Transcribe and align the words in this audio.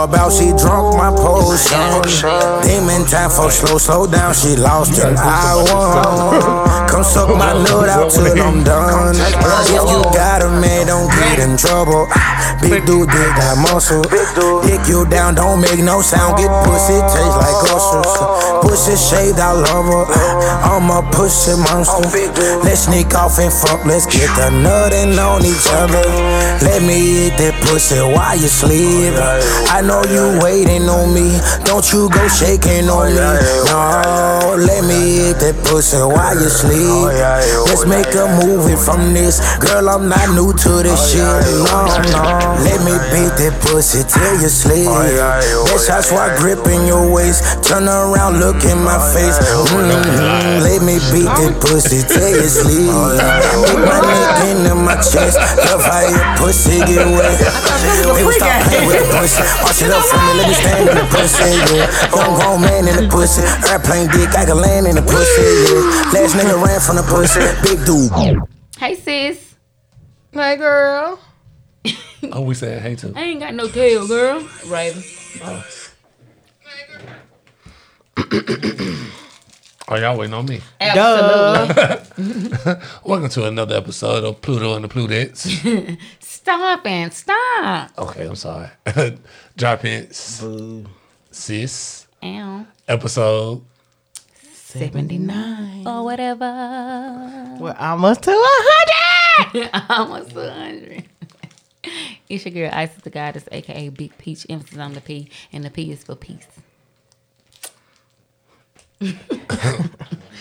About 0.00 0.30
she 0.30 0.54
drunk 0.54 0.94
my 0.94 1.10
potion. 1.10 1.74
Demon 2.62 3.02
time 3.10 3.30
for 3.30 3.50
slow, 3.50 3.78
slow 3.78 4.06
down. 4.06 4.32
She 4.32 4.54
lost 4.54 4.94
it. 4.94 5.18
I 5.18 5.58
won. 5.58 6.88
Come 6.88 7.02
suck 7.02 7.34
my 7.34 7.50
nut 7.66 7.88
out 7.88 8.08
till 8.08 8.30
I'm 8.30 8.62
done. 8.62 9.16
If 9.18 9.90
you 9.90 9.98
got 10.14 10.46
a 10.46 10.50
man, 10.54 10.86
don't 10.86 11.10
get 11.10 11.42
in 11.42 11.58
trouble. 11.58 12.06
Big 12.62 12.86
dude, 12.86 13.10
dig 13.10 13.32
that 13.42 13.58
muscle. 13.58 14.06
Dick 14.62 14.86
you 14.86 15.02
down, 15.10 15.34
don't 15.34 15.58
make 15.58 15.82
no 15.82 15.98
sound. 15.98 16.38
Get 16.38 16.50
pussy, 16.62 16.94
taste 17.10 17.34
like 17.34 17.58
ulcers. 17.66 18.14
Pussy 18.62 18.94
shaved, 18.94 19.42
I 19.42 19.50
love 19.50 19.82
her. 19.82 20.06
I'm 20.62 20.94
a 20.94 21.02
pussy 21.10 21.58
monster. 21.58 22.06
Let's 22.62 22.86
sneak 22.86 23.18
off 23.18 23.42
and 23.42 23.50
fuck. 23.50 23.82
Let's 23.82 24.06
get 24.06 24.30
the 24.38 24.54
nutting 24.62 25.18
on 25.18 25.42
each 25.42 25.66
other. 25.74 26.06
Let 26.62 26.86
me 26.86 27.26
eat 27.26 27.34
that 27.42 27.58
pussy 27.66 27.98
while 27.98 28.38
you 28.38 28.46
sleep. 28.46 29.18
I 29.74 29.87
know 29.88 30.04
you 30.12 30.36
waiting 30.44 30.84
on 30.84 31.16
me. 31.16 31.32
Don't 31.64 31.82
you 31.96 32.12
go 32.12 32.28
shaking 32.28 32.92
on 32.92 33.08
me. 33.08 33.24
No, 33.72 34.52
let 34.60 34.84
me 34.84 35.32
eat 35.32 35.40
that 35.40 35.56
pussy 35.64 35.96
while 35.96 36.36
you 36.36 36.52
sleep. 36.52 37.08
Let's 37.64 37.88
make 37.88 38.12
a 38.12 38.28
movie 38.44 38.76
from 38.76 39.16
this. 39.16 39.40
Girl, 39.56 39.88
I'm 39.88 40.12
not 40.12 40.28
new 40.36 40.52
to 40.52 40.72
this 40.84 41.00
shit. 41.08 41.24
No, 41.24 41.88
no. 42.12 42.20
Let 42.60 42.84
me 42.84 43.00
beat 43.08 43.32
that 43.40 43.56
pussy 43.64 44.04
till 44.04 44.36
you 44.44 44.52
sleep. 44.52 44.92
Bitch, 45.72 45.88
I 45.88 46.04
swear 46.04 46.36
grip 46.36 46.68
in 46.68 46.84
your 46.84 47.08
waist. 47.08 47.64
Turn 47.64 47.88
around, 47.88 48.44
look 48.44 48.60
in 48.68 48.76
my 48.84 49.00
face. 49.16 49.40
Mm-hmm. 49.40 50.68
Let 50.68 50.84
me 50.84 51.00
beat 51.08 51.32
that 51.32 51.56
pussy 51.64 52.04
till 52.04 52.28
you 52.28 52.44
sleep. 52.44 52.92
Make 52.92 53.80
my 53.88 53.98
neck 54.04 54.52
into 54.52 54.76
my 54.76 55.00
chest. 55.00 55.40
Love 55.64 55.80
how 55.80 56.04
your 56.04 56.28
pussy 56.36 56.76
get 56.84 57.08
wet. 57.08 57.40
Baby, 58.04 58.36
stop 58.36 58.68
playing 58.68 58.84
with 58.84 59.00
the 59.00 59.08
pussy. 59.16 59.40
Watch 59.78 59.86
it 59.86 59.94
up 59.94 60.02
for 60.06 60.16
me, 60.16 60.34
let 60.34 60.48
me 60.48 60.54
stand 60.54 60.88
in 60.88 60.96
the 60.96 61.04
pussy, 61.04 61.54
yeah. 61.76 62.16
Young 62.16 62.34
grown 62.34 62.60
man 62.62 62.88
in 62.88 62.96
the 62.96 63.08
pussy. 63.08 63.42
Airplane 63.70 64.08
dick, 64.08 64.34
I 64.34 64.44
can 64.44 64.60
land 64.60 64.88
in 64.88 64.96
the 64.96 65.02
pussy, 65.02 65.42
yeah. 65.70 66.18
Last 66.18 66.34
nigga 66.34 66.60
ran 66.60 66.80
from 66.80 66.96
the 66.96 67.04
pussy. 67.04 67.38
Big 67.62 67.86
dude. 67.86 68.42
Hey 68.76 68.96
sis, 68.96 69.54
Hey, 70.32 70.56
girl. 70.56 71.20
Oh, 72.32 72.40
we 72.40 72.54
said 72.54 72.82
hey 72.82 72.96
to. 72.96 73.12
I 73.14 73.22
ain't 73.22 73.38
got 73.38 73.54
no 73.54 73.68
tail, 73.68 74.08
girl. 74.08 74.40
Raven. 74.66 75.04
Oh, 79.90 79.94
y'all 79.94 80.18
waiting 80.18 80.34
on 80.34 80.44
me. 80.44 80.60
Absolutely. 80.80 82.74
Welcome 83.04 83.28
to 83.30 83.46
another 83.46 83.76
episode 83.76 84.24
of 84.24 84.40
Pluto 84.42 84.74
and 84.74 84.84
the 84.84 84.88
Plutettes. 84.88 85.98
Stop 86.48 86.86
and 86.86 87.12
stop. 87.12 87.90
okay, 87.98 88.26
I'm 88.26 88.34
sorry. 88.34 88.70
Drop 89.58 89.82
hints. 89.82 90.42
Sis. 91.30 92.06
Ow. 92.22 92.66
Episode. 92.88 93.62
79 94.54 95.86
or 95.86 96.04
whatever. 96.04 97.56
We're 97.60 97.76
almost 97.78 98.22
to 98.22 98.30
a 98.30 98.34
hundred. 98.34 99.70
Almost 99.90 100.30
to 100.30 100.36
100. 100.36 101.04
It's 102.30 102.46
your 102.46 102.54
girl, 102.54 102.70
Isis 102.72 103.02
the 103.02 103.10
Goddess, 103.10 103.44
aka 103.52 103.90
Big 103.90 104.16
Peach. 104.16 104.46
Emphasis 104.48 104.78
on 104.78 104.94
the 104.94 105.02
P, 105.02 105.28
and 105.52 105.62
the 105.64 105.70
P 105.70 105.92
is 105.92 106.02
for 106.02 106.14
peace. 106.14 106.48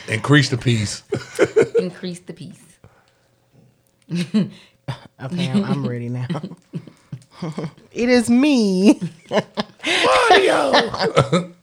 Increase 0.07 0.47
the 0.47 0.57
peace. 0.57 1.03
Increase 1.77 2.21
the 2.21 2.33
peace. 2.33 2.63
Okay, 5.19 5.49
I'm, 5.49 5.63
I'm 5.65 5.87
ready 5.87 6.09
now. 6.09 6.27
it 7.91 8.07
is 8.07 8.29
me. 8.29 8.99
Audio. 10.31 11.53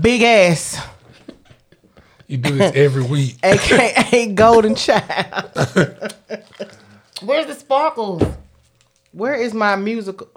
Big 0.00 0.22
ass, 0.22 0.80
You 2.26 2.38
do 2.38 2.56
this 2.56 2.74
every 2.74 3.02
week. 3.02 3.36
aka 3.42 4.26
Golden 4.32 4.74
Child. 4.74 5.50
Where's 7.22 7.46
the 7.46 7.54
sparkles? 7.54 8.22
Where 9.12 9.34
is 9.34 9.52
my 9.52 9.76
musical? 9.76 10.28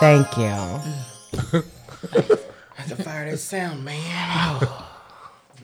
Thank 0.00 0.36
you. 0.38 0.44
I 0.44 1.62
have 2.74 2.88
to 2.88 2.96
fire 3.02 3.30
that 3.30 3.38
sound, 3.38 3.84
man. 3.84 4.60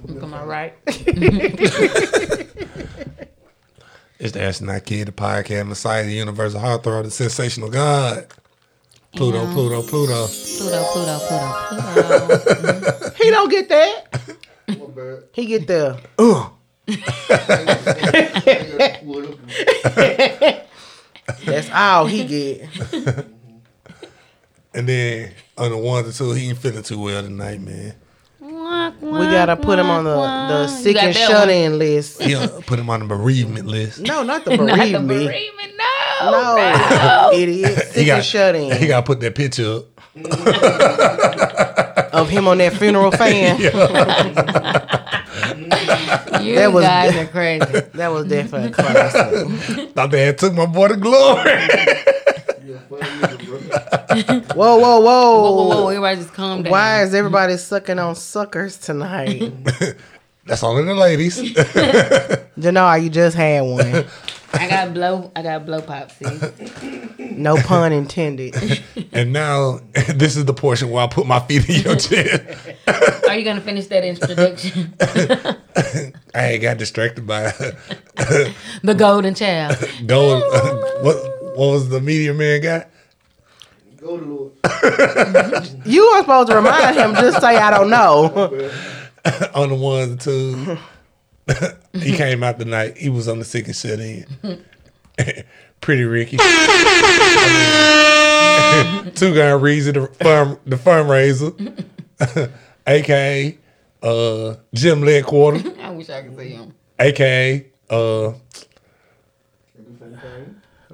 Am 0.08 0.34
I 0.34 0.44
right? 0.44 0.74
It's 4.18 4.30
the 4.34 4.40
Astronaut 4.40 4.84
Kid, 4.84 5.08
the 5.08 5.12
podcast, 5.12 5.66
Messiah, 5.66 6.04
the 6.04 6.12
Universal 6.12 6.60
Heartthrob, 6.60 7.02
the 7.02 7.10
sensational 7.10 7.68
God. 7.68 8.28
Pluto, 9.16 9.42
Yeah. 9.42 9.52
Pluto, 9.52 9.82
Pluto. 9.82 10.28
Pluto, 10.28 10.84
Pluto, 10.92 11.18
Pluto, 11.26 12.52
Pluto. 12.62 13.10
He 13.16 13.30
don't 13.30 13.50
get 13.50 13.68
that. 13.68 14.36
He 15.32 15.46
get 15.46 15.66
the 15.66 15.98
uh. 16.20 16.50
That's 21.44 21.68
all 21.70 22.06
he 22.06 22.24
get. 22.24 22.68
And 24.74 24.88
then 24.88 25.32
on 25.58 25.70
the 25.70 25.76
one 25.76 26.04
to 26.04 26.12
two, 26.16 26.30
he 26.32 26.48
ain't 26.48 26.56
feeling 26.58 26.82
too 26.84 26.98
well 26.98 27.22
tonight, 27.22 27.60
man. 27.60 27.94
We 29.02 29.26
gotta 29.26 29.56
put 29.56 29.78
him 29.80 29.90
on 29.90 30.04
the, 30.04 30.14
the 30.14 30.68
sick 30.68 30.96
and 30.96 31.14
shut 31.14 31.48
one. 31.48 31.50
in 31.50 31.78
list. 31.78 32.22
He 32.22 32.34
uh, 32.36 32.46
put 32.66 32.78
him 32.78 32.88
on 32.88 33.00
the 33.00 33.06
bereavement 33.06 33.66
list. 33.66 33.98
No, 34.00 34.22
not 34.22 34.44
the 34.44 34.50
Not 34.56 34.58
the 34.58 34.64
bereavement. 34.76 35.08
bereavement, 35.08 35.72
no. 36.20 36.30
No, 36.30 37.30
idiot. 37.34 37.78
Sick 37.88 37.96
He 37.96 38.04
got 38.04 38.16
and 38.18 38.24
shut 38.24 38.54
in. 38.54 38.76
He 38.76 38.86
got 38.86 39.00
to 39.00 39.06
put 39.06 39.18
that 39.20 39.34
picture 39.34 39.78
up. 39.78 39.86
of 42.14 42.28
him 42.28 42.46
on 42.46 42.58
that 42.58 42.74
funeral 42.74 43.10
fan. 43.10 43.58
You 43.60 43.70
That 46.56 46.72
was- 46.72 46.84
guys 46.84 47.16
are 47.16 47.26
crazy. 47.26 47.64
That 47.94 48.08
was 48.12 48.26
definitely 48.28 48.68
a 48.68 48.72
classic. 48.72 49.48
Thought 49.94 50.10
they 50.10 50.26
had 50.26 50.38
took 50.38 50.54
my 50.54 50.66
boy 50.66 50.88
to 50.88 50.96
glory. 50.96 51.42
Whoa, 54.54 54.76
whoa, 54.76 55.00
whoa. 55.00 55.00
Whoa, 55.00 55.52
whoa, 55.54 55.68
whoa, 55.68 55.88
everybody 55.88 56.16
just 56.16 56.34
calm 56.34 56.62
down. 56.62 56.70
Why 56.70 57.02
is 57.02 57.14
everybody 57.14 57.56
sucking 57.56 57.98
on 57.98 58.14
suckers 58.14 58.76
tonight? 58.76 59.52
That's 60.44 60.62
only 60.62 60.84
the 60.84 60.94
ladies. 60.94 61.38
Janar, 62.58 63.02
you 63.02 63.08
just 63.08 63.36
had 63.36 63.62
one. 63.62 64.04
I 64.52 64.68
got 64.68 64.92
blow, 64.92 65.32
I 65.34 65.42
got 65.42 65.64
blow 65.64 65.80
pop, 65.80 66.10
see? 66.10 66.26
No 67.18 67.56
pun 67.56 67.92
intended. 67.92 68.54
and 69.12 69.32
now 69.32 69.80
this 70.08 70.36
is 70.36 70.44
the 70.44 70.52
portion 70.52 70.90
where 70.90 71.04
I 71.04 71.06
put 71.06 71.26
my 71.26 71.40
feet 71.40 71.66
in 71.70 71.82
your 71.82 71.96
chest. 71.96 72.42
Are 73.28 73.36
you 73.36 73.44
gonna 73.44 73.62
finish 73.62 73.86
that 73.86 74.04
introduction? 74.04 74.92
I 76.34 76.52
ain't 76.52 76.62
got 76.62 76.76
distracted 76.76 77.26
by 77.26 77.52
the 78.82 78.94
golden 78.94 79.34
child. 79.34 79.76
gold. 80.06 80.42
Uh, 80.52 80.74
what 81.02 81.16
what 81.56 81.68
was 81.68 81.88
the 81.88 82.00
media 82.00 82.34
man 82.34 82.84
guy? 84.02 85.68
You 85.84 86.10
were 86.12 86.20
supposed 86.20 86.48
to 86.50 86.56
remind 86.56 86.96
him, 86.96 87.14
just 87.14 87.40
say, 87.40 87.56
I 87.56 87.70
don't 87.70 87.90
know. 87.90 88.24
on 89.54 89.68
the 89.68 89.74
one, 89.74 90.02
and 90.02 90.20
twos. 90.20 90.78
he 91.92 92.16
came 92.16 92.42
out 92.42 92.58
tonight. 92.58 92.96
He 92.96 93.08
was 93.08 93.28
on 93.28 93.38
the 93.38 93.44
second 93.44 93.74
shut 93.74 94.00
in. 94.00 94.26
Pretty 95.80 96.04
Ricky. 96.04 96.36
Two 99.14 99.34
gun 99.34 99.60
Reezy, 99.60 99.92
the 99.92 100.08
firm 100.22 100.58
the 100.66 100.76
fundraiser. 100.76 101.52
AKA 102.86 103.58
uh 104.02 104.54
Jim 104.74 105.02
Leg 105.02 105.24
Quarter. 105.24 105.72
I 105.80 105.90
wish 105.90 106.10
I 106.10 106.22
could 106.22 106.36
see 106.36 106.50
him. 106.50 106.74
AKA 106.98 107.66
uh 107.90 108.32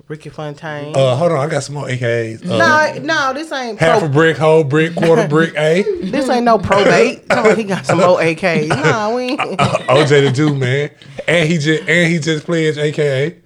Ricky 0.08 0.30
Fontaine. 0.30 0.96
uh 0.96 1.14
hold 1.16 1.32
on, 1.32 1.38
I 1.38 1.48
got 1.50 1.62
some 1.64 1.74
more 1.74 1.86
AKAs. 1.86 2.42
Uh, 2.48 2.56
no, 2.56 3.02
no, 3.02 3.32
this 3.34 3.52
ain't 3.52 3.78
half 3.78 3.98
a 3.98 4.00
pro- 4.00 4.08
brick, 4.08 4.36
whole 4.38 4.64
brick, 4.64 4.94
quarter 4.94 5.28
brick, 5.34 5.54
A. 5.56 5.82
this 5.82 6.28
ain't 6.30 6.44
no 6.46 6.56
probate. 6.58 7.24
Oh, 7.30 7.54
he 7.54 7.64
got 7.64 7.84
some 7.84 7.98
more 7.98 8.18
AKs. 8.18 8.68
Nah, 8.88 9.14
we 9.14 9.22
ain't. 9.24 9.40
OJ 9.40 10.24
the 10.26 10.32
dude, 10.34 10.56
man. 10.58 10.90
And 11.26 11.46
he 11.48 11.58
just 11.58 11.82
and 11.86 12.10
he 12.10 12.18
just 12.18 12.46
pledged 12.46 12.78
AKA. 12.78 13.36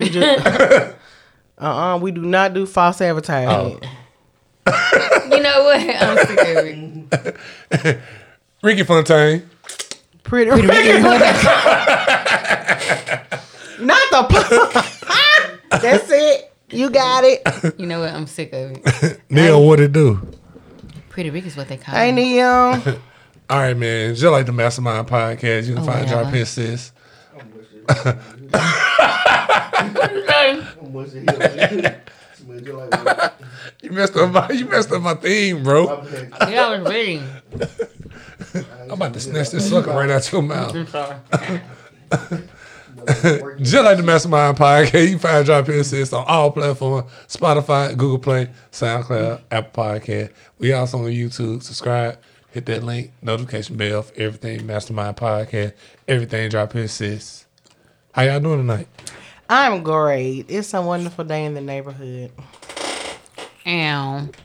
Uh-uh, 1.60 1.98
we 1.98 2.12
do 2.12 2.22
not 2.22 2.54
do 2.54 2.64
false 2.66 3.00
advertising. 3.00 3.80
You 4.64 5.40
know 5.42 5.64
what? 5.64 5.80
I'm 5.80 6.26
sick 6.26 6.38
of 6.38 7.84
it. 7.86 7.98
Ricky 8.62 8.84
Fontaine. 8.84 9.48
Pretty, 10.22 10.50
Ricky. 10.52 10.68
Fontaine. 11.02 11.34
Not 13.80 14.10
the. 14.10 14.88
That's 15.70 16.10
it. 16.10 16.52
You 16.70 16.90
got 16.90 17.24
it. 17.24 17.74
You 17.78 17.86
know 17.86 18.00
what? 18.00 18.12
I'm 18.12 18.26
sick 18.26 18.52
of 18.52 18.72
it. 18.72 19.20
Neil, 19.30 19.66
what 19.66 19.80
it 19.80 19.92
do? 19.92 20.20
Pretty 21.08 21.30
Rick 21.30 21.46
is 21.46 21.56
what 21.56 21.68
they 21.68 21.76
call 21.76 21.94
it. 21.94 21.98
Hey. 21.98 22.12
Neil. 22.12 22.46
All 23.50 23.58
right, 23.58 23.76
man. 23.76 24.14
Just 24.14 24.30
like 24.30 24.46
the 24.46 24.52
Mastermind 24.52 25.08
Podcast, 25.08 25.66
you 25.66 25.74
can 25.74 25.82
oh, 25.82 25.86
find 25.86 26.00
whatever. 26.04 26.22
Drop 26.22 26.34
Hints 26.34 26.50
Sis. 26.50 26.92
What's 30.80 31.14
it 31.14 31.28
here? 31.30 32.02
Smell 32.34 32.60
just 32.60 32.72
like 32.74 32.90
that. 32.90 33.34
You 33.80 33.92
messed 33.92 34.16
up 34.16 34.32
my 34.32 34.50
you 34.50 34.66
messed 34.66 34.92
up 34.92 35.02
my 35.02 35.14
theme, 35.14 35.62
bro. 35.62 36.04
Yeah, 36.48 36.66
I 36.66 36.78
was 36.78 36.92
reading. 36.92 37.26
I'm 38.82 38.90
about 38.90 39.14
to 39.14 39.20
snatch 39.20 39.50
this 39.50 39.68
sucker 39.68 39.90
right 39.90 40.10
out 40.10 40.30
your 40.32 40.42
mouth. 40.42 40.74
I'm 40.74 40.86
sorry. 40.86 42.42
Just 43.62 43.84
like 43.84 43.96
the 43.96 44.02
Mastermind 44.02 44.56
Podcast, 44.56 45.02
you 45.02 45.10
can 45.10 45.18
find 45.18 45.46
Drop 45.46 45.66
Hints 45.66 45.90
Sis 45.90 46.12
on 46.12 46.24
all 46.26 46.50
platforms 46.50 47.10
Spotify, 47.28 47.96
Google 47.96 48.18
Play, 48.18 48.50
SoundCloud, 48.72 49.42
Apple 49.50 49.82
Podcast. 49.84 50.30
We 50.58 50.72
also 50.72 50.98
on 50.98 51.04
YouTube. 51.04 51.62
Subscribe, 51.62 52.18
hit 52.50 52.66
that 52.66 52.82
link, 52.82 53.12
notification 53.22 53.76
bell 53.76 54.02
for 54.02 54.14
everything 54.20 54.66
Mastermind 54.66 55.16
Podcast, 55.16 55.72
everything 56.06 56.48
Drop 56.50 56.72
Hints 56.72 56.94
Sis. 56.94 57.46
How 58.12 58.22
y'all 58.22 58.40
doing 58.40 58.58
tonight? 58.58 58.88
I'm 59.48 59.82
great. 59.82 60.46
It's 60.48 60.74
a 60.74 60.82
wonderful 60.82 61.24
day 61.24 61.44
in 61.44 61.54
the 61.54 61.60
neighborhood. 61.60 62.32
And 63.64 64.36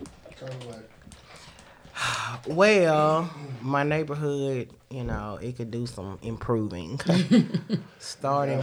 Well, 2.48 3.30
my 3.62 3.84
neighborhood, 3.84 4.70
you 4.94 5.04
know, 5.04 5.40
it 5.42 5.58
could 5.58 5.72
do 5.72 5.88
some 5.88 6.20
improving. 6.22 7.00
starting 8.00 8.62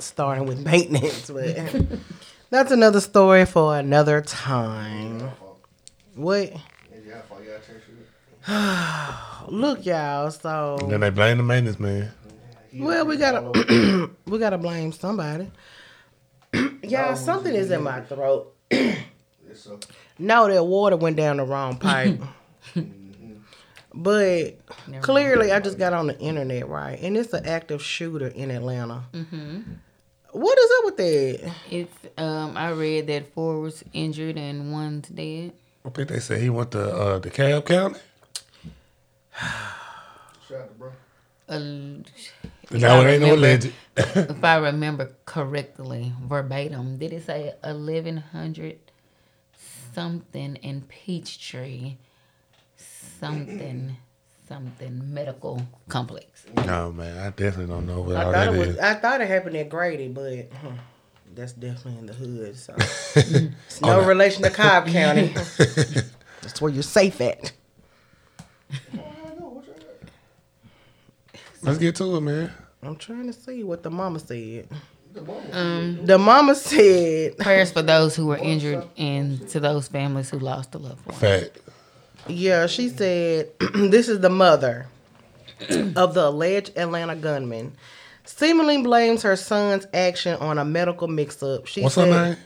starting 0.00 0.46
with 0.46 0.64
maintenance, 0.64 1.30
but 1.30 1.58
that's 2.50 2.72
another 2.72 3.00
story 3.00 3.44
for 3.44 3.76
another 3.76 4.22
time. 4.22 5.30
What? 6.14 6.52
Look, 9.48 9.84
y'all. 9.84 10.30
So 10.30 10.78
Then 10.88 11.00
they 11.00 11.10
blame 11.10 11.36
the 11.36 11.42
maintenance 11.42 11.78
man. 11.78 12.10
well, 12.74 13.04
we 13.04 13.16
gotta 13.18 14.10
we 14.26 14.38
gotta 14.38 14.58
blame 14.58 14.92
somebody. 14.92 15.50
y'all, 16.82 17.16
something 17.16 17.54
is 17.54 17.70
in 17.70 17.82
my 17.82 18.00
throat. 18.00 18.54
no, 20.18 20.48
that 20.48 20.64
water 20.64 20.96
went 20.96 21.16
down 21.16 21.36
the 21.36 21.44
wrong 21.44 21.76
pipe. 21.76 22.20
but 23.96 24.58
clearly, 25.00 25.50
I 25.52 25.60
just 25.60 25.78
got 25.78 25.92
on 25.92 26.06
the 26.06 26.18
internet, 26.18 26.68
right? 26.68 26.98
And 27.00 27.16
it's 27.16 27.32
an 27.32 27.46
active 27.46 27.82
shooter 27.82 28.28
in 28.28 28.50
Atlanta. 28.50 29.04
What 30.32 30.58
is 30.58 30.70
up 30.78 30.84
with 30.84 30.96
that? 30.98 31.52
it's 31.70 31.96
um 32.18 32.56
I 32.56 32.70
read 32.70 33.06
that 33.06 33.32
four 33.32 33.60
was 33.60 33.82
injured 33.94 34.36
and 34.36 34.70
one's 34.70 35.08
dead. 35.08 35.52
I 35.84 35.88
think 35.90 36.08
they 36.08 36.20
said 36.20 36.40
he 36.42 36.50
went 36.50 36.72
to 36.72 36.82
uh, 36.94 37.18
the 37.18 37.30
Cobb 37.30 37.66
County. 37.66 37.98
Uh, 41.48 41.58
No, 42.72 43.00
it 43.02 43.10
ain't 43.12 43.22
no 43.22 43.34
legend. 43.34 43.72
if 43.96 44.42
I 44.42 44.56
remember 44.56 45.12
correctly, 45.24 46.12
verbatim, 46.24 46.98
did 46.98 47.12
it 47.12 47.24
say 47.24 47.52
eleven 47.62 48.16
hundred 48.16 48.78
something 49.94 50.56
in 50.56 50.82
Peachtree, 50.82 51.96
something, 53.20 53.96
something 54.48 55.14
medical 55.14 55.62
complex? 55.88 56.44
No, 56.66 56.92
man, 56.92 57.18
I 57.18 57.30
definitely 57.30 57.66
don't 57.66 57.86
know 57.86 58.00
what 58.02 58.16
I 58.16 58.24
all 58.24 58.32
thought 58.32 58.44
that 58.46 58.54
it 58.54 58.58
was. 58.58 58.68
is. 58.68 58.78
I 58.78 58.94
thought 58.94 59.20
it 59.20 59.28
happened 59.28 59.56
at 59.56 59.68
Grady, 59.68 60.08
but 60.08 60.48
huh, 60.62 60.68
that's 61.34 61.52
definitely 61.52 61.98
in 61.98 62.06
the 62.06 62.12
hood. 62.14 62.56
So 62.56 62.74
it's 63.16 63.80
no 63.80 64.04
relation 64.04 64.42
to 64.42 64.50
Cobb 64.50 64.86
County. 64.88 65.28
that's 66.42 66.60
where 66.60 66.70
you're 66.70 66.82
safe 66.82 67.20
at. 67.20 67.52
Let's 71.62 71.78
get 71.78 71.96
to 71.96 72.16
it, 72.16 72.20
man. 72.20 72.52
I'm 72.82 72.96
trying 72.96 73.26
to 73.26 73.32
see 73.32 73.64
what 73.64 73.82
the 73.82 73.90
mama 73.90 74.20
said. 74.20 74.68
Um, 75.50 76.04
The 76.04 76.18
mama 76.18 76.54
said, 76.54 77.38
prayers 77.38 77.72
for 77.72 77.82
those 77.82 78.14
who 78.14 78.26
were 78.26 78.36
injured 78.36 78.84
and 78.96 79.48
to 79.48 79.58
those 79.60 79.88
families 79.88 80.30
who 80.30 80.38
lost 80.38 80.74
a 80.74 80.78
loved 80.78 81.04
one. 81.06 81.16
Fact. 81.16 81.58
Yeah, 82.28 82.66
she 82.66 82.88
said, 82.88 83.50
this 83.74 84.08
is 84.08 84.20
the 84.20 84.30
mother 84.30 84.86
of 85.96 86.14
the 86.14 86.28
alleged 86.28 86.76
Atlanta 86.76 87.16
gunman. 87.16 87.72
Seemingly 88.24 88.82
blames 88.82 89.22
her 89.22 89.36
son's 89.36 89.86
action 89.94 90.34
on 90.40 90.58
a 90.58 90.64
medical 90.64 91.06
mix-up. 91.08 91.66
She 91.66 91.82
What's 91.82 91.94
her 91.94 92.02
said, 92.02 92.28
name? 92.28 92.36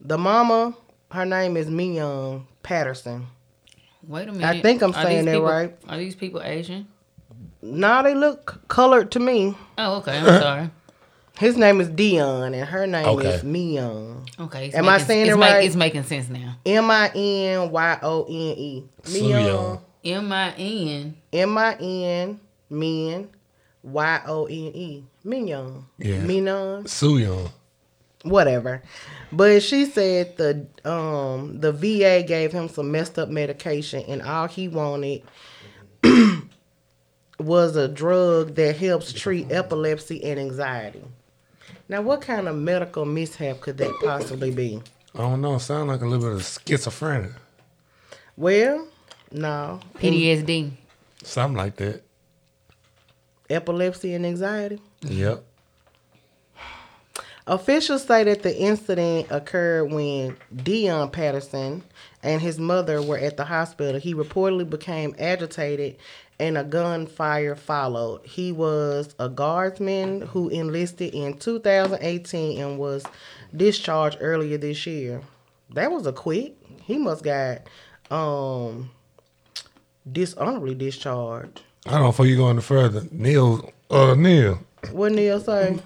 The 0.00 0.16
mama, 0.18 0.74
her 1.10 1.26
name 1.26 1.56
is 1.56 1.66
Miyung 1.68 2.44
Patterson. 2.62 3.26
Wait 4.06 4.28
a 4.28 4.32
minute. 4.32 4.44
I 4.46 4.60
think 4.62 4.82
I'm 4.82 4.90
Are 4.94 5.02
saying 5.02 5.26
that 5.26 5.32
people- 5.32 5.46
right. 5.46 5.76
Are 5.88 5.98
these 5.98 6.14
people 6.14 6.42
Asian? 6.42 6.88
Now 7.62 8.02
they 8.02 8.14
look 8.14 8.66
colored 8.68 9.10
to 9.12 9.20
me. 9.20 9.54
Oh, 9.78 9.96
okay. 9.96 10.18
I'm 10.18 10.24
sorry. 10.42 10.70
His 11.38 11.56
name 11.56 11.80
is 11.80 11.88
Deion, 11.88 12.46
and 12.54 12.64
her 12.68 12.86
name 12.86 13.06
Okay. 13.06 13.28
is 13.34 13.42
Miyoung. 13.42 14.28
Okay. 14.38 14.66
it's 14.66 14.76
Am 14.76 14.88
I 14.88 14.98
saying 14.98 15.26
it's 15.26 15.34
it 15.34 15.38
make- 15.38 15.50
right? 15.52 15.64
it's 15.64 15.74
making 15.76 16.04
sense 16.04 16.28
now. 16.28 16.56
M 16.64 16.88
I 16.90 17.08
N 17.14 17.70
Y 17.70 17.98
O 18.02 18.22
N 18.24 18.30
E. 18.32 18.84
Suyoung. 19.02 19.80
M 20.04 20.32
I 20.32 20.50
N. 20.56 21.16
M 21.32 21.58
I 21.58 21.74
N 21.74 22.40
Min 22.70 23.28
Y 23.82 24.20
O 24.26 24.44
N 24.46 24.52
E. 24.52 25.04
Mignon. 25.24 25.86
Yeah. 25.98 26.18
Mignon. 26.20 26.84
Suyoung. 26.84 27.50
Whatever. 28.22 28.82
But 29.32 29.62
she 29.62 29.86
said 29.86 30.36
the 30.36 30.66
um 30.88 31.58
the 31.60 31.72
VA 31.72 32.22
gave 32.22 32.52
him 32.52 32.68
some 32.68 32.92
messed 32.92 33.18
up 33.18 33.28
medication 33.28 34.04
and 34.06 34.22
all 34.22 34.46
he 34.46 34.68
wanted 34.68 35.22
was 37.38 37.76
a 37.76 37.88
drug 37.88 38.54
that 38.54 38.76
helps 38.76 39.12
treat 39.12 39.50
epilepsy 39.50 40.22
and 40.24 40.38
anxiety. 40.38 41.02
Now 41.88 42.02
what 42.02 42.22
kind 42.22 42.48
of 42.48 42.56
medical 42.56 43.04
mishap 43.04 43.60
could 43.60 43.78
that 43.78 43.92
possibly 44.02 44.50
be? 44.50 44.82
I 45.14 45.18
don't 45.18 45.40
know. 45.40 45.58
Sound 45.58 45.88
like 45.88 46.00
a 46.00 46.06
little 46.06 46.28
bit 46.28 46.36
of 46.36 46.42
schizophrenia. 46.42 47.34
Well, 48.36 48.88
no. 49.30 49.80
PTSD. 49.96 50.72
Something 51.22 51.56
like 51.56 51.76
that. 51.76 52.02
Epilepsy 53.48 54.14
and 54.14 54.24
anxiety. 54.26 54.80
Yep. 55.02 55.44
Officials 57.46 58.04
say 58.04 58.24
that 58.24 58.42
the 58.42 58.56
incident 58.56 59.26
occurred 59.30 59.92
when 59.92 60.34
Deion 60.54 61.12
Patterson 61.12 61.82
and 62.22 62.40
his 62.40 62.58
mother 62.58 63.02
were 63.02 63.18
at 63.18 63.36
the 63.36 63.44
hospital. 63.44 64.00
He 64.00 64.14
reportedly 64.14 64.68
became 64.68 65.14
agitated 65.18 65.98
and 66.44 66.58
a 66.58 66.64
gunfire 66.64 67.54
followed. 67.56 68.20
He 68.26 68.52
was 68.52 69.14
a 69.18 69.30
guardsman 69.30 70.20
who 70.20 70.50
enlisted 70.50 71.14
in 71.14 71.38
2018 71.38 72.60
and 72.60 72.78
was 72.78 73.02
discharged 73.56 74.18
earlier 74.20 74.58
this 74.58 74.86
year. 74.86 75.22
That 75.70 75.90
was 75.90 76.06
a 76.06 76.12
quick. 76.12 76.54
He 76.82 76.98
must 76.98 77.24
got 77.24 77.62
um 78.10 78.90
dishonorably 80.10 80.74
discharged. 80.74 81.62
I 81.86 81.92
don't 81.92 82.02
know 82.02 82.08
if 82.24 82.28
you 82.28 82.36
go 82.36 82.48
any 82.48 82.60
further. 82.60 83.02
Neil, 83.10 83.72
uh, 83.90 84.14
Neil, 84.14 84.58
What 84.92 85.12
Neil 85.12 85.40
say? 85.40 85.78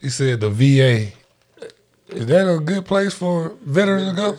he 0.00 0.08
said 0.08 0.40
the 0.40 0.50
VA. 0.50 1.12
Is 2.08 2.26
that 2.26 2.48
a 2.48 2.60
good 2.60 2.84
place 2.84 3.12
for 3.12 3.56
veterans 3.62 4.10
to 4.10 4.14
go? 4.14 4.32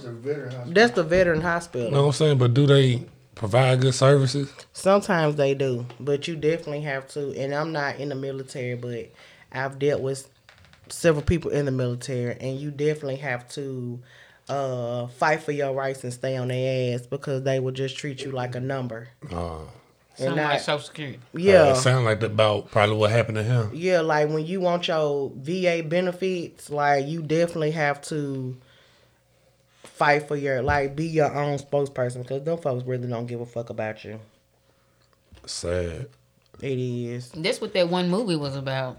That's 0.68 0.94
the 0.94 1.04
veteran 1.04 1.42
hospital. 1.42 1.88
You 1.88 1.94
know 1.94 2.02
what 2.04 2.08
I'm 2.08 2.14
saying? 2.14 2.38
But 2.38 2.54
do 2.54 2.66
they 2.66 3.04
provide 3.38 3.82
good 3.82 3.94
services? 3.94 4.51
Sometimes 4.74 5.36
they 5.36 5.53
do, 5.53 5.86
but 6.00 6.27
you 6.27 6.36
definitely 6.36 6.82
have 6.82 7.08
to. 7.10 7.32
And 7.39 7.53
I'm 7.53 7.72
not 7.72 7.98
in 7.98 8.10
the 8.10 8.15
military, 8.15 8.75
but 8.75 9.12
I've 9.51 9.79
dealt 9.79 10.01
with 10.01 10.29
several 10.89 11.24
people 11.24 11.51
in 11.51 11.65
the 11.65 11.72
military, 11.72 12.38
and 12.39 12.60
you 12.60 12.72
definitely 12.72 13.17
have 13.17 13.48
to 13.50 14.00
uh, 14.50 15.08
fight 15.08 15.41
for 15.41 15.51
your 15.51 15.74
rights 15.74 16.03
and 16.03 16.13
stay 16.13 16.38
on 16.38 16.48
their 16.50 16.96
ass 16.96 17.06
because 17.08 17.44
they 17.44 17.60
will 17.60 17.72
just 17.74 17.98
treat 17.98 18.22
you 18.24 18.32
like 18.32 18.56
a 18.56 18.60
number. 18.60 19.10
Uh, 19.32 19.60
And 20.20 20.29
Something 20.29 20.36
like 20.46 20.60
Social 20.62 20.79
Security. 20.79 21.20
Yeah, 21.34 21.62
Uh, 21.63 21.74
sound 21.75 22.06
like 22.06 22.24
about 22.24 22.72
probably 22.72 22.96
what 22.96 23.12
happened 23.12 23.36
to 23.38 23.44
him. 23.44 23.70
yeah. 23.74 24.00
Like 24.01 24.29
when 24.29 24.46
you 24.46 24.62
want 24.62 24.88
your 24.88 25.32
VA 25.36 25.84
benefits, 25.86 26.70
like 26.70 27.06
you 27.06 27.22
definitely 27.22 27.72
have 27.72 28.01
to 28.03 28.56
fight 29.88 30.27
for 30.27 30.36
your 30.36 30.62
like 30.62 30.96
be 30.96 31.06
your 31.08 31.34
own 31.34 31.58
spokesperson 31.58 32.22
because 32.24 32.44
them 32.44 32.58
folks 32.58 32.86
really 32.86 33.08
don't 33.08 33.25
give 33.25 33.41
a 33.41 33.46
fuck 33.46 33.70
about 33.70 34.03
you. 34.03 34.20
Sad. 35.46 36.08
It 36.62 36.77
is 36.79 37.32
That's 37.32 37.62
what 37.62 37.74
that 37.74 37.89
one 37.89 38.10
movie 38.10 38.36
was 38.36 38.56
about. 38.56 38.98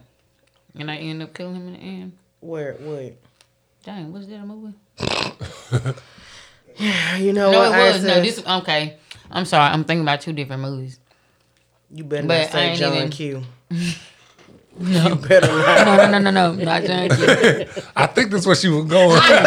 And 0.79 0.91
I 0.91 0.97
ended 0.97 1.29
up 1.29 1.35
killing 1.35 1.57
him 1.57 1.69
in 1.69 1.73
the 1.75 1.79
end. 1.81 2.13
where 2.41 2.75
what 2.75 3.15
Dang, 3.85 4.13
was 4.13 4.27
that 4.29 4.37
a 4.41 4.47
movie? 4.47 4.75
you 7.25 7.33
know 7.33 7.51
No, 7.51 7.59
what 7.71 7.79
it 7.79 7.93
was. 7.95 8.05
No, 8.05 8.15
Isis? 8.21 8.37
this 8.37 8.47
okay. 8.47 8.97
I'm 9.31 9.45
sorry. 9.45 9.73
I'm 9.73 9.85
thinking 9.85 10.03
about 10.03 10.21
two 10.21 10.33
different 10.33 10.63
movies. 10.63 10.99
You 11.91 12.05
better 12.05 12.27
But 12.27 12.43
not 12.43 12.51
say 12.53 12.69
ain't 12.71 12.79
John 12.79 12.97
even- 12.97 13.11
Q. 13.11 13.43
You 14.81 15.15
better 15.17 15.47
not. 15.59 15.87
No, 15.87 15.97
no, 15.97 16.19
no, 16.19 16.19
no, 16.19 16.31
no. 16.31 16.65
Not 16.65 16.85
John 16.85 17.09
Q. 17.09 17.17
I 17.97 18.07
think 18.07 18.31
that's 18.31 18.47
where 18.47 18.55
she 18.57 18.69
was 18.69 18.85
going. 18.85 19.19
I 19.21 19.41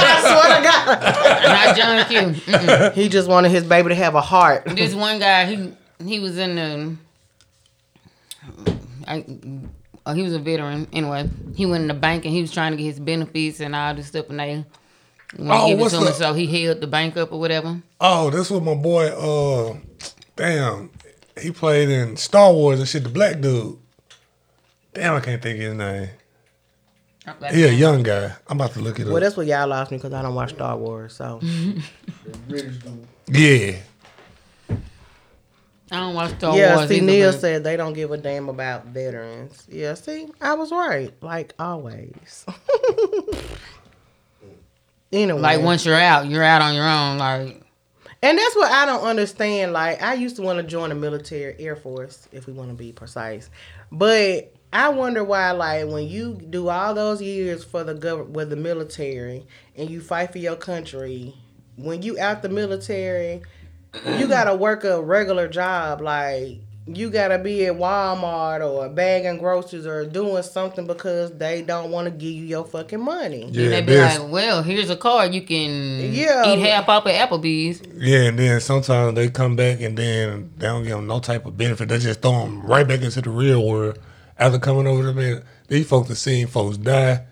Not 1.66 1.78
John 1.78 2.06
Q. 2.06 2.20
Mm-mm. 2.54 2.94
He 2.94 3.08
just 3.10 3.30
wanted 3.30 3.50
his 3.52 3.64
baby 3.64 3.90
to 3.90 3.96
have 3.96 4.16
a 4.16 4.22
heart. 4.22 4.66
This 4.66 4.94
one 4.94 5.20
guy, 5.20 5.46
he 5.46 5.74
he 6.06 6.20
was 6.20 6.38
in 6.38 6.56
the. 6.56 6.96
I 9.08 9.26
oh, 10.06 10.14
he 10.14 10.24
was 10.24 10.34
a 10.34 10.40
veteran. 10.40 10.88
Anyway, 10.94 11.30
he 11.56 11.66
went 11.66 11.82
in 11.84 11.88
the 11.88 11.94
bank 11.94 12.26
and 12.26 12.34
he 12.34 12.42
was 12.42 12.52
trying 12.52 12.72
to 12.72 12.78
get 12.78 12.84
his 12.84 13.00
benefits 13.00 13.60
and 13.60 13.76
all 13.76 13.94
this 13.96 14.08
stuff, 14.08 14.30
and 14.30 14.40
they 14.40 14.66
wouldn't 15.38 15.50
Oh, 15.52 15.68
give 15.68 15.80
it 15.80 15.82
what's 15.82 15.94
to 15.94 16.00
him, 16.00 16.06
the- 16.06 16.14
so 16.14 16.34
he 16.34 16.46
held 16.66 16.82
the 16.82 16.88
bank 16.88 17.18
up 17.18 17.32
or 17.32 17.40
whatever. 17.40 17.82
Oh, 18.00 18.30
this 18.30 18.50
was 18.50 18.62
my 18.62 18.76
boy. 18.76 19.08
Uh, 19.08 19.78
damn, 20.36 20.90
he 21.42 21.52
played 21.52 21.90
in 21.90 22.18
Star 22.18 22.52
Wars 22.52 22.80
and 22.80 22.88
shit. 22.88 23.04
The 23.04 23.10
black 23.10 23.40
dude. 23.40 23.78
Damn, 24.94 25.16
I 25.16 25.20
can't 25.22 25.42
think 25.42 25.58
of 25.60 25.64
his 25.66 25.74
name. 25.76 26.10
Oh, 27.28 27.34
he 27.52 27.64
a 27.66 27.72
young 27.72 28.02
guy. 28.04 28.34
I'm 28.48 28.58
about 28.60 28.74
to 28.74 28.80
look 28.82 29.00
it 29.00 29.04
Well, 29.04 29.10
up. 29.10 29.14
Well, 29.14 29.22
that's 29.22 29.38
what 29.38 29.46
y'all 29.48 29.68
lost 29.68 29.92
me 29.92 29.98
because 29.98 30.12
I 30.14 30.22
don't 30.24 30.34
watch 30.36 30.52
Star 30.54 30.76
Wars. 30.76 31.14
So 31.16 31.40
Yeah, 33.28 33.76
I 35.92 36.00
don't 36.00 36.16
watch 36.16 36.32
Star 36.38 36.58
yeah, 36.58 36.76
Wars. 36.78 36.90
see, 36.90 36.98
either, 36.98 37.06
Neil 37.06 37.32
but- 37.32 37.40
said 37.40 37.64
they 37.64 37.78
don't 37.78 37.94
give 37.94 38.12
a 38.12 38.18
damn 38.18 38.50
about 38.50 38.88
veterans. 38.88 39.66
Yeah, 39.70 39.94
see, 39.94 40.28
I 40.42 40.54
was 40.56 40.72
right, 40.72 41.14
like 41.22 41.54
always. 41.60 42.44
anyway, 45.12 45.40
like 45.40 45.62
once 45.62 45.86
you're 45.86 45.96
out, 45.96 46.28
you're 46.28 46.44
out 46.44 46.62
on 46.62 46.76
your 46.76 46.88
own. 46.88 47.18
Like 47.18 47.62
And 48.24 48.38
that's 48.38 48.56
what 48.56 48.72
I 48.72 48.86
don't 48.86 49.04
understand. 49.04 49.74
Like, 49.74 50.02
I 50.02 50.14
used 50.16 50.36
to 50.38 50.42
want 50.42 50.58
to 50.58 50.64
join 50.64 50.90
the 50.90 50.96
military, 50.96 51.56
Air 51.60 51.76
Force, 51.76 52.28
if 52.32 52.48
we 52.48 52.54
want 52.54 52.70
to 52.70 52.76
be 52.76 52.92
precise. 52.92 53.50
But 53.92 54.54
I 54.74 54.90
wonder 54.90 55.24
why, 55.24 55.52
like, 55.52 55.88
when 55.88 56.08
you 56.08 56.40
do 56.50 56.70
all 56.70 56.94
those 56.94 57.22
years 57.22 57.64
for 57.64 57.84
the 57.84 57.94
government, 57.94 58.32
with 58.32 58.50
the 58.50 58.56
military, 58.56 59.46
and 59.76 59.90
you 59.90 60.00
fight 60.02 60.32
for 60.32 60.38
your 60.38 60.56
country, 60.56 61.36
when 61.76 62.02
you 62.02 62.18
out 62.20 62.42
the 62.42 62.50
military, 62.50 63.42
you 64.18 64.28
gotta 64.30 64.56
work 64.56 64.84
a 64.86 65.02
regular 65.02 65.50
job. 65.50 66.00
Like, 66.00 66.60
you 66.88 67.10
gotta 67.10 67.38
be 67.38 67.66
at 67.66 67.74
Walmart 67.74 68.66
or 68.66 68.88
bagging 68.90 69.40
groceries 69.40 69.86
or 69.86 70.06
doing 70.06 70.42
something 70.42 70.88
because 70.88 71.32
they 71.38 71.62
don't 71.62 71.92
want 71.92 72.06
to 72.06 72.12
give 72.12 72.32
you 72.32 72.44
your 72.46 72.64
fucking 72.64 73.00
money. 73.04 73.50
yeah. 73.52 73.64
and 73.66 73.74
they 73.74 73.82
be 73.82 73.98
like, 73.98 74.32
"Well, 74.32 74.64
here's 74.64 74.90
a 74.90 74.96
card. 74.96 75.34
You 75.34 75.42
can 75.42 76.14
Yeah. 76.14 76.52
eat 76.54 76.60
half 76.60 76.88
off 76.90 77.06
at 77.08 77.30
Applebee's." 77.30 77.82
Yeah, 77.98 78.24
and 78.24 78.40
then 78.40 78.60
sometimes 78.62 79.16
they 79.16 79.30
come 79.30 79.56
back 79.58 79.82
and 79.82 79.98
then 79.98 80.52
they 80.58 80.68
don't 80.68 80.84
give 80.84 80.94
them 80.96 81.08
no 81.08 81.20
type 81.20 81.46
of 81.46 81.58
benefit. 81.58 81.90
They 81.90 82.00
just 82.00 82.22
throw 82.22 82.32
them 82.46 82.62
right 82.66 82.88
back 82.88 83.02
into 83.02 83.22
the 83.22 83.30
real 83.30 83.64
world 83.66 84.00
after 84.38 84.60
coming 84.60 84.88
over 84.88 85.04
the 85.04 85.14
man. 85.14 85.44
These 85.68 85.88
folks 85.88 86.10
have 86.10 86.18
seen 86.18 86.48
folks 86.48 86.78
die, 86.78 87.26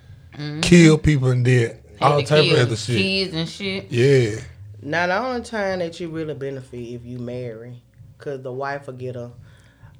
kill 0.61 0.97
people, 0.97 1.29
and 1.31 1.43
did 1.43 1.77
all 2.01 2.17
Had 2.17 2.19
to 2.19 2.25
type 2.25 2.39
of 2.43 2.49
kill 2.49 2.59
other 2.61 2.75
shit. 2.75 2.97
Kids 2.97 3.33
and 3.33 3.49
shit. 3.49 3.91
Yeah, 3.91 4.41
Now 4.81 5.07
the 5.07 5.17
only 5.17 5.41
time 5.41 5.79
that 5.79 5.99
you 5.99 6.09
really 6.09 6.33
benefit 6.33 6.77
if 6.77 7.05
you 7.05 7.19
marry, 7.19 7.81
cause 8.17 8.41
the 8.41 8.51
wife 8.53 8.87
will 8.87 8.93
get 8.93 9.15
a, 9.15 9.31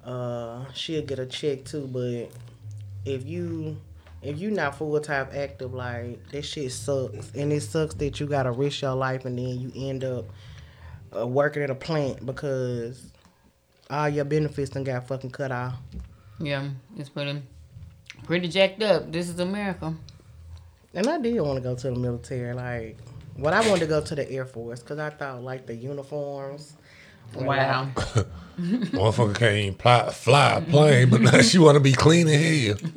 uh, 0.06 0.66
she'll 0.74 1.04
get 1.06 1.20
a 1.20 1.26
check 1.26 1.66
too. 1.66 1.88
But 1.88 2.30
if 3.06 3.26
you, 3.26 3.78
if 4.22 4.40
you 4.40 4.52
not 4.52 4.78
full 4.78 5.00
time 5.02 5.28
active, 5.34 5.74
like 5.74 6.26
that 6.30 6.44
shit 6.44 6.72
sucks, 6.72 7.32
and 7.36 7.52
it 7.52 7.62
sucks 7.62 7.96
that 7.96 8.20
you 8.20 8.28
gotta 8.28 8.52
risk 8.52 8.82
your 8.82 8.96
life 8.96 9.26
and 9.26 9.38
then 9.38 9.60
you 9.60 9.72
end 9.76 10.04
up 10.06 10.26
uh, 11.16 11.28
working 11.28 11.64
at 11.64 11.70
a 11.70 11.76
plant 11.76 12.26
because 12.26 13.12
all 13.90 14.08
your 14.08 14.26
benefits 14.26 14.70
done 14.70 14.84
got 14.84 15.08
fucking 15.08 15.32
cut 15.32 15.52
off. 15.52 15.76
Yeah, 16.40 16.70
it's 16.98 17.10
pretty, 17.10 17.42
pretty 18.24 18.48
jacked 18.48 18.82
up. 18.82 19.12
This 19.12 19.30
is 19.30 19.40
America. 19.40 19.94
And 20.94 21.08
I 21.08 21.20
did 21.20 21.40
want 21.42 21.58
to 21.58 21.62
go 21.62 21.76
to 21.76 21.90
the 21.92 21.96
military, 21.96 22.54
like. 22.54 22.98
what 23.36 23.54
I 23.54 23.62
wanted 23.68 23.82
to 23.82 23.86
go 23.88 24.02
to 24.02 24.16
the 24.16 24.30
Air 24.32 24.46
Force 24.46 24.80
because 24.82 25.00
I 25.00 25.10
thought 25.12 25.44
like 25.44 25.66
the 25.68 25.76
uniforms. 25.76 26.74
were, 27.36 27.46
Wow. 27.46 27.90
motherfucker 28.60 29.36
can't 29.36 29.56
even 29.56 29.76
fly, 29.76 30.10
fly 30.12 30.52
a 30.58 30.62
plane, 30.62 31.10
but 31.10 31.22
now 31.22 31.42
she 31.42 31.60
want 31.60 31.76
to 31.76 31.80
be 31.80 31.94
clean 31.94 32.28
in 32.28 32.76
hell. 32.76 32.92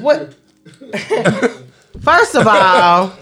What? 0.00 0.34
First 2.00 2.34
of 2.36 2.46
all, 2.46 3.12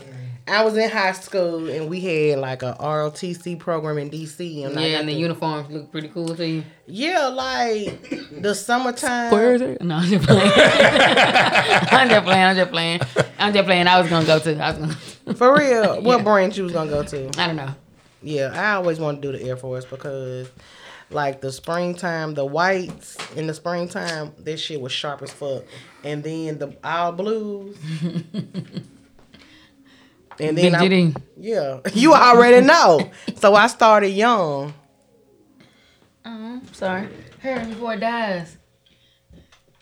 I 0.49 0.65
was 0.65 0.77
in 0.77 0.89
high 0.91 1.13
school 1.13 1.69
and 1.69 1.89
we 1.89 2.01
had 2.01 2.39
like 2.39 2.63
a 2.63 2.77
ROTC 2.81 3.59
program 3.59 3.99
in 3.99 4.11
DC, 4.11 4.65
and 4.65 4.75
Yeah, 4.75 4.91
got 4.93 5.01
and 5.01 5.09
the 5.09 5.13
to- 5.15 5.19
uniforms 5.21 5.71
look 5.71 5.91
pretty 5.93 6.09
cool 6.09 6.35
to 6.35 6.47
you. 6.47 6.65
yeah, 6.87 7.27
like 7.29 8.09
the 8.41 8.55
summertime. 8.55 9.31
No, 9.81 9.97
I'm 9.97 10.09
just 10.09 10.27
playing. 10.27 10.53
I'm 10.57 12.09
just 12.09 12.25
playing. 12.25 12.43
I'm 12.45 12.57
just 12.57 12.71
playing. 12.71 13.01
I'm 13.39 13.53
just 13.53 13.65
playing. 13.67 13.87
I 13.87 14.01
was 14.01 14.11
gonna 14.11 14.27
go 14.27 14.39
to. 14.39 14.59
I 14.59 14.71
was 14.71 14.79
gonna. 14.79 15.35
For 15.37 15.55
real, 15.57 16.03
what 16.03 16.19
Yeah. 16.19 16.25
branch 16.25 16.57
you 16.57 16.65
was 16.65 16.73
gonna 16.73 16.91
go 16.91 17.03
to? 17.03 17.27
I 17.41 17.47
don't 17.47 17.57
know. 17.57 17.75
Yeah, 18.23 18.51
I 18.55 18.75
always 18.75 18.99
wanted 18.99 19.23
to 19.23 19.33
do 19.33 19.39
the 19.39 19.45
Air 19.45 19.57
Force 19.57 19.85
because, 19.85 20.49
like 21.11 21.41
the 21.41 21.53
springtime, 21.53 22.35
the 22.35 22.45
whites 22.45 23.17
in 23.37 23.47
the 23.47 23.55
springtime, 23.55 24.33
this 24.39 24.61
shit 24.61 24.81
was 24.81 24.91
sharp 24.93 25.23
as 25.23 25.31
fuck, 25.33 25.63
and 26.03 26.25
then 26.25 26.59
the 26.59 26.75
all 26.83 27.13
blues. 27.13 27.77
And 30.41 30.57
then 30.57 30.73
Big 30.73 30.75
I, 30.75 30.83
Judy. 30.83 31.15
yeah, 31.37 31.81
you 31.95 32.15
already 32.15 32.65
know. 32.65 33.11
So 33.37 33.55
I 33.55 33.69
started 33.69 34.09
young. 34.09 34.75
Oh, 36.25 36.61
sorry. 36.73 37.09
Hurry 37.41 37.67
before 37.67 37.95
it 37.95 38.01
dies. 38.01 38.57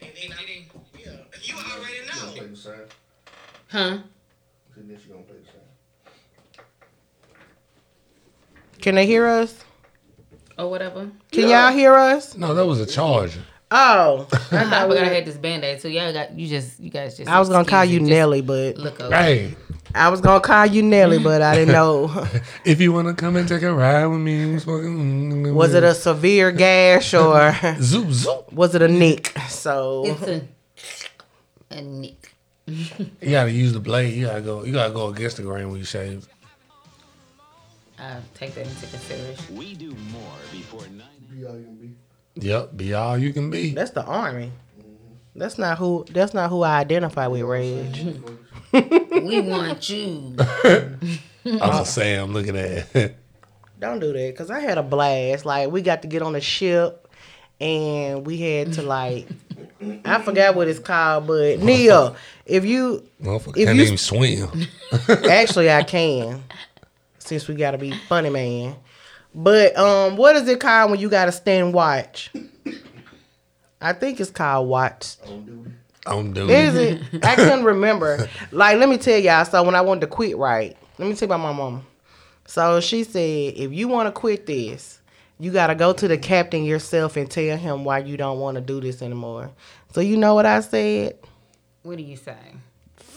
And 0.01 0.11
then 0.15 0.37
I, 0.39 0.67
yeah, 0.99 1.11
you 1.43 1.55
already 1.57 2.07
know. 2.07 2.33
Play. 2.63 2.75
Huh? 3.69 3.99
And 4.77 4.91
then 4.91 4.99
she 5.03 5.09
gonna 5.09 5.23
play 5.23 5.37
the 5.39 5.47
side. 5.47 6.65
Can 8.81 8.95
they 8.95 9.07
hear 9.07 9.27
us? 9.27 9.65
Or 10.59 10.71
whatever. 10.71 11.11
Can 11.33 11.49
y'all 11.49 11.73
hear 11.73 11.95
us? 11.95 12.37
No, 12.37 12.55
that 12.55 12.67
was 12.67 12.81
a 12.81 12.87
charger. 12.87 13.41
Oh, 13.71 14.27
I 14.33 14.37
I 14.37 14.39
thought 14.39 14.51
forgot 14.51 14.89
we 14.91 14.99
I 14.99 15.03
were- 15.03 15.15
had 15.15 15.25
this 15.25 15.37
band 15.37 15.65
aid 15.65 15.81
too. 15.81 15.89
Y'all 15.89 16.13
got 16.13 16.39
you 16.39 16.47
just 16.47 16.79
you 16.79 16.91
guys 16.91 17.17
just. 17.17 17.29
I 17.31 17.39
was 17.41 17.49
gonna 17.49 17.65
call 17.65 17.85
you 17.85 17.97
excuse 17.97 18.03
me, 18.03 18.09
just 18.09 18.19
Nelly, 18.19 18.41
but 18.43 18.77
Look 18.77 19.01
over. 19.01 19.15
Hey, 19.17 19.57
I 19.95 20.09
was 20.09 20.21
gonna 20.21 20.41
call 20.41 20.67
you 20.67 20.83
Nelly, 20.83 21.19
but 21.19 21.43
I 21.43 21.55
didn't 21.57 21.73
know. 21.75 22.27
if 22.65 22.81
you 22.81 22.93
want 22.93 23.09
to 23.09 23.15
come 23.15 23.35
and 23.37 23.49
take 23.49 23.63
a 23.63 23.73
ride 23.75 24.07
with 24.07 24.21
me, 24.21 24.39
mm, 24.55 24.61
mm, 24.65 25.33
mm, 25.47 25.55
Was 25.55 25.75
it 25.75 25.83
a 25.83 25.95
severe 25.95 26.53
gash 26.53 27.13
or 27.15 27.55
zoop 27.81 28.11
zoop? 28.13 28.53
was 28.53 28.75
it 28.77 28.83
a 28.83 28.89
nick? 28.89 29.37
So 29.49 30.05
It's 30.07 30.23
a 30.23 30.43
a 31.71 31.83
nick. 31.83 32.33
You 32.67 33.31
gotta 33.31 33.51
use 33.51 33.73
the 33.73 33.81
blade. 33.81 34.15
You 34.15 34.27
gotta 34.27 34.41
go. 34.43 34.65
You 34.65 34.73
gotta 34.73 34.93
go 34.95 35.09
against 35.09 35.39
the 35.39 35.43
grain 35.43 35.69
when 35.71 35.79
you 35.79 35.85
shave. 35.85 36.29
I'll 37.99 38.23
take 38.35 38.55
that 38.55 38.67
into 38.67 38.87
consideration. 38.87 39.57
We 39.57 39.75
do 39.75 39.91
more 40.13 40.37
before 40.53 40.83
9 40.83 41.03
Be 42.38 42.45
all 42.52 42.59
you 42.59 42.62
can 42.62 42.71
be. 42.71 42.73
Yep, 42.73 42.76
be 42.76 42.95
all 42.95 43.19
you 43.19 43.33
can 43.33 43.50
be. 43.50 43.71
that's 43.75 43.90
the 43.93 44.05
army. 44.05 44.52
That's 45.35 45.59
not 45.59 45.78
who. 45.78 46.05
That's 46.11 46.33
not 46.35 46.50
who 46.50 46.62
I 46.62 46.78
identify 46.78 47.26
with, 47.26 47.43
Reg. 47.43 48.23
We 48.73 49.40
want 49.40 49.88
you. 49.90 50.35
I 50.38 50.97
was 51.45 51.81
a 51.81 51.85
Sam 51.87 52.33
looking 52.33 52.57
at. 52.57 52.95
it. 52.95 53.16
Don't 53.78 53.99
do 54.00 54.12
that, 54.12 54.35
cause 54.37 54.50
I 54.50 54.61
had 54.61 54.78
a 54.78 54.83
blast. 54.83 55.45
Like 55.45 55.71
we 55.71 55.83
got 55.83 56.02
to 56.02 56.09
get 56.09 56.23
on 56.23 56.35
a 56.35 56.40
ship, 56.40 57.09
and 57.61 58.26
we 58.26 58.38
had 58.38 58.73
to 58.75 58.83
like. 58.83 59.28
I 60.07 60.23
forgot 60.23 60.55
what 60.55 60.69
it's 60.69 60.78
called, 60.78 61.26
but 61.26 61.61
Neil, 61.61 62.16
if 62.47 62.64
you 62.64 63.07
Motherfucker 63.23 63.57
If 63.59 63.66
can't 63.66 63.76
you- 63.76 63.85
even 63.85 63.99
swim. 63.99 64.49
Actually, 65.31 65.71
I 65.71 65.83
can, 65.83 66.43
since 67.19 67.47
we 67.47 67.55
gotta 67.57 67.76
be 67.78 67.93
funny, 68.09 68.31
man. 68.31 68.76
But 69.38 69.76
um, 69.76 70.16
what 70.16 70.35
is 70.35 70.49
it 70.49 70.61
called 70.61 70.93
when 70.93 71.00
you 71.00 71.11
gotta 71.11 71.31
stand 71.31 71.75
watch? 71.75 72.33
I 73.81 73.93
think 73.93 74.19
it's 74.19 74.31
called 74.31 74.69
watch. 74.69 75.16
On 75.26 75.45
duty. 75.45 75.71
On 76.07 76.33
duty. 76.33 76.52
Is 76.55 76.75
it? 76.75 77.02
I 77.23 77.35
couldn't 77.37 77.64
remember. 77.64 78.28
Like, 78.50 78.78
let 78.78 78.88
me 78.88 78.97
tell 78.97 79.19
y'all. 79.19 79.45
So 79.45 79.62
when 79.62 79.75
I 79.75 79.83
wanted 79.83 80.00
to 80.00 80.07
quit, 80.07 80.38
right? 80.38 80.75
Let 80.99 81.07
me 81.07 81.14
tell 81.14 81.28
you 81.28 81.35
about 81.35 81.43
my 81.43 81.52
mama. 81.52 81.83
So 82.47 82.81
she 82.81 83.05
said, 83.05 83.55
if 83.57 83.73
you 83.73 83.88
want 83.88 84.07
to 84.07 84.12
quit 84.12 84.47
this, 84.47 85.00
you 85.38 85.52
gotta 85.52 85.75
go 85.75 85.93
to 85.93 86.09
the 86.09 86.16
captain 86.16 86.64
yourself 86.64 87.19
and 87.19 87.31
tell 87.31 87.59
him 87.59 87.85
why 87.85 87.99
you 87.99 88.16
don't 88.16 88.40
want 88.40 88.55
to 88.55 88.62
do 88.62 88.81
this 88.81 89.02
anymore. 89.02 89.50
So 89.93 90.00
you 90.00 90.16
know 90.16 90.35
what 90.35 90.47
I 90.47 90.61
said? 90.61 91.19
What 91.83 91.99
do 91.99 92.02
you 92.02 92.16
say? 92.16 92.37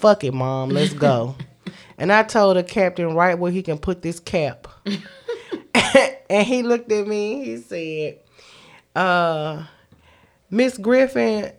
fuck 0.00 0.24
it, 0.24 0.32
mom, 0.32 0.70
let's 0.70 0.94
go. 0.94 1.36
and 1.98 2.10
I 2.10 2.22
told 2.22 2.56
the 2.56 2.62
captain 2.62 3.14
right 3.14 3.38
where 3.38 3.52
he 3.52 3.62
can 3.62 3.76
put 3.78 4.00
this 4.00 4.18
cap. 4.18 4.66
and 6.30 6.46
he 6.46 6.62
looked 6.62 6.90
at 6.92 7.06
me, 7.06 7.44
he 7.44 7.56
said, 7.58 8.18
uh, 8.94 9.64
Miss 10.50 10.76
Griffin, 10.78 11.52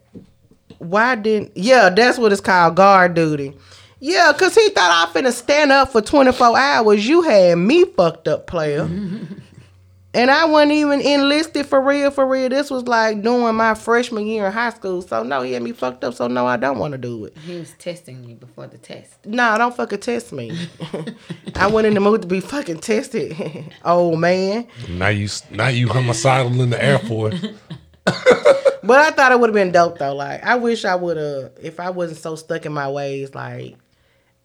why 0.79 1.15
didn't 1.15 1.51
yeah, 1.55 1.89
that's 1.89 2.17
what 2.17 2.31
it's 2.31 2.41
called, 2.41 2.75
guard 2.75 3.13
duty. 3.13 3.55
Yeah, 3.99 4.33
cause 4.37 4.55
he 4.55 4.69
thought 4.69 5.09
I 5.09 5.11
finna 5.13 5.31
stand 5.31 5.71
up 5.71 5.91
for 5.91 6.01
24 6.01 6.57
hours. 6.57 7.07
You 7.07 7.21
had 7.21 7.57
me 7.59 7.85
fucked 7.85 8.27
up, 8.27 8.47
player. 8.47 8.89
And 10.13 10.29
I 10.29 10.43
wasn't 10.45 10.73
even 10.73 10.99
enlisted 10.99 11.65
for 11.65 11.79
real, 11.79 12.11
for 12.11 12.27
real. 12.27 12.49
This 12.49 12.69
was 12.69 12.83
like 12.83 13.21
doing 13.21 13.55
my 13.55 13.73
freshman 13.75 14.27
year 14.27 14.45
in 14.47 14.51
high 14.51 14.71
school. 14.71 15.01
So 15.01 15.23
no, 15.23 15.41
he 15.41 15.53
had 15.53 15.63
me 15.63 15.71
fucked 15.71 16.03
up. 16.03 16.13
So 16.13 16.27
no, 16.27 16.45
I 16.45 16.57
don't 16.57 16.79
want 16.79 16.91
to 16.91 16.97
do 16.97 17.25
it. 17.25 17.37
He 17.37 17.57
was 17.57 17.71
testing 17.73 18.23
you 18.25 18.35
before 18.35 18.67
the 18.67 18.77
test. 18.77 19.25
No, 19.25 19.57
don't 19.57 19.75
fucking 19.75 19.99
test 19.99 20.33
me. 20.33 20.57
I 21.55 21.67
went 21.67 21.87
in 21.87 21.93
the 21.93 22.01
mood 22.01 22.23
to 22.23 22.27
be 22.27 22.41
fucking 22.41 22.79
tested, 22.79 23.71
old 23.85 24.19
man. 24.19 24.67
Now 24.89 25.07
you 25.07 25.29
now 25.49 25.69
you 25.69 25.87
homicidal 25.87 26.61
in 26.61 26.71
the 26.71 26.83
Air 26.83 26.99
Force. 26.99 27.45
but 28.03 28.99
I 28.99 29.11
thought 29.11 29.31
it 29.31 29.39
would 29.39 29.49
have 29.49 29.53
been 29.55 29.71
dope 29.71 29.97
though. 29.97 30.13
Like 30.13 30.43
I 30.43 30.55
wish 30.55 30.83
I 30.83 30.95
would 30.95 31.15
have 31.15 31.51
if 31.61 31.79
I 31.79 31.89
wasn't 31.89 32.19
so 32.19 32.35
stuck 32.35 32.65
in 32.65 32.73
my 32.73 32.89
ways. 32.89 33.33
Like 33.33 33.77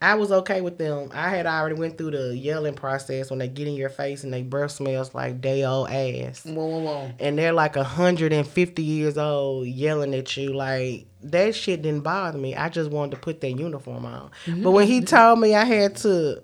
I 0.01 0.15
was 0.15 0.31
okay 0.31 0.61
with 0.61 0.77
them. 0.77 1.11
I 1.15 1.31
had 1.31 1.47
already 1.47 1.75
went 1.75 1.97
through 1.97 2.11
the 2.11 2.37
yelling 2.37 2.75
process 2.75 3.31
when 3.31 3.39
they 3.39 3.49
get 3.49 3.67
in 3.67 3.75
your 3.75 3.89
face 3.89 4.25
and 4.25 4.33
they 4.33 4.43
breath 4.43 4.73
smells 4.73 5.15
like 5.15 5.41
day 5.41 5.65
old 5.65 5.89
ass. 5.89 6.45
Whoa, 6.45 6.53
whoa, 6.67 6.79
whoa. 6.81 7.11
And 7.19 7.39
they're 7.39 7.55
like 7.55 7.77
hundred 7.77 8.33
and 8.33 8.47
fifty 8.47 8.83
years 8.83 9.17
old 9.17 9.67
yelling 9.67 10.15
at 10.15 10.37
you. 10.37 10.53
Like 10.53 11.07
that 11.23 11.55
shit 11.55 11.81
didn't 11.81 12.03
bother 12.03 12.37
me. 12.39 12.55
I 12.55 12.69
just 12.69 12.91
wanted 12.91 13.13
to 13.13 13.21
put 13.23 13.41
that 13.41 13.53
uniform 13.53 14.05
on. 14.05 14.31
Mm-hmm. 14.45 14.63
But 14.63 14.73
when 14.73 14.87
he 14.87 15.01
told 15.01 15.41
me 15.41 15.55
I 15.55 15.65
had 15.65 15.97
to 15.97 16.43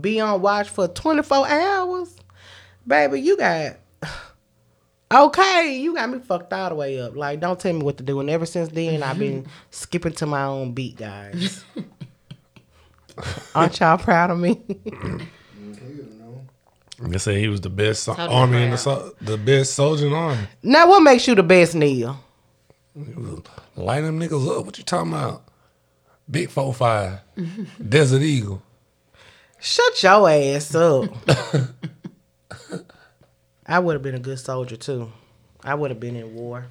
be 0.00 0.20
on 0.20 0.40
watch 0.40 0.68
for 0.68 0.86
twenty 0.86 1.24
four 1.24 1.46
hours, 1.48 2.16
baby, 2.86 3.20
you 3.20 3.36
got 3.36 3.78
okay, 5.12 5.76
you 5.76 5.94
got 5.94 6.08
me 6.08 6.18
fucked 6.20 6.52
all 6.52 6.68
the 6.70 6.74
way 6.74 7.00
up. 7.00 7.16
Like, 7.16 7.40
don't 7.40 7.58
tell 7.58 7.72
me 7.72 7.82
what 7.82 7.96
to 7.98 8.02
do. 8.02 8.20
And 8.20 8.30
ever 8.30 8.46
since 8.46 8.68
then, 8.70 9.02
I've 9.02 9.18
been 9.18 9.46
skipping 9.70 10.12
to 10.14 10.26
my 10.26 10.44
own 10.44 10.72
beat, 10.72 10.96
guys. 10.96 11.64
Aren't 13.54 13.78
y'all 13.80 13.98
proud 13.98 14.30
of 14.30 14.38
me? 14.38 14.60
Hell 14.90 15.18
no. 16.18 16.40
They 17.00 17.18
say 17.18 17.40
he 17.40 17.48
was 17.48 17.60
the 17.60 17.70
best 17.70 18.02
so- 18.04 18.14
Totally 18.14 18.36
army 18.36 18.62
in 18.64 18.70
the 18.70 18.76
so- 18.78 19.14
the 19.20 19.36
best 19.36 19.74
soldier 19.74 20.06
in 20.06 20.12
the 20.12 20.16
army. 20.18 20.46
now, 20.62 20.88
what 20.88 21.00
makes 21.00 21.26
you 21.26 21.34
the 21.34 21.42
best, 21.42 21.74
Neil? 21.74 22.18
He 22.94 23.00
was 23.14 23.40
lighting 23.76 24.04
them 24.06 24.20
niggas 24.20 24.58
up. 24.58 24.66
What 24.66 24.78
you 24.78 24.84
talking 24.84 25.12
about? 25.12 25.44
Big 26.30 26.50
four 26.50 26.72
five, 26.74 27.20
Desert 27.88 28.22
Eagle. 28.22 28.62
Shut 29.60 30.02
your 30.02 30.28
ass 30.28 30.74
up. 30.74 31.04
I 33.66 33.78
would 33.78 33.94
have 33.94 34.02
been 34.02 34.14
a 34.14 34.18
good 34.20 34.38
soldier 34.38 34.76
too. 34.76 35.10
I 35.64 35.74
would 35.74 35.90
have 35.90 36.00
been 36.00 36.16
in 36.16 36.34
war. 36.34 36.66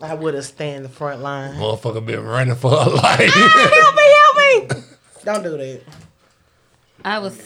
I 0.00 0.14
would 0.14 0.34
have 0.34 0.44
stayed 0.44 0.74
in 0.74 0.82
the 0.82 0.88
front 0.88 1.20
line. 1.22 1.54
Motherfucker 1.54 2.04
been 2.04 2.24
running 2.24 2.54
for 2.56 2.70
her 2.70 2.90
life. 2.90 3.30
Ah, 3.34 3.70
help 3.72 3.94
me, 3.96 4.68
help 4.68 4.80
me! 4.88 4.91
Don't 5.24 5.42
do 5.42 5.56
that. 5.56 5.82
I 7.04 7.18
was, 7.18 7.40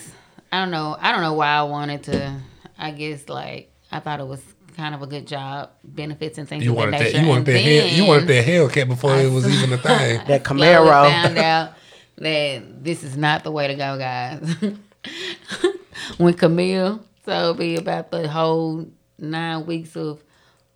I 0.53 0.61
don't 0.61 0.71
know, 0.71 0.97
I 1.01 1.13
don't 1.13 1.23
know 1.23 1.35
why 1.35 1.49
I 1.49 1.63
wanted 1.63 2.03
to. 2.05 2.41
I 2.79 2.91
guess 2.91 3.29
like 3.29 3.71
I 3.91 4.01
thought 4.01 4.21
it 4.21 4.27
was 4.27 4.43
kind 4.77 4.95
of 4.95 5.03
a 5.03 5.07
good 5.07 5.27
job, 5.27 5.71
benefits 5.83 6.37
and 6.39 6.49
things 6.49 6.65
you 6.65 6.73
of 6.73 6.77
that 6.77 6.93
wanted 6.93 7.01
that. 7.15 7.21
You 7.23 7.29
wanted 7.29 7.49
And 7.49 7.57
that. 7.57 7.61
Hell, 7.61 7.89
you 7.89 8.05
wanted 8.05 8.29
that 8.29 8.45
Hellcat 8.45 8.89
before 8.89 9.17
it 9.17 9.31
was 9.33 9.47
even 9.49 9.73
a 9.73 9.79
thing. 9.79 10.21
That 10.27 10.47
slowly 10.47 10.63
Camaro. 10.67 11.11
found 11.11 11.39
out 11.39 11.71
that 12.19 12.85
this 12.85 13.03
is 13.03 13.17
not 13.17 13.45
the 13.45 13.51
way 13.51 13.67
to 13.69 13.75
go, 13.75 13.99
guys. 13.99 14.57
when 16.19 16.35
Camille 16.35 17.01
told 17.25 17.59
me 17.59 17.77
about 17.77 18.11
the 18.11 18.29
whole 18.29 18.87
nine 19.19 19.65
weeks 19.67 19.97
of 19.97 20.23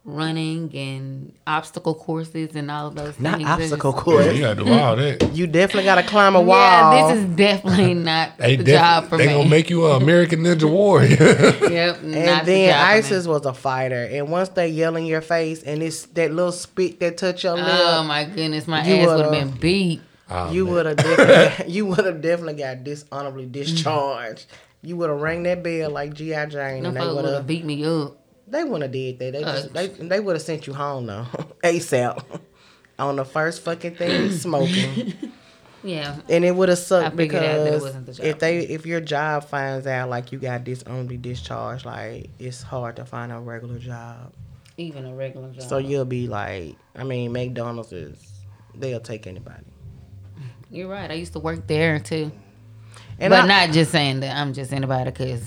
running 0.04 0.74
and 0.74 1.32
obstacle 1.46 1.94
courses 1.94 2.56
and 2.56 2.70
all 2.70 2.86
of 2.88 2.94
those 2.94 3.20
Not 3.20 3.36
things. 3.36 3.48
obstacle 3.48 3.90
it's- 3.90 4.02
course. 4.04 4.24
Yeah, 4.26 4.32
you 4.32 4.40
gotta 4.40 4.64
do 4.64 4.72
all 4.72 4.96
that. 4.96 5.34
You 5.36 5.46
definitely 5.46 5.84
gotta 5.84 6.02
climb 6.02 6.34
a 6.34 6.40
wall. 6.40 6.56
Yeah, 6.58 7.08
this 7.14 7.18
is 7.24 7.36
definitely 7.36 7.94
not 8.10 8.38
They 8.38 8.56
the 8.56 8.64
def- 8.64 8.80
job 8.80 9.08
for 9.08 9.18
they 9.18 9.26
me. 9.26 9.32
They 9.32 9.38
gonna 9.38 9.50
make 9.50 9.68
you 9.70 9.86
an 9.90 10.02
American 10.02 10.40
Ninja 10.40 10.70
Warrior. 10.70 11.16
yep, 11.70 11.96
and 12.02 12.14
the 12.14 12.44
then 12.46 12.70
job. 12.70 12.86
ISIS 12.88 13.26
was 13.26 13.44
a 13.44 13.52
fighter, 13.52 14.08
and 14.10 14.28
once 14.30 14.48
they 14.50 14.68
yell 14.68 14.96
in 14.96 15.04
your 15.04 15.20
face, 15.20 15.62
and 15.62 15.82
it's 15.82 16.06
that 16.06 16.32
little 16.32 16.52
spit 16.52 16.98
that 17.00 17.18
touch 17.18 17.44
your 17.44 17.56
lip, 17.56 17.66
Oh 17.68 18.02
my 18.02 18.24
goodness, 18.24 18.66
my 18.66 18.82
You 18.86 18.94
ass 19.02 19.06
would 19.06 19.16
would've- 19.16 19.30
been 19.32 19.50
beat. 19.60 20.00
Oh, 20.32 20.50
you 20.52 20.64
would 20.64 20.86
have 20.86 20.96
definitely, 20.96 21.72
you 21.72 21.86
would 21.86 22.04
have 22.06 22.22
definitely 22.22 22.54
got 22.54 22.84
dishonorably 22.84 23.46
discharged. 23.46 24.46
You 24.80 24.96
would 24.96 25.10
have 25.10 25.20
rang 25.20 25.42
that 25.42 25.62
bell 25.62 25.90
like 25.90 26.14
GI 26.14 26.46
Jane, 26.46 26.84
Them 26.84 26.86
and 26.86 26.96
they 26.96 27.00
would 27.06 27.16
would 27.16 27.24
have 27.26 27.34
have, 27.34 27.46
beat 27.48 27.64
me 27.64 27.84
up. 27.84 28.16
They 28.50 28.64
wouldn't 28.64 28.82
have 28.82 28.92
did 28.92 29.18
that. 29.18 29.32
They 29.32 29.42
Uh, 29.44 29.52
just, 29.54 29.72
they, 29.72 29.86
they 29.88 30.20
would 30.20 30.36
have 30.36 30.42
sent 30.42 30.66
you 30.66 30.74
home 30.74 31.06
though, 31.06 31.24
ASAP, 31.64 32.22
on 32.98 33.16
the 33.16 33.24
first 33.24 33.62
fucking 33.62 33.96
thing 33.96 34.30
smoking, 34.44 35.14
Yeah, 35.82 36.16
and 36.28 36.44
it 36.44 36.54
would 36.54 36.68
have 36.68 36.78
sucked 36.78 37.16
figured 37.16 37.42
out 37.42 37.44
it 37.60 37.64
because 37.64 37.82
wasn't 37.82 38.06
the 38.06 38.12
job 38.12 38.26
if 38.26 38.38
they, 38.38 38.58
if 38.58 38.84
your 38.86 39.00
job 39.00 39.44
finds 39.44 39.86
out 39.86 40.10
like 40.10 40.32
you 40.32 40.38
got 40.38 40.64
dishonorably 40.64 41.16
discharged, 41.16 41.86
like 41.86 42.28
it's 42.38 42.62
hard 42.62 42.96
to 42.96 43.04
find 43.06 43.32
a 43.32 43.38
regular 43.38 43.78
job. 43.78 44.32
even 44.76 45.06
a 45.06 45.14
regular 45.14 45.50
job. 45.52 45.62
So 45.62 45.78
you'll 45.78 46.04
be 46.04 46.26
like, 46.28 46.76
I 46.96 47.04
mean, 47.04 47.32
McDonald's 47.32 47.92
is 47.92 48.30
they'll 48.74 49.00
take 49.00 49.26
anybody. 49.26 49.64
You're 50.70 50.88
right. 50.88 51.10
I 51.10 51.14
used 51.14 51.32
to 51.32 51.38
work 51.40 51.66
there 51.66 51.98
too, 51.98 52.30
And 53.18 53.30
but 53.30 53.44
I, 53.44 53.46
not 53.46 53.70
just 53.72 53.90
saying 53.90 54.20
that 54.20 54.36
I'm 54.36 54.52
just 54.52 54.72
anybody 54.72 55.10
because 55.10 55.42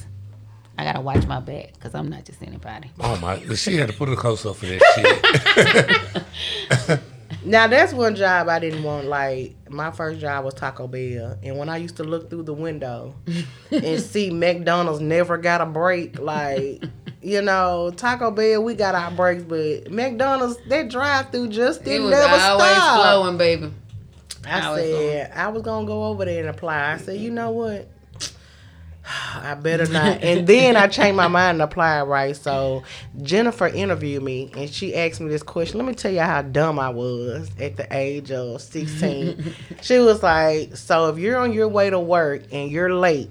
I 0.77 0.83
gotta 0.83 1.01
watch 1.01 1.25
my 1.27 1.39
back 1.39 1.73
because 1.73 1.93
I'm 1.93 2.09
not 2.09 2.25
just 2.25 2.41
anybody. 2.41 2.91
Oh 2.99 3.15
my! 3.19 3.39
She 3.55 3.75
had 3.75 3.89
to 3.89 3.93
put 3.95 4.09
a 4.09 4.15
close 4.15 4.45
up 4.45 4.55
for 4.55 4.65
that 4.65 6.23
shit. 6.87 6.99
now 7.45 7.67
that's 7.67 7.93
one 7.93 8.15
job 8.15 8.47
I 8.49 8.59
didn't 8.59 8.83
want. 8.83 9.05
Like 9.07 9.55
my 9.69 9.91
first 9.91 10.19
job 10.19 10.45
was 10.45 10.53
Taco 10.55 10.87
Bell, 10.87 11.37
and 11.43 11.57
when 11.57 11.69
I 11.69 11.77
used 11.77 11.97
to 11.97 12.03
look 12.03 12.29
through 12.29 12.43
the 12.43 12.53
window 12.53 13.15
and 13.71 14.01
see 14.01 14.31
McDonald's 14.31 15.01
never 15.01 15.37
got 15.37 15.61
a 15.61 15.65
break, 15.65 16.19
like. 16.19 16.83
You 17.25 17.41
know, 17.41 17.89
Taco 17.95 18.31
Bell, 18.31 18.61
we 18.61 18.75
got 18.75 18.95
our 18.95 19.09
breaks, 19.09 19.43
but 19.43 19.89
McDonald's, 19.89 20.57
that 20.67 20.89
drive 20.89 21.29
through 21.31 21.47
just 21.47 21.79
It 21.79 21.85
didn't 21.85 22.03
was 22.07 22.11
never 22.11 22.33
always 22.33 22.71
stop. 22.73 22.95
flowing, 23.01 23.37
baby. 23.37 23.71
I 24.45 24.65
Always 24.67 24.83
said 24.93 25.31
I 25.33 25.47
was 25.47 25.61
gonna 25.63 25.87
go 25.87 26.03
over 26.03 26.25
there 26.25 26.41
and 26.41 26.49
apply. 26.49 26.91
I 26.91 26.97
said, 26.97 27.21
you 27.21 27.31
know 27.31 27.51
what? 27.51 27.87
I 29.41 29.55
better 29.55 29.85
not. 29.87 30.21
And 30.23 30.45
then 30.47 30.75
I 30.75 30.87
changed 30.87 31.15
my 31.15 31.27
mind 31.27 31.55
and 31.55 31.61
applied 31.61 32.03
right. 32.03 32.35
So 32.35 32.83
Jennifer 33.21 33.67
interviewed 33.67 34.23
me 34.23 34.51
and 34.55 34.69
she 34.69 34.95
asked 34.95 35.21
me 35.21 35.29
this 35.29 35.43
question. 35.43 35.77
Let 35.77 35.87
me 35.87 35.93
tell 35.93 36.11
you 36.11 36.21
how 36.21 36.41
dumb 36.41 36.79
I 36.79 36.89
was 36.89 37.49
at 37.59 37.77
the 37.77 37.87
age 37.95 38.31
of 38.31 38.61
16. 38.61 39.53
she 39.81 39.99
was 39.99 40.23
like, 40.23 40.75
So 40.75 41.09
if 41.09 41.17
you're 41.17 41.37
on 41.37 41.53
your 41.53 41.67
way 41.67 41.89
to 41.89 41.99
work 41.99 42.43
and 42.51 42.71
you're 42.71 42.93
late 42.93 43.29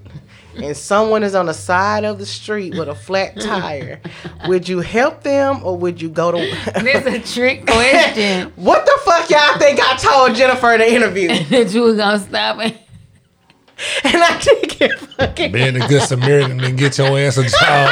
and 0.55 0.77
someone 0.77 1.23
is 1.23 1.33
on 1.35 1.47
the 1.47 1.53
side 1.53 2.03
of 2.03 2.19
the 2.19 2.25
street 2.25 2.77
with 2.77 2.87
a 2.87 2.95
flat 2.95 3.39
tire, 3.39 3.99
would 4.47 4.67
you 4.67 4.79
help 4.79 5.23
them 5.23 5.61
or 5.63 5.75
would 5.77 6.01
you 6.01 6.09
go 6.09 6.31
to 6.31 6.37
This 6.83 7.05
is 7.05 7.13
a 7.13 7.33
trick 7.33 7.65
question 7.65 8.51
What 8.55 8.85
the 8.85 8.99
fuck 9.03 9.29
y'all 9.29 9.57
think 9.57 9.79
I 9.79 9.95
told 9.97 10.35
Jennifer 10.35 10.73
in 10.73 10.79
the 10.79 10.93
interview? 10.93 11.27
that 11.49 11.73
you 11.73 11.81
was 11.81 11.97
gonna 11.97 12.19
stop 12.19 12.63
it. 12.65 12.77
And 14.03 14.17
I 14.17 14.39
did 14.39 14.79
get 14.79 14.99
fucking. 14.99 15.51
Being 15.51 15.81
a 15.81 15.87
good 15.87 16.03
Samaritan 16.03 16.59
and 16.59 16.77
get 16.77 16.97
your 16.97 17.17
ass 17.19 17.37
a 17.37 17.43
job. 17.43 17.89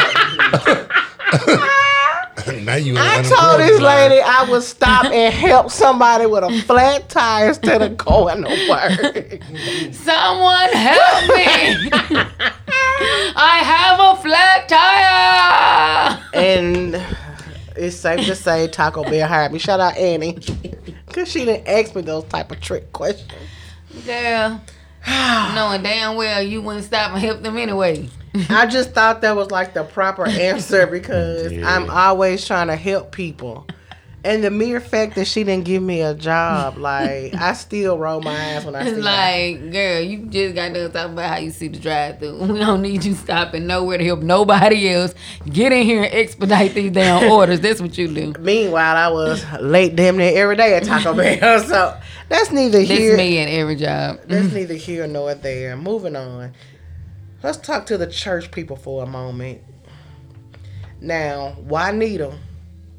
now 2.64 2.76
you. 2.76 2.98
I 2.98 3.18
an 3.18 3.24
told 3.24 3.60
this 3.60 3.80
line. 3.82 4.10
lady 4.10 4.22
I 4.22 4.48
would 4.50 4.64
stop 4.64 5.06
and 5.06 5.34
help 5.34 5.72
somebody 5.72 6.26
with 6.26 6.44
a 6.44 6.62
flat 6.64 7.10
tire 7.10 7.50
instead 7.50 7.82
of 7.82 7.98
going 7.98 8.44
to 8.44 8.70
work. 8.70 9.44
Someone 9.94 10.70
help 10.74 11.28
me! 11.30 11.90
I 13.36 13.62
have 13.64 14.00
a 14.00 14.16
flat 14.22 14.70
tire. 14.70 16.24
and 16.34 17.02
it's 17.76 17.96
safe 17.96 18.26
to 18.26 18.36
say 18.36 18.68
Taco 18.68 19.04
Bell 19.04 19.28
hired 19.28 19.52
me. 19.52 19.60
Shout 19.60 19.80
out 19.80 19.98
Annie. 19.98 20.38
Cause 21.08 21.30
she 21.30 21.46
didn't 21.46 21.68
ask 21.68 21.96
me 21.96 22.02
those 22.02 22.24
type 22.26 22.52
of 22.52 22.62
trick 22.62 22.92
questions. 22.94 23.32
Girl, 24.06 24.62
knowing 25.56 25.84
damn 25.84 26.16
well 26.16 26.42
you 26.42 26.62
wouldn't 26.62 26.86
stop 26.86 27.12
and 27.12 27.20
help 27.22 27.42
them 27.42 27.58
anyway. 27.58 28.10
I 28.50 28.66
just 28.66 28.92
thought 28.92 29.22
that 29.22 29.36
was 29.36 29.52
like 29.52 29.74
the 29.74 29.84
proper 29.84 30.26
answer 30.28 30.88
because 30.92 31.52
I'm 31.64 31.90
always 31.90 32.46
trying 32.46 32.68
to 32.68 32.76
help 32.76 33.12
people. 33.12 33.68
And 34.24 34.44
the 34.44 34.52
mere 34.52 34.80
fact 34.80 35.16
that 35.16 35.26
she 35.26 35.44
didn't 35.44 35.66
give 35.66 35.82
me 35.82 36.02
a 36.02 36.14
job, 36.14 36.78
like 36.78 37.34
I 37.34 37.54
still 37.54 37.98
roll 37.98 38.22
my 38.22 38.56
eyes 38.56 38.64
when 38.64 38.76
I 38.76 38.84
see 38.84 38.90
It's 38.92 38.98
her. 38.98 39.04
like, 39.04 39.72
girl, 39.72 40.00
you 40.00 40.28
just 40.28 40.54
got 40.54 40.74
done 40.74 40.92
talking 40.92 41.14
about 41.14 41.30
how 41.32 41.38
you 41.40 41.50
see 41.50 41.70
the 41.70 41.80
drive 41.80 42.20
through. 42.20 42.38
We 42.38 42.60
don't 42.60 42.84
need 42.84 43.04
you 43.04 43.16
stopping 43.16 43.66
nowhere 43.66 43.98
to 43.98 44.06
help 44.06 44.20
nobody 44.22 44.90
else. 44.90 45.16
Get 45.50 45.72
in 45.74 45.84
here 45.86 46.04
and 46.04 46.14
expedite 46.14 46.76
these 46.76 46.92
damn 46.92 47.32
orders. 47.32 47.62
That's 47.62 47.82
what 47.82 47.98
you 47.98 48.08
do. 48.14 48.34
Meanwhile, 48.40 48.96
I 48.96 49.08
was 49.08 49.44
late 49.60 49.96
damn 49.96 50.18
near 50.18 50.38
every 50.40 50.56
day 50.56 50.76
at 50.76 50.84
Taco 50.84 51.16
Bell. 51.16 51.60
So 51.64 52.00
that's 52.32 52.50
neither 52.50 52.78
That's 52.78 52.90
here. 52.90 53.18
me 53.18 53.40
at 53.40 53.50
every 53.50 53.76
job. 53.76 54.22
That's 54.26 54.48
mm-hmm. 54.48 54.56
neither 54.56 54.74
here 54.76 55.06
nor 55.06 55.36
there. 55.36 55.76
Moving 55.76 56.16
on. 56.16 56.54
Let's 57.44 57.58
talk 57.58 57.86
to 57.88 57.98
the 57.98 58.08
church 58.08 58.52
people 58.52 58.78
for 58.78 59.04
a 59.04 59.06
moment. 59.06 59.62
Now, 61.02 61.58
Juanita. 61.60 62.34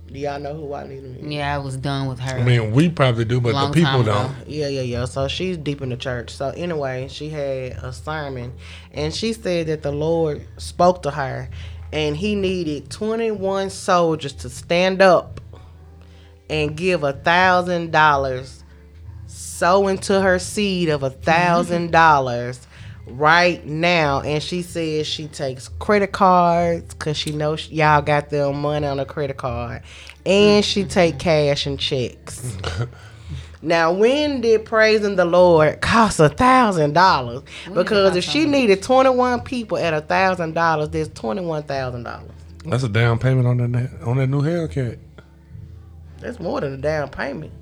Do 0.06 0.18
y'all 0.18 0.38
know 0.38 0.52
who 0.52 0.74
I 0.74 0.82
Juanita 0.82 1.06
is? 1.06 1.26
Yeah, 1.26 1.54
I 1.54 1.56
was 1.56 1.78
done 1.78 2.08
with 2.08 2.18
her. 2.18 2.40
I 2.40 2.42
mean, 2.42 2.72
we 2.72 2.90
probably 2.90 3.24
do, 3.24 3.40
but 3.40 3.54
Long 3.54 3.72
the 3.72 3.76
people 3.82 4.02
don't. 4.02 4.46
Yeah, 4.46 4.68
yeah, 4.68 4.82
yeah. 4.82 5.06
So 5.06 5.26
she's 5.28 5.56
deep 5.56 5.80
in 5.80 5.88
the 5.88 5.96
church. 5.96 6.28
So 6.28 6.50
anyway, 6.50 7.08
she 7.08 7.30
had 7.30 7.72
a 7.82 7.90
sermon 7.90 8.52
and 8.92 9.14
she 9.14 9.32
said 9.32 9.68
that 9.68 9.80
the 9.80 9.92
Lord 9.92 10.46
spoke 10.58 11.02
to 11.04 11.10
her 11.10 11.48
and 11.90 12.14
he 12.14 12.34
needed 12.34 12.90
21 12.90 13.70
soldiers 13.70 14.34
to 14.34 14.50
stand 14.50 15.00
up 15.00 15.40
and 16.50 16.76
give 16.76 17.02
a 17.02 17.14
thousand 17.14 17.92
dollars 17.92 18.61
sow 19.62 19.86
into 19.86 20.20
her 20.20 20.40
seed 20.40 20.88
of 20.88 21.04
a 21.04 21.10
thousand 21.10 21.92
dollars 21.92 22.66
right 23.06 23.64
now 23.64 24.20
and 24.22 24.42
she 24.42 24.60
says 24.60 25.06
she 25.06 25.28
takes 25.28 25.68
credit 25.78 26.10
cards 26.10 26.94
because 26.94 27.16
she 27.16 27.30
knows 27.30 27.70
y'all 27.70 28.02
got 28.02 28.28
their 28.28 28.52
money 28.52 28.88
on 28.88 28.98
a 28.98 29.04
credit 29.04 29.36
card 29.36 29.80
and 30.26 30.64
she 30.64 30.82
take 30.82 31.16
cash 31.20 31.64
and 31.64 31.78
checks. 31.78 32.56
now, 33.62 33.92
when 33.92 34.40
did 34.40 34.64
praising 34.64 35.14
the 35.14 35.24
Lord 35.24 35.80
cost 35.80 36.18
a 36.18 36.28
thousand 36.28 36.94
dollars? 36.94 37.44
Because 37.72 38.16
if 38.16 38.24
she 38.24 38.46
needed 38.46 38.82
twenty 38.82 39.10
one 39.10 39.42
people 39.42 39.78
at 39.78 39.94
a 39.94 40.00
thousand 40.00 40.54
dollars, 40.54 40.88
there's 40.88 41.08
twenty 41.10 41.42
one 41.42 41.62
thousand 41.62 42.02
dollars. 42.02 42.32
That's 42.64 42.82
a 42.82 42.88
down 42.88 43.20
payment 43.20 43.46
on 43.46 43.58
that 43.58 44.02
on 44.02 44.16
that 44.16 44.26
new 44.26 44.42
Hellcat. 44.42 44.98
That's 46.18 46.40
more 46.40 46.60
than 46.60 46.74
a 46.74 46.78
down 46.78 47.10
payment. 47.10 47.52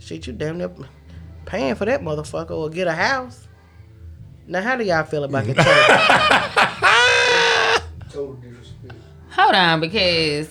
Shit, 0.00 0.26
you 0.26 0.32
damn 0.32 0.58
near 0.58 0.70
paying 1.48 1.74
for 1.74 1.86
that 1.86 2.02
motherfucker 2.02 2.50
or 2.50 2.68
get 2.68 2.86
a 2.86 2.92
house. 2.92 3.48
Now, 4.46 4.60
how 4.60 4.76
do 4.76 4.84
y'all 4.84 5.04
feel 5.04 5.24
about 5.24 5.44
the 5.46 5.54
church? 5.54 5.64
Hold 9.30 9.54
on, 9.54 9.80
because 9.80 10.48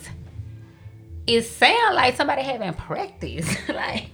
it 1.27 1.41
sounds 1.43 1.95
like 1.95 2.15
somebody 2.15 2.41
having 2.41 2.73
practice. 2.73 3.47
like, 3.69 4.10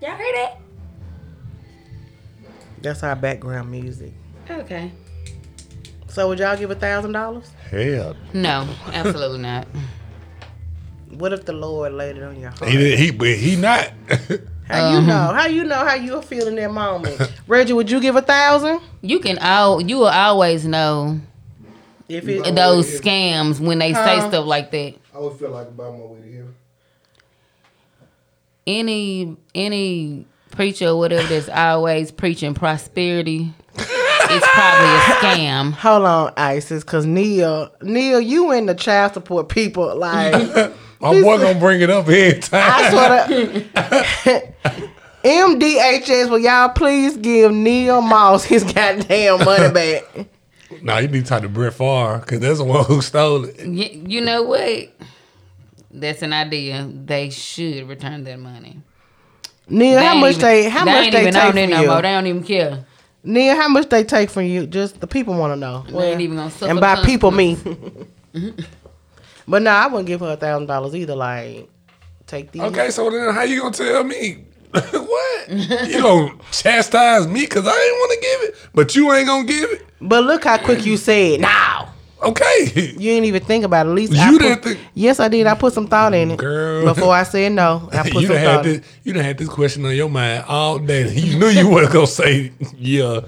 y'all 0.00 0.16
hear 0.16 0.32
that? 0.34 0.58
That's 2.82 3.02
our 3.02 3.16
background 3.16 3.70
music. 3.70 4.12
Okay. 4.50 4.92
So, 6.08 6.28
would 6.28 6.38
y'all 6.38 6.56
give 6.56 6.70
a 6.70 6.74
thousand 6.74 7.12
dollars? 7.12 7.50
Hell, 7.70 8.16
No, 8.32 8.68
absolutely 8.92 9.38
not. 9.38 9.66
What 11.10 11.32
if 11.32 11.44
the 11.44 11.52
Lord 11.52 11.92
laid 11.92 12.16
it 12.16 12.22
on 12.22 12.38
your 12.40 12.50
heart? 12.50 12.70
he 12.70 12.76
did- 12.76 12.98
he 12.98 13.10
but 13.10 13.28
he 13.28 13.56
not. 13.56 13.92
How 14.68 14.90
you 14.90 14.98
uh-huh. 14.98 15.06
know? 15.06 15.34
How 15.34 15.46
you 15.46 15.64
know 15.64 15.84
how 15.84 15.94
you 15.94 16.20
feel 16.22 16.48
in 16.48 16.56
that 16.56 16.72
moment? 16.72 17.20
Reggie, 17.46 17.72
would 17.72 17.90
you 17.90 18.00
give 18.00 18.16
a 18.16 18.22
thousand? 18.22 18.80
You 19.00 19.20
can 19.20 19.38
all 19.38 19.80
you 19.80 19.98
will 19.98 20.06
always 20.08 20.66
know 20.66 21.20
If 22.08 22.26
it 22.26 22.54
those 22.54 23.00
scams 23.00 23.60
when 23.60 23.78
they 23.78 23.94
say 23.94 24.18
stuff 24.20 24.44
like 24.44 24.72
that. 24.72 24.94
I 25.14 25.18
would 25.18 25.38
feel 25.38 25.50
like 25.50 25.68
about 25.68 25.92
my 25.92 26.04
way 26.04 26.20
to 26.20 26.32
heaven. 26.32 26.54
Any 28.66 29.36
any 29.54 30.26
preacher 30.50 30.88
or 30.88 30.98
whatever 30.98 31.28
that's 31.28 31.48
always 31.48 32.10
preaching 32.10 32.54
prosperity, 32.54 33.52
it's 33.76 34.48
probably 34.48 34.88
a 34.88 35.00
scam. 35.20 35.72
hold 35.72 36.04
on, 36.04 36.32
Isis, 36.36 36.82
cause 36.82 37.06
Neil, 37.06 37.70
Neil, 37.82 38.20
you 38.20 38.50
and 38.50 38.68
the 38.68 38.74
child 38.74 39.14
support 39.14 39.48
people, 39.48 39.94
like 39.94 40.72
My 41.00 41.20
boy 41.22 41.38
gonna 41.38 41.58
bring 41.58 41.80
it 41.80 41.90
up 41.90 42.08
every 42.08 42.40
time. 42.40 42.62
I 42.64 42.90
sort 42.90 44.40
of. 44.40 44.52
MDHS, 45.24 46.30
will 46.30 46.38
y'all 46.38 46.68
please 46.68 47.16
give 47.16 47.52
Neil 47.52 48.00
Moss 48.00 48.44
his 48.44 48.62
goddamn 48.64 49.44
money 49.44 49.72
back? 49.72 50.26
Nah, 50.82 50.98
you 50.98 51.08
need 51.08 51.24
to 51.24 51.28
talk 51.28 51.42
to 51.42 51.48
Brett 51.48 51.74
Favre 51.74 52.18
because 52.18 52.40
that's 52.40 52.58
the 52.58 52.64
one 52.64 52.84
who 52.84 53.00
stole 53.02 53.44
it. 53.44 53.56
Y- 53.66 54.02
you 54.06 54.20
know 54.20 54.42
what? 54.44 54.88
That's 55.90 56.22
an 56.22 56.32
idea. 56.32 56.88
They 56.92 57.30
should 57.30 57.88
return 57.88 58.24
that 58.24 58.38
money. 58.38 58.80
Neil, 59.68 59.98
how 59.98 60.14
much 60.14 60.36
even- 60.36 60.42
they 60.42 60.68
how 60.68 60.84
much 60.84 61.10
they 61.10 61.30
take 61.30 61.34
from 61.34 61.58
it 61.58 61.70
no 61.70 61.80
you? 61.80 61.88
more. 61.88 62.02
They 62.02 62.12
don't 62.12 62.26
even 62.26 62.44
care. 62.44 62.84
Neil, 63.24 63.56
how 63.56 63.68
much 63.68 63.88
they 63.88 64.04
take 64.04 64.30
from 64.30 64.44
you? 64.44 64.66
Just 64.66 65.00
the 65.00 65.06
people 65.08 65.34
want 65.34 65.52
to 65.52 65.56
know. 65.56 65.84
They 65.90 66.12
ain't 66.12 66.20
even 66.20 66.36
gonna 66.36 66.52
and 66.62 66.80
by 66.80 67.02
people, 67.04 67.32
me. 67.32 67.56
consequences. 69.46 69.48
but 69.48 69.62
nah, 69.62 69.84
I 69.84 69.86
wouldn't 69.86 70.06
give 70.06 70.20
her 70.20 70.32
a 70.32 70.36
thousand 70.36 70.66
dollars 70.66 70.94
either. 70.94 71.16
Like, 71.16 71.68
take 72.26 72.52
these. 72.52 72.62
Okay, 72.62 72.90
so 72.90 73.10
then 73.10 73.34
how 73.34 73.42
you 73.42 73.60
gonna 73.60 73.72
tell 73.74 74.04
me? 74.04 74.44
what? 74.72 75.48
You 75.48 76.02
gonna 76.02 76.34
chastise 76.52 77.26
me 77.26 77.40
because 77.42 77.66
I 77.66 77.70
ain't 77.70 77.98
want 77.98 78.12
to 78.12 78.20
give 78.20 78.48
it, 78.50 78.56
but 78.74 78.94
you 78.96 79.12
ain't 79.12 79.26
gonna 79.26 79.46
give 79.46 79.70
it? 79.70 79.86
But 80.00 80.24
look 80.24 80.44
how 80.44 80.58
quick 80.58 80.84
you 80.84 80.96
said 80.96 81.40
now. 81.40 81.92
Okay. 82.22 82.72
You 82.74 82.98
didn't 82.98 83.24
even 83.26 83.44
think 83.44 83.64
about 83.64 83.86
it. 83.86 83.90
At 83.90 83.94
least 83.94 84.12
You 84.12 84.32
put- 84.32 84.40
didn't 84.42 84.62
think- 84.64 84.80
Yes, 84.94 85.20
I 85.20 85.28
did. 85.28 85.46
I 85.46 85.54
put 85.54 85.72
some 85.74 85.86
thought 85.86 86.14
in 86.14 86.32
it. 86.32 86.38
Girl. 86.38 86.84
Before 86.86 87.14
I 87.14 87.22
said 87.22 87.52
no, 87.52 87.88
I 87.92 88.02
put 88.10 88.22
you 88.22 88.26
some 88.26 88.28
done 88.28 88.36
had 88.38 88.54
thought. 88.56 88.64
this. 88.64 88.80
You 89.04 89.12
done 89.12 89.24
had 89.24 89.38
this 89.38 89.48
question 89.48 89.84
on 89.84 89.94
your 89.94 90.08
mind 90.10 90.44
all 90.48 90.78
day. 90.78 91.12
You 91.12 91.38
knew 91.38 91.48
you 91.48 91.68
weren't 91.70 91.92
gonna 91.92 92.06
say 92.06 92.52
yeah. 92.76 93.20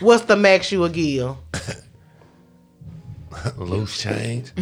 What's 0.00 0.24
the 0.24 0.36
max 0.36 0.72
you 0.72 0.80
would 0.80 0.92
give? 0.94 1.36
Loose 3.56 4.02
change. 4.02 4.52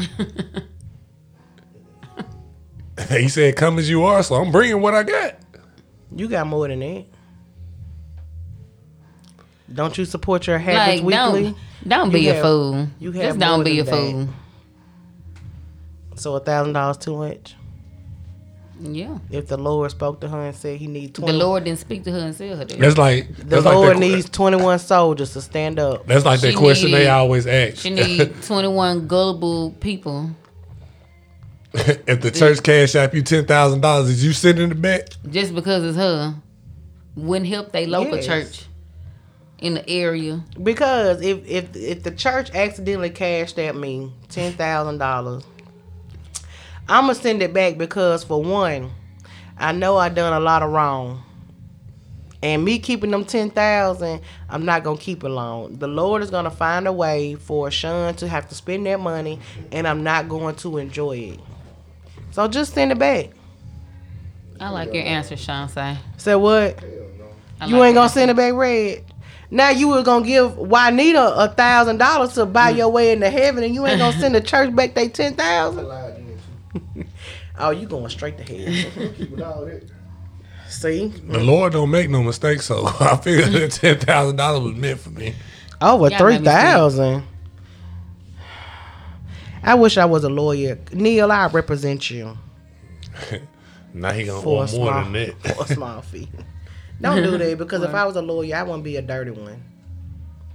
he 3.11 3.29
said, 3.29 3.57
"Come 3.57 3.79
as 3.79 3.89
you 3.89 4.05
are," 4.05 4.23
so 4.23 4.35
I'm 4.37 4.53
bringing 4.53 4.81
what 4.81 4.95
I 4.95 5.03
got. 5.03 5.37
You 6.15 6.29
got 6.29 6.47
more 6.47 6.69
than 6.69 6.81
that. 6.81 7.05
Don't 9.73 9.97
you 9.97 10.05
support 10.05 10.47
your 10.47 10.59
habits 10.59 11.01
Like 11.03 11.07
weekly? 11.07 11.55
don't 11.55 11.57
don't 11.89 12.07
You 12.09 12.13
be 12.13 12.25
have- 12.27 12.37
a 12.37 12.43
fool. 12.43 12.87
you 13.01 13.13
have 13.13 13.23
Just 13.23 13.39
don't 13.39 13.65
be 13.65 13.79
a 13.81 13.85
than 13.85 14.27
fool. 14.27 14.35
So 16.17 16.37
a 16.37 16.41
thousand 16.41 16.75
dollars 16.75 16.99
too 16.99 17.17
much. 17.17 17.55
Yeah. 18.81 19.19
If 19.31 19.47
the 19.47 19.57
Lord 19.57 19.91
spoke 19.93 20.21
to 20.21 20.29
her 20.29 20.43
and 20.47 20.55
said 20.57 20.79
he 20.79 20.89
needs 20.89 21.13
20, 21.19 21.33
The 21.33 21.39
Lord 21.39 21.65
didn't 21.65 21.79
speak 21.79 22.03
to 22.05 22.13
her 22.13 22.19
and 22.19 22.37
tell 22.37 22.57
her 22.57 22.65
that. 22.65 22.79
That's 22.79 22.99
like 22.99 23.35
the 23.37 23.61
like 23.61 23.75
Lord 23.75 23.97
that, 23.97 24.01
needs 24.01 24.29
twenty 24.29 24.57
one 24.57 24.79
soldiers 24.79 25.33
to 25.35 25.41
stand 25.41 25.79
up. 25.79 26.07
That's 26.07 26.25
like 26.25 26.41
that 26.41 26.51
She 26.51 26.57
question 26.57 26.91
they 26.91 27.09
always 27.09 27.47
ask. 27.47 27.79
She 27.79 27.91
need 27.91 28.43
21 28.43 29.07
gullible 29.07 29.71
people 29.81 30.31
if 32.07 32.21
the 32.21 32.31
church 32.31 32.63
cash 32.63 32.95
app 32.95 33.15
you 33.15 33.23
ten 33.23 33.47
thousand 33.47 33.81
dollars, 33.81 34.09
is 34.11 34.25
you 34.25 34.33
sitting 34.33 34.63
in 34.63 34.69
the 34.71 34.75
back? 34.75 35.09
just 35.31 35.55
because 35.55 35.85
it's 35.85 35.97
her. 35.97 36.35
Wouldn't 37.17 37.49
help 37.49 37.73
their 37.73 37.87
local 37.87 38.17
Yes. 38.17 38.27
church 38.27 38.65
in 39.59 39.75
the 39.75 39.89
area. 39.89 40.43
Because 40.63 41.21
if 41.23 41.47
if 41.47 41.75
if 41.77 42.03
the 42.03 42.11
church 42.11 42.51
accidentally 42.55 43.11
cashed 43.11 43.59
at 43.59 43.77
me 43.77 44.13
ten 44.29 44.53
thousand 44.53 44.99
dollars, 44.99 45.45
I'm 46.89 47.05
gonna 47.05 47.15
send 47.15 47.43
it 47.43 47.53
back 47.55 47.79
because 47.79 48.25
for 48.25 48.43
one, 48.43 48.91
I 49.59 49.73
know 49.73 49.97
I 49.97 50.09
done 50.09 50.33
a 50.33 50.41
lot 50.41 50.63
of 50.63 50.71
wrong. 50.71 51.23
And 52.43 52.65
me 52.65 52.81
keeping 52.81 53.13
them 53.13 53.25
ten 53.25 53.51
thousand, 53.51 54.21
I'm 54.51 54.65
not 54.65 54.83
gonna 54.83 54.99
keep 54.99 55.23
it 55.23 55.29
long. 55.29 55.77
The 55.79 55.87
Lord 55.87 56.23
is 56.23 56.31
gonna 56.31 56.51
find 56.51 56.89
a 56.89 56.93
way 56.93 57.37
for 57.37 57.71
Sean 57.71 58.15
to 58.17 58.27
have 58.29 58.49
to 58.49 58.55
spend 58.55 58.85
that 58.87 58.99
money, 59.01 59.39
and 59.71 59.87
I'm 59.87 60.03
not 60.03 60.29
going 60.29 60.57
to 60.57 60.79
enjoy 60.79 61.17
it. 61.19 61.41
So 62.33 62.49
just 62.49 62.75
send 62.75 62.93
it 62.93 62.99
back. 62.99 63.31
I 64.59 64.69
like 64.71 64.93
your 64.93 65.05
answer, 65.05 65.37
Sean. 65.37 65.69
Say 65.69 65.97
Say 66.17 66.35
what? 66.35 66.83
I 67.61 67.67
You 67.67 67.77
like 67.77 67.89
ain't 67.89 67.95
gonna 67.95 68.09
send 68.09 68.31
it 68.31 68.37
back 68.37 68.55
red. 68.55 69.05
Now 69.51 69.71
you 69.71 69.89
was 69.89 70.05
gonna 70.05 70.25
give 70.25 70.57
Juanita 70.57 71.35
a 71.37 71.49
thousand 71.49 71.99
dollars 71.99 72.33
to 72.35 72.47
buy 72.47 72.71
your 72.71 72.89
way 72.89 73.13
into 73.13 73.29
heaven, 73.29 73.63
and 73.65 73.75
you 73.75 73.87
ain't 73.87 73.99
gonna 73.99 74.19
send 74.19 74.35
the 74.35 74.41
church 74.41 74.75
back 74.75 74.95
they 74.95 75.09
ten 75.09 75.35
thousand. 75.35 75.89
Oh, 77.59 77.71
you 77.71 77.87
going 77.87 78.09
straight 78.09 78.39
to 78.39 78.45
hell? 78.45 78.93
too. 78.93 79.13
Keep 79.17 79.33
it 79.35 79.43
all 79.43 79.67
that. 79.67 79.83
See, 80.69 81.09
The 81.09 81.39
Lord 81.39 81.75
don't 81.75 81.91
make 81.91 82.09
no 82.09 82.23
mistakes, 82.23 82.65
so 82.65 82.87
I 83.01 83.17
figured 83.17 83.53
that 83.53 83.73
ten 83.73 83.99
thousand 83.99 84.37
dollars 84.37 84.63
was 84.73 84.75
meant 84.75 84.99
for 84.99 85.11
me. 85.11 85.35
Oh, 85.81 85.95
over 85.97 86.09
Y'all 86.09 86.19
three 86.19 86.33
made 86.35 86.41
me 86.41 86.47
sick. 86.47 86.55
thousand. 86.55 87.23
I 89.63 89.75
wish 89.75 89.97
I 89.97 90.05
was 90.05 90.25
a 90.25 90.29
lawyer, 90.29 90.79
Neil. 90.93 91.31
I 91.31 91.47
represent 91.47 92.11
you 92.11 92.37
Now 93.95 94.13
he 94.13 94.25
gonna 94.25 94.43
for 94.43 94.57
want 94.57 94.73
more 94.73 94.89
small 94.91 95.05
than 95.05 95.13
that. 95.13 95.43
for 95.57 95.63
a 95.65 95.67
small 95.67 96.03
fee. 96.03 96.29
Don't 97.01 97.23
do 97.23 97.37
that 97.37 97.59
because 97.59 97.83
if 97.83 97.95
I 97.95 98.05
was 98.05 98.17
a 98.17 98.23
lawyer, 98.23 98.57
I 98.57 98.63
wouldn't 98.63 98.85
be 98.85 98.97
a 98.97 99.03
dirty 99.03 99.33
one. 99.33 99.63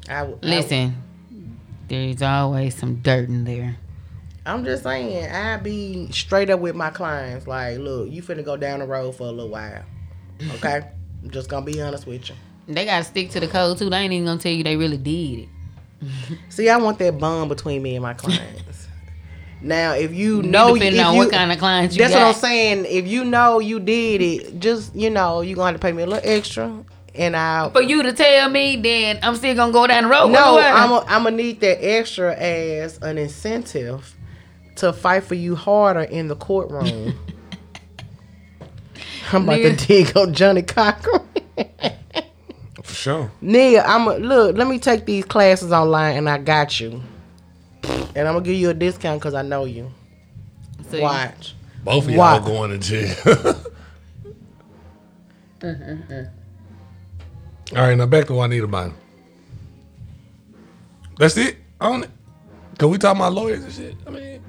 I 0.09 0.23
would 0.23 0.39
I- 0.43 0.47
Listen, 0.47 1.03
there's 1.87 2.21
always 2.21 2.75
some 2.75 2.95
dirt 2.95 3.29
in 3.29 3.43
there. 3.43 3.77
I'm 4.45 4.63
just 4.63 4.83
saying, 4.83 5.29
I 5.29 5.57
be 5.57 6.09
straight 6.11 6.49
up 6.49 6.61
with 6.61 6.73
my 6.75 6.89
clients. 6.89 7.47
Like, 7.47 7.79
look, 7.79 8.09
you 8.09 8.23
finna 8.23 8.45
go 8.45 8.55
down 8.55 8.79
the 8.79 8.85
road 8.85 9.13
for 9.13 9.23
a 9.27 9.31
little 9.31 9.49
while. 9.49 9.83
Okay? 10.55 10.83
I'm 11.23 11.29
just 11.31 11.49
gonna 11.49 11.65
be 11.65 11.81
honest 11.81 12.07
with 12.07 12.29
you. 12.29 12.35
They 12.69 12.85
gotta 12.85 13.03
stick 13.03 13.29
to 13.31 13.39
the 13.41 13.47
code 13.47 13.77
too. 13.77 13.89
They 13.89 13.97
ain't 13.97 14.13
even 14.13 14.25
gonna 14.25 14.39
tell 14.39 14.51
you 14.51 14.63
they 14.63 14.77
really 14.77 14.97
did 14.97 15.39
it. 15.39 15.49
See, 16.49 16.69
I 16.69 16.77
want 16.77 16.97
that 16.99 17.17
bond 17.19 17.49
between 17.49 17.81
me 17.81 17.95
and 17.95 18.03
my 18.03 18.13
clients. 18.13 18.86
Now, 19.61 19.93
if 19.93 20.13
you 20.13 20.43
know, 20.43 20.75
depending 20.75 20.99
if 21.01 21.07
on 21.07 21.13
you, 21.15 21.19
what 21.19 21.31
kind 21.31 21.51
of 21.51 21.57
clients 21.57 21.95
you 21.95 22.03
that's 22.03 22.13
got. 22.13 22.27
what 22.27 22.35
I'm 22.35 22.41
saying. 22.41 22.85
If 22.87 23.07
you 23.07 23.25
know 23.25 23.59
you 23.59 23.79
did 23.79 24.21
it, 24.21 24.59
just 24.59 24.95
you 24.95 25.09
know, 25.09 25.41
you're 25.41 25.55
gonna 25.55 25.71
have 25.71 25.79
to 25.81 25.85
pay 25.85 25.91
me 25.91 26.03
a 26.03 26.05
little 26.05 26.29
extra, 26.29 26.83
and 27.15 27.35
I'll. 27.35 27.71
For 27.71 27.81
you 27.81 28.03
to 28.03 28.13
tell 28.13 28.49
me, 28.49 28.75
then 28.75 29.19
I'm 29.23 29.35
still 29.35 29.55
gonna 29.55 29.71
go 29.73 29.87
down 29.87 30.03
the 30.03 30.09
road. 30.09 30.27
No, 30.27 30.57
I- 30.59 30.83
I'm 30.83 30.91
I'm 31.07 31.23
gonna 31.23 31.35
need 31.37 31.59
that 31.61 31.83
extra 31.83 32.35
as 32.35 32.99
an 33.01 33.17
incentive 33.17 34.15
to 34.75 34.93
fight 34.93 35.23
for 35.23 35.33
you 35.33 35.55
harder 35.55 36.01
in 36.01 36.27
the 36.27 36.35
courtroom. 36.35 37.15
I'm 39.33 39.43
about 39.43 39.57
Nigga. 39.59 39.77
to 39.77 39.87
dig 39.87 40.15
on 40.15 40.33
Johnnie 40.33 40.61
Cochran. 40.61 41.21
For 42.83 42.93
sure. 42.93 43.31
Nia, 43.41 43.83
I'm 43.83 44.07
a, 44.07 44.17
look. 44.17 44.55
Let 44.55 44.67
me 44.67 44.79
take 44.79 45.05
these 45.05 45.25
classes 45.25 45.71
online, 45.73 46.15
and 46.15 46.29
I 46.29 46.37
got 46.37 46.79
you. 46.79 47.01
And 47.83 48.27
I'm 48.27 48.33
gonna 48.35 48.41
give 48.41 48.55
you 48.55 48.69
a 48.69 48.73
discount 48.73 49.19
because 49.21 49.33
I 49.33 49.41
know 49.43 49.65
you. 49.65 49.91
See, 50.89 51.01
Watch. 51.01 51.55
Both 51.83 52.07
of 52.07 52.15
Why? 52.15 52.35
y'all 52.37 52.45
going 52.45 52.71
to 52.71 52.77
jail. 52.77 53.55
Mm-hmm. 55.59 56.23
All 57.75 57.81
right, 57.87 57.97
now 57.97 58.05
back 58.05 58.27
to 58.27 58.33
Juanita 58.33 58.67
Bynum. 58.67 58.93
That's 61.17 61.35
it 61.37 61.57
on 61.81 62.03
it. 62.03 62.11
Cause 62.77 62.89
we 62.91 62.97
talking 62.99 63.19
about 63.19 63.33
lawyers 63.33 63.63
and 63.63 63.73
shit. 63.73 63.95
I 64.05 64.09
mean, 64.11 64.41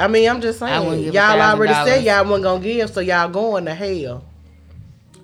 I 0.00 0.08
mean, 0.08 0.28
I'm 0.28 0.40
just 0.40 0.60
I 0.60 0.80
wouldn't 0.80 0.94
saying. 0.94 1.04
give 1.04 1.14
Y'all 1.14 1.40
already 1.40 1.72
$1,000. 1.72 1.84
said 1.86 2.04
y'all 2.04 2.24
wasn't 2.24 2.42
gonna 2.42 2.64
give, 2.64 2.90
so 2.90 3.00
y'all 3.00 3.28
going 3.28 3.64
to 3.66 3.74
hell. 3.74 4.24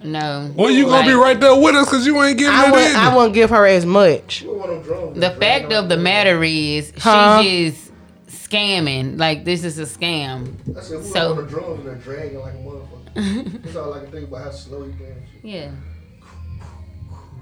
No. 0.05 0.51
Well, 0.57 0.71
you 0.71 0.87
gonna 0.87 1.07
be 1.07 1.13
right 1.15 1.39
there 1.39 1.55
with 1.55 1.75
us 1.75 1.87
because 1.87 2.07
you 2.07 2.21
ain't 2.23 2.39
giving 2.39 2.53
I 2.55 2.69
it 2.69 2.73
wouldn't, 2.73 2.97
I 2.97 3.09
in. 3.11 3.15
wouldn't 3.15 3.35
give 3.35 3.51
her 3.51 3.67
as 3.67 3.87
much. 3.87 4.43
You 4.43 4.55
want 4.55 4.71
them 4.71 4.83
drums? 4.83 5.21
The 5.21 5.31
fact 5.31 5.73
of 5.73 5.89
the 5.89 5.97
matter 5.97 6.43
is, 6.43 6.93
Huh? 6.99 7.43
she's 7.43 7.91
just 8.29 8.51
scamming. 8.51 9.19
Like 9.19 9.45
this 9.45 9.65
is 9.65 9.79
a 9.79 9.83
scam. 9.85 10.55
I 10.77 10.81
said, 10.81 10.99
who 10.99 11.05
So- 11.05 11.13
so, 11.13 11.31
on 11.31 11.37
the 11.37 11.43
drums 11.45 11.79
and 11.81 11.87
they're 11.89 11.95
dragging 11.97 12.41
like 12.41 12.55
a 12.55 12.57
motherfucker? 12.59 13.63
That's 13.63 13.77
all 13.77 13.95
I 13.95 14.01
can 14.01 14.11
think 14.11 14.29
about 14.29 14.43
how 14.45 14.51
slow 14.51 14.85
you 14.85 14.93
can. 14.93 15.23
Yeah. 15.43 15.71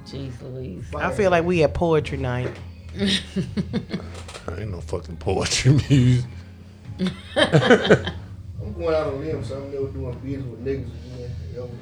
Jeez 0.07 0.33
Louise. 0.43 0.85
I 0.95 1.13
feel 1.13 1.31
like 1.31 1.45
we 1.45 1.63
at 1.63 1.73
poetry 1.75 2.19
night. 2.19 2.51
I 2.99 3.01
Ain't 4.59 4.71
no 4.73 4.81
fucking 4.81 5.17
poetry 5.19 5.73
music. 5.89 6.25
I'm 7.37 8.75
going 8.75 8.95
out 8.95 9.07
on 9.09 9.13
a 9.15 9.17
limb, 9.17 9.45
so 9.45 9.57
I'm 9.57 9.71
never 9.73 9.87
doing 9.87 10.13
business 10.19 10.45
with 10.47 10.65
niggas 10.65 10.91
again. 11.53 11.79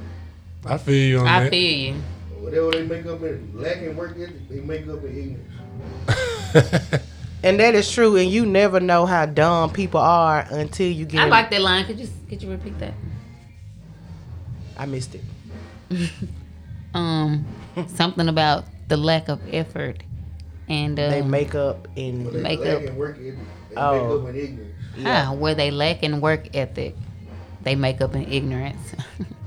Yo, 0.64 0.70
I 0.72 0.78
feel 0.78 1.08
you 1.08 1.18
on 1.20 1.26
I 1.26 1.44
that. 1.44 1.50
feel 1.50 1.78
you. 1.78 1.94
Whatever 2.40 2.70
they 2.72 2.82
make 2.86 3.06
up 3.06 3.22
in 3.22 3.50
lacking 3.54 3.96
work 3.96 4.16
ethic, 4.18 4.48
they 4.48 4.60
make 4.60 4.86
up 4.88 5.02
in 5.04 5.38
ignorance. 6.08 7.02
And 7.40 7.60
that 7.60 7.76
is 7.76 7.88
true, 7.88 8.16
and 8.16 8.28
you 8.28 8.44
never 8.44 8.80
know 8.80 9.06
how 9.06 9.24
dumb 9.24 9.70
people 9.70 10.00
are 10.00 10.44
until 10.50 10.90
you 10.90 11.04
get. 11.06 11.20
I 11.20 11.26
like 11.26 11.50
that 11.50 11.60
line. 11.60 11.84
Could 11.86 12.00
you 12.00 12.08
could 12.28 12.42
you 12.42 12.50
repeat 12.50 12.76
that? 12.80 12.94
I 14.76 14.86
missed 14.86 15.14
it. 15.14 15.22
Um, 16.94 17.44
something 17.86 18.26
about 18.28 18.64
the 18.88 18.96
lack 18.96 19.28
of 19.28 19.38
effort 19.52 20.02
and 20.70 20.98
uh, 20.98 21.10
They 21.10 21.20
make 21.22 21.54
up 21.54 21.86
in 21.96 22.24
But 22.24 22.32
they 22.32 22.40
Make 22.42 22.58
up. 22.60 22.64
lacking 22.82 22.96
work 22.96 23.18
ethic, 23.18 23.38
they 23.70 23.76
Oh. 23.76 23.92
make 23.92 24.28
up 24.28 24.34
in 24.34 24.40
ignorance. 24.40 24.74
ah, 25.06 25.32
where 25.34 25.54
they 25.54 25.70
lack 25.70 26.02
in 26.02 26.20
work 26.22 26.48
ethic, 26.56 26.96
they 27.62 27.76
make 27.76 28.00
up 28.00 28.16
in 28.16 28.24
ignorance. 28.32 28.94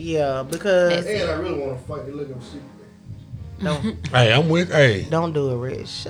yeah 0.00 0.42
because 0.42 1.04
That's- 1.04 1.22
And 1.22 1.30
I 1.30 1.34
really 1.34 1.58
want 1.58 1.78
to 1.80 1.84
fight 1.86 2.06
the 2.06 2.12
look 2.12 2.30
of 2.30 2.42
secret. 2.42 2.62
don't 3.62 4.06
Hey, 4.12 4.32
I'm 4.32 4.48
with. 4.48 4.70
Hey, 4.72 5.06
don't 5.10 5.32
do 5.32 5.50
it, 5.52 5.56
Rich. 5.56 6.06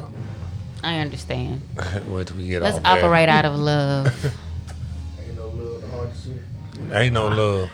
I 0.82 0.98
understand. 1.00 1.60
wait 2.08 2.26
till 2.28 2.36
we 2.36 2.48
get 2.48 2.62
Let's 2.62 2.76
off 2.78 2.82
that. 2.84 2.98
operate 3.04 3.28
out 3.28 3.44
of 3.44 3.54
love. 3.70 4.06
Ain't 5.20 5.36
no 5.36 5.48
love, 5.48 5.80
the 5.82 5.88
hard 5.88 6.10
to 6.12 6.16
see. 6.18 6.34
Ain't 6.92 7.12
no 7.14 7.28
love. 7.28 7.70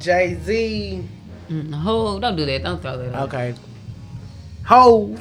Jay 0.00 0.34
Z. 0.42 1.04
Mm, 1.48 1.82
oh, 1.86 2.18
don't 2.18 2.34
do 2.36 2.44
that. 2.46 2.62
Don't 2.64 2.80
throw 2.82 2.96
that. 2.98 3.14
Out. 3.14 3.28
Okay. 3.28 3.54
Ho. 4.64 5.16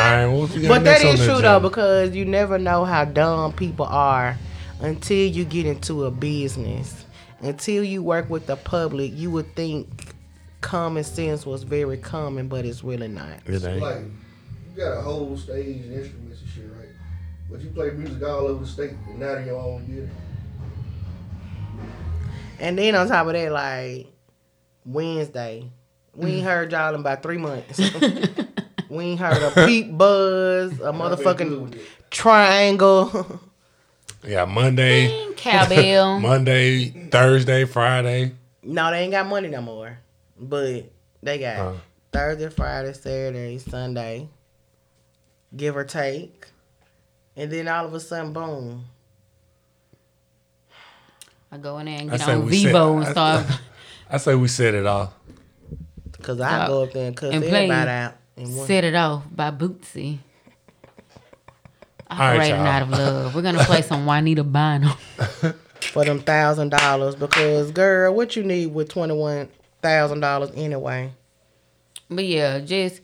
All 0.00 0.04
right, 0.04 0.26
what 0.26 0.50
we 0.50 0.62
got 0.62 0.68
But 0.68 0.84
that 0.84 1.02
next 1.02 1.04
on 1.04 1.14
is 1.14 1.18
the 1.20 1.24
true 1.26 1.34
agenda? 1.38 1.48
though, 1.60 1.60
because 1.68 2.14
you 2.14 2.24
never 2.24 2.56
know 2.58 2.84
how 2.84 3.04
dumb 3.04 3.52
people 3.52 3.84
are 3.86 4.36
until 4.80 5.26
you 5.28 5.44
get 5.44 5.66
into 5.66 6.04
a 6.04 6.10
business. 6.10 7.04
Until 7.40 7.84
you 7.84 8.02
work 8.02 8.28
with 8.28 8.46
the 8.46 8.56
public, 8.56 9.12
you 9.14 9.30
would 9.30 9.54
think 9.54 10.14
common 10.60 11.04
sense 11.04 11.46
was 11.46 11.62
very 11.62 11.96
common, 11.96 12.48
but 12.48 12.64
it's 12.64 12.82
really 12.82 13.08
not. 13.08 13.40
It 13.46 13.64
ain't. 13.64 13.80
Like, 13.80 14.02
you 14.70 14.76
got 14.76 14.98
a 14.98 15.00
whole 15.00 15.36
stage 15.36 15.84
and 15.84 15.92
instruments 15.92 16.40
and 16.40 16.50
shit, 16.50 16.64
right? 16.76 16.88
But 17.50 17.60
you 17.60 17.70
play 17.70 17.90
music 17.90 18.22
all 18.22 18.46
over 18.46 18.64
the 18.64 18.70
state 18.70 18.90
and 19.08 19.20
not 19.20 19.38
in 19.38 19.46
your 19.46 19.60
own 19.60 19.84
building. 19.86 20.10
And 22.60 22.78
then 22.78 22.94
on 22.94 23.08
top 23.08 23.26
of 23.28 23.32
that, 23.34 23.52
like 23.52 24.08
Wednesday, 24.84 25.70
we 26.14 26.30
ain't 26.32 26.42
mm. 26.42 26.44
heard 26.44 26.72
y'all 26.72 26.94
in 26.94 27.00
about 27.00 27.22
three 27.22 27.38
months. 27.38 27.78
we 28.88 29.04
ain't 29.04 29.20
heard 29.20 29.40
a 29.42 29.66
peep 29.66 29.96
buzz, 29.96 30.80
a 30.80 30.86
I've 30.86 30.94
motherfucking 30.94 31.60
with 31.60 31.80
it. 34.22 34.26
triangle. 34.26 34.30
Yeah, 34.30 34.44
Monday, 34.44 35.08
Ding, 35.08 35.32
Cowbell. 35.34 36.20
Monday, 36.20 37.08
Thursday, 37.10 37.64
Friday. 37.64 38.32
no, 38.62 38.90
they 38.90 39.00
ain't 39.00 39.12
got 39.12 39.26
money 39.26 39.48
no 39.48 39.60
more, 39.62 39.98
but 40.38 40.84
they 41.22 41.38
got 41.38 41.56
Huh. 41.56 41.72
Thursday, 42.12 42.48
Friday, 42.48 42.92
Saturday, 42.92 43.58
Sunday, 43.58 44.28
give 45.56 45.76
or 45.76 45.84
take, 45.84 46.46
and 47.36 47.50
then 47.50 47.68
all 47.68 47.84
of 47.86 47.94
a 47.94 48.00
sudden, 48.00 48.32
boom. 48.32 48.84
I 51.50 51.56
go 51.56 51.78
in 51.78 51.86
there 51.86 51.98
and 52.00 52.10
get 52.10 52.28
on 52.28 52.44
we 52.46 52.58
set- 52.58 52.66
Vivo 52.68 52.96
and 52.98 53.06
I- 53.06 53.10
start. 53.10 53.46
I 54.10 54.16
say 54.18 54.34
we 54.34 54.48
set 54.48 54.74
it 54.74 54.86
off. 54.86 55.12
Cause 56.22 56.40
I 56.40 56.64
Uh, 56.64 56.66
go 56.66 56.82
up 56.82 56.92
there 56.92 57.06
and 57.06 57.16
cuss 57.16 57.32
and 57.32 57.42
play 57.42 57.64
everybody 57.70 57.90
out. 57.90 58.14
in 58.36 58.54
one- 58.56 58.66
Set 58.66 58.84
it 58.84 58.94
off 58.94 59.22
by 59.30 59.50
Bootsy. 59.50 60.18
Right, 62.10 62.34
Operating 62.34 62.56
y'all. 62.56 62.66
out 62.66 62.82
of 62.82 62.90
love. 62.90 63.34
We're 63.34 63.42
gonna 63.42 63.64
play 63.64 63.82
some 63.82 64.06
Juanita 64.06 64.44
Bynum. 64.44 64.96
for 65.80 66.04
them 66.04 66.20
thousand 66.20 66.70
dollars 66.70 67.14
because 67.14 67.70
girl, 67.70 68.14
what 68.14 68.36
you 68.36 68.42
need 68.42 68.66
with 68.66 68.88
twenty 68.88 69.14
one 69.14 69.48
thousand 69.82 70.20
dollars 70.20 70.50
anyway? 70.54 71.12
But 72.10 72.24
yeah, 72.24 72.58
just 72.60 73.00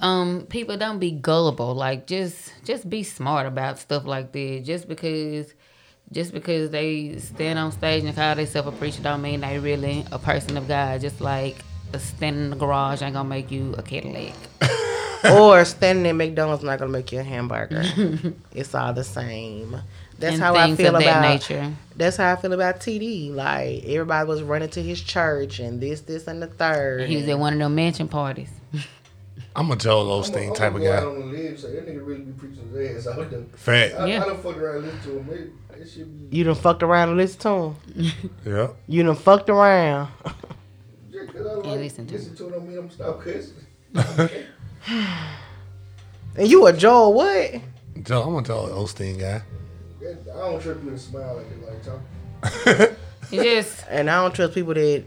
um, 0.00 0.46
people 0.48 0.76
don't 0.76 0.98
be 0.98 1.10
gullible. 1.10 1.74
Like 1.74 2.06
just 2.06 2.52
just 2.64 2.88
be 2.88 3.02
smart 3.02 3.46
about 3.46 3.78
stuff 3.78 4.04
like 4.06 4.32
this. 4.32 4.66
Just 4.66 4.88
because 4.88 5.52
just 6.12 6.32
because 6.32 6.70
they 6.70 7.18
stand 7.18 7.58
on 7.58 7.72
stage 7.72 8.04
and 8.04 8.14
call 8.14 8.34
themselves 8.34 8.68
a 8.68 8.72
preacher 8.72 9.02
don't 9.02 9.20
mean 9.20 9.40
they 9.40 9.58
really 9.58 10.04
a 10.12 10.18
person 10.18 10.56
of 10.56 10.68
God. 10.68 11.00
Just 11.00 11.20
like 11.20 11.56
a 11.58 11.64
standing 11.98 12.44
in 12.44 12.50
the 12.50 12.56
garage 12.56 13.02
ain't 13.02 13.14
gonna 13.14 13.28
make 13.28 13.50
you 13.50 13.74
a 13.78 13.82
Cadillac. 13.82 14.34
or 15.32 15.64
standing 15.64 16.06
in 16.06 16.16
McDonald's 16.16 16.62
not 16.62 16.78
gonna 16.78 16.90
make 16.90 17.10
you 17.12 17.20
a 17.20 17.22
hamburger. 17.22 17.82
it's 18.52 18.74
all 18.74 18.92
the 18.92 19.04
same. 19.04 19.76
That's 20.18 20.34
and 20.34 20.42
how 20.42 20.56
I 20.56 20.74
feel 20.74 20.96
of 20.96 21.02
about 21.02 21.04
that 21.04 21.22
nature. 21.22 21.72
That's 21.96 22.16
how 22.16 22.32
I 22.32 22.36
feel 22.36 22.52
about 22.52 22.80
TD. 22.80 23.32
Like 23.34 23.84
everybody 23.84 24.26
was 24.28 24.42
running 24.42 24.68
to 24.70 24.82
his 24.82 25.00
church 25.00 25.60
and 25.60 25.80
this, 25.80 26.00
this, 26.02 26.26
and 26.26 26.42
the 26.42 26.48
third. 26.48 27.08
He 27.08 27.16
was 27.16 27.28
at 27.28 27.38
one 27.38 27.52
of 27.52 27.58
them 27.60 27.74
mansion 27.74 28.08
parties. 28.08 28.50
I'm 29.56 29.70
a 29.70 29.76
Joel 29.76 30.12
I'm 30.12 30.22
Osteen 30.22 30.52
a- 30.52 30.54
type 30.54 30.72
I'm 30.72 30.76
of 30.76 30.82
gonna 30.82 30.94
guy. 30.96 31.00
go 31.00 31.10
out 31.10 31.16
on 31.22 31.32
the 31.32 31.38
ledge, 31.38 31.58
say 31.60 31.72
that 31.72 31.86
nigga 31.88 32.04
really 32.06 32.20
be 32.22 32.32
preaching 32.32 32.68
his 32.72 33.06
ass 33.06 33.16
out 33.16 33.30
there. 33.30 33.42
Fact. 33.54 33.94
I, 33.94 34.06
Yeah. 34.06 34.22
I 34.22 34.26
done 34.26 34.38
fucked 34.42 34.58
around 34.58 34.76
and 34.76 34.84
listened 34.86 35.02
to 35.04 35.18
him. 35.18 35.28
It, 35.30 35.78
it 35.98 36.30
be 36.30 36.36
you 36.36 36.44
done 36.44 36.54
fucked 36.56 36.82
around 36.82 37.08
and 37.10 37.16
listened 37.18 37.40
to 37.42 37.48
him. 37.48 38.12
Yeah. 38.44 38.68
You 38.88 39.02
done 39.04 39.14
fucked 39.16 39.48
around. 39.50 40.10
Just 41.38 41.44
cause 41.44 41.46
I 41.46 41.54
like 41.56 41.64
Yeah, 41.66 41.72
listen 41.72 42.06
listen 42.06 42.30
to 42.32 42.36
to 42.36 42.48
it 42.48 42.50
don't 42.52 42.68
mean 42.68 42.78
I'm 42.78 42.88
gonna 42.88 42.92
stop 42.92 43.20
cussing. 43.22 44.44
and 46.36 46.48
you 46.48 46.66
a 46.66 46.72
Joel 46.72 47.14
what? 47.14 47.54
Joe, 48.02 48.22
I'm 48.22 48.36
a 48.36 48.42
Joel 48.42 48.68
Osteen 48.68 49.18
guy. 49.18 49.42
That- 50.00 50.18
I 50.34 50.38
don't 50.50 50.60
trust 50.62 50.80
you 50.84 50.90
to 50.90 50.98
smile 50.98 51.36
like 51.36 51.48
that, 51.50 51.68
like 51.72 52.80
talk. 52.86 52.92
It 53.30 53.42
just 53.42 53.84
And 53.90 54.08
I 54.08 54.22
don't 54.22 54.34
trust 54.34 54.54
people 54.54 54.72
that 54.74 55.04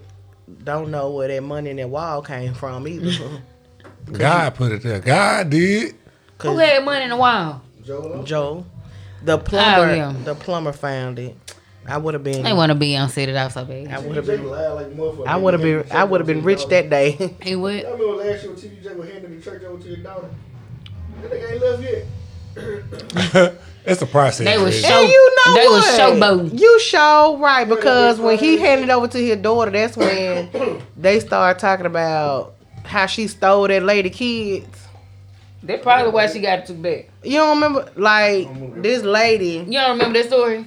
don't 0.64 0.92
know 0.92 1.10
where 1.12 1.28
that 1.30 1.42
money 1.42 1.70
in 1.72 1.78
that 1.78 1.90
wall 1.90 2.22
came 2.22 2.54
from 2.54 2.88
either. 2.88 3.12
God 4.12 4.54
put 4.56 4.72
it 4.72 4.84
there. 4.84 5.00
God 5.00 5.50
did. 5.50 5.96
who 6.42 6.58
had 6.58 6.84
money 6.84 7.04
in 7.06 7.10
the 7.12 7.16
wall? 7.18 7.62
Joel, 7.84 8.24
Joe, 8.24 8.66
the 9.24 9.38
plumber, 9.40 9.90
Oh, 9.92 9.94
yeah. 9.96 10.14
the 10.24 10.36
plumber 10.36 10.72
found 10.74 11.18
it. 11.20 11.36
I 11.88 11.98
would 11.98 12.14
have 12.14 12.24
been. 12.24 12.44
They 12.44 12.54
want 12.54 12.70
to 12.72 12.76
be 12.76 12.96
on 12.96 13.10
set 13.10 13.28
it 13.28 13.36
off 13.36 13.54
so 13.54 13.62
I 13.62 14.00
would 14.00 14.16
have 14.16 14.26
been. 14.26 14.48
loud 14.48 14.76
like 14.76 14.88
motherfucker. 14.96 15.28
I 15.28 15.38
would 15.38 15.54
have 15.54 15.62
been. 15.64 15.86
I 15.92 16.04
would 16.04 16.20
have 16.22 16.28
been 16.28 16.44
rich 16.44 16.68
that 16.68 16.90
day. 16.90 17.36
He 17.42 17.56
would. 17.56 17.86
I 17.86 17.90
remember 17.92 18.24
last 18.24 18.44
year 18.44 18.52
when 18.54 18.62
TJ 18.62 18.96
was 18.96 19.10
handing 19.10 19.36
the 19.36 19.42
church 19.44 19.64
over 19.64 19.82
to 19.82 19.88
your 19.90 19.98
daughter. 19.98 20.30
That 21.22 21.32
nigga 21.32 21.52
ain't 21.52 21.62
left 21.62 21.84
yet. 21.84 22.06
it's 23.86 24.02
a 24.02 24.06
process. 24.06 24.46
They 24.46 24.58
was 24.58 24.76
Rich. 24.76 24.86
show- 24.86 25.00
And 25.02 25.10
you 25.10 25.36
know 25.46 25.56
they 25.56 25.68
was 25.68 25.84
what? 25.84 26.00
showboating. 26.00 26.60
You 26.60 26.80
show 26.82 27.38
right 27.40 27.68
because 27.68 28.20
when 28.20 28.38
he 28.38 28.58
handed 28.58 28.90
over 28.90 29.08
to 29.08 29.18
his 29.18 29.38
daughter, 29.38 29.72
that's 29.72 29.98
when 29.98 30.82
they 30.98 31.20
started 31.20 31.60
talking 31.60 31.86
about 31.86 32.56
how 32.84 33.06
she 33.06 33.28
stole 33.28 33.68
that 33.68 33.84
lady 33.84 34.10
kids. 34.10 34.68
That's 35.64 35.84
probably 35.84 36.12
why 36.12 36.28
she 36.28 36.40
got 36.40 36.60
it 36.60 36.66
took 36.66 36.82
back. 36.82 37.10
You 37.24 37.38
don't 37.38 37.56
remember? 37.56 37.92
Like 37.96 38.82
this 38.82 39.04
lady, 39.04 39.64
You 39.68 39.80
don't 39.80 39.92
remember 39.92 40.20
that 40.20 40.28
story? 40.28 40.66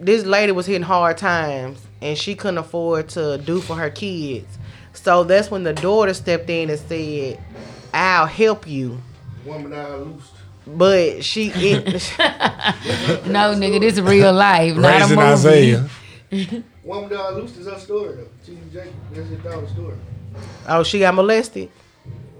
This 0.00 0.24
lady 0.24 0.52
was 0.52 0.66
hitting 0.66 0.82
hard 0.82 1.18
times 1.18 1.80
and 2.00 2.16
she 2.16 2.34
couldn't 2.34 2.58
afford 2.58 3.08
to 3.10 3.38
do 3.38 3.60
for 3.60 3.74
her 3.76 3.90
kids. 3.90 4.58
So 4.92 5.22
that's 5.24 5.50
when 5.50 5.62
the 5.62 5.72
daughter 5.72 6.14
stepped 6.14 6.50
in 6.50 6.70
and 6.70 6.78
said, 6.78 7.38
"I'll 7.94 8.26
help 8.26 8.66
you." 8.66 9.00
Woman 9.44 9.72
I 9.72 9.94
loosed. 9.94 10.32
But 10.66 11.24
she, 11.24 11.50
it, 11.54 11.84
No, 13.26 13.54
nigga, 13.54 13.80
this 13.80 13.94
is 13.94 14.00
real 14.02 14.32
life, 14.32 14.76
not 14.76 14.94
a 14.94 14.98
Raising 15.00 15.16
movie. 15.16 15.28
Isaiah. 15.32 16.62
Woman 16.84 17.12
out 17.16 17.34
loosed 17.36 17.56
is 17.58 17.66
her 17.66 17.78
story 17.78 18.16
though. 18.16 18.28
TJ, 18.52 18.92
that's 19.12 19.28
his 19.28 19.38
daughter's 19.40 19.70
story. 19.70 19.94
oh, 20.68 20.82
she 20.82 20.98
got 21.00 21.14
molested. 21.14 21.70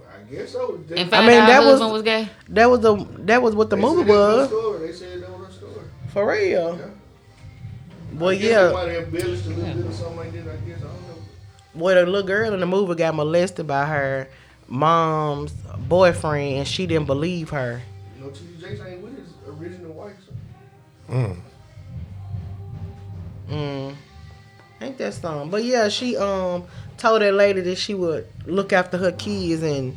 I 0.09 0.33
guess 0.33 0.51
so. 0.51 0.79
They, 0.87 0.97
And 1.01 1.09
found 1.09 1.27
mean, 1.27 1.35
that 1.37 1.63
was- 1.63 1.79
was 1.81 2.01
gay. 2.03 2.29
That 2.49 2.69
was 2.69 2.79
the 2.81 2.95
that 3.19 3.41
was 3.41 3.55
what 3.55 3.69
the 3.69 3.75
they 3.75 3.81
movie 3.81 4.01
said 4.03 4.07
was 4.09 4.37
was 4.37 4.47
story. 4.49 4.87
They 4.87 4.93
said 4.93 5.21
that 5.23 5.29
was 5.39 5.47
her 5.47 5.53
story. 5.53 5.85
for 6.09 6.27
real. 6.31 6.77
Yeah. 6.77 6.85
Well, 8.13 8.29
I 8.29 8.35
guess 8.35 8.43
They 8.43 8.49
yeah. 8.49 8.71
might 8.71 8.87
have 8.89 9.03
embellished 9.05 9.45
a 9.45 9.49
little 9.49 9.73
bit 9.73 9.85
or 9.85 9.93
something 9.93 10.17
like 10.17 10.31
that. 10.33 10.41
I 10.41 10.55
guess 10.67 10.77
I 10.79 10.81
don't 10.81 11.07
know. 11.07 11.15
Well, 11.75 11.95
the 11.95 12.05
little 12.11 12.27
girl 12.27 12.53
in 12.53 12.59
the 12.59 12.65
movie 12.65 12.95
got 12.95 13.15
molested 13.15 13.67
by 13.67 13.85
her 13.85 14.27
mom's 14.67 15.51
boyfriend, 15.87 16.57
and 16.57 16.67
she 16.67 16.85
didn't 16.87 17.07
believe 17.07 17.49
her. 17.51 17.81
You 18.17 18.23
know, 18.25 18.29
T.D. 18.31 18.61
Jakes 18.61 18.81
ain't 18.85 19.01
with 19.01 19.17
his 19.17 19.29
original 19.47 19.93
wife. 19.93 20.15
So. 20.25 20.33
Mm. 23.49 23.95
Ain't 24.81 24.97
that 24.97 25.13
something? 25.13 25.49
But 25.49 25.63
yeah, 25.63 25.89
she 25.89 26.17
um 26.17 26.65
told 26.97 27.21
that 27.21 27.33
lady 27.33 27.61
that 27.61 27.77
she 27.77 27.93
would 27.93 28.27
look 28.45 28.73
after 28.73 28.97
her 28.97 29.11
kids 29.11 29.61
and 29.63 29.95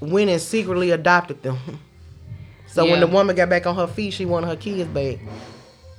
went 0.00 0.30
and 0.30 0.40
secretly 0.40 0.90
adopted 0.90 1.42
them. 1.42 1.58
So 2.70 2.84
when 2.84 3.00
the 3.00 3.06
woman 3.06 3.34
got 3.34 3.48
back 3.48 3.66
on 3.66 3.74
her 3.76 3.86
feet, 3.86 4.12
she 4.12 4.26
wanted 4.26 4.48
her 4.48 4.56
kids 4.56 4.88
back. 4.90 5.18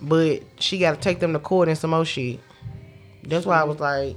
But 0.01 0.43
she 0.59 0.79
got 0.79 0.95
to 0.95 0.99
take 1.01 1.19
them 1.19 1.33
to 1.33 1.39
court 1.39 1.67
and 1.67 1.77
some 1.77 1.89
more 1.91 2.05
shit. 2.05 2.39
That's 3.23 3.45
why 3.45 3.59
I 3.59 3.63
was 3.63 3.79
like, 3.79 4.15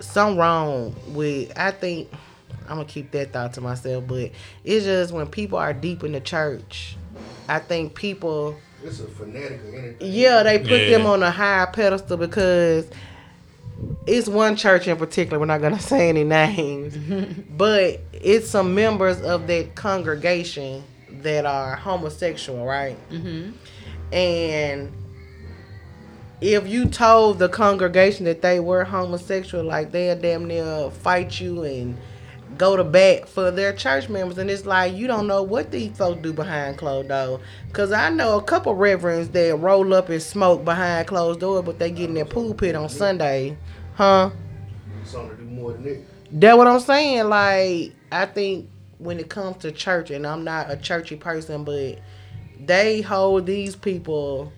something 0.00 0.38
wrong 0.38 0.94
with. 1.08 1.56
I 1.58 1.70
think 1.70 2.10
I'm 2.68 2.76
gonna 2.76 2.84
keep 2.84 3.10
that 3.12 3.32
thought 3.32 3.54
to 3.54 3.60
myself. 3.60 4.04
But 4.06 4.30
it's 4.64 4.84
just 4.84 5.12
when 5.12 5.26
people 5.26 5.58
are 5.58 5.72
deep 5.72 6.04
in 6.04 6.12
the 6.12 6.20
church, 6.20 6.96
I 7.48 7.58
think 7.58 7.94
people. 7.94 8.56
It's 8.84 9.00
a 9.00 9.06
fanatic 9.08 9.60
or 9.64 9.78
anything. 9.78 9.96
Yeah, 10.00 10.42
they 10.42 10.58
put 10.58 10.70
Yeah. 10.82 10.90
them 10.98 11.06
on 11.06 11.22
a 11.22 11.30
higher 11.30 11.66
pedestal 11.66 12.16
because 12.16 12.86
it's 14.06 14.28
one 14.28 14.56
church 14.56 14.86
in 14.88 14.96
particular. 14.96 15.38
We're 15.38 15.46
not 15.46 15.60
gonna 15.60 15.80
say 15.80 16.08
any 16.08 16.24
names, 16.24 16.96
but 17.56 18.00
it's 18.12 18.48
some 18.50 18.74
members 18.74 19.20
of 19.22 19.46
that 19.48 19.74
congregation 19.74 20.84
that 21.22 21.44
are 21.46 21.76
homosexual, 21.76 22.64
right? 22.64 22.96
Mm-hmm. 23.10 23.50
And 24.12 24.92
if 26.40 26.66
you 26.66 26.86
told 26.86 27.38
the 27.38 27.48
congregation 27.48 28.24
that 28.24 28.42
they 28.42 28.60
were 28.60 28.84
homosexual, 28.84 29.64
like 29.64 29.92
they'll 29.92 30.18
damn 30.18 30.46
near 30.46 30.90
fight 30.90 31.40
you 31.40 31.62
and 31.64 31.96
go 32.58 32.76
to 32.76 32.84
bat 32.84 33.28
for 33.28 33.50
their 33.50 33.72
church 33.72 34.08
members. 34.08 34.38
And 34.38 34.50
it's 34.50 34.66
like, 34.66 34.94
you 34.94 35.06
don't 35.06 35.26
know 35.26 35.42
what 35.42 35.70
these 35.70 35.96
folks 35.96 36.20
do 36.22 36.32
behind 36.32 36.78
closed 36.78 37.08
doors. 37.08 37.40
Because 37.68 37.92
I 37.92 38.10
know 38.10 38.38
a 38.38 38.42
couple 38.42 38.74
reverends 38.74 39.28
that 39.30 39.56
roll 39.56 39.94
up 39.94 40.08
and 40.08 40.22
smoke 40.22 40.64
behind 40.64 41.06
closed 41.06 41.40
doors, 41.40 41.62
but 41.64 41.78
they 41.78 41.90
get 41.90 42.08
in 42.08 42.14
their 42.14 42.24
pulpit 42.24 42.74
on 42.74 42.88
Sunday. 42.88 43.56
Huh? 43.94 44.30
Something 45.04 45.30
to 45.30 45.36
do 45.36 45.50
more 45.50 45.72
than 45.72 45.84
that. 45.84 46.00
That 46.32 46.58
what 46.58 46.66
I'm 46.66 46.80
saying. 46.80 47.28
Like, 47.28 47.92
I 48.10 48.26
think 48.26 48.68
when 48.98 49.18
it 49.18 49.28
comes 49.28 49.58
to 49.58 49.72
church, 49.72 50.10
and 50.10 50.26
I'm 50.26 50.44
not 50.44 50.70
a 50.70 50.76
churchy 50.76 51.16
person, 51.16 51.64
but 51.64 51.98
they 52.66 53.00
hold 53.00 53.46
these 53.46 53.74
people 53.76 54.52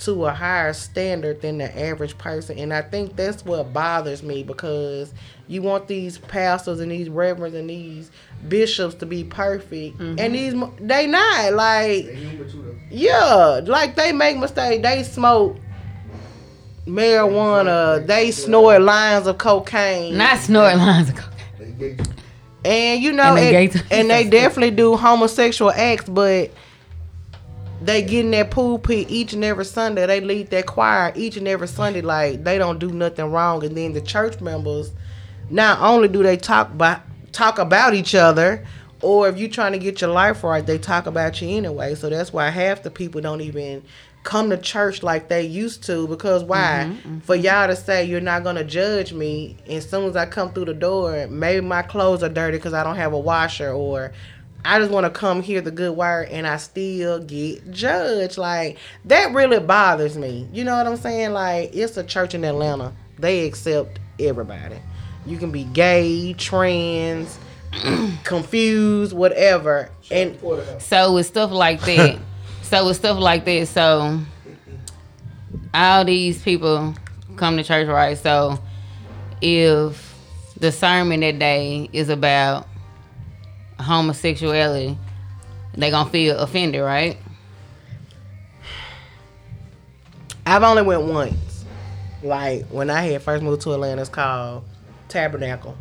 to 0.00 0.26
a 0.26 0.32
higher 0.32 0.72
standard 0.72 1.40
than 1.40 1.58
the 1.58 1.78
average 1.80 2.18
person. 2.18 2.58
And 2.58 2.74
I 2.74 2.82
think 2.82 3.14
that's 3.16 3.44
what 3.44 3.72
bothers 3.72 4.22
me 4.22 4.42
because 4.42 5.14
you 5.46 5.62
want 5.62 5.86
these 5.86 6.18
pastors 6.18 6.80
and 6.80 6.90
these 6.90 7.08
reverends 7.08 7.54
and 7.56 7.70
these 7.70 8.10
bishops 8.48 8.96
to 8.96 9.06
be 9.06 9.22
perfect. 9.24 9.96
Mm-hmm. 9.98 10.16
And 10.18 10.34
these, 10.34 10.54
mo- 10.54 10.74
they 10.80 11.06
not. 11.06 11.52
Like, 11.54 12.06
They 12.06 12.14
human 12.16 12.50
too 12.50 12.62
though. 12.62 12.76
yeah, 12.90 13.60
like 13.64 13.94
they 13.94 14.12
make 14.12 14.36
mistakes. 14.36 14.82
They 14.82 15.04
smoke 15.04 15.56
marijuana. 16.86 18.06
They 18.06 18.30
snort 18.30 18.82
lines 18.82 19.26
of 19.26 19.38
cocaine. 19.38 20.16
Not 20.16 20.38
snort 20.40 20.76
lines 20.76 21.08
of 21.10 21.16
cocaine. 21.16 21.32
They 21.58 21.70
gay 21.72 21.96
too. 21.96 22.10
And 22.64 23.02
you 23.02 23.12
know, 23.12 23.36
And 23.36 23.38
they 23.38 23.56
and, 23.64 23.72
gay 23.72 23.78
too. 23.78 23.86
and 23.90 24.10
they 24.10 24.24
definitely 24.28 24.74
do 24.74 24.96
homosexual 24.96 25.70
acts, 25.70 26.08
but 26.08 26.50
they 27.84 28.02
get 28.02 28.24
in 28.24 28.30
that 28.30 28.50
pulpit 28.50 29.10
each 29.10 29.32
and 29.34 29.44
every 29.44 29.64
Sunday. 29.64 30.06
They 30.06 30.20
lead 30.20 30.50
that 30.50 30.66
choir 30.66 31.12
each 31.14 31.36
and 31.36 31.46
every 31.46 31.68
Sunday, 31.68 32.00
like 32.00 32.42
they 32.42 32.58
don't 32.58 32.78
do 32.78 32.90
nothing 32.90 33.30
wrong. 33.30 33.64
And 33.64 33.76
then 33.76 33.92
the 33.92 34.00
church 34.00 34.40
members, 34.40 34.92
not 35.50 35.80
only 35.80 36.08
do 36.08 36.22
they 36.22 36.36
talk 36.36 36.70
about 36.70 37.02
talk 37.32 37.58
about 37.58 37.94
each 37.94 38.14
other, 38.14 38.64
or 39.02 39.28
if 39.28 39.36
you're 39.36 39.50
trying 39.50 39.72
to 39.72 39.78
get 39.78 40.00
your 40.00 40.10
life 40.10 40.42
right, 40.42 40.64
they 40.64 40.78
talk 40.78 41.06
about 41.06 41.42
you 41.42 41.48
anyway. 41.48 41.94
So 41.94 42.08
that's 42.08 42.32
why 42.32 42.48
half 42.48 42.82
the 42.82 42.90
people 42.90 43.20
don't 43.20 43.42
even 43.42 43.82
come 44.24 44.48
to 44.48 44.56
church 44.56 45.02
like 45.02 45.28
they 45.28 45.42
used 45.42 45.84
to 45.84 46.08
because 46.08 46.42
why 46.42 46.86
mm-hmm, 46.88 47.18
for 47.18 47.36
mm-hmm. 47.36 47.44
y'all 47.44 47.66
to 47.68 47.76
say 47.76 48.02
you're 48.02 48.22
not 48.22 48.42
gonna 48.42 48.64
judge 48.64 49.12
me 49.12 49.54
and 49.66 49.74
as 49.74 49.88
soon 49.88 50.08
as 50.08 50.16
i 50.16 50.24
come 50.24 50.50
through 50.50 50.64
the 50.64 50.72
door 50.72 51.26
maybe 51.28 51.60
my 51.60 51.82
clothes 51.82 52.22
are 52.22 52.30
dirty 52.30 52.56
because 52.56 52.72
i 52.72 52.82
don't 52.82 52.96
have 52.96 53.12
a 53.12 53.18
washer 53.18 53.70
or 53.70 54.12
i 54.64 54.78
just 54.78 54.90
want 54.90 55.04
to 55.04 55.10
come 55.10 55.42
hear 55.42 55.60
the 55.60 55.70
good 55.70 55.96
word 55.96 56.28
and 56.30 56.46
i 56.46 56.56
still 56.56 57.18
get 57.20 57.70
judged. 57.70 58.38
Like 58.38 58.78
that 59.06 59.32
really 59.32 59.60
bothers 59.60 60.16
me. 60.16 60.48
You 60.52 60.64
know 60.64 60.76
what 60.76 60.86
i'm 60.86 60.96
saying? 60.96 61.32
Like 61.32 61.74
it's 61.74 61.96
a 61.96 62.04
church 62.04 62.34
in 62.34 62.44
atlanta. 62.44 62.92
They 63.18 63.46
accept 63.46 63.98
everybody. 64.18 64.76
You 65.26 65.38
can 65.38 65.50
be 65.50 65.64
gay 65.64 66.34
trans 66.34 67.38
confused 68.24 69.12
whatever. 69.12 69.90
And 70.10 70.38
So 70.80 71.14
with 71.14 71.26
stuff 71.26 71.50
like 71.50 71.80
that, 71.82 72.18
so 72.62 72.86
with 72.86 72.96
stuff 72.96 73.18
like 73.18 73.44
that, 73.44 73.68
so 73.68 74.20
all 75.72 76.04
these 76.04 76.42
people 76.42 76.94
come 77.36 77.56
to 77.56 77.64
church, 77.64 77.88
right? 77.88 78.16
So 78.16 78.58
if 79.40 80.14
the 80.58 80.70
sermon 80.70 81.20
that 81.20 81.38
day 81.38 81.88
is 81.92 82.08
about 82.08 82.68
homosexuality, 83.80 84.96
they 85.74 85.90
gonna 85.90 86.10
feel 86.10 86.38
offended, 86.38 86.82
right? 86.82 87.16
I've 90.46 90.62
only 90.62 90.82
went 90.82 91.02
once. 91.02 91.64
Like 92.22 92.66
when 92.66 92.90
I 92.90 93.02
had 93.02 93.22
first 93.22 93.42
moved 93.42 93.62
to 93.62 93.72
Atlanta, 93.72 94.00
it's 94.00 94.10
called 94.10 94.64
Tabernacle, 95.08 95.76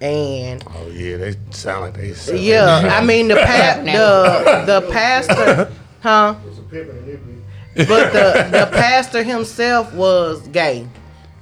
and 0.00 0.62
Oh 0.68 0.88
yeah, 0.88 1.16
they 1.16 1.36
sound 1.50 1.82
like 1.82 1.94
they. 1.94 2.12
Sound 2.12 2.40
yeah, 2.40 2.98
I 2.98 3.04
mean 3.04 3.28
the 3.28 3.36
pa- 3.36 3.80
the 3.84 4.80
the 4.80 4.90
pastor, 4.92 5.72
huh? 6.02 6.34
It's 6.46 6.58
a 6.58 6.62
pimp 6.62 6.90
and 6.90 6.98
a 6.98 7.16
nigga. 7.16 7.88
But 7.88 8.12
the 8.12 8.58
the 8.58 8.66
pastor 8.72 9.22
himself 9.22 9.92
was 9.94 10.46
gay. 10.48 10.86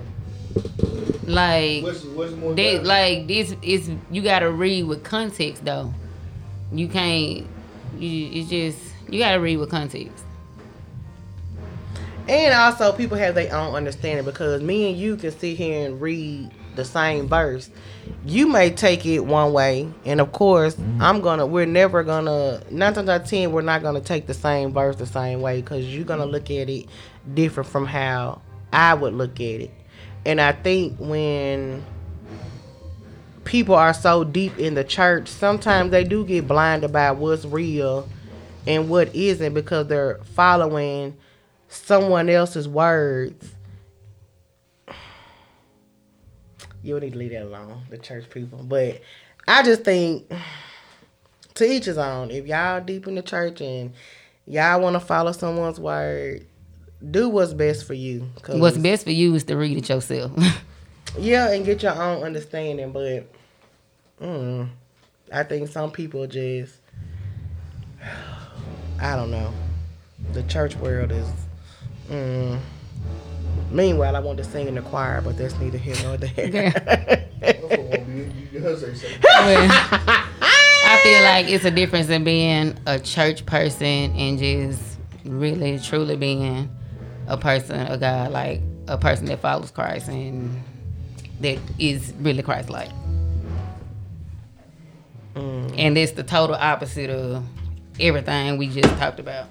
Like 1.24 1.82
what's 1.82 2.04
what's 2.04 2.32
more? 2.34 2.54
they 2.54 2.78
like 2.78 3.26
this 3.26 3.56
is 3.62 3.90
you 4.10 4.22
gotta 4.22 4.48
read 4.50 4.84
with 4.84 5.02
context 5.02 5.64
though. 5.64 5.92
You 6.72 6.86
can't. 6.86 7.48
You 7.98 8.30
it's 8.32 8.48
just 8.48 8.78
you 9.08 9.18
gotta 9.18 9.40
read 9.40 9.56
with 9.56 9.70
context. 9.70 10.25
And 12.28 12.54
also, 12.54 12.92
people 12.92 13.16
have 13.16 13.34
their 13.36 13.54
own 13.54 13.74
understanding 13.74 14.24
because 14.24 14.60
me 14.60 14.90
and 14.90 14.98
you 14.98 15.16
can 15.16 15.30
sit 15.30 15.56
here 15.56 15.86
and 15.86 16.00
read 16.00 16.50
the 16.74 16.84
same 16.84 17.28
verse. 17.28 17.70
You 18.24 18.48
may 18.48 18.70
take 18.70 19.06
it 19.06 19.20
one 19.20 19.52
way, 19.52 19.88
and 20.04 20.20
of 20.20 20.32
course, 20.32 20.74
mm-hmm. 20.74 21.02
I'm 21.02 21.20
gonna. 21.20 21.46
We're 21.46 21.66
never 21.66 22.02
gonna. 22.02 22.62
Nine 22.70 22.94
times 22.94 23.08
out 23.08 23.22
of 23.22 23.28
ten, 23.28 23.52
we're 23.52 23.62
not 23.62 23.82
gonna 23.82 24.00
take 24.00 24.26
the 24.26 24.34
same 24.34 24.72
verse 24.72 24.96
the 24.96 25.06
same 25.06 25.40
way 25.40 25.60
because 25.60 25.86
you're 25.86 26.04
gonna 26.04 26.24
mm-hmm. 26.24 26.32
look 26.32 26.50
at 26.50 26.68
it 26.68 26.86
different 27.32 27.68
from 27.68 27.86
how 27.86 28.42
I 28.72 28.94
would 28.94 29.14
look 29.14 29.34
at 29.34 29.60
it. 29.60 29.70
And 30.24 30.40
I 30.40 30.52
think 30.52 30.96
when 30.98 31.84
people 33.44 33.76
are 33.76 33.94
so 33.94 34.24
deep 34.24 34.58
in 34.58 34.74
the 34.74 34.84
church, 34.84 35.28
sometimes 35.28 35.92
they 35.92 36.02
do 36.02 36.24
get 36.24 36.48
blinded 36.48 36.92
by 36.92 37.12
what's 37.12 37.44
real 37.44 38.08
and 38.66 38.88
what 38.88 39.14
isn't 39.14 39.54
because 39.54 39.86
they're 39.86 40.18
following 40.34 41.16
someone 41.76 42.28
else's 42.28 42.68
words. 42.68 43.54
You 46.82 47.00
need 47.00 47.12
to 47.12 47.18
leave 47.18 47.32
that 47.32 47.42
alone, 47.42 47.82
the 47.90 47.98
church 47.98 48.30
people. 48.30 48.62
But 48.62 49.00
I 49.48 49.62
just 49.62 49.82
think 49.82 50.30
to 51.54 51.64
each 51.64 51.86
his 51.86 51.98
own. 51.98 52.30
If 52.30 52.46
y'all 52.46 52.80
deep 52.80 53.08
in 53.08 53.16
the 53.16 53.22
church 53.22 53.60
and 53.60 53.92
y'all 54.46 54.80
want 54.80 54.94
to 54.94 55.00
follow 55.00 55.32
someone's 55.32 55.80
word, 55.80 56.46
do 57.10 57.28
what's 57.28 57.52
best 57.52 57.86
for 57.86 57.94
you. 57.94 58.28
What's 58.46 58.78
best 58.78 59.04
for 59.04 59.10
you 59.10 59.34
is 59.34 59.44
to 59.44 59.56
read 59.56 59.76
it 59.76 59.88
yourself. 59.88 60.32
Yeah, 61.18 61.50
and 61.50 61.64
get 61.64 61.82
your 61.82 61.94
own 61.94 62.22
understanding. 62.24 62.92
But 62.92 63.26
mm, 64.20 64.68
I 65.32 65.42
think 65.44 65.68
some 65.68 65.90
people 65.90 66.26
just, 66.26 66.74
I 69.00 69.16
don't 69.16 69.30
know. 69.30 69.52
The 70.32 70.42
church 70.42 70.76
world 70.76 71.12
is. 71.12 71.28
Mm. 72.08 72.60
Meanwhile, 73.70 74.16
I 74.16 74.20
want 74.20 74.38
to 74.38 74.44
sing 74.44 74.68
in 74.68 74.74
the 74.76 74.82
choir, 74.82 75.20
but 75.20 75.36
that's 75.36 75.58
neither 75.58 75.78
here 75.78 75.96
nor 76.02 76.16
there. 76.16 76.70
That's 77.40 77.62
what 77.62 77.78
won't 77.78 78.06
be. 78.06 78.32
You 78.52 78.60
heard 78.60 78.78
say 78.78 78.94
something. 78.94 79.20
I 80.88 81.00
feel 81.02 81.22
like 81.22 81.48
it's 81.48 81.64
a 81.64 81.70
difference 81.70 82.08
in 82.08 82.22
being 82.24 82.78
a 82.86 82.98
church 82.98 83.44
person 83.44 84.12
and 84.16 84.38
just 84.38 84.98
really 85.24 85.78
truly 85.80 86.16
being 86.16 86.70
a 87.26 87.36
person 87.36 87.80
a 87.80 87.98
God, 87.98 88.30
like 88.30 88.60
a 88.86 88.96
person 88.96 89.26
that 89.26 89.40
follows 89.40 89.72
Christ 89.72 90.08
and 90.08 90.62
that 91.40 91.58
is 91.78 92.14
really 92.20 92.42
Christ 92.42 92.70
like. 92.70 92.90
and 95.34 95.98
it's 95.98 96.12
the 96.12 96.22
total 96.22 96.56
opposite 96.56 97.10
of 97.10 97.44
everything 98.00 98.56
we 98.56 98.68
just 98.68 98.96
talked 98.98 99.20
about. 99.20 99.48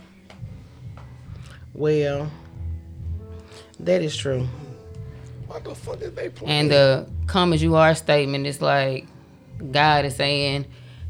Well, 1.73 2.31
that 3.81 4.01
is 4.01 4.15
true. 4.15 4.47
What 5.47 5.63
the 5.63 5.75
fuck 5.75 6.01
is 6.01 6.13
they 6.13 6.29
playing? 6.29 6.51
And 6.51 6.71
the 6.71 7.07
come 7.27 7.53
as 7.53 7.61
you 7.61 7.75
are 7.75 7.93
statement 7.95 8.45
is 8.45 8.61
like 8.61 9.05
God 9.71 10.05
is 10.05 10.15
saying 10.15 10.65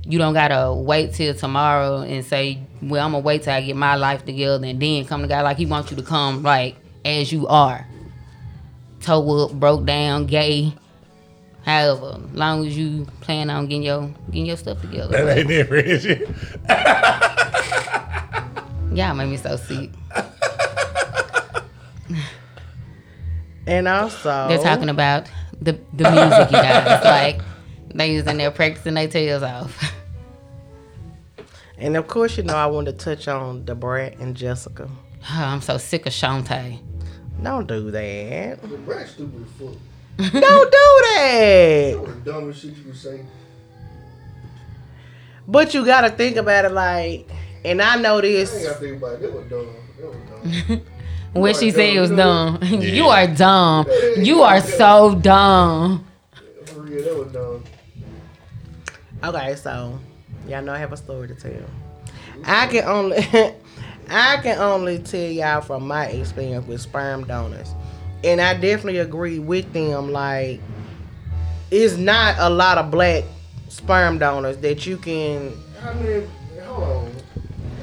you 0.07 0.19
don't 0.19 0.33
gotta 0.33 0.73
wait 0.73 1.13
till 1.13 1.33
tomorrow 1.33 2.01
and 2.01 2.23
say, 2.23 2.59
Well, 2.81 3.05
I'm 3.05 3.13
gonna 3.13 3.23
wait 3.23 3.43
till 3.43 3.53
I 3.53 3.61
get 3.61 3.75
my 3.75 3.95
life 3.95 4.25
together 4.25 4.65
and 4.65 4.79
then 4.79 5.05
come 5.05 5.23
to 5.23 5.27
God. 5.27 5.43
Like 5.43 5.57
he 5.57 5.65
wants 5.65 5.89
you 5.89 5.97
to 5.97 6.03
come 6.03 6.43
like 6.43 6.75
as 7.03 7.31
you 7.31 7.47
are. 7.47 7.87
Toe 9.01 9.45
up, 9.45 9.53
broke 9.53 9.85
down, 9.85 10.27
gay. 10.27 10.73
However, 11.63 12.19
long 12.33 12.67
as 12.67 12.77
you 12.77 13.07
plan 13.21 13.49
on 13.49 13.65
getting 13.65 13.83
your 13.83 14.13
getting 14.27 14.45
your 14.45 14.57
stuff 14.57 14.79
together. 14.81 15.25
that 15.25 15.37
ain't 15.39 15.49
it, 15.49 15.69
Reggie. 15.69 16.25
Y'all 18.95 19.15
made 19.15 19.29
me 19.29 19.37
so 19.37 19.57
sick. 19.57 19.89
And 23.67 23.87
also, 23.87 24.47
They're 24.47 24.59
talking 24.61 24.89
about 24.89 25.27
the 25.61 25.73
the 25.93 26.09
music, 26.11 26.51
you 26.51 26.57
guys. 26.57 27.03
Like 27.03 27.41
they 27.93 28.15
was 28.15 28.27
in 28.27 28.37
there 28.37 28.51
practicing 28.51 28.93
their 28.95 29.07
tails 29.07 29.41
off. 29.43 29.93
and 31.77 31.95
of 31.97 32.07
course, 32.07 32.37
you 32.37 32.43
know, 32.43 32.55
I 32.55 32.65
want 32.67 32.87
to 32.87 32.93
touch 32.93 33.27
on 33.27 33.65
the 33.65 33.73
Brat 33.75 34.17
and 34.19 34.35
Jessica. 34.35 34.89
Oh, 34.89 35.43
I'm 35.43 35.61
so 35.61 35.77
sick 35.77 36.05
of 36.05 36.13
Shantae. 36.13 36.79
Don't 37.41 37.67
do 37.67 37.89
that. 37.91 38.61
The 38.61 38.77
brat 38.77 39.07
stupid 39.09 39.45
as 39.45 39.51
fuck. 39.59 39.77
Don't 40.31 40.71
do 40.71 41.03
that. 41.15 41.91
That 41.93 42.01
was 42.01 42.15
the 42.23 42.31
dumbest 42.31 42.61
shit 42.61 42.75
you 42.77 42.83
could 42.83 42.95
say. 42.97 43.21
But 45.47 45.73
you 45.73 45.85
gotta 45.85 46.09
think 46.11 46.37
about 46.37 46.65
it 46.65 46.71
like, 46.71 47.29
and 47.63 47.81
I 47.81 47.97
know 47.97 48.13
I 48.13 48.15
ain't 48.17 48.23
this. 48.23 48.63
gotta 48.65 48.79
think 48.79 48.97
about 48.97 49.13
it. 49.15 49.21
That 49.21 49.33
was 49.33 49.49
dumb. 49.49 49.75
That 49.99 50.07
was 50.07 50.63
dumb. 50.67 50.81
When 51.35 51.53
she 51.53 51.69
said 51.71 51.93
it 51.93 51.99
was 51.99 52.11
dumb. 52.11 52.59
dumb. 52.59 52.81
you 52.81 53.07
are 53.07 53.27
dumb. 53.27 53.85
You 54.15 54.41
are 54.43 54.61
so 54.61 55.15
dumb. 55.15 56.07
For 56.67 56.79
real, 56.79 57.03
that 57.03 57.17
was 57.17 57.33
dumb. 57.33 57.63
Okay, 59.21 59.55
so 59.55 59.99
y'all 60.47 60.61
know 60.61 60.71
I 60.71 60.77
have 60.77 60.93
a 60.93 60.97
story 60.97 61.27
to 61.27 61.35
tell. 61.35 61.51
I 62.45 62.67
can 62.67 62.85
only, 62.85 63.17
I 64.09 64.37
can 64.37 64.59
only 64.59 64.99
tell 64.99 65.29
y'all 65.29 65.59
from 65.59 65.85
my 65.85 66.05
experience 66.05 66.65
with 66.67 66.79
sperm 66.79 67.25
donors, 67.25 67.73
and 68.23 68.39
I 68.39 68.53
definitely 68.53 68.99
agree 68.99 69.39
with 69.39 69.73
them. 69.73 70.13
Like, 70.13 70.61
it's 71.69 71.97
not 71.97 72.35
a 72.39 72.49
lot 72.49 72.77
of 72.77 72.91
black 72.91 73.25
sperm 73.67 74.19
donors 74.19 74.55
that 74.59 74.85
you 74.85 74.97
can 74.97 75.51
How 75.81 75.93
many? 75.95 76.27
Hold 76.63 76.83
on. 76.83 77.11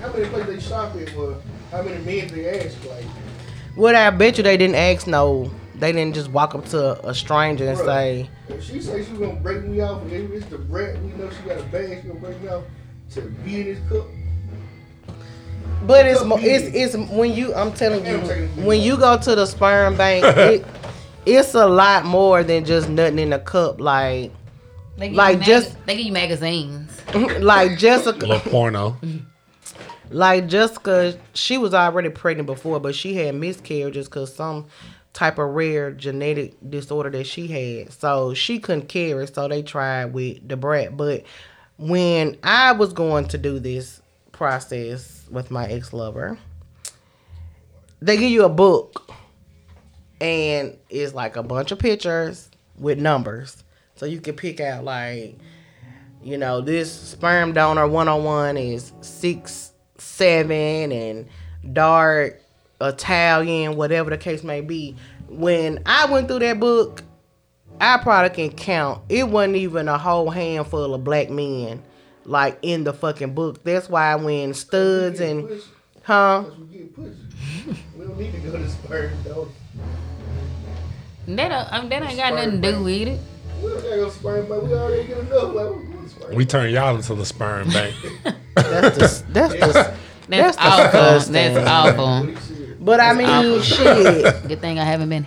How 0.00 0.10
many 0.10 0.26
places 0.30 0.46
they 0.54 0.60
shop 0.70 0.96
at? 0.96 1.10
For 1.10 1.36
how 1.70 1.82
many 1.82 2.02
men 2.02 2.28
they 2.28 2.66
ask? 2.66 2.82
Like, 2.86 3.04
What 3.74 3.94
I 3.94 4.10
bet 4.10 4.36
you 4.36 4.44
they 4.44 4.56
didn't 4.56 4.76
ask 4.76 5.06
no. 5.06 5.50
They 5.76 5.90
didn't 5.92 6.14
just 6.14 6.30
walk 6.30 6.54
up 6.54 6.64
to 6.66 7.08
a 7.08 7.14
stranger 7.14 7.68
and 7.68 7.78
Bruh. 7.78 7.84
say, 7.86 8.30
if 8.48 8.62
she 8.62 8.80
say 8.80 9.04
she 9.04 9.12
gonna 9.12 9.34
break 9.34 9.64
me 9.64 9.80
off, 9.80 10.02
and 10.02 10.12
if 10.12 10.30
it's 10.30 10.46
the 10.46 10.58
brat, 10.58 11.00
we 11.02 11.10
know 11.12 11.28
she 11.30 11.48
got 11.48 11.58
a 11.58 11.62
bag, 11.64 12.02
she 12.02 12.08
gonna 12.08 12.20
break 12.20 12.40
me 12.40 12.48
off 12.48 12.62
to 13.14 13.20
be 13.22 13.60
in 13.62 13.66
this 13.66 13.78
cup. 13.88 14.06
but 15.86 16.06
it's 16.06 16.22
mo- 16.24 16.38
it's 16.40 16.94
it's 16.94 17.10
when 17.10 17.32
you 17.34 17.52
I'm 17.54 17.72
telling 17.72 18.06
you 18.06 18.18
when 18.64 18.80
you 18.80 18.96
go 18.96 19.18
to 19.18 19.34
the 19.34 19.46
sperm 19.46 19.96
bank, 19.96 20.24
it, 20.36 20.64
it's 21.26 21.54
a 21.54 21.66
lot 21.66 22.04
more 22.04 22.44
than 22.44 22.64
just 22.64 22.88
nothing 22.88 23.18
in 23.18 23.32
a 23.32 23.38
cup. 23.40 23.80
Like 23.80 24.30
They 24.98 25.08
give 25.08 25.16
Like, 25.16 25.38
you 25.38 25.44
just- 25.44 25.86
they 25.86 25.96
give 25.96 26.06
you 26.06 26.12
magazines. 26.12 27.00
like 27.40 27.76
Jessica, 27.78 28.24
Little 28.24 28.50
porno. 28.52 28.96
like 30.12 30.46
Jessica, 30.46 31.18
she 31.34 31.58
was 31.58 31.74
already 31.74 32.10
pregnant 32.10 32.46
before, 32.46 32.80
but 32.80 32.94
she 32.94 33.14
had 33.14 33.34
miscarriages 33.34 34.06
because 34.06 34.34
some 34.34 34.66
type 35.12 35.38
of 35.38 35.50
rare 35.50 35.90
genetic 35.92 36.54
disorder 36.68 37.10
that 37.10 37.26
she 37.26 37.46
had. 37.48 37.92
So 37.92 38.34
she 38.34 38.58
couldn't 38.58 38.88
carry, 38.88 39.26
so 39.26 39.48
they 39.48 39.62
tried 39.62 40.06
with 40.06 40.46
the 40.48 40.56
brat. 40.56 40.96
But 40.96 41.24
when 41.76 42.38
I 42.42 42.72
was 42.72 42.92
going 42.92 43.28
to 43.28 43.38
do 43.38 43.58
this 43.58 44.00
process 44.32 45.26
with 45.30 45.50
my 45.50 45.66
ex 45.66 45.92
lover, 45.92 46.38
they 48.00 48.16
give 48.16 48.30
you 48.30 48.44
a 48.44 48.48
book 48.48 49.12
and 50.20 50.76
it's 50.88 51.14
like 51.14 51.36
a 51.36 51.42
bunch 51.42 51.72
of 51.72 51.78
pictures 51.78 52.48
with 52.76 52.98
numbers. 52.98 53.62
So 53.96 54.06
you 54.06 54.20
can 54.20 54.34
pick 54.34 54.60
out 54.60 54.84
like, 54.84 55.36
you 56.22 56.38
know, 56.38 56.60
this 56.60 56.92
sperm 56.92 57.52
donor 57.52 57.86
101 57.86 58.56
is 58.56 58.92
six 59.00 59.71
seven 60.12 60.92
and 60.92 61.28
dark 61.72 62.40
Italian, 62.80 63.76
whatever 63.76 64.10
the 64.10 64.18
case 64.18 64.42
may 64.42 64.60
be. 64.60 64.96
When 65.28 65.80
I 65.86 66.06
went 66.06 66.28
through 66.28 66.40
that 66.40 66.60
book, 66.60 67.02
I 67.80 67.98
probably 67.98 68.30
can 68.30 68.56
count. 68.56 69.02
It 69.08 69.28
wasn't 69.28 69.56
even 69.56 69.88
a 69.88 69.98
whole 69.98 70.30
handful 70.30 70.94
of 70.94 71.02
black 71.04 71.30
men 71.30 71.82
like 72.24 72.58
in 72.62 72.84
the 72.84 72.92
fucking 72.92 73.34
book. 73.34 73.64
That's 73.64 73.88
why 73.88 74.14
when 74.16 74.54
studs 74.54 75.20
and 75.20 75.48
Pussy. 75.48 75.70
huh? 76.02 76.44
We 76.70 76.78
we 77.96 78.04
don't 78.04 78.18
need 78.18 78.32
to 78.32 78.38
go 78.38 78.52
to 78.52 78.68
sperm 78.68 79.10
donor. 79.24 79.50
That 81.28 81.48
don't, 81.48 81.72
I 81.72 81.88
that 81.88 82.02
ain't 82.02 82.16
got 82.18 82.34
nothing 82.34 82.62
to 82.62 82.72
do 82.72 82.82
with 82.84 83.08
it. 83.08 83.20
We 83.62 83.70
don't 83.70 83.82
gotta 83.82 83.96
go 83.96 84.10
sperm, 84.10 84.48
but 84.48 84.64
we 84.64 84.74
already 84.74 85.06
get 85.06 85.18
enough. 85.18 85.54
Like, 85.54 85.70
we 85.70 86.08
sperm. 86.08 86.34
We 86.34 86.44
turn 86.44 86.70
y'all 86.70 86.96
into 86.96 87.14
the 87.14 87.24
sperm 87.24 87.68
bank. 87.70 87.94
That's 88.54 88.98
just 88.98 89.32
that's 89.32 89.54
just 89.54 89.74
That's, 90.28 90.56
That's 90.56 90.56
awful. 90.58 90.84
disgusting. 91.00 91.32
That's 91.34 91.68
awful. 91.68 92.20
What 92.26 92.28
he 92.28 92.74
but 92.80 93.00
I 93.00 93.12
mean 93.12 93.28
awful. 93.28 93.60
shit. 93.62 94.48
Good 94.48 94.60
thing 94.60 94.78
I 94.78 94.84
haven't 94.84 95.08
been. 95.08 95.26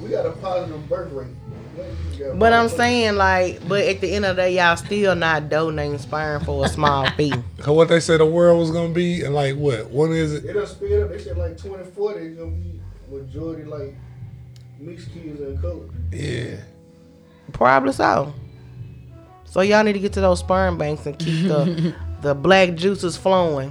We 0.00 0.08
got 0.10 0.26
a 0.26 0.30
positive 0.32 0.88
birth 0.88 1.12
rate. 1.12 1.28
We 1.76 2.38
But 2.38 2.52
I'm 2.52 2.68
saying 2.68 3.16
like, 3.16 3.66
but 3.68 3.82
at 3.84 4.00
the 4.00 4.14
end 4.14 4.24
of 4.24 4.36
the 4.36 4.42
day, 4.42 4.56
y'all 4.56 4.76
still 4.76 5.14
not 5.14 5.48
donating 5.48 5.98
sperm 5.98 6.44
for 6.44 6.64
a 6.64 6.68
small 6.68 7.10
fee. 7.10 7.32
Cause 7.58 7.76
what 7.76 7.88
they 7.88 8.00
said 8.00 8.20
the 8.20 8.26
world 8.26 8.58
was 8.58 8.70
gonna 8.70 8.94
be, 8.94 9.22
and 9.22 9.34
like 9.34 9.56
what? 9.56 9.90
When 9.90 10.12
is 10.12 10.34
it? 10.34 10.46
They 10.46 10.52
done 10.52 10.66
sped 10.66 11.02
up. 11.02 11.10
They 11.10 11.18
said 11.18 11.36
like 11.36 11.58
2040 11.58 12.20
is 12.20 12.36
gonna 12.38 12.50
be 12.52 12.80
majority 13.10 13.64
like 13.64 13.94
mixed 14.78 15.12
kids 15.12 15.40
and 15.40 15.60
color. 15.60 15.88
Yeah. 16.12 16.56
Probably 17.52 17.92
so. 17.92 18.32
So 19.44 19.60
y'all 19.60 19.84
need 19.84 19.94
to 19.94 20.00
get 20.00 20.12
to 20.14 20.20
those 20.20 20.40
sperm 20.40 20.76
banks 20.78 21.06
and 21.06 21.18
keep 21.18 21.48
the 21.48 21.94
the 22.22 22.34
black 22.34 22.74
juice 22.74 23.04
is 23.04 23.16
flowing. 23.16 23.70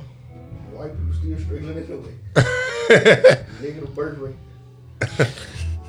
White 0.71 0.91
people 0.97 1.13
still 1.13 1.39
struggling 1.39 1.77
anyway. 1.77 2.11
Negative 3.61 3.95
birth 3.95 4.17
rate. 4.19 4.35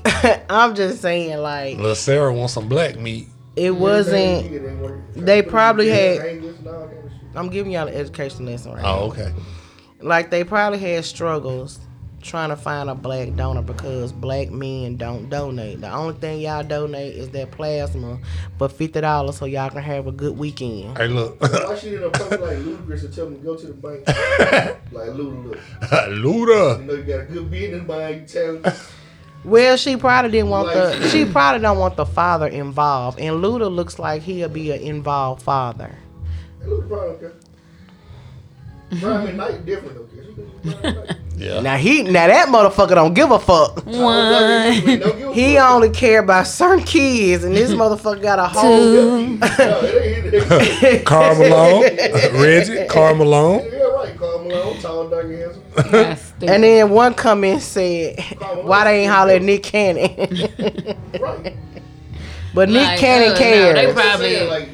I'm 0.48 0.74
just 0.74 1.00
saying, 1.02 1.36
like, 1.38 1.76
Little 1.76 1.94
Sarah 1.94 2.32
wants 2.32 2.54
some 2.54 2.68
black 2.68 2.98
meat. 2.98 3.26
it 3.56 3.70
wasn't. 3.72 5.14
They 5.14 5.42
probably 5.42 5.88
had- 5.88 6.20
Angus 6.20 6.58
and 6.58 6.68
all 6.68 6.86
kind 6.86 6.98
of 7.04 7.10
shit. 7.12 7.20
I'm 7.34 7.48
giving 7.50 7.72
y'all 7.72 7.88
an 7.88 7.94
education 7.94 8.46
lesson 8.46 8.72
right 8.72 8.82
Oh, 8.84 9.08
okay. 9.10 9.32
Like, 10.00 10.30
they 10.30 10.44
probably 10.44 10.78
had 10.78 11.04
struggles 11.04 11.78
trying 12.26 12.50
to 12.50 12.56
find 12.56 12.90
a 12.90 12.94
black 12.94 13.34
donor 13.36 13.62
because 13.62 14.12
black 14.12 14.50
men 14.50 14.96
don't 14.96 15.30
donate. 15.30 15.80
The 15.80 15.92
only 15.92 16.14
thing 16.14 16.40
y'all 16.40 16.62
donate 16.62 17.14
is 17.16 17.30
that 17.30 17.50
plasma 17.52 18.18
for 18.58 18.68
fifty 18.68 19.00
dollars 19.00 19.38
so 19.38 19.46
y'all 19.46 19.70
can 19.70 19.82
have 19.82 20.06
a 20.06 20.12
good 20.12 20.36
weekend. 20.36 20.98
Hey, 20.98 21.08
look, 21.08 21.40
Why 21.40 21.76
she 21.76 21.90
didn't 21.90 22.12
come 22.12 22.28
like 22.30 22.58
Ludacris 22.58 23.04
and 23.04 23.14
tell 23.14 23.30
me 23.30 23.36
to 23.36 23.42
go 23.42 23.56
to 23.56 23.66
the 23.66 23.74
bank? 23.74 24.06
like 24.92 25.10
Luda, 25.10 25.44
look. 25.44 25.58
Luda. 25.90 26.80
You 26.80 26.84
know 26.84 26.94
you 26.94 27.02
got 27.02 27.20
a 27.20 27.24
good 27.24 27.50
business 27.50 27.86
mind. 27.86 28.20
You 28.20 28.26
tell 28.26 28.52
me. 28.54 28.78
Well, 29.44 29.76
she 29.76 29.96
probably 29.96 30.32
didn't 30.32 30.50
want 30.50 30.72
the. 30.72 31.08
She 31.08 31.24
probably 31.24 31.62
don't 31.62 31.78
want 31.78 31.96
the 31.96 32.06
father 32.06 32.48
involved, 32.48 33.20
and 33.20 33.36
Luda 33.36 33.72
looks 33.72 33.98
like 33.98 34.22
he'll 34.22 34.48
be 34.48 34.72
an 34.72 34.80
involved 34.80 35.42
father. 35.42 35.94
Hey, 36.60 36.66
Luda 36.66 36.88
probably 36.88 37.08
don't 37.08 37.20
care. 37.20 37.32
Brian 39.00 39.36
McKnight 39.36 39.64
different 39.64 39.96
though. 40.72 41.22
'Cause 41.38 41.44
She 41.44 41.50
could 41.52 41.52
be 41.52 41.52
Brian 41.52 41.52
McKnight. 41.52 41.54
Yeah. 41.56 41.60
Now 41.60 41.76
he, 41.76 42.02
now 42.02 42.26
that 42.26 42.48
motherfucker 42.48 42.94
don't 42.94 43.14
give 43.14 43.30
a 43.30 43.38
fuck. 43.38 43.84
One, 43.86 43.94
Don't 43.94 44.84
give 45.18 45.28
a 45.28 45.34
He 45.34 45.58
only 45.58 45.90
care 45.90 46.20
about 46.20 46.46
certain 46.46 46.84
kids, 46.84 47.44
and 47.44 47.54
this 47.54 47.70
motherfucker 47.72 48.22
got 48.22 48.38
a 48.38 48.46
whole. 48.46 48.78
two. 48.80 49.36
No, 49.38 49.46
it 49.46 50.24
ain't- 50.24 50.34
it 50.34 50.82
ain't- 50.84 51.04
Karl 51.04 51.34
Malone, 51.36 51.82
Reggie, 52.42 52.86
Karl 52.88 53.14
Malone. 53.14 53.64
Yeah, 53.70 53.78
right. 53.80 54.16
Karl 54.18 54.44
Malone, 54.44 54.78
tall, 54.80 55.08
dark, 55.08 55.24
and 55.26 55.38
handsome. 55.38 55.62
That's 55.92 56.22
stupid. 56.22 56.50
And 56.54 56.62
then 56.64 56.90
one 56.90 57.14
comment 57.14 57.62
said, 57.62 58.18
"Why 58.62 58.84
they 58.84 59.00
ain't 59.02 59.12
holler 59.12 59.34
at 59.34 59.42
Nick 59.42 59.62
Cannon?" 59.62 60.10
Right. 61.20 61.54
but 62.54 62.68
Nick 62.68 62.82
Like, 62.86 62.98
Cannon 62.98 63.32
uh, 63.32 63.36
cares. 63.36 63.74
No, 63.74 63.86
they 63.86 63.92
probably. 63.92 64.46
Like, 64.46 64.68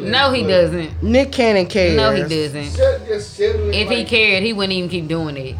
no, 0.00 0.32
he 0.32 0.42
doesn't. 0.42 1.02
Nick 1.04 1.30
Cannon 1.32 1.66
cares. 1.66 1.96
No, 1.96 2.12
he 2.12 2.22
doesn't. 2.22 2.64
Set, 2.70 3.06
just 3.06 3.34
settling, 3.34 3.72
If 3.74 3.88
he 3.88 4.04
cared, 4.04 4.42
he 4.42 4.52
wouldn't 4.52 4.72
even 4.72 4.90
keep 4.90 5.06
doing 5.06 5.36
it. 5.36 5.56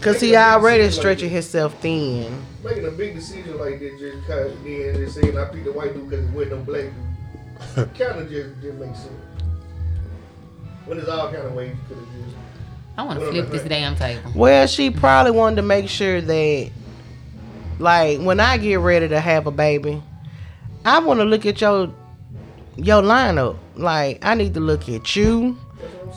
Cause 0.00 0.20
he 0.20 0.36
already 0.36 0.90
stretching 0.90 1.30
himself 1.30 1.80
thin. 1.80 2.40
Making 2.62 2.86
a 2.86 2.90
big 2.90 3.14
decision 3.16 3.58
like 3.58 3.80
that 3.80 3.98
just 3.98 4.26
cause 4.28 4.52
then 4.62 4.94
they 4.94 5.08
saying 5.08 5.36
I 5.36 5.44
picked 5.46 5.64
the 5.64 5.72
white 5.72 5.92
dude 5.92 6.08
because 6.08 6.24
it 6.24 6.32
wasn't 6.32 6.52
no 6.52 6.64
black 6.64 6.84
dude. 7.74 7.94
kind 7.98 8.20
of 8.20 8.30
just 8.30 8.60
didn't 8.60 8.80
make 8.80 8.94
sense. 8.94 9.10
When 10.84 10.98
it's 10.98 11.08
all 11.08 11.32
kind 11.32 11.46
of 11.46 11.52
ways 11.54 11.70
you 11.70 11.88
could 11.88 11.98
have 11.98 12.06
just. 12.14 12.36
I 12.96 13.02
want 13.02 13.20
to 13.20 13.30
flip 13.30 13.50
this 13.50 13.62
right. 13.62 13.68
damn 13.68 13.96
table. 13.96 14.32
Well, 14.34 14.66
she 14.66 14.90
probably 14.90 15.30
wanted 15.30 15.56
to 15.56 15.62
make 15.62 15.88
sure 15.88 16.20
that, 16.20 16.70
like, 17.78 18.20
when 18.20 18.40
I 18.40 18.56
get 18.56 18.80
ready 18.80 19.06
to 19.08 19.20
have 19.20 19.46
a 19.46 19.52
baby, 19.52 20.02
I 20.84 20.98
want 20.98 21.20
to 21.20 21.24
look 21.24 21.46
at 21.46 21.60
your 21.60 21.92
your 22.76 23.02
lineup. 23.02 23.56
Like, 23.76 24.24
I 24.24 24.34
need 24.34 24.54
to 24.54 24.60
look 24.60 24.88
at 24.88 25.14
you, 25.14 25.56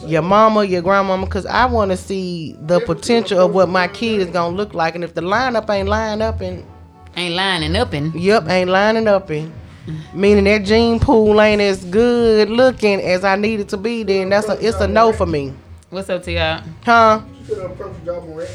your 0.05 0.21
mama, 0.21 0.63
your 0.63 0.81
grandmama, 0.81 1.25
because 1.25 1.45
I 1.45 1.65
want 1.65 1.91
to 1.91 1.97
see 1.97 2.55
the 2.61 2.79
potential 2.79 3.39
of 3.39 3.53
what 3.53 3.69
my 3.69 3.87
kid 3.87 4.21
is 4.21 4.27
gonna 4.29 4.55
look 4.55 4.73
like. 4.73 4.95
And 4.95 5.03
if 5.03 5.13
the 5.13 5.21
lineup 5.21 5.69
ain't 5.69 5.89
lined 5.89 6.21
up 6.21 6.41
and 6.41 6.65
Ain't 7.17 7.35
lining 7.35 7.75
up 7.75 7.91
and 7.93 8.15
Yep, 8.15 8.47
ain't 8.47 8.69
lining 8.69 9.07
up 9.07 9.29
in. 9.31 9.51
Meaning 10.13 10.45
that 10.45 10.63
gene 10.63 10.99
pool 10.99 11.41
ain't 11.41 11.61
as 11.61 11.83
good 11.85 12.49
looking 12.49 13.01
as 13.01 13.25
I 13.25 13.35
need 13.35 13.59
it 13.59 13.69
to 13.69 13.77
be, 13.77 14.03
then 14.03 14.29
that's 14.29 14.47
a 14.47 14.53
it's 14.65 14.79
a 14.79 14.87
no 14.87 15.11
for 15.11 15.25
me. 15.25 15.53
what's 15.89 16.09
up 16.09 16.23
to 16.23 16.31
y'all? 16.31 16.63
Huh? 16.85 17.21
You 17.41 17.45
could 17.47 17.61
have 17.61 17.71
approached 17.71 18.05
Ja 18.05 18.19
Morant. 18.21 18.49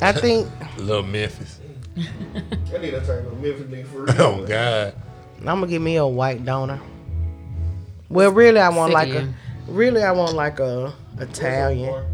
I 0.00 0.12
think 0.20 0.48
Little 0.78 1.02
Memphis. 1.02 1.58
I 1.96 2.78
need 2.78 2.90
that 2.94 3.04
type 3.04 3.26
of 3.26 3.38
Memphis 3.40 3.88
for 3.90 4.04
real. 4.04 4.14
Oh 4.18 4.46
God. 4.46 4.94
I'm 5.40 5.44
gonna 5.44 5.66
give 5.66 5.82
me 5.82 5.96
a 5.96 6.06
white 6.06 6.44
donor. 6.44 6.80
Well 8.12 8.30
really 8.30 8.60
I 8.60 8.68
want 8.68 8.92
like 8.92 9.08
of 9.08 9.24
a 9.24 9.34
really 9.68 10.02
I 10.02 10.12
want 10.12 10.34
like 10.34 10.60
a 10.60 10.92
Italian. 11.18 12.04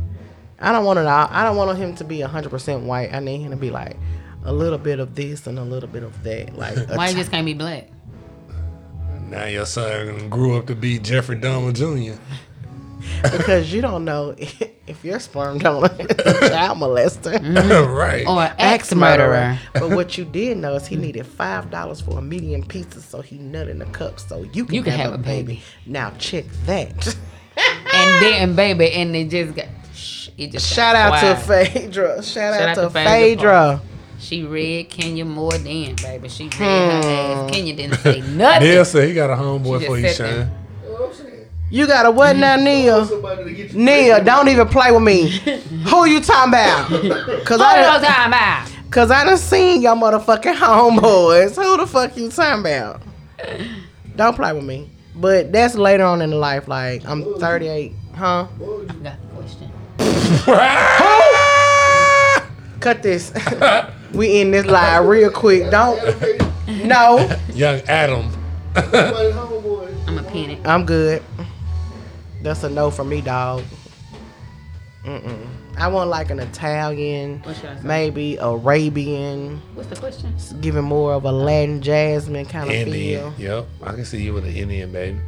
I 0.61 0.71
don't 0.71 0.85
want 0.85 1.01
it 1.01 1.07
all 1.07 1.29
I 1.31 1.43
don't 1.43 1.57
want 1.57 1.77
him 1.77 1.97
to 1.97 2.05
be 2.05 2.21
hundred 2.21 2.51
percent 2.51 2.85
white. 2.85 3.13
I 3.13 3.19
need 3.19 3.41
him 3.41 3.51
to 3.51 3.57
be 3.57 3.71
like 3.71 3.97
a 4.45 4.53
little 4.53 4.79
bit 4.79 5.01
of 5.01 5.17
this 5.17 5.49
and 5.49 5.59
a 5.59 5.65
little 5.65 5.89
bit 5.89 6.05
of 6.05 6.23
that. 6.23 6.57
Like 6.57 6.89
Why 6.95 7.09
you 7.09 7.17
just 7.17 7.33
can't 7.33 7.45
be 7.45 7.55
black? 7.55 7.89
Now 9.23 9.47
your 9.47 9.67
son 9.67 10.29
grew 10.29 10.57
up 10.57 10.69
to 10.69 10.77
be 10.77 11.01
Jeffrey 11.01 11.37
Dahmer 11.37 11.75
Jr. 11.75 12.21
because 13.37 13.73
you 13.73 13.83
don't 13.83 14.05
know 14.05 14.37
if 14.89 15.05
your 15.05 15.19
sperm 15.21 15.59
donor 15.59 15.91
is 15.99 16.07
a 16.11 16.49
child 16.49 16.79
molester. 16.79 17.35
right. 17.97 18.27
Or 18.27 18.43
an 18.43 18.53
ex 18.59 18.85
ex 18.91 18.95
murderer. 18.95 19.59
but 19.75 19.91
what 19.91 20.17
you 20.19 20.25
did 20.25 20.59
know 20.59 20.75
is 20.75 20.87
he 20.87 20.97
needed 20.97 21.27
five 21.27 21.71
dollars 21.71 22.01
for 22.01 22.19
a 22.19 22.23
medium 22.23 22.63
pizza, 22.63 23.01
so 23.01 23.21
he 23.21 23.37
nut 23.39 23.69
in 23.69 23.79
the 23.79 23.87
cup, 23.87 24.19
so 24.21 24.43
you 24.53 24.65
can, 24.65 24.75
You 24.75 24.83
can 24.83 24.93
have, 24.93 25.11
have 25.11 25.13
a 25.13 25.15
a 25.15 25.19
baby. 25.19 25.47
baby. 25.55 25.63
Now 25.87 26.11
check 26.19 26.45
that. 26.67 27.17
And 27.93 28.23
then 28.23 28.55
baby, 28.57 28.93
and 28.93 29.15
it 29.17 29.29
just 29.31 29.55
got. 29.55 29.67
It 30.37 30.53
just 30.53 30.73
Shout 30.73 30.95
got 30.95 31.25
out 31.25 31.37
to. 31.39 31.43
Phaedra. 31.43 32.23
Shout, 32.23 32.25
Shout 32.25 32.55
out, 32.55 32.69
out 32.69 32.75
to 32.77 32.81
to 32.83 32.91
Phaedra 32.91 33.11
Phaedra. 33.11 33.81
She 34.21 34.43
read 34.45 34.89
Kenya 34.91 35.25
more 35.25 35.51
than 35.53 35.63
baby. 35.97 36.29
She 36.29 36.45
read 36.45 36.55
Hmm. 36.55 36.63
her 36.63 37.45
ass. 37.45 37.51
Kenya 37.51 37.75
didn't 37.75 37.99
say 37.99 38.21
nothing. 38.21 38.69
Neil 38.69 38.85
said 38.85 39.09
he 39.09 39.15
got 39.15 39.31
a 39.31 39.35
homeboy 39.35 39.81
She 39.81 39.87
for 39.87 40.01
just 40.01 40.21
you, 40.21 40.27
sat 40.27 40.31
there. 40.31 40.45
Shine. 40.45 40.53
You 40.85 40.89
know 40.89 40.95
what 40.95 41.09
I'm 41.11 41.15
saying? 41.17 41.47
You 41.71 41.87
got 41.87 42.07
a 42.07 42.11
what 42.11 42.35
now, 42.37 42.57
Nia? 42.57 43.05
Somebody 43.05 43.69
to. 43.69 43.79
Nia, 43.79 44.25
don't 44.25 44.49
even 44.49 44.67
play 44.69 44.91
with 44.91 45.03
me. 45.03 45.29
Who 45.89 46.07
you 46.07 46.21
talking 46.21 46.51
about? 46.53 46.89
Cause 47.45 47.61
Hold 47.61 47.63
I 47.63 47.95
on, 47.97 48.03
done, 48.03 48.11
time 48.13 48.33
out. 48.35 48.69
cause 48.91 49.11
I 49.11 49.25
done 49.25 49.37
seen 49.37 49.83
your 49.83 49.95
motherfucking 49.95 50.55
homeboys. 50.57 51.57
Who 51.57 51.77
the 51.77 51.87
fuck 51.87 52.17
you 52.17 52.31
talking 52.31 52.61
about? 52.61 53.03
Don't 54.17 54.35
play 54.35 54.53
with 54.55 54.65
me. 54.65 54.91
But 55.15 55.53
that's 55.53 55.75
later 55.75 56.05
on 56.05 56.23
in 56.23 56.31
the 56.31 56.37
life. 56.37 56.69
Like 56.69 57.05
I'm 57.07 57.39
38, 57.39 57.93
huh? 58.15 58.47
I 58.89 58.93
got 59.03 59.15
a 59.15 59.19
question. 59.35 59.71
Cut 62.81 63.03
this. 63.03 63.33
we 64.15 64.41
in 64.41 64.51
this 64.53 64.65
live 64.67 65.05
real 65.07 65.31
quick. 65.31 65.71
Don't. 65.71 65.99
No, 66.87 67.29
Young 67.53 67.81
Adam. 67.89 68.31
I'm 68.75 70.19
a 70.19 70.23
panic. 70.23 70.59
I'm 70.67 70.87
good. 70.87 71.23
That's 72.43 72.63
a 72.65 72.69
no 72.71 72.91
for 72.91 73.05
me, 73.05 73.21
dog. 73.21 73.63
Mm-mm. 75.05 75.47
I 75.77 75.89
want 75.89 76.11
like 76.11 76.31
an 76.31 76.39
Italian, 76.41 77.41
What 77.43 77.57
should 77.57 77.67
I 77.67 77.77
say? 77.77 77.81
maybe 77.87 78.37
Arabian, 78.37 79.61
What's 79.75 79.89
the 79.89 79.97
question? 79.97 80.35
giving 80.61 80.83
more 80.85 81.15
of 81.15 81.25
a 81.25 81.33
Latin 81.33 81.81
jasmine 81.81 82.47
kind 82.47 82.69
of 82.69 82.75
Indian. 82.75 83.33
feel. 83.35 83.59
Yep. 83.59 83.67
I 83.85 83.93
can 83.93 84.05
see 84.05 84.23
you 84.23 84.35
with 84.35 84.45
an 84.45 84.55
Indian 84.55 84.91
baby. 84.93 85.19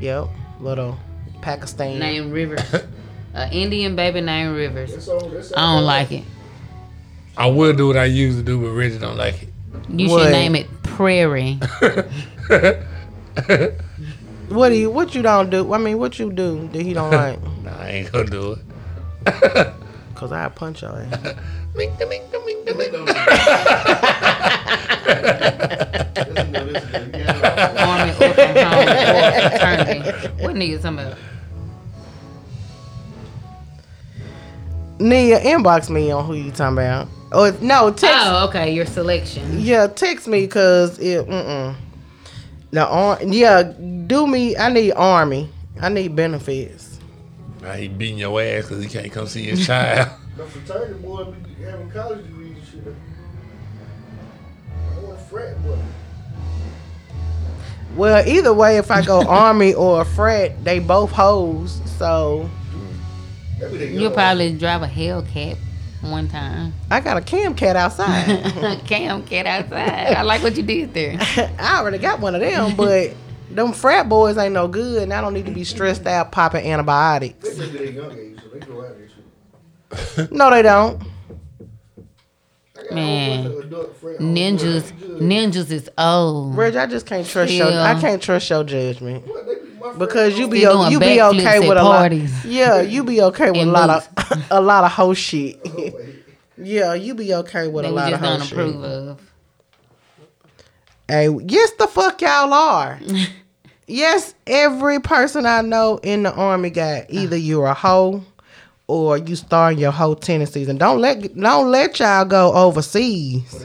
Yep, 0.00 0.28
little 0.60 0.98
Pakistan. 1.42 1.98
Name 1.98 2.30
Rivers. 2.30 2.60
uh, 3.34 3.48
Indian 3.52 3.94
baby 3.94 4.20
named 4.22 4.56
Rivers. 4.56 4.92
That's 4.94 5.06
all. 5.08 5.28
That's 5.28 5.52
I 5.56 5.74
don't 5.76 5.84
like 5.84 6.10
it. 6.12 6.24
I 7.36 7.46
will 7.46 7.74
do 7.74 7.86
what 7.88 7.96
I 7.98 8.06
used 8.06 8.38
to 8.38 8.42
do, 8.44 8.60
but 8.60 8.70
Reggie 8.72 8.98
don't 8.98 9.16
like 9.16 9.42
it. 9.42 9.48
You 9.88 10.08
What? 10.08 10.24
should 10.24 10.32
name 10.32 10.56
it 10.56 10.66
Prairie. 10.82 11.58
What 14.50 14.70
do 14.70 14.74
you? 14.74 14.90
What 14.90 15.14
you 15.14 15.22
don't 15.22 15.48
do? 15.48 15.72
I 15.72 15.78
mean, 15.78 15.98
what 15.98 16.18
you 16.18 16.32
do 16.32 16.68
that 16.68 16.82
he 16.82 16.92
don't 16.92 17.10
like? 17.12 17.40
Nah, 17.62 17.78
I 17.78 17.88
ain't 17.88 18.12
gonna 18.12 18.24
do 18.28 18.52
it. 18.52 18.58
Cause 20.14 20.32
I 20.32 20.48
punch 20.48 20.82
your 20.82 20.90
ass. 20.98 21.34
Army 27.78 28.10
or 28.10 28.34
from 28.34 28.56
home 28.56 28.88
or 28.88 29.50
fraternity. 29.50 30.00
What 30.42 30.54
nigga 30.56 30.82
talking 30.82 30.98
about? 30.98 31.18
Nia, 34.98 35.40
inbox 35.40 35.88
me 35.88 36.10
on 36.10 36.26
who 36.26 36.34
you 36.34 36.50
talking 36.50 36.76
about. 36.76 37.08
Or 37.32 37.52
no, 37.62 37.90
text. 37.90 38.04
Oh, 38.12 38.48
okay, 38.48 38.74
your 38.74 38.84
selection. 38.86 39.60
Yeah, 39.60 39.86
text 39.86 40.26
me 40.28 40.42
because 40.42 40.98
it. 40.98 41.26
Mm-mm. 41.26 41.76
The 42.72 42.86
ar- 42.86 43.18
yeah, 43.24 43.62
do 44.06 44.26
me. 44.26 44.56
I 44.56 44.70
need 44.70 44.92
army. 44.92 45.50
I 45.80 45.88
need 45.88 46.14
benefits. 46.14 46.98
Now 47.62 47.72
he 47.72 47.88
beating 47.88 48.18
your 48.18 48.40
ass 48.40 48.68
because 48.68 48.82
he 48.82 48.88
can't 48.88 49.10
come 49.12 49.26
see 49.26 49.44
his 49.44 49.66
child. 49.66 50.08
The 50.36 50.46
fraternity 50.46 50.94
boy 51.02 51.24
be 51.24 51.62
having 51.64 51.90
college 51.90 52.22
degrees 52.24 52.56
and 52.56 52.66
shit. 52.84 52.94
I 54.96 55.00
want 55.00 55.18
a 55.18 55.22
frat 55.24 55.62
boy. 55.62 55.76
Well, 57.96 58.26
either 58.26 58.54
way, 58.54 58.78
if 58.78 58.90
I 58.90 59.02
go 59.02 59.22
army 59.28 59.74
or 59.74 60.00
a 60.00 60.04
frat, 60.04 60.64
they 60.64 60.78
both 60.78 61.10
hoes. 61.10 61.82
So 61.98 62.48
Maybe 63.58 63.76
they 63.76 63.86
You'll 63.92 64.04
young. 64.04 64.14
probably 64.14 64.52
drive 64.56 64.82
a 64.82 64.86
Hellcat 64.86 65.58
one 66.02 66.28
time. 66.28 66.72
I 66.90 67.00
got 67.00 67.16
a 67.16 67.20
cam 67.20 67.54
cat 67.54 67.76
outside. 67.76 68.26
Cam 68.86 69.24
cat 69.24 69.46
outside. 69.46 70.14
I 70.16 70.22
like 70.22 70.42
what 70.42 70.56
you 70.56 70.62
did 70.62 70.94
there. 70.94 71.16
I 71.58 71.78
already 71.78 71.98
got 71.98 72.20
one 72.20 72.34
of 72.34 72.40
them, 72.40 72.74
but 72.76 73.14
them 73.50 73.72
frat 73.72 74.08
boys 74.08 74.36
ain't 74.38 74.54
no 74.54 74.68
good, 74.68 75.02
and 75.02 75.12
I 75.12 75.20
don't 75.20 75.34
need 75.34 75.46
to 75.46 75.52
be 75.52 75.64
stressed 75.64 76.06
out 76.06 76.32
popping 76.32 76.64
antibiotics. 76.66 77.56
They 77.56 77.66
maybe 77.66 77.78
they 77.78 77.90
young 77.92 78.12
age, 78.18 78.38
so 78.42 78.48
they 78.48 78.60
go 78.60 78.84
out 78.84 78.96
there 78.96 79.08
shit. 80.16 80.32
No, 80.32 80.50
they 80.50 80.62
don't. 80.62 81.02
I 82.76 82.82
got 82.82 82.90
a 82.90 82.94
Man. 82.94 83.42
whole 83.42 83.52
bunch 83.52 83.64
of 83.64 83.72
adult 83.72 83.96
frat 83.96 84.18
Ninjas, 84.18 84.92
ninjas 85.20 85.70
is 85.70 85.90
old. 85.98 86.56
Reg, 86.56 86.76
I 86.76 86.86
just 86.86 87.04
can't 87.06 87.26
trust 87.26 87.52
your. 87.52 87.66
I 87.70 88.00
can't 88.00 88.22
trust 88.22 88.48
your 88.48 88.64
judgment. 88.64 89.26
What, 89.26 89.46
they 89.46 89.54
be 89.56 89.59
my 89.59 89.59
Because 89.98 90.38
you 90.38 90.46
homeboys. 90.46 90.50
be 90.52 90.66
o- 90.66 90.88
you 90.88 91.00
be 91.00 91.20
okay 91.22 91.58
with 91.60 91.78
a 91.78 91.82
lot. 91.82 91.98
parties. 91.98 92.44
Yeah, 92.44 92.80
you 92.80 93.04
be 93.04 93.20
okay 93.22 93.50
with 93.50 93.58
a 93.58 93.62
And 93.62 93.72
lot 93.72 93.90
of 93.90 94.46
a 94.50 94.60
lot 94.60 94.84
of 94.84 94.92
hoe 94.92 95.14
shit. 95.14 95.58
yeah, 96.58 96.94
you 96.94 97.14
be 97.14 97.32
okay 97.34 97.66
with 97.68 97.84
That 97.84 97.90
a 97.90 97.94
lot 97.94 98.10
just 98.10 98.22
of 98.22 98.28
hoe 98.28 98.36
don't 98.38 98.46
shit. 98.46 98.58
approve 98.58 98.84
of. 98.84 99.20
Hey, 101.08 101.28
yes, 101.48 101.70
the 101.72 101.86
fuck 101.88 102.20
y'all 102.20 102.52
are. 102.52 103.00
yes, 103.88 104.34
every 104.46 105.00
person 105.00 105.44
I 105.46 105.60
know 105.62 105.98
in 106.02 106.22
the 106.22 106.32
army 106.34 106.70
got 106.70 107.06
either 107.10 107.36
uh. 107.36 107.38
you're 107.38 107.66
a 107.66 107.74
hoe 107.74 108.22
or 108.86 109.16
you 109.18 109.34
starting 109.36 109.78
your 109.78 109.92
hoe 109.92 110.14
tendencies, 110.14 110.68
and 110.68 110.78
don't 110.78 111.00
let 111.00 111.34
don't 111.36 111.70
let 111.70 111.98
y'all 112.00 112.24
go 112.24 112.52
overseas. 112.52 113.64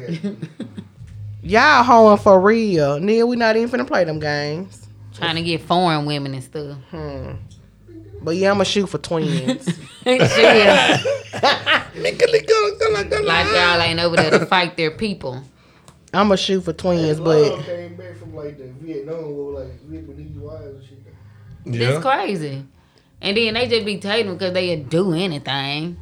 y'all 1.44 1.84
hoeing 1.84 2.18
for 2.18 2.40
real. 2.40 3.00
Neil, 3.00 3.28
we 3.28 3.36
not 3.36 3.56
even 3.58 3.70
finna 3.70 3.88
play 3.88 4.04
them 4.04 4.20
games. 4.20 4.85
Trying 5.16 5.36
to 5.36 5.42
get 5.42 5.62
foreign 5.62 6.06
women 6.06 6.34
and 6.34 6.44
stuff. 6.44 6.78
But 8.22 8.36
yeah, 8.38 8.52
I'ma 8.52 8.64
shoot 8.64 8.88
for 8.88 8.98
twins. 8.98 9.68
Like 13.26 13.48
y'all 13.48 13.82
ain't 13.82 14.00
over 14.00 14.16
there 14.16 14.32
to 14.32 14.46
fight 14.46 14.78
their 14.78 14.92
people. 14.92 15.44
I'ma 16.14 16.36
shoot 16.36 16.62
for 16.62 16.74
twins, 16.74 17.20
Love 17.20 17.58
but 17.58 17.66
came 17.66 17.96
back 17.96 18.18
from 18.18 18.36
like 18.36 18.58
the 18.58 18.68
Vietnam 18.68 19.36
War, 19.36 19.60
like 19.60 19.80
Vietnamese 19.88 20.38
wives 20.38 20.66
and 20.66 20.84
shit. 20.84 21.00
Yeah. 21.66 21.90
It's 21.90 22.04
crazy. 22.06 22.66
And 23.22 23.36
then 23.38 23.54
they 23.56 23.68
just 23.68 23.86
be 23.86 23.98
taking 24.00 24.34
because 24.34 24.54
they 24.54 24.76
do 24.76 25.14
anything. 25.14 25.98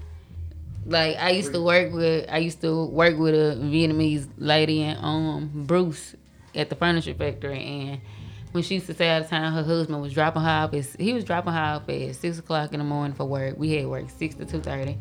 Like 0.86 1.18
I 1.18 1.32
used 1.32 1.54
to 1.54 1.62
work 1.62 1.94
with, 1.94 2.30
I 2.30 2.40
used 2.40 2.62
to 2.62 2.86
work 2.86 3.18
with 3.18 3.34
a 3.34 3.56
Vietnamese 3.58 4.28
lady 4.38 4.84
and 4.84 5.00
um 5.04 5.52
Bruce 5.66 6.16
at 6.54 6.70
the 6.70 6.76
furniture 6.76 7.14
factory, 7.14 7.64
and 7.64 8.02
when 8.54 8.64
she 8.64 8.76
used 8.76 8.86
to 8.88 8.94
say 8.94 9.12
all 9.14 9.22
the 9.22 9.28
time 9.28 9.52
her 9.52 9.64
husband 9.64 10.02
was 10.02 10.14
dropping 10.14 10.44
her 10.44 10.50
off, 10.50 10.74
at, 10.74 10.86
he 11.00 11.14
was 11.14 11.24
dropping 11.24 11.54
her 11.54 11.60
off 11.60 11.90
at 11.90 12.16
six 12.16 12.40
o'clock 12.40 12.72
in 12.72 12.78
the 12.80 12.86
morning 12.86 13.16
for 13.16 13.26
work. 13.26 13.56
We 13.58 13.72
had 13.74 13.88
work 13.88 14.06
six 14.10 14.36
to 14.36 14.46
two 14.46 14.62
thirty, 14.62 14.98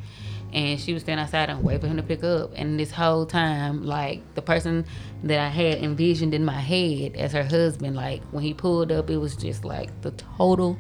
and 0.53 0.81
she 0.81 0.95
was 0.95 1.03
standing 1.03 1.23
outside 1.23 1.51
and 1.51 1.63
waiting 1.63 1.83
for 1.83 1.87
him 1.87 1.99
to 1.99 2.03
pick 2.03 2.25
up. 2.25 2.53
And 2.57 2.81
this 2.81 2.91
whole 2.91 3.27
time, 3.27 3.85
like 3.85 4.23
the 4.35 4.43
person 4.43 4.87
that 5.25 5.39
I 5.39 5.49
had 5.49 5.79
envisioned 5.79 6.33
in 6.35 6.45
my 6.45 6.59
head 6.61 7.15
as 7.15 7.33
her 7.33 7.45
husband, 7.45 7.95
like 7.95 8.23
when 8.33 8.43
he 8.43 8.55
pulled 8.55 8.91
up, 8.91 9.11
it 9.11 9.19
was 9.19 9.37
just 9.37 9.65
like 9.65 10.01
the 10.01 10.13
total 10.13 10.79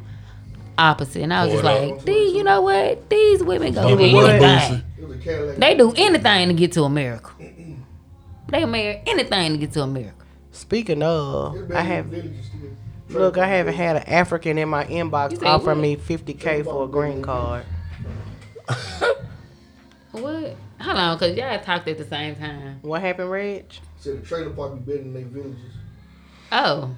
opposite. 0.78 1.22
And 1.22 1.34
I 1.34 1.44
was 1.44 1.52
just 1.52 1.64
Pulled 1.64 1.76
up. 1.92 1.96
like, 1.98 2.04
"These, 2.06 2.32
you 2.34 2.42
know 2.42 2.62
what? 2.62 3.10
These 3.10 3.42
women 3.42 3.74
go 3.74 3.96
do 3.96 4.02
anything. 4.02 4.82
It 4.98 5.06
was 5.06 5.16
a 5.16 5.20
Cadillac. 5.20 5.56
They 5.58 5.74
do 5.74 5.92
anything 5.94 6.48
to 6.48 6.54
get 6.54 6.72
to 6.72 6.84
America. 6.84 7.30
They 8.48 8.64
marry 8.64 9.02
anything 9.06 9.52
to 9.52 9.58
get 9.58 9.72
to 9.72 9.82
America." 9.82 10.21
Speaking 10.52 11.02
of, 11.02 11.56
It's 11.56 11.72
I 11.74 11.80
have 11.82 12.10
than 12.10 12.20
villages 12.22 12.46
still. 12.46 13.18
look. 13.20 13.38
I 13.38 13.46
haven't 13.46 13.74
had 13.74 13.96
an 13.96 14.02
African 14.04 14.58
in 14.58 14.68
my 14.68 14.84
inbox 14.84 15.32
You 15.40 15.46
offer 15.46 15.66
what? 15.66 15.78
me 15.78 15.96
50k 15.96 16.64
for 16.64 16.84
a 16.84 16.88
green 16.88 17.22
card. 17.22 17.64
What? 20.12 20.56
Hold 20.80 20.96
on, 20.98 21.18
cause 21.18 21.34
y'all 21.34 21.58
talked 21.60 21.88
at 21.88 21.96
the 21.96 22.04
same 22.04 22.36
time. 22.36 22.80
What 22.82 23.00
happened, 23.00 23.30
Reg? 23.30 23.64
Said 23.98 24.20
the 24.22 24.26
trailer 24.26 24.50
park 24.50 24.74
be 24.74 24.80
better 24.80 24.98
than 25.04 25.14
they 25.14 25.22
villages. 25.22 25.58
Oh, 26.50 26.90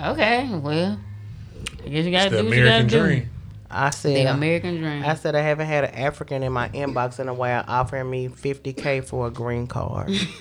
okay. 0.00 0.48
Well, 0.54 0.98
I 1.84 1.88
guess 1.88 2.06
you 2.06 2.10
gotta 2.10 2.30
The 2.30 2.42
do 2.42 2.48
what 2.48 2.56
you 2.56 2.64
gotta 2.64 2.84
American 2.84 2.86
do. 2.88 2.98
dream. 3.00 3.30
I 3.70 3.90
The. 3.90 4.24
American 4.32 4.76
dream. 4.80 5.04
I 5.04 5.14
said 5.14 5.34
I 5.34 5.42
haven't 5.42 5.66
had 5.66 5.84
an 5.84 5.94
African 5.94 6.42
in 6.42 6.52
my 6.52 6.70
inbox 6.70 7.20
in 7.20 7.28
a 7.28 7.34
while 7.34 7.64
offering 7.68 8.08
me 8.08 8.28
50k 8.28 9.04
for 9.04 9.26
a 9.26 9.30
green 9.30 9.66
card. 9.66 10.08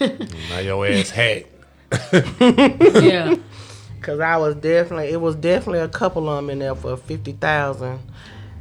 Now 0.50 0.60
your 0.60 0.88
ass 0.88 1.10
hacked. 1.10 1.50
yeah. 2.12 3.36
Cause 4.02 4.20
I 4.20 4.38
was 4.38 4.56
definitely, 4.56 5.10
it 5.10 5.20
was 5.20 5.36
definitely 5.36 5.80
a 5.80 5.88
couple 5.88 6.30
of 6.30 6.38
them 6.38 6.50
in 6.50 6.60
there 6.60 6.76
for 6.76 6.96
fifty 6.96 7.34
thousand. 7.34 8.00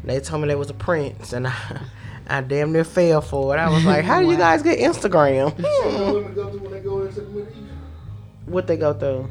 They 0.04 0.20
told 0.20 0.42
me 0.42 0.48
there 0.48 0.58
was 0.58 0.70
a 0.70 0.74
prince, 0.74 1.32
and 1.32 1.46
I, 1.48 1.80
I 2.26 2.40
damn 2.40 2.72
near 2.72 2.84
fell 2.84 3.20
for 3.20 3.54
it. 3.54 3.58
I 3.58 3.68
was 3.68 3.84
like, 3.84 4.04
"How 4.04 4.20
do 4.20 4.28
you 4.28 4.36
guys 4.38 4.62
get 4.62 4.78
Instagram? 4.78 5.56
You 5.56 5.62
know 5.62 6.04
what 6.04 6.14
women 6.14 6.34
go 6.34 6.50
through 6.50 6.60
when 6.60 6.72
they 6.72 6.80
go 6.80 7.02
into 7.02 7.20
the 7.20 7.28
Middle 7.28 7.48
East? 7.48 7.72
what 8.46 8.66
they 8.66 8.76
go 8.76 8.94
through? 8.94 9.28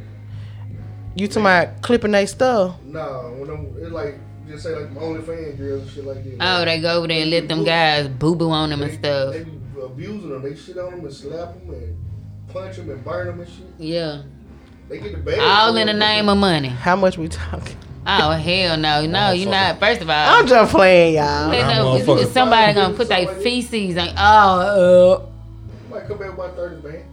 You 1.16 1.28
talking 1.28 1.44
about 1.44 1.82
clipping 1.82 2.12
they 2.12 2.26
stuff? 2.26 2.76
No, 2.84 3.34
when 3.38 3.48
them, 3.48 3.76
it's 3.78 3.92
like 3.92 4.20
just 4.48 4.64
say 4.64 4.76
like 4.76 4.92
my 4.92 5.02
OnlyFans 5.02 5.58
girls 5.58 5.84
and 5.84 5.92
shit 5.92 6.06
like 6.06 6.24
that. 6.24 6.38
Oh, 6.40 6.66
they 6.66 6.82
go 6.82 6.98
over 6.98 7.08
there 7.08 7.22
and 7.22 7.32
let 7.32 7.48
them 7.48 7.64
guys 7.64 8.08
boo 8.08 8.36
boo 8.36 8.52
on 8.52 8.70
them 8.70 8.82
and 8.82 8.94
stuff. 8.94 9.34
They 9.34 9.44
be 9.46 9.82
abusing 9.82 10.30
them. 10.30 10.44
They 10.44 10.56
shit 10.56 10.78
on 10.78 10.92
them 10.92 11.00
and 11.06 11.14
slap 11.14 11.54
them 11.54 11.74
and 11.74 12.05
punch 12.56 12.78
them 12.78 12.90
and 12.90 13.04
burn 13.04 13.28
them 13.28 13.40
and 13.42 13.50
shit. 13.50 13.66
Yeah. 13.78 14.22
They 14.88 15.00
get 15.00 15.12
the 15.12 15.18
bag. 15.20 15.40
All 15.40 15.76
in 15.78 15.88
the 15.88 15.94
name 15.94 16.30
of 16.30 16.38
money. 16.38 16.70
How 16.70 16.96
much 16.96 17.18
we 17.18 17.28
talking? 17.28 17.76
Oh 18.08 18.32
hell 18.32 18.78
no, 18.78 19.06
no, 19.08 19.32
you 19.32 19.48
not. 19.48 19.80
First 19.80 20.02
of 20.02 20.10
all, 20.10 20.16
I'm 20.16 20.46
just 20.48 20.72
playing, 20.72 21.16
y'all. 21.16 21.50
they 21.50 21.62
Nah, 21.62 21.74
know 21.76 21.96
if- 21.96 22.06
motherfucker. 22.06 22.22
if 22.24 22.32
somebody 22.32 22.74
gonna 22.74 22.94
put 22.96 23.08
their 23.10 23.28
feces 23.28 23.98
on. 23.98 24.10
Oh, 24.18 25.30
Might 25.90 26.08
come 26.08 26.20
back 26.20 26.30
about 26.34 26.56
thirty 26.56 26.82
band. 26.82 27.04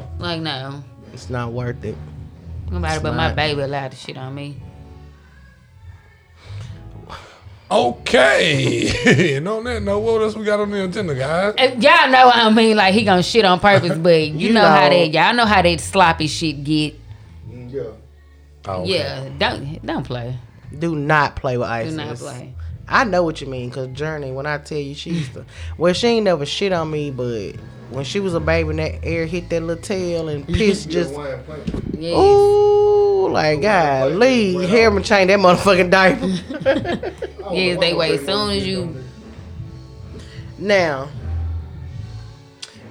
uh, 0.00 0.04
like 0.18 0.40
no, 0.40 0.82
It's 1.12 1.30
not 1.30 1.52
worth 1.52 1.84
it. 1.84 1.96
nobody 2.70 2.94
It's 2.94 3.02
but 3.02 3.14
my 3.14 3.32
baby 3.32 3.60
allowed 3.60 3.92
to 3.92 3.96
shit 3.96 4.16
on 4.16 4.34
me. 4.34 4.60
Okay. 7.70 9.36
and 9.36 9.46
on 9.48 9.64
that 9.64 9.82
note, 9.82 9.98
what 10.00 10.22
else 10.22 10.34
we 10.34 10.44
got 10.44 10.60
on 10.60 10.70
the 10.70 10.84
agenda, 10.84 11.14
guys? 11.14 11.54
Uh, 11.58 11.74
Y'all 11.78 12.10
know 12.10 12.26
what 12.26 12.36
I 12.36 12.50
mean, 12.50 12.76
like 12.76 12.94
he 12.94 13.04
gonna 13.04 13.22
shit 13.22 13.44
on 13.44 13.60
purpose, 13.60 13.96
but 14.02 14.28
you, 14.28 14.48
You 14.48 14.52
know, 14.54 14.62
how 14.66 14.88
know. 14.88 14.98
that 14.98 15.10
y'all 15.12 15.34
know 15.34 15.44
how 15.44 15.60
that 15.62 15.80
sloppy 15.80 16.26
shit 16.28 16.64
get. 16.64 16.94
Yeah. 17.50 17.82
Oh, 18.66 18.82
okay. 18.82 18.90
Yeah, 18.98 19.28
don't 19.38 19.84
don't 19.84 20.02
play, 20.04 20.36
Do 20.78 20.96
not 20.96 21.36
play 21.36 21.56
with 21.58 21.68
ice. 21.68 21.90
do 21.90 21.96
not 21.96 22.16
play. 22.16 22.54
I 22.88 23.04
know 23.04 23.22
what 23.22 23.40
you 23.40 23.46
mean, 23.46 23.70
cause 23.70 23.88
Journey, 23.88 24.32
when 24.32 24.46
I 24.46 24.58
tell 24.58 24.78
you 24.78 24.94
she 24.94 25.10
used 25.10 25.34
to, 25.34 25.44
well, 25.76 25.92
she 25.92 26.06
ain't 26.06 26.24
never 26.24 26.46
shit 26.46 26.72
on 26.72 26.90
me, 26.90 27.10
but 27.10 27.52
when 27.90 28.04
she 28.04 28.18
was 28.20 28.34
a 28.34 28.40
baby 28.40 28.70
and 28.70 28.78
that 28.78 29.04
air 29.04 29.26
hit 29.26 29.48
that 29.50 29.62
little 29.62 29.82
tail 29.82 30.28
and 30.28 30.46
piss 30.46 30.86
just, 30.86 31.12
wine 31.14 31.42
plant. 31.44 31.70
Yes. 31.98 32.14
ooh, 32.16 33.28
like 33.30 33.60
God, 33.60 34.12
Lee, 34.12 34.66
hair 34.66 34.94
and 34.94 35.04
change 35.04 35.28
that 35.28 35.38
motherfucking 35.38 35.90
diaper. 35.90 36.24
I 37.46 37.52
Yes, 37.54 37.80
they 37.80 37.94
wait. 37.94 38.12
ready 38.12 38.24
Soon 38.26 38.50
as 38.50 38.66
you- 38.66 39.04
now, 40.58 41.08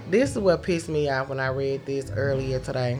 this 0.09 0.31
is 0.31 0.37
what 0.39 0.63
pissed 0.63 0.89
me 0.89 1.09
off 1.09 1.29
when 1.29 1.39
I 1.39 1.47
read 1.47 1.85
this 1.85 2.11
earlier 2.15 2.59
today. 2.59 2.99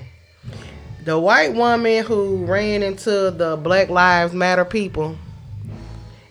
The 1.06 1.18
white 1.18 1.54
woman 1.54 2.04
who 2.04 2.44
ran 2.46 2.84
into 2.84 3.32
the 3.32 3.58
Black 3.62 3.90
Lives 3.90 4.34
Matter 4.34 4.66
people, 4.66 5.16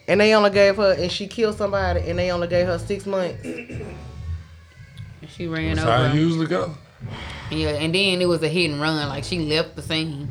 and 0.08 0.20
they 0.20 0.34
only 0.34 0.50
gave 0.50 0.76
her, 0.76 0.92
and 0.98 1.10
she 1.10 1.26
killed 1.26 1.56
somebody, 1.56 2.00
and 2.08 2.18
they 2.18 2.30
only 2.30 2.48
gave 2.48 2.66
her 2.66 2.78
six 2.78 3.06
months. 3.06 3.44
She 5.28 5.46
ran 5.48 5.76
That's 5.76 5.86
how 5.88 5.96
over. 5.98 6.06
it 6.06 6.10
him. 6.12 6.18
usually 6.18 6.46
go. 6.46 6.74
Yeah, 7.50 7.70
and 7.70 7.94
then 7.94 8.20
it 8.22 8.26
was 8.28 8.42
a 8.42 8.48
hit 8.48 8.70
and 8.70 8.80
run. 8.80 9.08
Like 9.08 9.24
she 9.24 9.38
left 9.40 9.76
the 9.76 9.82
scene. 9.82 10.30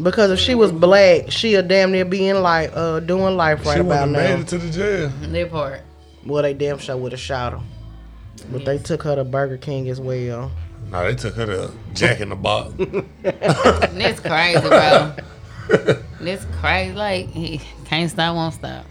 Because 0.00 0.30
if 0.30 0.38
she 0.38 0.54
was 0.54 0.70
black, 0.72 1.30
she'd 1.30 1.66
damn 1.68 1.90
near 1.90 2.04
be 2.04 2.28
in 2.28 2.42
like 2.42 2.70
uh 2.74 3.00
doing 3.00 3.36
life 3.36 3.64
right 3.66 3.74
she 3.74 3.80
about 3.80 4.08
wouldn't 4.08 4.16
have 4.16 4.28
made 4.30 4.34
now. 4.36 4.40
it 4.42 4.48
to 4.48 4.58
the 4.58 4.70
jail. 4.70 5.08
That 5.22 5.50
part. 5.50 5.80
Well, 6.24 6.42
they 6.42 6.54
damn 6.54 6.78
sure 6.78 6.96
would 6.96 7.12
have 7.12 7.20
shot 7.20 7.52
her. 7.54 7.60
But 8.52 8.64
they 8.64 8.78
took 8.78 9.02
her 9.02 9.16
to 9.16 9.24
Burger 9.24 9.56
King 9.56 9.88
as 9.88 10.00
well. 10.00 10.50
No, 10.90 11.02
they 11.04 11.14
took 11.14 11.34
her 11.34 11.46
to 11.46 11.72
Jack 11.94 12.20
in 12.20 12.28
the 12.30 12.36
Box. 12.36 12.72
That's 13.22 14.20
crazy, 14.20 14.60
bro. 14.60 15.14
That's 16.20 16.44
crazy. 16.60 16.92
Like 16.94 17.26
he 17.28 17.60
can't 17.86 18.10
stop, 18.10 18.34
won't 18.36 18.54
stop. 18.54 18.86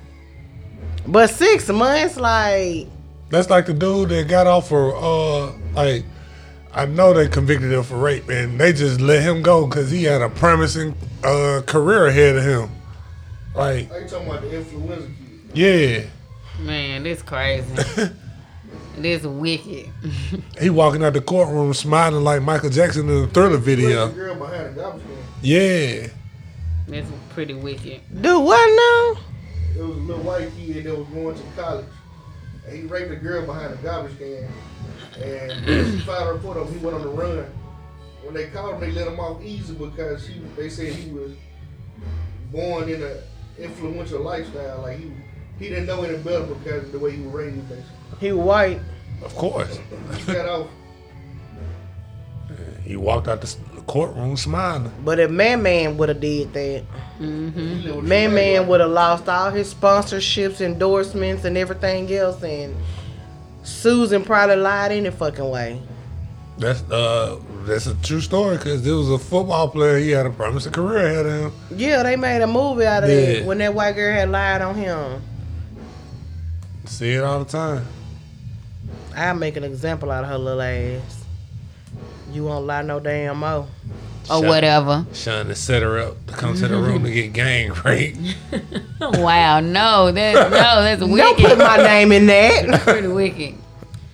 But 1.08 1.30
six 1.30 1.68
months, 1.70 2.18
like 2.18 2.88
That's 3.30 3.50
like 3.50 3.66
the 3.66 3.74
dude 3.74 4.10
that 4.10 4.28
got 4.28 4.47
off 4.47 4.70
for 4.70 4.95
uh 4.95 5.54
like 5.74 6.04
I 6.74 6.86
know 6.86 7.14
they 7.14 7.28
convicted 7.28 7.72
him 7.72 7.84
for 7.84 7.97
rape 7.97 8.30
and 8.30 8.60
they 8.60 8.74
just 8.74 9.02
let 9.02 9.24
him 9.24 9.41
go 9.41 9.66
because 9.66 9.89
he 9.89 10.04
had 10.04 10.22
a 10.22 10.30
promising 10.30 10.95
uh 11.24 11.62
career 11.66 12.08
ahead 12.08 12.36
of 12.38 12.43
him. 12.43 12.70
Like, 13.56 13.91
Are 13.91 14.00
you 14.02 14.08
talking 14.08 14.28
about 14.28 14.41
the 14.41 14.47
affluenza 14.50 15.08
kid? 15.08 15.58
yeah. 15.58 16.04
Man, 16.64 17.04
this 17.04 17.22
crazy. 17.22 17.66
this 18.97 19.24
wicked. 19.24 19.89
He 20.62 20.70
walking 20.70 21.04
out 21.04 21.14
the 21.14 21.22
courtroom 21.22 21.74
smiling 21.74 22.24
like 22.24 22.41
Michael 22.43 22.70
Jackson 22.70 23.10
in 23.10 23.22
the 23.22 23.28
thriller 23.28 23.58
video. 23.58 24.08
the 24.10 24.14
girl 24.14 24.36
behind 24.36 24.76
the 24.76 24.82
garbage 24.82 25.02
can? 25.04 25.12
Yeah. 25.41 26.08
That's 26.88 27.08
pretty 27.30 27.54
wicked. 27.54 28.02
do 28.22 28.39
what 28.41 29.16
now? 29.16 29.22
It 29.80 29.84
was 29.84 29.97
a 29.97 30.01
little 30.01 30.23
white 30.23 30.51
kid 30.57 30.84
that 30.84 30.97
was 30.97 31.07
going 31.07 31.36
to 31.36 31.43
college. 31.55 31.86
And 32.67 32.77
he 32.77 32.84
raped 32.84 33.11
a 33.11 33.15
girl 33.15 33.45
behind 33.45 33.73
a 33.73 33.77
garbage 33.77 34.17
can. 34.17 34.45
And 35.23 35.65
when 35.65 35.91
she 35.91 35.99
filed 36.05 36.30
a 36.30 36.34
report 36.34 36.57
on 36.57 36.67
him, 36.67 36.80
he 36.80 36.86
went 36.86 36.97
on 36.97 37.03
the 37.03 37.09
run. 37.09 37.45
When 38.23 38.34
they 38.34 38.47
called 38.47 38.75
him, 38.75 38.82
they 38.82 38.91
let 38.91 39.07
him 39.07 39.19
off 39.21 39.41
easy 39.41 39.73
because 39.73 40.27
he, 40.27 40.41
they 40.57 40.69
said 40.69 40.91
he 40.91 41.11
was 41.11 41.32
born 42.51 42.89
in 42.89 43.01
an 43.01 43.19
influential 43.57 44.21
lifestyle. 44.21 44.82
Like 44.82 44.99
he, 44.99 45.13
he 45.59 45.69
didn't 45.69 45.86
know 45.86 46.03
any 46.03 46.17
better 46.17 46.43
because 46.43 46.84
of 46.84 46.91
the 46.91 46.99
way 46.99 47.11
he 47.11 47.21
was 47.21 47.34
raised, 47.34 47.69
basically. 47.69 47.93
He 48.19 48.34
white. 48.34 48.82
Of 49.23 49.34
course. 49.36 49.80
He 50.25 50.34
got 50.34 50.49
off. 50.49 50.67
He 52.90 52.96
walked 52.96 53.28
out 53.28 53.40
the 53.40 53.56
courtroom 53.86 54.36
smiling. 54.36 54.92
But 55.06 55.20
if 55.20 55.30
Man 55.30 55.62
Man 55.62 55.96
would 55.98 56.10
have 56.10 56.20
did 56.20 56.52
that, 56.54 56.84
with 57.20 58.04
Man 58.04 58.34
Man 58.34 58.68
would 58.68 58.80
have 58.82 58.90
lost 58.90 59.30
all 59.30 59.52
his 59.52 59.72
sponsorships, 59.72 60.60
endorsements, 60.60 61.46
and 61.46 61.56
everything 61.56 62.12
else, 62.12 62.42
and 62.42 62.76
Susan 63.62 64.24
probably 64.24 64.56
lied 64.56 64.92
any 64.92 65.12
fucking 65.12 65.48
way. 65.48 65.80
That's 66.58 66.82
uh 66.90 67.40
that's 67.68 67.86
a 67.86 67.94
true 68.02 68.22
story 68.22 68.58
because 68.58 68.82
there 68.84 68.96
was 68.96 69.12
a 69.12 69.20
football 69.20 69.70
player. 69.70 70.00
He 70.00 70.10
had 70.10 70.26
a 70.26 70.32
promising 70.32 70.72
career 70.72 71.06
ahead 71.06 71.26
of 71.28 71.42
him. 71.70 71.78
Yeah, 71.78 72.02
they 72.02 72.16
made 72.16 72.42
a 72.42 72.48
movie 72.48 72.88
out 72.88 73.04
of 73.04 73.12
Yeah. 73.12 73.16
it 73.18 73.46
when 73.46 73.60
that 73.60 73.76
white 73.76 73.92
girl 73.96 74.12
had 74.12 74.32
lied 74.32 74.64
on 74.64 74.74
him. 74.74 75.22
See 76.86 77.14
it 77.14 77.24
all 77.24 77.38
the 77.38 77.46
time. 77.52 77.86
I 79.16 79.32
make 79.34 79.58
an 79.58 79.64
example 79.64 80.10
out 80.10 80.24
of 80.24 80.32
her 80.32 80.40
little 80.40 80.60
ass. 80.64 81.18
You 82.32 82.45
won't 82.45 82.65
lie 82.65 82.82
no 82.82 82.99
damn 82.99 83.39
more. 83.39 83.67
Or 84.30 84.41
Shut- 84.41 84.45
whatever. 84.45 85.05
Trying 85.13 85.47
to 85.47 85.55
set 85.55 85.82
her 85.82 85.97
up 85.99 86.25
to 86.27 86.34
come 86.34 86.55
to 86.55 86.67
the 86.67 86.77
room 86.77 87.03
to 87.03 87.11
get 87.11 87.34
gang 87.34 87.73
raped. 87.84 88.19
wow, 89.01 89.59
no, 89.59 90.11
that's 90.11 90.36
no, 90.38 90.49
that's 90.84 91.01
wicked. 91.01 91.17
Don't 91.17 91.38
wicked. 91.38 91.45
put 91.45 91.57
my 91.57 91.77
name 91.77 92.11
in 92.11 92.27
that. 92.27 92.82
pretty 92.84 93.07
wicked. 93.07 93.55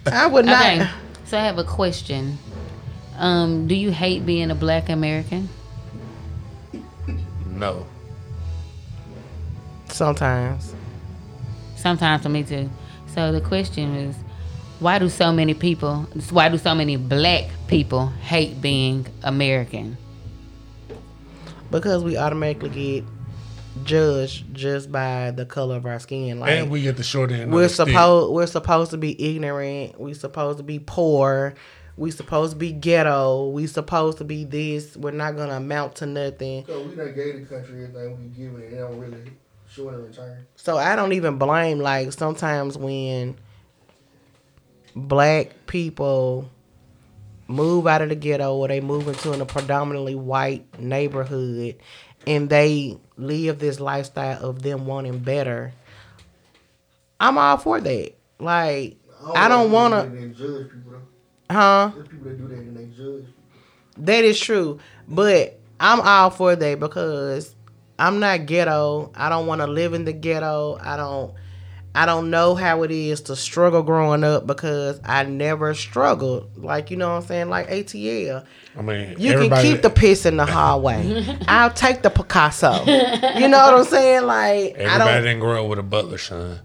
I 0.05 0.27
would 0.27 0.45
not. 0.45 0.61
Okay, 0.61 0.89
so 1.25 1.37
I 1.37 1.41
have 1.41 1.57
a 1.57 1.63
question. 1.65 2.37
Um, 3.17 3.67
do 3.67 3.75
you 3.75 3.91
hate 3.91 4.25
being 4.25 4.51
a 4.51 4.55
black 4.55 4.89
American? 4.89 5.49
No. 7.47 7.85
Sometimes. 9.89 10.73
Sometimes 11.75 12.23
for 12.23 12.29
me 12.29 12.43
too. 12.43 12.69
So 13.13 13.31
the 13.31 13.41
question 13.41 13.95
is, 13.95 14.15
why 14.79 14.99
do 14.99 15.09
so 15.09 15.31
many 15.31 15.53
people, 15.53 16.07
why 16.31 16.49
do 16.49 16.57
so 16.57 16.75
many 16.75 16.97
black 16.97 17.49
people 17.67 18.07
hate 18.07 18.61
being 18.61 19.07
American? 19.23 19.97
Because 21.71 22.03
we 22.03 22.17
automatically 22.17 22.69
get 22.69 23.03
judged 23.83 24.53
just 24.53 24.91
by 24.91 25.31
the 25.31 25.45
color 25.45 25.75
of 25.75 25.85
our 25.85 25.99
skin. 25.99 26.39
Like 26.39 26.51
and 26.51 26.69
we 26.69 26.81
get 26.81 26.97
the 26.97 27.03
short 27.03 27.31
end 27.31 27.51
we're 27.51 27.67
supposed 27.67 28.33
we're 28.33 28.47
supposed 28.47 28.91
to 28.91 28.97
be 28.97 29.35
ignorant. 29.35 29.99
we're 29.99 30.13
supposed 30.13 30.57
to 30.57 30.63
be 30.63 30.79
poor. 30.79 31.53
We 31.97 32.11
supposed 32.11 32.53
to 32.53 32.57
be 32.57 32.73
ghetto. 32.73 33.49
We 33.49 33.67
supposed 33.67 34.17
to 34.17 34.25
be 34.25 34.43
this. 34.43 34.97
We're 34.97 35.11
not 35.11 35.37
gonna 35.37 35.55
amount 35.55 35.95
to 35.95 36.05
nothing. 36.05 36.65
So 36.65 36.83
we 36.83 36.95
done 36.95 37.13
gave 37.15 37.35
the 37.39 37.45
country 37.45 37.85
everything 37.85 38.21
we 38.21 38.27
give 38.27 38.53
it, 38.59 38.65
and 38.65 38.73
they 38.73 38.77
don't 38.77 38.99
really 38.99 39.31
show 39.69 39.89
it 39.89 39.93
in 39.93 40.03
return. 40.03 40.45
So 40.57 40.77
I 40.77 40.97
don't 40.97 41.13
even 41.13 41.37
blame 41.37 41.79
like 41.79 42.11
sometimes 42.11 42.77
when 42.77 43.37
black 44.95 45.67
people 45.67 46.49
move 47.47 47.85
out 47.85 48.01
of 48.01 48.09
the 48.09 48.15
ghetto 48.15 48.55
or 48.55 48.67
they 48.67 48.81
move 48.81 49.07
into 49.07 49.31
a 49.31 49.45
predominantly 49.45 50.15
white 50.15 50.79
neighborhood 50.79 51.75
and 52.25 52.49
they 52.49 52.97
live 53.17 53.59
this 53.59 53.79
lifestyle 53.79 54.43
of 54.43 54.61
them 54.61 54.85
wanting 54.85 55.19
better. 55.19 55.73
I'm 57.19 57.37
all 57.37 57.57
for 57.57 57.79
that. 57.79 58.13
Like 58.39 58.97
I 59.33 59.47
don't 59.47 59.71
want 59.71 59.93
to. 59.93 60.27
Judge 60.29 60.71
people 60.71 61.01
huh? 61.49 61.91
There's 61.93 62.07
people 62.07 62.25
that 62.25 62.37
do 62.37 62.47
that 62.47 62.57
and 62.57 62.77
they 62.77 62.85
judge. 62.95 63.25
That 63.97 64.23
is 64.23 64.39
true. 64.39 64.79
But 65.07 65.59
I'm 65.79 66.01
all 66.01 66.29
for 66.29 66.55
that 66.55 66.79
because 66.79 67.55
I'm 67.99 68.19
not 68.19 68.45
ghetto. 68.45 69.11
I 69.15 69.29
don't 69.29 69.47
want 69.47 69.61
to 69.61 69.67
live 69.67 69.93
in 69.93 70.05
the 70.05 70.13
ghetto. 70.13 70.77
I 70.81 70.97
don't 70.97 71.33
I 71.95 72.05
don't 72.05 72.29
know 72.29 72.55
how 72.55 72.83
it 72.83 72.91
is 72.91 73.21
to 73.21 73.35
struggle 73.35 73.81
growing 73.81 74.23
up 74.23 74.45
because 74.45 74.99
I 75.03 75.23
never 75.23 75.73
struggled. 75.73 76.57
Like, 76.57 76.91
you 76.91 76.97
know 76.97 77.09
what 77.09 77.21
I'm 77.21 77.27
saying? 77.27 77.49
Like 77.49 77.69
ATL. 77.69 78.45
I 78.77 78.81
mean, 78.81 79.15
You 79.17 79.33
can 79.33 79.61
keep 79.61 79.81
the 79.81 79.89
piss 80.01 80.25
in 80.25 80.35
the 80.37 80.45
hallway. 80.45 81.25
I'll 81.47 81.71
take 81.71 82.01
the 82.01 82.09
Picasso. 82.09 82.83
You 82.85 83.47
know 83.47 83.57
what 83.59 83.73
I'm 83.75 83.85
saying? 83.85 84.23
Like 84.25 84.75
I 84.77 84.81
Everybody 84.81 84.97
don't 85.13 85.23
didn't 85.23 85.39
grow 85.39 85.63
up 85.63 85.69
with 85.69 85.79
a 85.79 85.83
butler 85.83 86.17
son 86.17 86.59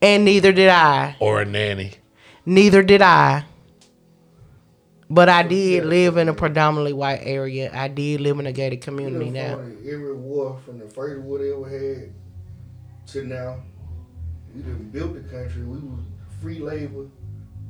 and 0.00 0.24
neither 0.24 0.50
did 0.52 0.68
I. 0.68 1.14
or 1.20 1.42
a 1.42 1.44
nanny. 1.44 1.92
Neither 2.46 2.82
did 2.82 3.02
I. 3.02 3.44
But 5.10 5.28
I 5.28 5.42
did 5.42 5.84
live 5.84 6.16
in 6.16 6.30
a 6.30 6.34
predominantly 6.34 6.94
white 6.94 7.20
area. 7.22 7.70
I 7.72 7.88
did 7.88 8.22
live 8.22 8.38
in 8.38 8.46
a 8.46 8.52
gated 8.52 8.78
We 8.78 8.82
community 8.82 9.26
done 9.26 9.34
now. 9.34 9.58
every 9.92 10.14
war 10.14 10.58
from 10.64 10.78
the 10.78 10.88
first 10.88 11.20
war 11.20 11.38
they 11.38 11.52
ever 11.52 11.68
had 11.68 12.12
to 13.08 13.24
now. 13.24 13.56
We 14.54 14.62
done 14.62 14.90
built 14.92 15.14
the 15.14 15.20
country. 15.20 15.62
We 15.62 15.78
was 15.78 16.00
free 16.40 16.58
labor. 16.60 17.06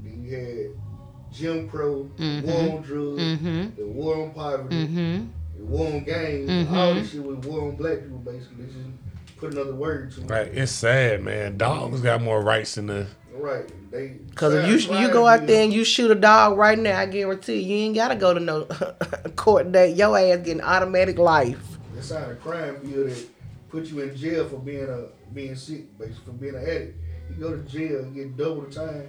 Then 0.02 0.24
you 0.24 0.36
had 0.36 1.32
Jim 1.32 1.68
Crow, 1.68 2.10
war 2.18 2.76
on 2.76 2.82
drugs, 2.82 3.20
Mm-hmm. 3.22 3.76
the 3.76 3.86
war 3.86 4.22
on 4.24 4.30
poverty, 4.32 4.76
Mm-hmm. 4.76 5.26
the 5.58 5.64
war 5.64 5.86
on 5.86 6.04
gangs. 6.04 6.68
All 6.70 6.94
this 6.94 7.12
shit 7.12 7.22
was 7.22 7.38
war 7.46 7.68
on 7.68 7.76
black 7.76 8.02
people 8.02 8.18
basically. 8.18 8.64
They 8.64 8.72
just 8.72 9.36
put 9.38 9.52
another 9.54 9.74
word 9.74 10.12
to 10.12 10.22
it. 10.22 10.30
Right, 10.30 10.48
it's 10.48 10.72
sad, 10.72 11.22
man. 11.22 11.56
Dogs 11.56 12.00
got 12.00 12.20
more 12.22 12.42
rights 12.42 12.74
than 12.74 12.86
the. 12.88 13.06
Right. 13.34 13.64
They 13.90 14.18
Cause 14.34 14.52
if 14.54 14.66
you 14.68 14.96
you 14.98 15.08
go 15.10 15.26
out 15.26 15.46
there 15.46 15.62
and 15.64 15.72
you 15.72 15.84
shoot 15.84 16.10
a 16.10 16.14
dog 16.14 16.56
right 16.58 16.78
now, 16.78 16.98
I 16.98 17.06
guarantee 17.06 17.60
you, 17.60 17.76
you 17.76 17.84
ain't 17.86 17.94
gotta 17.94 18.14
go 18.14 18.34
to 18.34 18.40
no 18.40 18.64
court 19.36 19.72
date. 19.72 19.96
Your 19.96 20.16
ass 20.18 20.38
getting 20.44 20.60
automatic 20.62 21.18
life. 21.18 21.58
they 21.94 22.00
signed 22.02 22.32
a 22.32 22.34
crime 22.36 22.76
bill 22.82 23.06
that 23.08 23.31
put 23.72 23.86
you 23.86 24.00
in 24.00 24.14
jail 24.14 24.46
for 24.48 24.58
being 24.58 24.88
a 24.88 25.06
being 25.32 25.56
sick, 25.56 25.98
basically 25.98 26.24
for 26.26 26.32
being 26.32 26.54
an 26.54 26.62
addict. 26.62 26.98
You 27.30 27.36
go 27.36 27.56
to 27.56 27.62
jail 27.62 28.00
and 28.00 28.14
get 28.14 28.36
double 28.36 28.60
the 28.62 28.70
time 28.72 29.08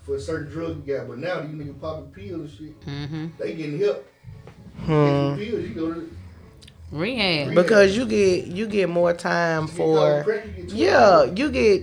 for 0.00 0.16
a 0.16 0.20
certain 0.20 0.50
drug 0.50 0.84
you 0.86 0.96
got. 0.96 1.06
But 1.06 1.18
now 1.18 1.42
these 1.42 1.50
niggas 1.50 1.80
popping 1.80 2.10
pills 2.10 2.40
and 2.40 2.50
shit, 2.50 2.80
Mm-hmm. 2.80 3.26
they 3.38 3.54
getting 3.54 3.78
help. 3.78 4.08
Hmm. 4.78 5.36
Get 5.36 5.50
pills, 5.50 5.68
you 5.68 5.74
go 5.74 5.94
to 5.94 6.16
Rehab. 6.90 7.54
Because 7.54 7.96
you 7.96 8.06
get 8.06 8.46
you 8.46 8.66
get 8.66 8.88
more 8.88 9.12
time 9.12 9.62
you 9.62 9.68
for 9.68 9.96
caught 9.96 10.24
crack, 10.24 10.46
you 10.56 10.62
get 10.64 10.72
yeah, 10.72 11.24
you 11.24 11.50
get 11.50 11.82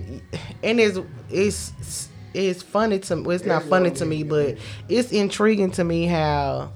and 0.62 0.80
it's 0.80 0.98
it's 1.30 2.08
it's 2.34 2.62
funny 2.62 2.98
to 2.98 3.16
well, 3.22 3.30
it's 3.30 3.44
not 3.44 3.62
funny 3.64 3.90
to 3.92 4.04
me, 4.04 4.24
but 4.24 4.58
it's 4.88 5.12
intriguing 5.12 5.70
to 5.72 5.84
me 5.84 6.06
how 6.06 6.72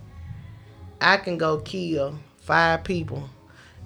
I 1.01 1.17
can 1.17 1.39
go 1.39 1.59
kill 1.59 2.19
five 2.41 2.85
people 2.85 3.29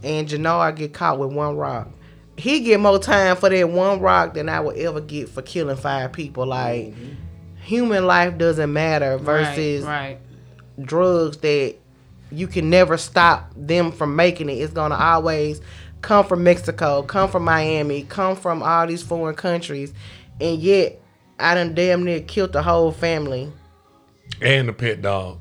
and 0.02 0.28
Jannar 0.28 0.74
get 0.74 0.92
caught 0.92 1.18
with 1.18 1.32
one 1.32 1.56
rock. 1.56 1.88
He 2.36 2.60
get 2.60 2.78
more 2.78 2.98
time 2.98 3.36
for 3.36 3.48
that 3.48 3.68
one 3.68 4.00
rock 4.00 4.34
than 4.34 4.48
I 4.48 4.60
would 4.60 4.76
ever 4.76 5.00
get 5.00 5.28
for 5.28 5.42
killing 5.42 5.76
five 5.76 6.12
people. 6.12 6.46
Like 6.46 6.86
mm-hmm. 6.86 7.14
human 7.62 8.06
life 8.06 8.38
doesn't 8.38 8.72
matter 8.72 9.18
versus 9.18 9.84
right, 9.84 10.18
drugs 10.80 11.38
that 11.38 11.76
you 12.30 12.46
can 12.46 12.70
never 12.70 12.96
stop 12.96 13.52
them 13.56 13.90
from 13.90 14.14
making 14.14 14.48
it. 14.50 14.54
It's 14.54 14.72
gonna 14.72 14.94
always 14.94 15.60
come 16.02 16.24
from 16.24 16.44
Mexico, 16.44 17.02
come 17.02 17.28
from 17.28 17.44
Miami, 17.44 18.04
come 18.04 18.36
from 18.36 18.62
all 18.62 18.86
these 18.86 19.02
foreign 19.02 19.34
countries, 19.34 19.92
and 20.40 20.60
yet 20.60 21.00
I 21.40 21.54
done 21.54 21.74
damn 21.74 22.04
near 22.04 22.20
killed 22.20 22.52
the 22.52 22.62
whole 22.62 22.92
family. 22.92 23.52
And 24.40 24.68
the 24.68 24.72
pet 24.72 25.02
dog. 25.02 25.40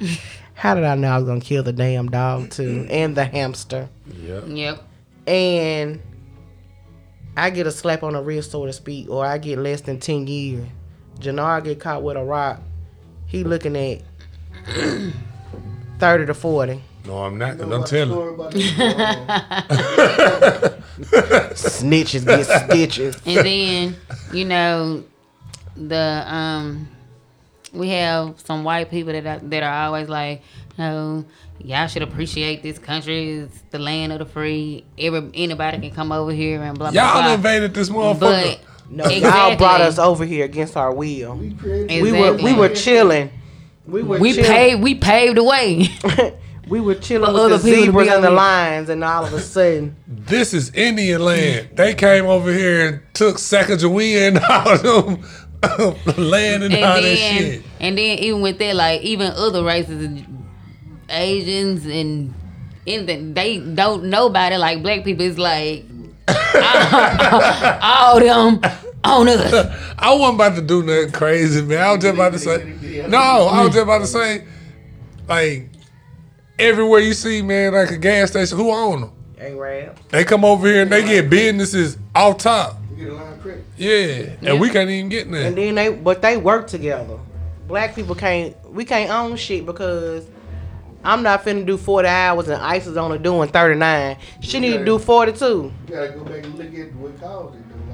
How 0.60 0.74
did 0.74 0.84
I 0.84 0.94
know 0.94 1.08
I 1.10 1.16
was 1.16 1.26
gonna 1.26 1.40
kill 1.40 1.62
the 1.62 1.72
damn 1.72 2.10
dog 2.10 2.50
too, 2.50 2.86
and 2.90 3.16
the 3.16 3.24
hamster, 3.24 3.88
Yep. 4.22 4.44
Yep. 4.48 4.82
and 5.26 6.02
I 7.34 7.48
get 7.48 7.66
a 7.66 7.70
slap 7.70 8.02
on 8.02 8.12
the 8.12 8.20
wrist, 8.20 8.50
so 8.50 8.66
to 8.66 8.72
speak, 8.74 9.08
or 9.08 9.24
I 9.24 9.38
get 9.38 9.58
less 9.58 9.80
than 9.80 9.98
ten 10.00 10.26
years. 10.26 10.66
Jannar 11.18 11.64
get 11.64 11.80
caught 11.80 12.02
with 12.02 12.18
a 12.18 12.22
rock. 12.24 12.60
He 13.26 13.42
looking 13.42 13.74
at 13.74 14.02
thirty 15.98 16.26
to 16.26 16.34
forty. 16.34 16.82
No, 17.06 17.24
I'm 17.24 17.38
not. 17.38 17.56
You 17.56 17.60
Cause 17.64 17.68
know 17.70 17.76
I'm 17.76 17.84
telling. 17.84 18.12
story 18.12 18.34
about 18.34 18.52
this, 18.52 18.70
Snitches 21.80 22.26
get 22.26 22.44
stitches. 22.68 23.16
And 23.24 23.46
then, 23.46 23.96
you 24.34 24.44
know, 24.44 25.04
the 25.76 26.22
um 26.26 26.86
we 27.72 27.90
have 27.90 28.40
some 28.40 28.64
white 28.64 28.90
people 28.90 29.12
that 29.12 29.26
are, 29.26 29.38
that 29.48 29.62
are 29.62 29.86
always 29.86 30.08
like, 30.08 30.42
you 30.76 30.84
know, 30.84 31.24
y'all 31.58 31.86
should 31.86 32.02
appreciate 32.02 32.62
this 32.62 32.78
country. 32.78 33.30
It's 33.40 33.60
the 33.70 33.78
land 33.78 34.12
of 34.12 34.18
the 34.20 34.26
free. 34.26 34.84
Every 34.98 35.30
anybody 35.34 35.78
can 35.80 35.90
come 35.92 36.12
over 36.12 36.32
here 36.32 36.62
and 36.62 36.78
blah 36.78 36.90
blah 36.90 36.92
blah. 36.92 37.12
Y'all 37.12 37.22
blah. 37.22 37.34
invaded 37.34 37.74
this 37.74 37.88
motherfucker. 37.90 38.18
But 38.20 38.60
No, 38.90 39.08
y'all 39.08 39.56
brought 39.56 39.80
us 39.80 39.98
over 39.98 40.24
here 40.24 40.44
against 40.44 40.76
our 40.76 40.92
will. 40.92 41.36
we 41.36 41.48
Exactly. 41.48 42.02
We 42.02 42.12
were 42.12 42.34
we 42.36 42.54
were 42.54 42.68
chilling. 42.70 43.30
We 43.86 44.02
were 44.02 44.18
We 44.18 44.32
chilling. 44.32 44.50
paved 44.50 44.82
we 44.82 44.94
paved 44.96 45.36
the 45.36 45.44
way. 45.44 45.88
we 46.68 46.80
were 46.80 46.94
chilling 46.94 47.26
For 47.26 47.32
with 47.34 47.42
other 47.42 47.58
the 47.58 47.64
people 47.64 47.80
to 47.80 47.86
zebras 47.86 48.08
and 48.08 48.24
the 48.24 48.28
over 48.28 48.28
here. 48.28 48.36
lions, 48.36 48.88
and 48.88 49.02
all 49.04 49.24
of 49.24 49.32
a 49.32 49.40
sudden, 49.40 49.96
This 50.06 50.54
is 50.54 50.70
Indian 50.74 51.24
land. 51.24 51.70
They 51.74 51.94
came 51.94 52.26
over 52.26 52.52
here 52.52 52.86
and 52.88 53.00
took 53.14 53.36
Sacagawea 53.36 54.28
and 54.28 54.38
all 54.48 54.68
of 54.74 54.82
them 55.06 55.24
land 56.16 56.62
and, 56.62 56.74
and 56.74 56.84
all 56.84 56.94
that 56.94 57.02
then 57.02 57.16
shit. 57.16 57.62
and 57.80 57.98
then 57.98 58.18
even 58.18 58.40
with 58.40 58.58
that, 58.58 58.76
like 58.76 59.02
even 59.02 59.30
other 59.32 59.62
races, 59.62 60.22
Asians 61.08 61.84
and 61.86 62.32
anything, 62.86 63.34
they 63.34 63.58
don't 63.58 64.04
know 64.04 64.26
about 64.26 64.52
it. 64.52 64.58
Like 64.58 64.82
black 64.82 65.04
people, 65.04 65.26
it's 65.26 65.38
like 65.38 65.84
all 67.82 68.20
them 68.20 68.60
on 69.04 69.28
us. 69.28 69.52
I 69.98 70.14
wasn't 70.14 70.34
about 70.36 70.54
to 70.56 70.62
do 70.62 70.82
nothing 70.82 71.12
crazy, 71.12 71.62
man. 71.62 71.82
I 71.82 71.92
was 71.92 72.02
just 72.02 72.14
about 72.14 72.32
to 72.32 72.38
say, 72.38 73.06
no, 73.08 73.18
I 73.18 73.64
was 73.64 73.74
just 73.74 73.82
about 73.82 73.98
to 73.98 74.06
say, 74.06 74.46
like, 75.28 75.68
everywhere 76.58 77.00
you 77.00 77.14
see, 77.14 77.42
man, 77.42 77.74
like 77.74 77.90
a 77.90 77.98
gas 77.98 78.30
station, 78.30 78.56
who 78.56 78.70
own 78.70 79.00
them? 79.02 79.12
They 80.08 80.24
come 80.24 80.44
over 80.44 80.66
here 80.66 80.82
and 80.82 80.92
they 80.92 81.02
get 81.02 81.30
businesses 81.30 81.96
off 82.14 82.38
top. 82.38 82.76
We 83.44 83.50
get 83.50 83.60
a 83.60 83.80
line 83.80 84.28
of 84.28 84.36
credit. 84.36 84.38
Yeah, 84.42 84.50
and 84.50 84.60
we 84.60 84.70
can't 84.70 84.90
even 84.90 85.08
get 85.08 85.26
and 85.26 85.34
there. 85.34 85.50
then 85.50 85.74
they 85.74 85.88
but 85.92 86.22
they 86.22 86.36
work 86.36 86.66
together. 86.66 87.18
Black 87.66 87.94
people 87.94 88.14
can't 88.14 88.54
we 88.70 88.84
can't 88.84 89.10
own 89.10 89.36
shit 89.36 89.64
because 89.66 90.26
I'm 91.04 91.22
not 91.22 91.44
finna 91.44 91.64
do 91.64 91.76
40 91.76 92.08
hours 92.08 92.48
and 92.48 92.60
ICE 92.60 92.86
is 92.86 92.96
only 92.96 93.18
doing 93.18 93.48
39. 93.48 94.16
She 94.40 94.60
need 94.60 94.78
to 94.78 94.84
do 94.84 94.98
42. 94.98 95.44
You 95.44 95.72
gotta 95.88 96.08
go 96.10 96.24
back 96.24 96.44
and 96.44 96.54
look 96.58 96.74
at 96.74 96.94
what 96.96 97.20
caused 97.20 97.56
it 97.56 97.62
though. 97.68 97.92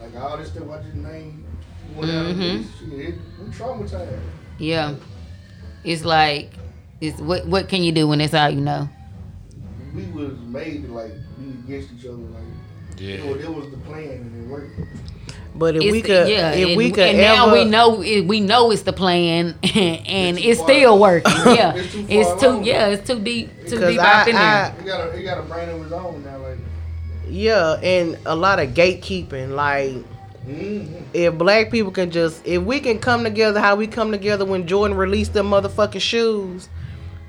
Like 0.00 0.12
like 0.14 0.22
all 0.22 0.36
this 0.36 0.48
stuff 0.48 0.68
I 0.70 0.82
just 0.82 0.94
named 0.94 1.44
went 1.96 2.10
out 2.10 2.26
of 2.26 2.36
this 2.36 2.66
shit. 2.78 3.14
We 3.40 3.46
traumatized. 3.50 4.20
Yeah, 4.58 4.94
it's 5.84 6.04
like 6.04 6.52
it's 7.00 7.20
what 7.20 7.46
what 7.46 7.68
can 7.68 7.82
you 7.82 7.92
do 7.92 8.08
when 8.08 8.18
that's 8.18 8.34
all 8.34 8.50
you 8.50 8.60
know? 8.60 8.88
We 9.94 10.06
was 10.06 10.38
made 10.40 10.86
to 10.86 10.92
like 10.92 11.12
be 11.38 11.50
against 11.50 11.92
each 11.94 12.04
other. 12.06 12.16
Like 12.16 12.42
Yeah. 12.98 13.14
it, 13.16 13.26
was, 13.26 13.44
it 13.44 13.52
was 13.54 13.70
the 13.70 13.76
plan 13.78 14.10
and 14.10 14.44
it 14.44 14.50
worked. 14.50 14.70
But 15.56 15.76
if 15.76 15.82
It's, 15.82 15.92
we 15.92 16.02
could, 16.02 16.28
yeah, 16.28 16.50
if 16.52 16.68
and, 16.68 16.76
we 16.76 16.90
could 16.90 17.04
and 17.06 17.18
ever, 17.20 17.36
now 17.36 17.52
we 17.52 17.64
know 17.64 18.02
it, 18.02 18.22
we 18.26 18.40
know 18.40 18.72
it's 18.72 18.82
the 18.82 18.92
plan, 18.92 19.56
and 19.62 20.36
too 20.36 20.42
it's 20.48 20.58
far. 20.60 20.68
still 20.68 20.98
working. 20.98 21.32
Yeah, 21.46 21.74
It's 21.76 21.92
too 21.92 22.06
it's 22.08 22.42
too 22.42 22.60
yeah, 22.64 22.86
it's 22.88 23.06
too 23.06 23.20
deep, 23.20 23.50
too 23.68 23.78
deep 23.78 24.00
I- 24.00 24.22
up 24.22 24.28
in 24.28 24.34
there. 24.34 24.42
I- 24.44 24.74
It 24.80 24.84
got 24.84 25.00
a 25.06 25.10
it 25.16 25.22
got 25.22 25.38
a 25.38 25.42
brain 25.42 25.68
of 25.68 25.82
its 25.82 25.92
own 25.92 26.24
now. 26.24 26.38
Like 26.38 26.58
yeah, 27.28 27.74
and 27.82 28.18
a 28.26 28.34
lot 28.34 28.58
of 28.58 28.70
gatekeeping. 28.70 29.50
Like 29.54 29.92
mm-hmm. 30.44 31.04
if 31.12 31.34
black 31.38 31.70
people 31.70 31.92
can 31.92 32.10
just 32.10 32.44
if 32.44 32.60
we 32.60 32.80
can 32.80 32.98
come 32.98 33.22
together 33.22 33.60
how 33.60 33.76
we 33.76 33.86
come 33.86 34.10
together 34.10 34.44
when 34.44 34.66
Jordan 34.66 34.96
released 34.96 35.34
them 35.34 35.50
motherfucking 35.50 36.00
shoes 36.00 36.68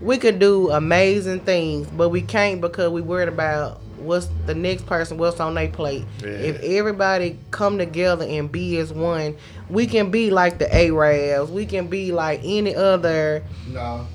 we 0.02 0.18
could 0.18 0.40
do 0.40 0.70
amazing 0.72 1.40
things, 1.42 1.88
but 1.88 2.10
we 2.10 2.22
can't 2.22 2.60
because 2.60 2.90
we 2.92 3.02
worried 3.02 3.30
about 3.30 3.80
what's 4.06 4.30
the 4.46 4.56
next 4.56 4.86
person, 4.86 5.18
what's 5.18 5.40
on 5.40 5.56
their 5.56 5.68
plate. 5.68 6.06
Yeah. 6.22 6.30
If 6.30 6.62
everybody 6.62 7.40
come 7.52 7.78
together 7.78 8.26
and 8.26 8.52
be 8.52 8.78
as 8.78 8.94
one, 8.94 9.36
we 9.70 9.88
can 9.88 10.12
be 10.12 10.30
like 10.32 10.60
the 10.60 10.74
Arabs. 10.74 11.52
We 11.52 11.66
can 11.66 11.88
be 11.88 12.12
like 12.12 12.42
any 12.44 12.76
other. 12.76 13.44
Nah. 13.68 14.06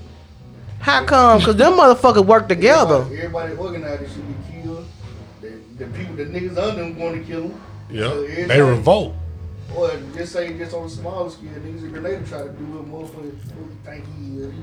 How 0.79 1.05
come? 1.05 1.39
Because 1.39 1.57
them 1.57 1.73
motherfuckers 1.73 2.25
work 2.25 2.49
together. 2.49 3.01
Everybody, 3.01 3.21
everybody 3.21 3.53
organized 3.55 4.13
should 4.13 4.27
be 4.27 4.61
killed. 4.61 4.85
The, 5.41 5.53
the 5.77 5.85
people, 5.91 6.15
the 6.15 6.25
niggas 6.25 6.57
under 6.57 6.81
them 6.81 6.97
going 6.97 7.21
to 7.21 7.27
kill 7.27 7.49
them. 7.49 7.61
Yeah. 7.89 8.09
So 8.09 8.25
they 8.25 8.61
revolt. 8.61 9.15
Or 9.75 9.91
just 10.15 10.33
say 10.33 10.57
just 10.57 10.73
on 10.73 10.85
a 10.85 10.89
smaller 10.89 11.29
scale, 11.29 11.51
niggas 11.51 11.83
in 11.83 11.91
Grenada 11.91 12.25
try 12.25 12.43
to 12.43 12.49
do 12.49 12.65
what 12.65 12.85
motherfuckers 12.85 13.51
who 13.51 13.61
you 13.61 13.77
think 13.85 14.05
he 14.17 14.37
is. 14.39 14.53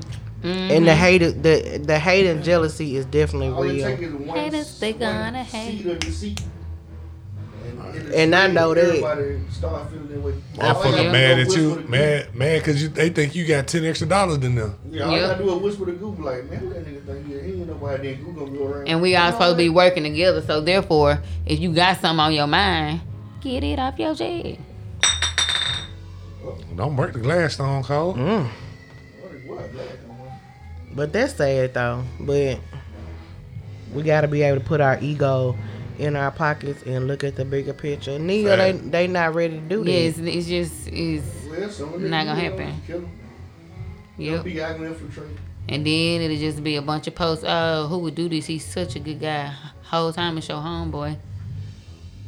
And 0.43 0.87
the 0.87 0.95
hate, 0.95 1.19
the 1.19 1.81
the 1.83 1.99
hate 1.99 2.25
and 2.27 2.43
jealousy 2.43 2.95
is 2.95 3.05
definitely 3.05 3.49
All 3.49 3.63
real. 3.63 3.85
is 3.85 4.13
one, 4.13 4.37
Haters, 4.37 4.79
they 4.79 4.93
one 4.93 4.99
gonna 5.01 5.43
hate. 5.43 6.03
seed. 6.13 6.41
And, 7.65 7.95
it'll 7.95 8.15
And 8.15 8.35
I 8.35 8.47
know 8.47 8.73
that. 8.73 9.45
Start 9.51 9.89
feeling 9.91 10.07
that 10.09 10.21
way. 10.21 10.33
I 10.55 10.57
gotta 10.57 10.79
Motherfucker 10.79 11.11
mad 11.11 11.39
at 11.39 11.55
you, 11.55 11.69
whisper 11.69 11.81
to 11.83 11.89
mad, 11.89 12.35
mad, 12.35 12.63
cause 12.63 12.81
you 12.81 12.87
they 12.87 13.09
think 13.09 13.35
you 13.35 13.45
got 13.45 13.67
ten 13.67 13.83
extra 13.85 14.07
dollars 14.07 14.39
than 14.39 14.55
them. 14.55 14.75
Yeah, 14.89 15.03
all 15.05 15.13
I 15.15 15.19
gotta 15.19 15.43
do 15.43 15.55
is 15.57 15.61
whisper 15.61 15.85
to 15.87 15.91
Google 15.93 16.23
like, 16.25 16.49
man, 16.49 16.59
who 16.59 16.69
that 16.69 16.85
nigga 16.85 17.05
think 17.05 17.27
he? 17.27 17.33
He 17.33 17.57
ain't 17.59 17.67
nobody 17.67 18.13
then 18.13 18.23
Google 18.23 18.47
go 18.47 18.65
around. 18.67 18.87
And 18.87 19.01
we 19.01 19.15
all 19.17 19.31
supposed 19.33 19.53
to 19.53 19.57
be 19.57 19.69
working 19.69 20.03
together. 20.03 20.41
So 20.41 20.61
therefore, 20.61 21.21
if 21.45 21.59
you 21.59 21.73
got 21.73 21.99
something 21.99 22.19
on 22.21 22.33
your 22.33 22.47
mind, 22.47 23.01
get 23.41 23.63
it 23.63 23.77
off 23.79 23.99
your 23.99 24.15
chest. 24.15 24.59
Don't 26.75 26.95
break 26.95 27.11
the 27.13 27.19
glass, 27.19 27.55
Stone 27.55 27.83
Cold. 27.83 28.15
Mm. 28.17 28.47
What, 28.47 29.31
what, 29.57 29.71
black, 29.73 29.87
come 30.01 30.08
on. 30.08 30.08
But 30.93 31.13
that's 31.13 31.33
sad 31.35 31.73
though. 31.73 32.03
But 32.19 32.59
we 33.93 34.03
got 34.03 34.21
to 34.21 34.27
be 34.27 34.41
able 34.43 34.59
to 34.59 34.65
put 34.65 34.81
our 34.81 34.99
ego 35.01 35.57
in 35.97 36.15
our 36.15 36.31
pockets 36.31 36.83
and 36.83 37.07
look 37.07 37.23
at 37.23 37.35
the 37.35 37.43
bigger 37.45 37.73
picture. 37.73 38.17
Neither 38.17 38.55
they 38.55 38.71
Fact. 38.73 38.91
they 38.91 39.07
not 39.07 39.35
ready 39.35 39.55
to 39.55 39.61
do 39.61 39.79
Yeah, 39.79 40.09
this. 40.09 40.17
it's, 40.17 40.27
it's 40.27 40.47
just 40.47 40.87
it's 40.87 41.25
Well, 41.49 41.69
some 41.69 41.93
of 41.93 42.01
them 42.01 42.09
Not 42.09 42.25
gonna 42.25 42.41
niggas, 42.41 42.43
you 42.43 42.49
know, 42.49 42.65
happen. 42.67 42.81
Them. 42.87 43.09
yep. 44.17 44.43
Be 44.43 44.59
and 45.71 45.85
then 45.85 46.21
it'll 46.21 46.37
just 46.37 46.63
be 46.63 46.77
a 46.77 46.81
bunch 46.81 47.05
of 47.07 47.13
posts. 47.15 47.45
Oh, 47.47 47.85
who 47.87 47.99
would 47.99 48.15
do 48.15 48.27
this? 48.27 48.47
He's 48.47 48.65
such 48.65 48.95
a 48.95 48.99
good 48.99 49.19
guy. 49.19 49.53
Whole 49.83 50.11
time 50.11 50.37
it's 50.39 50.47
your 50.49 50.57
homeboy. 50.57 51.17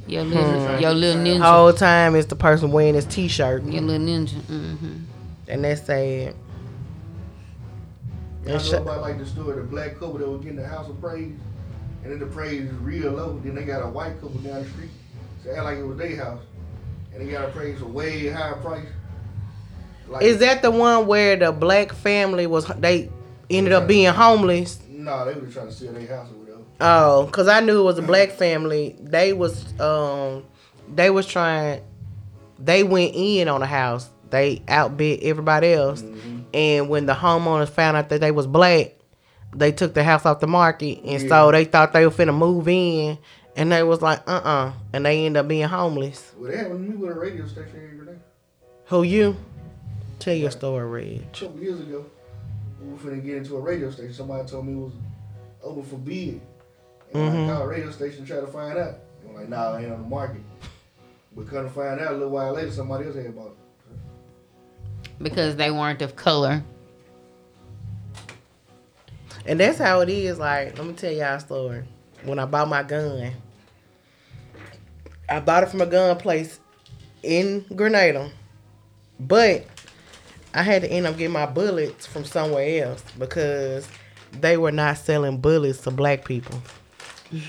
Your 0.07 0.23
little, 0.23 0.67
Hmm. 0.75 0.81
your 0.81 0.93
little 0.93 1.21
ninja. 1.23 1.41
Whole 1.41 1.73
time 1.73 2.15
it's 2.15 2.27
the 2.27 2.35
person 2.35 2.71
wearing 2.71 2.95
his 2.95 3.05
t-shirt, 3.05 3.63
Your 3.63 3.81
little 3.81 4.05
ninja. 4.05 4.33
hmm 4.45 4.97
and 5.47 5.63
that's 5.63 5.83
sad. 5.83 6.35
I 8.45 8.49
And 8.49 8.53
know 8.53 8.59
sh- 8.59 8.73
about 8.73 9.01
like 9.01 9.17
the 9.19 9.25
story, 9.25 9.55
the 9.57 9.63
black 9.63 9.93
couple 9.93 10.17
that 10.17 10.27
was 10.27 10.41
getting 10.41 10.57
the 10.57 10.67
house 10.67 10.89
of 10.89 10.99
praise, 10.99 11.33
and 12.03 12.11
then 12.11 12.19
the 12.19 12.25
praise 12.25 12.63
is 12.63 12.73
real 12.77 13.11
low. 13.11 13.39
Then 13.43 13.55
they 13.55 13.63
got 13.63 13.83
a 13.83 13.87
white 13.87 14.19
couple 14.19 14.39
down 14.39 14.63
the 14.63 14.69
street, 14.69 14.89
so 15.43 15.51
act 15.51 15.63
like 15.63 15.77
it 15.77 15.83
was 15.85 15.97
their 15.97 16.15
house, 16.17 16.41
and 17.13 17.21
they 17.21 17.31
got 17.31 17.45
a 17.47 17.51
praise 17.51 17.79
for 17.79 17.85
way 17.85 18.27
higher 18.29 18.55
price. 18.55 18.87
Like, 20.09 20.23
Is 20.23 20.39
that 20.39 20.61
the 20.61 20.71
one 20.71 21.07
where 21.07 21.35
the 21.37 21.51
black 21.51 21.93
family 21.93 22.47
was 22.47 22.65
they 22.67 23.09
ended 23.49 23.73
up 23.73 23.87
being 23.87 24.11
homeless? 24.13 24.79
No, 24.89 25.25
they 25.25 25.39
were 25.39 25.47
trying 25.47 25.67
to 25.67 25.71
sell 25.71 25.93
their 25.93 26.07
house 26.07 26.29
or 26.31 26.35
whatever. 26.35 26.61
Oh, 26.81 27.29
cause 27.31 27.47
I 27.47 27.59
knew 27.61 27.79
it 27.79 27.83
was 27.83 27.97
a 27.99 28.01
black 28.01 28.31
family. 28.31 28.95
They 28.99 29.33
was 29.33 29.79
um, 29.79 30.43
they 30.93 31.09
was 31.11 31.27
trying. 31.27 31.81
They 32.59 32.83
went 32.83 33.13
in 33.15 33.47
on 33.47 33.61
the 33.61 33.67
house. 33.67 34.09
They 34.31 34.61
outbid 34.67 35.21
everybody 35.23 35.73
else. 35.73 36.03
And 36.53 36.89
when 36.89 37.05
the 37.05 37.13
homeowners 37.13 37.69
found 37.69 37.97
out 37.97 38.09
that 38.09 38.21
they 38.21 38.31
was 38.31 38.47
black, 38.47 38.93
they 39.55 39.71
took 39.71 39.93
the 39.93 40.03
house 40.03 40.25
off 40.25 40.39
the 40.39 40.47
market, 40.47 41.01
and 41.03 41.27
so 41.27 41.51
they 41.51 41.65
thought 41.65 41.93
they 41.93 42.05
were 42.05 42.11
finna 42.11 42.35
move 42.35 42.67
in, 42.67 43.17
and 43.55 43.71
they 43.71 43.83
was 43.83 44.01
like, 44.01 44.21
uh, 44.27 44.41
uh 44.43 44.73
and 44.93 45.05
they 45.05 45.25
end 45.25 45.35
up 45.37 45.47
being 45.47 45.67
homeless. 45.67 46.31
Well, 46.37 46.51
they 46.51 46.57
happened 46.57 46.85
to 46.85 46.91
me 46.91 46.97
with 46.97 47.15
a 47.15 47.19
radio 47.19 47.45
station 47.47 47.71
here 47.73 48.05
today. 48.05 48.17
Who 48.85 49.03
you? 49.03 49.35
Tell 50.19 50.35
your 50.35 50.51
story, 50.51 50.85
Reg. 50.85 51.23
A 51.33 51.39
couple 51.39 51.59
years 51.59 51.79
ago, 51.79 52.05
we 52.81 52.91
were 52.91 52.97
finna 52.97 53.23
get 53.23 53.37
into 53.37 53.57
a 53.57 53.59
radio 53.59 53.91
station. 53.91 54.13
Somebody 54.13 54.47
told 54.47 54.67
me 54.67 54.73
it 54.73 54.77
was 54.77 54.93
open 55.63 55.83
for 55.83 55.97
bid. 55.97 56.41
And 57.13 57.33
Mhm. 57.33 57.49
I 57.49 57.53
called 57.53 57.65
a 57.65 57.67
radio 57.67 57.91
station 57.91 58.25
to 58.25 58.31
try 58.31 58.39
to 58.39 58.47
find 58.47 58.77
out. 58.77 58.95
I'm 59.27 59.35
like, 59.35 59.49
nah, 59.49 59.75
it 59.75 59.83
ain't 59.83 59.91
on 59.93 60.03
the 60.03 60.07
market. 60.07 60.41
But 61.35 61.47
couldn't 61.47 61.69
find 61.69 61.99
out 61.99 62.11
a 62.11 62.13
little 62.13 62.29
while 62.29 62.53
later, 62.53 62.71
somebody 62.71 63.05
else 63.05 63.15
had 63.15 63.35
bought 63.35 63.47
it. 63.47 63.57
Because 65.21 65.55
they 65.55 65.71
weren't 65.71 66.01
of 66.01 66.15
color. 66.15 66.63
And 69.45 69.59
that's 69.59 69.77
how 69.77 70.01
it 70.01 70.09
is. 70.09 70.39
Like, 70.39 70.77
let 70.77 70.87
me 70.87 70.93
tell 70.93 71.11
y'all 71.11 71.35
a 71.35 71.39
story. 71.39 71.83
When 72.23 72.39
I 72.39 72.45
bought 72.45 72.69
my 72.69 72.83
gun, 72.83 73.33
I 75.27 75.39
bought 75.39 75.63
it 75.63 75.69
from 75.69 75.81
a 75.81 75.85
gun 75.85 76.17
place 76.17 76.59
in 77.23 77.65
Grenada, 77.75 78.31
but 79.19 79.65
I 80.53 80.61
had 80.61 80.83
to 80.83 80.91
end 80.91 81.07
up 81.07 81.17
getting 81.17 81.33
my 81.33 81.45
bullets 81.45 82.05
from 82.05 82.25
somewhere 82.25 82.85
else 82.85 83.03
because 83.17 83.87
they 84.39 84.57
were 84.57 84.71
not 84.71 84.97
selling 84.97 85.37
bullets 85.37 85.81
to 85.81 85.91
black 85.91 86.25
people. 86.25 86.61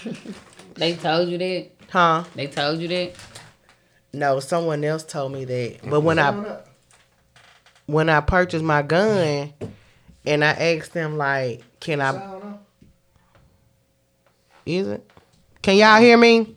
They 0.75 0.97
told 0.97 1.29
you 1.29 1.39
that. 1.39 1.71
Huh? 1.91 2.25
They 2.35 2.47
told 2.47 2.81
you 2.81 2.89
that. 2.89 3.13
No, 4.13 4.41
someone 4.41 4.83
else 4.85 5.05
told 5.05 5.33
me 5.33 5.45
that. 5.45 5.81
But 5.85 6.01
when 6.01 6.19
I 6.19 6.29
out. 6.29 6.67
When 7.87 8.09
I 8.09 8.21
purchased 8.21 8.65
my 8.65 8.83
gun, 8.83 9.53
and 10.25 10.45
I 10.45 10.51
asked 10.51 10.93
them 10.93 11.17
like, 11.17 11.63
"Can 11.81 12.01
I? 12.01 12.57
Is 14.65 14.89
it? 14.89 15.11
Can 15.63 15.77
y'all 15.77 16.01
hear 16.01 16.17
me?" 16.17 16.57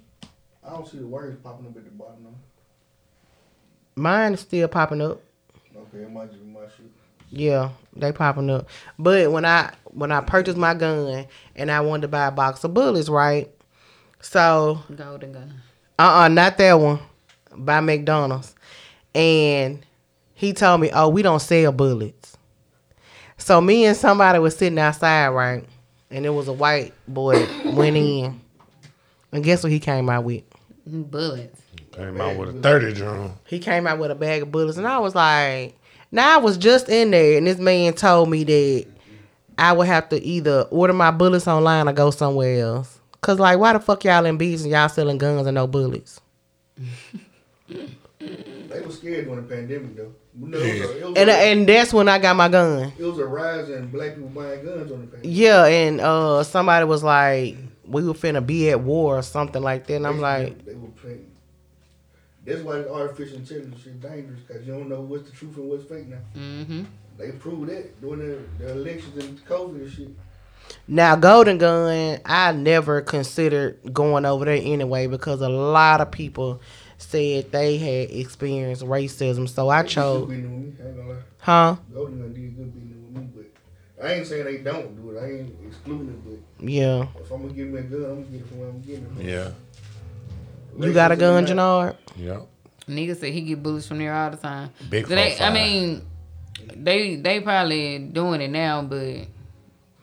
I 0.64 0.70
don't 0.70 0.88
see 0.88 0.98
the 0.98 1.08
words 1.08 1.38
popping 1.44 1.68
up 1.68 1.78
at 1.78 1.84
the 1.86 1.92
bottom. 1.92 2.24
Though. 2.24 4.02
Mine 4.02 4.34
is 4.34 4.40
still 4.42 4.68
popping 4.68 5.02
up. 5.02 5.22
Okay, 5.76 6.04
it 6.04 6.12
might 6.12 6.32
just 6.32 6.44
be 6.44 6.52
my 6.52 6.62
shit. 6.62 6.92
Yeah, 7.30 7.70
they 7.96 8.12
popping 8.12 8.50
up. 8.50 8.68
But 8.98 9.32
when 9.32 9.46
I 9.46 9.74
when 9.86 10.12
I 10.12 10.22
purchased 10.22 10.58
my 10.58 10.74
gun 10.74 11.28
and 11.56 11.72
I 11.72 11.82
wanted 11.82 12.04
to 12.04 12.08
buy 12.08 12.28
a 12.28 12.32
box 12.32 12.64
of 12.64 12.74
bullets, 12.74 13.10
right? 13.10 13.50
So 14.22 14.80
Golden 14.96 15.34
gun. 15.34 15.54
uh 16.00 16.24
uh 16.24 16.28
not 16.30 16.58
that 16.58 16.74
one. 16.74 17.00
By 17.56 17.80
McDonald's. 17.80 18.56
And 19.14 19.85
he 20.36 20.54
told 20.54 20.82
me, 20.82 20.92
Oh, 20.94 21.10
we 21.10 21.24
don't 21.24 21.42
sell 21.42 21.72
bullets. 21.72 22.38
So 23.38 23.60
me 23.60 23.86
and 23.86 23.98
somebody 23.98 24.38
was 24.40 24.56
sitting 24.56 24.78
outside, 24.78 25.30
right? 25.30 25.66
And 26.12 26.26
it 26.26 26.30
was 26.30 26.48
a 26.48 26.54
white 26.54 26.94
boy 27.08 27.48
went 27.66 27.98
in. 27.98 28.40
And 29.32 29.44
guess 29.44 29.64
what 29.64 29.72
he 29.72 29.80
came 29.80 30.10
out 30.10 30.24
with? 30.24 30.44
Bullets. 30.86 31.62
Came 31.92 32.20
out 32.20 32.38
with 32.38 32.50
a 32.50 32.54
thirty 32.54 32.94
drum. 32.94 33.34
He 33.48 33.58
came 33.60 33.88
out 33.88 33.98
with 34.00 34.12
a 34.12 34.16
bag 34.16 34.42
of 34.42 34.52
bullets, 34.52 34.78
and 34.78 34.86
I 34.86 35.00
was 35.00 35.16
like, 35.16 35.78
now 36.12 36.36
I 36.36 36.38
was 36.38 36.58
just 36.58 36.90
in 36.90 37.12
there, 37.12 37.38
and 37.38 37.48
this 37.48 37.58
man 37.58 37.94
told 37.94 38.30
me 38.30 38.44
that 38.44 38.86
I 39.58 39.72
would 39.72 39.88
have 39.88 40.10
to 40.10 40.22
either 40.22 40.64
order 40.72 40.92
my 40.94 41.12
bullets 41.12 41.48
online 41.48 41.88
or 41.88 41.94
go 41.94 42.12
somewhere 42.12 42.60
else. 42.62 43.00
Cause 43.22 43.40
like, 43.40 43.58
why 43.60 43.74
the 43.74 43.80
fuck 43.80 44.04
y'all 44.04 44.26
in 44.26 44.38
beats 44.38 44.64
and 44.64 44.72
y'all 44.72 44.90
selling 44.90 45.18
guns 45.18 45.48
and 45.48 45.56
no 45.56 45.68
bullets? 45.68 46.20
They 47.70 48.82
were 48.82 48.92
scared 48.92 49.26
during 49.26 49.48
the 49.48 49.56
pandemic 49.56 49.96
though. 49.96 50.14
You 50.40 50.48
know, 50.48 50.58
it, 50.58 51.06
was 51.06 51.16
a, 51.18 51.20
And 51.22 51.30
a, 51.30 51.34
and 51.34 51.70
that's 51.70 51.94
when 51.94 52.10
I 52.10 52.20
got 52.20 52.36
my 52.36 52.50
gun. 52.50 52.92
it 52.98 53.04
was 53.04 53.20
a 53.20 53.26
rise 53.26 53.70
in 53.70 53.88
black 53.88 54.16
people 54.16 54.30
buying 54.30 54.66
guns 54.66 54.92
on 54.92 55.02
the 55.02 55.08
pandemic. 55.08 55.22
Yeah, 55.24 55.66
and 55.66 56.02
uh, 56.02 56.44
somebody 56.44 56.86
was 56.86 57.04
like, 57.04 57.56
we 57.86 58.04
were 58.04 58.14
finna 58.14 58.46
be 58.46 58.70
at 58.70 58.82
war 58.82 59.18
or 59.18 59.22
something 59.22 59.62
like 59.62 59.88
that, 59.88 59.96
and 59.96 60.08
I'm 60.08 60.18
They- 60.18 60.22
like, 60.22 60.66
they 60.66 60.74
were 60.74 60.88
playing. 60.90 61.32
That's 62.46 62.62
why 62.62 62.78
the 62.80 62.94
artificial 62.94 63.38
intelligence 63.38 63.86
is 63.88 63.96
dangerous 63.96 64.40
because 64.48 64.68
you 64.68 64.74
don't 64.74 64.88
know 64.88 65.02
what's 65.02 65.28
the 65.30 65.36
truth 65.36 65.58
and 65.58 65.68
what's 65.70 65.84
fake 65.86 66.08
now. 66.08 66.18
Mm-hmm. 66.38 66.84
They 67.18 67.32
proved 67.32 67.70
that 67.70 68.00
during 68.02 68.20
the, 68.20 68.40
the 68.60 68.72
elections 68.74 69.24
and 69.24 69.44
COVID 69.48 69.76
and 69.82 69.92
shit. 69.92 70.10
Now, 70.88 71.16
Golden 71.16 71.58
Gun, 71.58 72.20
I 72.26 72.52
never 72.52 73.02
considered 73.02 73.80
going 73.94 74.26
over 74.26 74.46
there 74.46 74.60
anyway 74.62 75.08
because 75.08 75.42
a 75.42 75.50
lot 75.50 76.02
of 76.02 76.12
people 76.12 76.62
said 76.98 77.52
they 77.52 77.78
had 77.78 78.12
experienced 78.12 78.84
racism. 78.84 79.48
So 79.50 79.70
I 79.70 79.84
chose, 79.84 80.28
good 80.28 80.36
beating 80.36 80.66
with 80.66 80.80
me. 80.80 80.86
I 80.86 81.12
ain't 81.12 81.20
huh? 81.40 81.76
Golden 81.94 82.34
did 82.34 82.56
good 82.58 82.74
beating 82.74 83.14
with 83.14 83.24
me, 83.24 83.30
but 83.98 84.06
I 84.06 84.14
ain't 84.14 84.28
saying 84.28 84.46
they 84.46 84.58
don't 84.58 84.96
do 85.02 85.12
it. 85.12 85.22
I 85.22 85.26
ain't 85.32 85.56
excluding 85.68 86.10
it, 86.10 86.26
but 86.60 86.70
Yeah. 86.70 87.08
if 87.20 87.32
I'm 87.32 87.42
gonna 87.44 87.54
give 87.54 87.68
me 87.68 87.80
a 87.80 87.84
gun, 87.84 88.04
I'm 88.04 88.10
gonna 88.16 88.22
get 88.32 88.42
it 88.42 88.48
from 88.48 88.60
where 88.60 88.70
I'm 88.70 88.82
getting 88.82 89.04
it. 89.06 89.10
from. 89.14 89.22
Yeah. 89.28 89.50
You 90.88 90.94
got 90.94 91.12
a 91.12 91.16
gun, 91.16 91.44
Racism, 91.46 91.48
Jannard? 91.48 91.96
Yep. 92.18 92.48
Nigga 92.90 93.18
said 93.18 93.34
he 93.34 93.42
get 93.42 93.64
bullets 93.64 93.88
from 93.88 93.98
there 94.00 94.14
all 94.14 94.30
the 94.30 94.38
time. 94.38 94.70
Big 94.90 95.08
So 95.08 95.16
they, 95.16 95.40
I 95.40 95.52
mean, 95.52 96.02
they 96.76 97.16
they 97.16 97.40
probably 97.40 98.00
doing 98.00 98.42
it 98.42 98.50
now, 98.50 98.82
but 98.82 99.26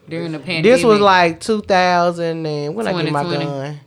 during 0.09 0.31
the 0.33 0.39
pandemic, 0.39 0.63
This 0.63 0.83
was 0.83 0.99
like 0.99 1.39
2000 1.39 2.45
and 2.45 2.75
when 2.75 2.87
I 2.87 3.03
get 3.03 3.11
my 3.11 3.23
2020. 3.23 3.45
gun? 3.45 3.79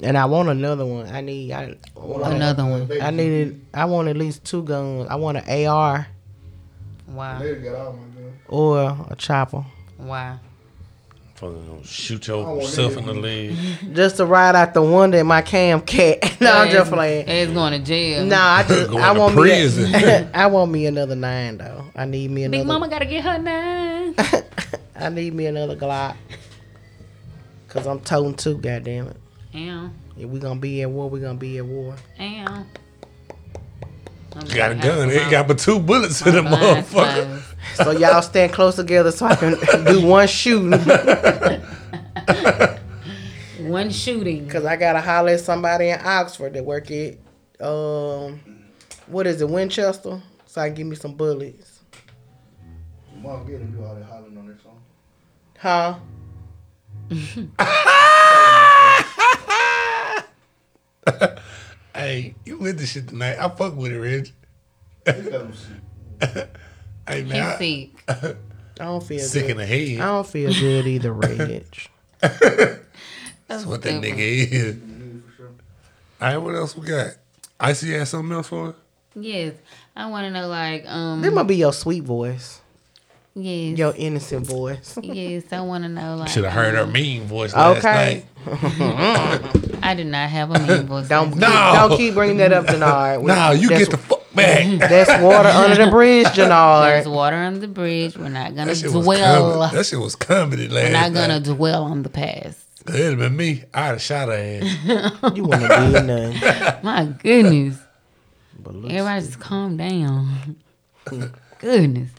And 0.02 0.16
I 0.16 0.24
want 0.24 0.48
another 0.48 0.86
one. 0.86 1.06
I 1.08 1.20
need. 1.20 1.52
I, 1.52 1.76
Another 1.96 2.64
one. 2.64 2.90
I 3.00 3.10
needed. 3.10 3.64
I 3.74 3.84
want 3.84 4.08
at 4.08 4.16
least 4.16 4.44
two 4.44 4.62
guns. 4.62 5.06
I 5.10 5.16
want 5.16 5.38
an 5.38 5.66
AR 5.66 6.06
Wow. 7.08 7.38
They 7.38 7.54
got 7.56 7.74
all 7.76 7.92
my 7.92 8.04
guns. 8.20 8.34
or 8.48 9.06
a 9.10 9.16
chopper, 9.16 9.64
Wow. 9.98 10.40
Fucking 11.40 11.82
shoot 11.84 12.28
yourself 12.28 12.98
in 12.98 13.06
the 13.06 13.12
oh, 13.12 13.14
leg. 13.14 13.56
just 13.94 14.18
to 14.18 14.26
ride 14.26 14.54
out 14.54 14.74
the 14.74 14.82
one 14.82 15.10
that 15.12 15.24
my 15.24 15.40
cam 15.40 15.80
cat. 15.80 16.36
no, 16.40 16.52
I'm 16.52 16.66
just 16.66 16.74
It's- 16.74 16.88
playing. 16.90 17.28
It's 17.28 17.50
going 17.52 17.72
to 17.72 17.78
jail. 17.78 18.26
No, 18.26 18.36
I 18.38 18.62
just 18.62 18.90
Going 18.90 19.02
I 19.02 19.14
to 19.14 19.18
want 19.20 19.34
me. 19.36 19.40
prison. 19.40 19.94
A, 19.94 20.30
I 20.34 20.46
want 20.48 20.70
me 20.70 20.84
another 20.84 21.16
nine 21.16 21.56
though. 21.56 21.86
I 21.96 22.04
need 22.04 22.30
me 22.30 22.44
another. 22.44 22.60
Big. 22.62 22.66
Mama 22.68 22.88
gotta 22.90 23.06
get 23.06 23.24
her 23.24 23.38
nine. 23.38 24.14
I 24.94 25.08
need 25.08 25.32
me 25.32 25.46
another 25.46 25.76
Glock. 25.76 26.14
Cause 27.68 27.86
I'm 27.86 28.00
toting 28.00 28.34
two. 28.34 28.58
Goddamn 28.58 29.08
it. 29.08 29.16
Ow. 29.54 29.90
If 30.18 30.28
we 30.28 30.40
gonna 30.40 30.60
be 30.60 30.82
at 30.82 30.90
war, 30.90 31.08
we 31.08 31.20
gonna 31.20 31.38
be 31.38 31.56
at 31.56 31.64
war. 31.64 31.96
Ow. 32.20 32.66
Got 34.54 34.72
a 34.72 34.74
gun. 34.76 35.10
It 35.10 35.30
got 35.30 35.48
but 35.48 35.58
two 35.58 35.80
bullets 35.80 36.24
in 36.24 36.34
the 36.34 36.42
motherfucker. 36.42 37.42
So 37.74 37.90
y'all 37.90 38.22
stand 38.22 38.52
close 38.52 38.76
together 38.76 39.10
so 39.10 39.26
I 39.26 39.34
can 39.36 39.54
do 39.84 40.06
one 40.06 40.28
shooting. 40.28 40.70
One 43.60 43.90
shooting. 43.90 44.48
Cause 44.48 44.64
I 44.64 44.76
gotta 44.76 45.00
holler 45.00 45.32
at 45.32 45.40
somebody 45.40 45.90
in 45.90 45.98
Oxford 46.02 46.54
that 46.54 46.64
work 46.64 46.90
at 46.90 47.16
um 47.60 48.40
what 49.06 49.26
is 49.26 49.40
it, 49.42 49.48
Winchester? 49.48 50.22
So 50.46 50.60
I 50.60 50.68
can 50.68 50.74
give 50.74 50.86
me 50.86 50.96
some 50.96 51.14
bullets. 51.14 51.80
Mom 53.16 53.46
get 53.46 53.60
him 53.60 53.72
do 53.72 53.84
all 53.84 53.94
that 53.94 54.04
hollering 54.04 54.38
on 54.38 54.46
that 54.48 54.60
song. 54.62 54.80
Huh? 55.58 55.98
Hey, 61.94 62.34
you 62.44 62.58
with 62.58 62.78
this 62.78 62.92
shit 62.92 63.08
tonight? 63.08 63.36
I 63.38 63.48
fuck 63.48 63.74
with 63.76 63.92
it, 63.92 63.98
Rich. 63.98 64.32
He 65.06 65.12
got 65.30 65.40
him 65.42 65.52
sick. 65.54 66.56
Hey 67.08 67.22
He's 67.22 67.32
man, 67.32 67.42
I, 67.42 67.56
sick. 67.58 67.90
I 68.08 68.84
don't 68.84 69.02
feel 69.02 69.18
sick 69.20 69.42
good. 69.44 69.50
in 69.52 69.56
the 69.56 69.66
head. 69.66 69.78
I 69.78 69.90
head. 69.90 69.98
don't 69.98 70.26
feel 70.26 70.52
good 70.60 70.86
either, 70.86 71.12
Rich. 71.12 71.90
That's 72.20 73.64
what 73.66 73.82
that 73.82 73.88
stupid. 73.88 74.02
nigga 74.02 74.18
is. 74.52 74.76
All 76.20 76.28
right, 76.28 76.36
what 76.36 76.54
else 76.54 76.76
we 76.76 76.86
got? 76.86 77.14
I 77.58 77.72
see 77.72 77.88
you 77.88 77.98
has 77.98 78.10
something 78.10 78.32
else 78.36 78.48
for 78.48 78.68
us? 78.68 78.74
Yes. 79.14 79.54
I 79.96 80.06
want 80.06 80.24
to 80.26 80.30
know, 80.30 80.46
like, 80.48 80.84
um, 80.86 81.20
This 81.22 81.32
might 81.32 81.44
be 81.44 81.56
your 81.56 81.72
sweet 81.72 82.04
voice. 82.04 82.60
yes. 83.34 83.76
Your 83.78 83.94
innocent 83.96 84.46
voice. 84.46 84.96
Yes, 85.02 85.44
I 85.52 85.62
want 85.62 85.82
to 85.84 85.88
know, 85.88 86.16
like, 86.16 86.28
Should 86.28 86.44
have 86.44 86.52
heard 86.52 86.74
her 86.74 86.86
mean 86.86 87.24
voice 87.24 87.54
last 87.54 87.78
Okay. 87.84 88.14
night. 88.14 88.26
I 89.82 89.94
did 89.96 90.06
not 90.06 90.28
have 90.30 90.50
a 90.50 90.58
mean 90.58 90.86
voice. 90.86 91.08
Don't 91.08 91.36
No. 91.36 91.48
don't 91.88 91.96
keep 91.96 92.14
bringing 92.14 92.36
that 92.38 92.52
up, 92.52 92.66
Denard. 92.66 93.22
Nah, 93.26 93.50
you 93.50 93.68
get 93.68 93.90
the 93.90 93.96
fuck 93.96 94.22
back. 94.34 94.78
That's 94.78 95.22
water 95.22 95.48
under 95.48 95.84
the 95.84 95.90
bridge, 95.90 96.24
There's 96.34 96.48
Denard. 96.48 97.06
water 97.10 97.36
under 97.36 97.60
the 97.60 97.68
bridge. 97.68 98.16
We're 98.16 98.28
not 98.28 98.54
gonna 98.54 98.66
That 98.72 98.76
shit 98.76 98.92
was 98.92 99.04
dwell. 99.04 99.52
comedy. 99.52 99.76
That 99.76 99.86
shit 99.86 99.98
was 99.98 100.16
comedy 100.16 100.68
last 100.68 100.84
We're 100.84 100.92
not 100.92 101.12
gonna 101.12 101.40
night. 101.40 101.44
dwell 101.44 101.84
on 101.84 102.02
the 102.02 102.08
past. 102.10 102.58
It'd 102.88 103.00
have 103.10 103.18
been 103.18 103.36
me. 103.36 103.64
I'd 103.74 103.86
have 103.88 104.02
shot 104.02 104.28
her 104.28 104.34
ass. 104.34 105.34
You 105.36 105.44
want 105.44 105.60
to 105.62 105.68
do 105.68 106.06
nothing. 106.06 106.82
My 106.82 107.04
goodness. 107.22 107.76
But 108.58 108.74
look, 108.74 108.90
Everybody 108.90 109.26
just 109.26 109.38
calm 109.40 109.76
down. 109.76 110.56
goodness. 111.58 112.10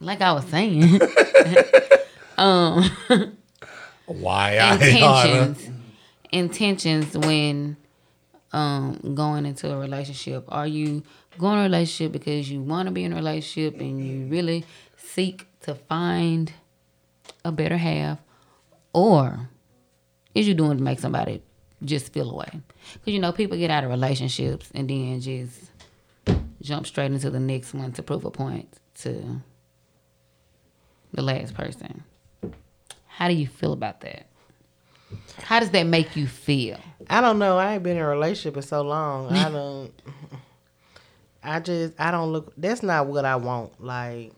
Like 0.00 0.20
I 0.20 0.32
was 0.32 0.44
saying. 0.46 1.00
um 2.38 2.90
Why 4.06 4.72
intentions. 4.72 5.70
Intentions 6.30 7.16
when 7.16 7.76
um 8.52 9.14
going 9.14 9.46
into 9.46 9.72
a 9.72 9.76
relationship. 9.76 10.44
Are 10.48 10.66
you 10.66 11.02
going 11.38 11.56
to 11.56 11.60
a 11.60 11.62
relationship 11.64 12.12
because 12.12 12.50
you 12.50 12.62
want 12.62 12.86
to 12.86 12.92
be 12.92 13.04
in 13.04 13.12
a 13.12 13.16
relationship 13.16 13.80
and 13.80 14.04
you 14.04 14.26
really 14.26 14.64
seek 14.96 15.46
to 15.62 15.74
find 15.74 16.52
a 17.44 17.52
better 17.52 17.76
half 17.76 18.18
or 18.92 19.48
is 20.34 20.48
you 20.48 20.54
doing 20.54 20.78
to 20.78 20.82
make 20.82 20.98
somebody 20.98 21.42
just 21.82 22.12
feel 22.12 22.30
away? 22.30 22.50
Because 22.94 23.12
you 23.12 23.18
know 23.18 23.32
people 23.32 23.56
get 23.56 23.70
out 23.70 23.84
of 23.84 23.90
relationships 23.90 24.70
and 24.74 24.88
then 24.88 25.20
just 25.20 25.70
jump 26.62 26.86
straight 26.86 27.12
into 27.12 27.30
the 27.30 27.40
next 27.40 27.74
one 27.74 27.92
to 27.92 28.02
prove 28.02 28.24
a 28.24 28.30
point 28.30 28.68
to 28.96 29.40
the 31.12 31.22
last 31.22 31.54
person. 31.54 32.04
How 33.16 33.28
do 33.28 33.34
you 33.34 33.46
feel 33.46 33.72
about 33.72 34.00
that? 34.02 34.26
How 35.42 35.60
does 35.60 35.70
that 35.70 35.84
make 35.84 36.16
you 36.16 36.26
feel? 36.26 36.78
I 37.08 37.20
don't 37.20 37.38
know. 37.38 37.58
I 37.58 37.74
ain't 37.74 37.82
been 37.82 37.96
in 37.96 38.02
a 38.02 38.08
relationship 38.08 38.56
in 38.56 38.62
so 38.62 38.82
long. 38.82 39.30
I 39.32 39.50
don't. 39.50 39.92
I 41.42 41.60
just 41.60 41.94
I 41.98 42.10
don't 42.10 42.32
look. 42.32 42.52
That's 42.56 42.82
not 42.82 43.06
what 43.06 43.24
I 43.24 43.36
want. 43.36 43.80
Like 43.82 44.32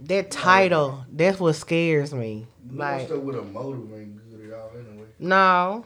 that 0.00 0.30
title. 0.30 1.04
That's 1.12 1.38
what 1.40 1.54
scares 1.54 2.12
me. 2.14 2.46
Doing 2.66 2.78
Like 2.78 3.06
stuff 3.06 3.20
with 3.20 3.36
a 3.36 3.42
motive 3.42 3.92
ain't 3.94 4.30
good 4.30 4.52
at 4.52 4.58
all 4.58 4.70
anyway. 4.74 5.06
no. 5.18 5.84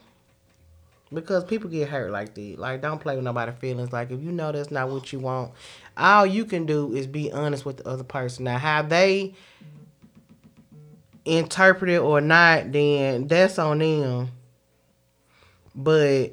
Because 1.12 1.44
people 1.44 1.68
get 1.68 1.90
hurt 1.90 2.10
like 2.10 2.32
that. 2.34 2.58
Like, 2.58 2.80
don't 2.80 2.98
play 2.98 3.16
with 3.16 3.24
nobody's 3.24 3.56
feelings. 3.56 3.92
Like, 3.92 4.10
if 4.10 4.22
you 4.22 4.32
know 4.32 4.50
that's 4.50 4.70
not 4.70 4.88
what 4.88 5.12
you 5.12 5.18
want, 5.18 5.52
all 5.94 6.24
you 6.24 6.46
can 6.46 6.64
do 6.64 6.94
is 6.94 7.06
be 7.06 7.30
honest 7.30 7.66
with 7.66 7.76
the 7.76 7.86
other 7.86 8.02
person. 8.02 8.44
Now, 8.44 8.56
how 8.56 8.80
they 8.80 9.34
interpret 11.24 11.90
it 11.90 11.98
or 11.98 12.20
not, 12.20 12.72
then 12.72 13.26
that's 13.26 13.58
on 13.58 13.78
them. 13.78 14.28
But, 15.74 16.32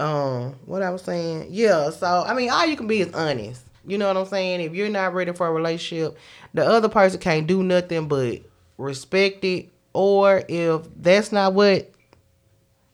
um, 0.00 0.56
what 0.64 0.82
I 0.82 0.90
was 0.90 1.02
saying, 1.02 1.48
yeah. 1.50 1.90
So, 1.90 2.24
I 2.26 2.34
mean, 2.34 2.50
all 2.50 2.66
you 2.66 2.76
can 2.76 2.86
be 2.86 3.00
is 3.00 3.12
honest. 3.12 3.62
You 3.86 3.98
know 3.98 4.06
what 4.08 4.16
I'm 4.16 4.26
saying? 4.26 4.60
If 4.60 4.74
you're 4.74 4.88
not 4.88 5.14
ready 5.14 5.32
for 5.32 5.46
a 5.46 5.52
relationship, 5.52 6.16
the 6.54 6.64
other 6.64 6.88
person 6.88 7.20
can't 7.20 7.46
do 7.46 7.62
nothing 7.62 8.08
but 8.08 8.40
respect 8.78 9.44
it. 9.44 9.70
Or 9.92 10.42
if 10.48 10.82
that's 10.96 11.32
not 11.32 11.52
what 11.52 11.90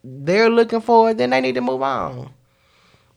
they're 0.02 0.50
looking 0.50 0.80
for, 0.80 1.14
then 1.14 1.30
they 1.30 1.40
need 1.40 1.54
to 1.54 1.60
move 1.60 1.82
on. 1.82 2.30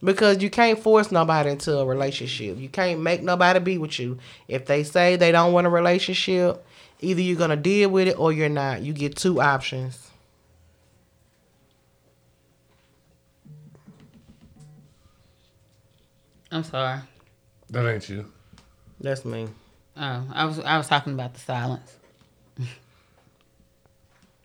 Because 0.04 0.42
you 0.42 0.50
can't 0.50 0.78
force 0.78 1.12
nobody 1.12 1.50
into 1.50 1.76
a 1.78 1.86
relationship. 1.86 2.58
You 2.58 2.68
can't 2.68 3.00
make 3.00 3.22
nobody 3.22 3.60
be 3.60 3.78
with 3.78 3.98
you. 3.98 4.18
If 4.48 4.66
they 4.66 4.82
say 4.82 5.16
they 5.16 5.30
don't 5.30 5.52
want 5.52 5.66
a 5.66 5.70
relationship, 5.70 6.64
either 7.00 7.20
you're 7.20 7.38
gonna 7.38 7.56
deal 7.56 7.88
with 7.90 8.08
it 8.08 8.18
or 8.18 8.32
you're 8.32 8.48
not. 8.48 8.82
You 8.82 8.92
get 8.92 9.16
two 9.16 9.40
options. 9.40 10.10
I'm 16.50 16.64
sorry. 16.64 17.00
That 17.70 17.88
ain't 17.88 18.08
you. 18.08 18.26
That's 19.00 19.24
me. 19.24 19.48
Oh, 19.96 20.26
I 20.32 20.44
was 20.44 20.58
I 20.60 20.76
was 20.78 20.88
talking 20.88 21.14
about 21.14 21.34
the 21.34 21.40
silence. 21.40 21.96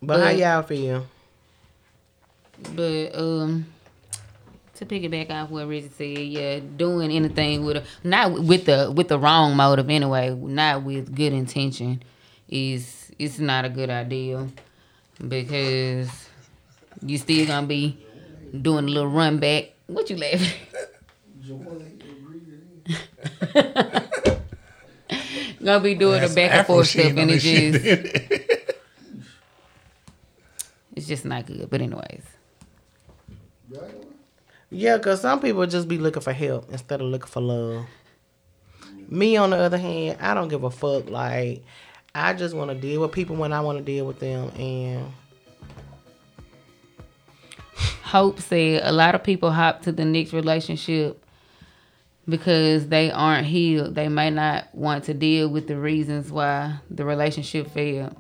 But 0.02 0.20
how 0.22 0.30
y'all 0.30 0.62
feel? 0.62 1.08
But 2.76 3.16
um, 3.16 3.66
to 4.78 4.86
piggyback 4.86 5.32
off 5.32 5.50
what 5.50 5.68
Richard 5.68 5.94
said, 5.96 6.18
yeah, 6.18 6.60
doing 6.60 7.12
anything 7.12 7.66
with 7.66 7.78
a 7.78 7.84
not 8.04 8.34
with 8.34 8.66
the 8.66 8.92
with 8.96 9.08
the 9.08 9.18
wrong 9.18 9.56
motive 9.56 9.90
anyway, 9.90 10.34
not 10.34 10.84
with 10.84 11.16
good 11.16 11.34
intention, 11.34 12.04
is 12.48 13.12
it's 13.18 13.40
not 13.40 13.66
a 13.66 13.70
good 13.70 13.90
idea 13.90 14.48
because 15.28 16.30
you 17.02 17.18
still 17.18 17.48
gonna 17.48 17.66
be 17.66 17.98
doing 18.62 18.86
a 18.86 18.88
little 18.88 19.10
run 19.10 19.40
back. 19.40 19.72
What 19.88 20.10
you 20.10 20.18
laughing? 20.18 20.54
gonna 25.64 25.80
be 25.80 25.96
doing 25.96 26.24
a 26.24 26.30
back 26.30 26.52
and 26.52 26.68
forth 26.68 26.88
sheen 26.88 27.02
stuff, 27.02 27.18
and 27.18 27.32
it 27.32 27.34
this 27.34 27.44
shit, 27.44 27.74
just 27.74 27.86
it? 27.86 28.80
it's 30.96 31.08
just 31.08 31.26
not 31.26 31.46
good. 31.46 31.70
But 31.70 31.82
anyways. 31.82 32.24
Yeah, 34.70 34.98
because 34.98 35.22
some 35.22 35.40
people 35.40 35.66
just 35.66 35.88
be 35.88 35.98
looking 35.98 36.22
for 36.22 36.34
help 36.34 36.70
instead 36.72 37.02
of 37.02 37.08
looking 37.08 37.28
for 37.28 37.42
love. 37.42 37.86
Me, 39.10 39.38
on 39.38 39.52
the 39.52 39.58
other 39.58 39.78
hand, 39.78 40.18
I 40.20 40.34
don't 40.34 40.50
give 40.50 40.64
a 40.64 40.70
fuck. 40.70 41.10
Like, 41.10 41.64
I 42.14 42.34
just 42.34 42.56
want 42.56 42.72
to 42.72 42.76
deal 42.76 43.02
with 43.02 43.12
people 43.12 43.36
when 43.38 43.54
I 43.54 43.62
want 43.62 43.78
to 43.78 43.84
deal 43.84 44.06
with 44.06 44.20
them. 44.20 44.50
And 44.58 45.12
Hope 48.04 48.40
said 48.40 48.84
a 48.84 48.92
lot 48.92 49.16
of 49.16 49.24
people 49.24 49.52
hop 49.52 49.82
to 49.84 49.92
the 49.92 50.06
next 50.06 50.34
relationship 50.34 51.24
because 52.28 52.88
they 52.88 53.12
aren't 53.12 53.48
healed. 53.48 53.96
They 53.96 54.10
may 54.10 54.30
not 54.30 54.74
want 54.74 55.06
to 55.06 55.14
deal 55.14 55.50
with 55.50 55.68
the 55.68 55.78
reasons 55.78 56.32
why 56.32 56.80
the 56.90 57.06
relationship 57.06 57.70
failed. 57.72 58.16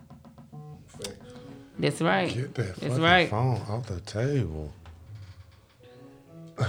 That's 1.79 2.01
right. 2.01 2.33
Get 2.33 2.55
that 2.55 2.65
That's 2.65 2.79
fucking 2.79 3.01
right. 3.01 3.29
phone 3.29 3.61
off 3.69 3.87
the 3.87 3.99
table. 4.01 4.73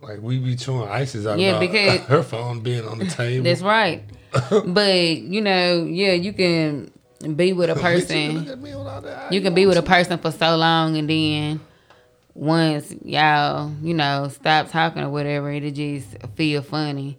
like 0.00 0.20
we 0.20 0.38
be 0.38 0.56
chewing 0.56 0.88
ices 0.88 1.26
out 1.26 1.38
Yeah, 1.38 1.58
because- 1.58 2.00
her 2.08 2.22
phone 2.22 2.60
being 2.60 2.86
on 2.86 2.98
the 2.98 3.06
table. 3.06 3.44
That's 3.44 3.62
right. 3.62 4.02
but 4.66 5.04
you 5.18 5.40
know, 5.40 5.84
yeah, 5.84 6.12
you 6.12 6.32
can 6.32 6.90
be 7.36 7.52
with 7.52 7.70
a 7.70 7.74
person. 7.74 8.48
at 8.48 8.58
me 8.60 8.74
with 8.74 8.86
all 8.86 9.00
that. 9.00 9.32
You 9.32 9.40
can 9.40 9.54
be 9.54 9.66
with 9.66 9.76
a 9.76 9.82
person 9.82 10.18
for 10.18 10.30
so 10.30 10.56
long 10.56 10.96
and 10.96 11.08
then 11.10 11.60
once 12.34 12.94
y'all, 13.04 13.72
you 13.82 13.92
know, 13.92 14.28
stop 14.28 14.70
talking 14.70 15.02
or 15.02 15.10
whatever, 15.10 15.50
it'll 15.50 15.70
just 15.70 16.08
feel 16.36 16.62
funny. 16.62 17.18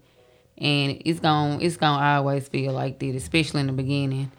And 0.57 1.01
it's 1.05 1.19
gonna 1.19 1.59
it's 1.59 1.77
gonna 1.77 2.03
always 2.17 2.47
feel 2.47 2.71
like 2.73 2.99
that, 2.99 3.15
especially 3.15 3.61
in 3.61 3.67
the 3.67 3.73
beginning 3.73 4.31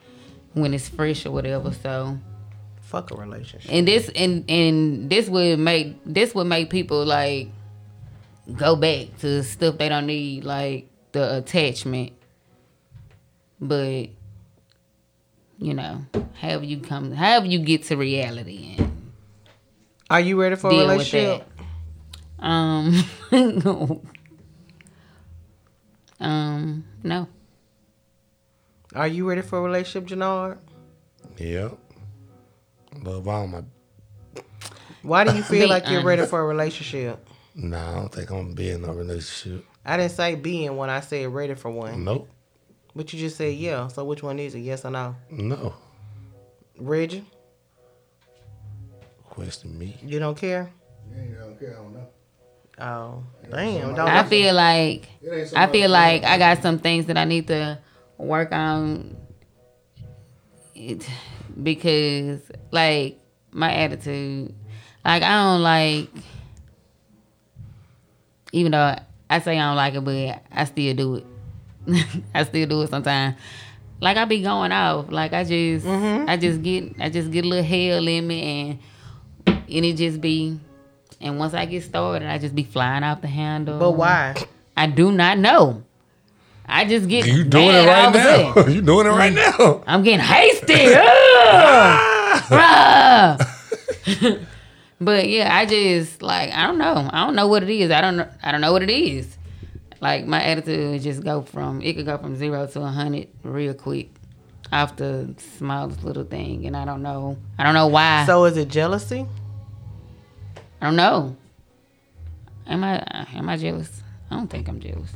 when 0.55 0.73
it's 0.73 0.89
fresh 0.89 1.27
or 1.27 1.31
whatever. 1.33 1.73
So 1.73 2.18
Fuck 2.93 3.11
a 3.11 3.16
relationship. 3.16 3.70
and 3.72 3.88
this 3.88 4.09
and 4.14 4.45
and 4.51 5.09
this 5.11 5.28
would 5.28 5.59
make 5.59 5.97
this 6.05 6.34
would 6.34 6.47
make 6.47 6.68
people 6.70 7.05
like 7.07 7.49
go 8.55 8.76
back 8.76 9.16
to 9.20 9.43
stuff 9.43 9.78
they 9.78 9.88
don't 9.88 10.07
need 10.07 10.45
like 10.45 10.88
the 11.12 11.36
attachment 11.38 12.12
but 13.61 14.09
you 15.59 15.74
know 15.74 16.05
however 16.34 16.64
you 16.64 16.78
come 16.80 17.12
however 17.12 17.47
you 17.47 17.59
get 17.61 17.84
to 17.84 17.97
reality 17.97 18.74
and 18.78 19.12
Are 20.11 20.20
you 20.20 20.40
ready 20.40 20.57
for 20.57 20.68
a 20.68 20.70
deal 20.70 20.80
with 20.88 21.12
relationship? 21.12 21.47
that 22.38 22.45
um 22.45 23.05
um 26.20 26.84
no 27.03 27.28
Are 28.95 29.09
you 29.09 29.26
ready 29.26 29.40
for 29.43 29.59
a 29.59 29.62
relationship, 29.62 30.11
Janard? 30.11 30.59
Yep. 31.38 31.78
Love 33.01 33.28
all 33.28 33.47
my. 33.47 33.62
Why 35.03 35.24
do 35.24 35.34
you 35.34 35.43
feel 35.43 35.68
like 35.68 35.88
you're 35.88 36.05
ready 36.05 36.26
for 36.26 36.40
a 36.40 36.45
relationship? 36.45 37.26
Nah, 37.55 37.93
I 37.93 37.95
don't 37.97 38.12
think 38.12 38.30
I'm 38.30 38.43
gonna 38.43 38.55
be 38.55 38.70
in 38.70 38.84
a 38.84 38.93
relationship. 38.93 39.64
I 39.84 39.97
didn't 39.97 40.12
say 40.12 40.34
being 40.36 40.76
when 40.76 40.90
I 40.90 41.01
said 41.01 41.28
ready 41.28 41.55
for 41.55 41.70
one. 41.70 42.05
Nope. 42.05 42.28
But 42.95 43.12
you 43.12 43.18
just 43.18 43.36
said 43.36 43.55
yeah. 43.55 43.88
So 43.88 44.05
which 44.05 44.22
one 44.22 44.38
is 44.38 44.55
it? 44.55 44.61
Yes 44.61 44.84
or 44.84 44.90
no? 44.90 45.16
No. 45.30 45.74
Reggie, 46.78 47.24
Question 49.28 49.78
me. 49.78 49.97
you 50.03 50.18
don't 50.18 50.36
care? 50.36 50.70
You 51.11 51.36
don't 51.36 51.59
care, 51.59 51.72
I 51.78 51.82
don't 51.82 51.95
know. 51.95 52.09
Oh, 52.78 53.24
damn. 53.51 53.95
Don't 53.95 54.09
i 54.09 54.24
feel 54.24 54.55
like 54.55 55.09
It 55.22 55.32
ain't 55.32 55.49
so 55.49 55.57
I 55.57 55.66
feel 55.68 55.90
like 55.90 56.24
I 56.24 56.38
got 56.38 56.62
some 56.62 56.78
things 56.78 57.07
that 57.07 57.16
I 57.16 57.24
need 57.24 57.47
to 57.49 57.78
work 58.18 58.53
on 58.53 59.16
it 60.75 61.09
because 61.62 62.41
like 62.70 63.18
my 63.51 63.73
attitude 63.73 64.55
like 65.05 65.23
I 65.23 65.43
don't 65.43 65.62
like 65.62 66.09
even 68.53 68.73
though 68.73 68.97
I 69.29 69.39
say 69.41 69.59
I 69.59 69.68
don't 69.68 69.77
like 69.77 69.95
it 69.95 70.05
but 70.05 70.43
I 70.53 70.64
still 70.64 70.95
do 70.95 71.14
it. 71.16 71.27
I 72.35 72.45
still 72.45 72.66
do 72.66 72.83
it 72.83 72.91
sometimes. 72.91 73.37
Like 74.01 74.16
I 74.16 74.25
be 74.25 74.43
going 74.43 74.73
off. 74.73 75.11
Like 75.11 75.33
I 75.33 75.45
just 75.45 75.87
mm-hmm. 75.87 76.29
I 76.29 76.37
just 76.37 76.62
get 76.62 77.01
I 77.01 77.09
just 77.09 77.31
get 77.31 77.45
a 77.45 77.49
little 77.49 77.64
hell 77.64 78.07
in 78.07 78.27
me 78.27 78.43
and 78.43 78.79
and 79.47 79.85
it 79.85 79.97
just 79.97 80.20
be 80.20 80.61
and 81.20 81.39
once 81.39 81.55
I 81.55 81.66
get 81.66 81.83
started 81.83 82.29
I 82.29 82.39
just 82.39 82.55
be 82.55 82.64
flying 82.64 83.05
off 83.05 83.23
the 83.23 83.29
handle. 83.29 83.79
But 83.79 83.93
why? 83.93 84.35
I 84.77 84.87
do 84.87 85.12
not 85.12 85.39
know. 85.39 85.83
I 86.75 86.85
just 86.87 87.09
get 87.09 87.27
You 87.27 87.45
doing 87.45 87.66
mad 87.68 87.85
it 87.85 87.89
right 87.89 88.12
now. 88.14 88.53
sudden. 88.55 88.73
you 88.75 88.83
doing 88.83 89.07
it 89.07 89.11
right 89.11 89.33
now. 89.33 89.83
I'm 89.87 90.03
getting 90.03 90.20
hasty. 90.20 90.95
Ugh. 92.51 94.39
But 95.01 95.29
yeah, 95.29 95.53
I 95.53 95.66
just 95.66 96.23
like 96.23 96.53
I 96.53 96.64
don't 96.68 96.79
know. 96.79 97.09
I 97.12 97.25
don't 97.27 97.35
know 97.35 97.49
what 97.49 97.64
it 97.64 97.70
is. 97.70 97.91
I 97.91 98.01
don't 98.01 98.16
know. 98.18 98.29
I 98.41 98.53
don't 98.53 98.61
know 98.61 98.70
what 98.70 98.85
it 98.85 98.91
is. 98.91 99.37
Like 100.01 100.27
my 100.27 100.41
attitude 100.41 100.93
would 100.93 101.03
just 101.03 101.25
go 101.25 101.43
from 101.43 101.83
it 101.83 101.95
could 101.95 102.07
go 102.07 102.18
from 102.18 102.37
zero 102.37 102.66
to 102.68 102.81
a 102.83 102.87
hundred 102.87 103.27
real 103.43 103.75
quick 103.75 104.11
off 104.73 104.95
the 104.95 105.35
smallest 105.59 106.05
little 106.05 106.23
thing, 106.23 106.66
and 106.66 106.77
I 106.77 106.85
don't 106.85 107.03
know. 107.03 107.37
I 107.59 107.64
don't 107.64 107.75
know 107.75 107.89
why. 107.89 108.25
So 108.27 108.45
is 108.45 108.57
it 108.57 108.68
jealousy? 108.68 109.27
I 110.81 110.87
don't 110.87 110.95
know. 110.97 111.37
Am 112.68 112.85
I 112.85 113.27
am 113.35 113.49
I 113.49 113.57
jealous? 113.57 114.03
I 114.31 114.37
don't 114.37 114.47
think 114.49 114.68
I'm 114.68 114.79
jealous. 114.79 115.11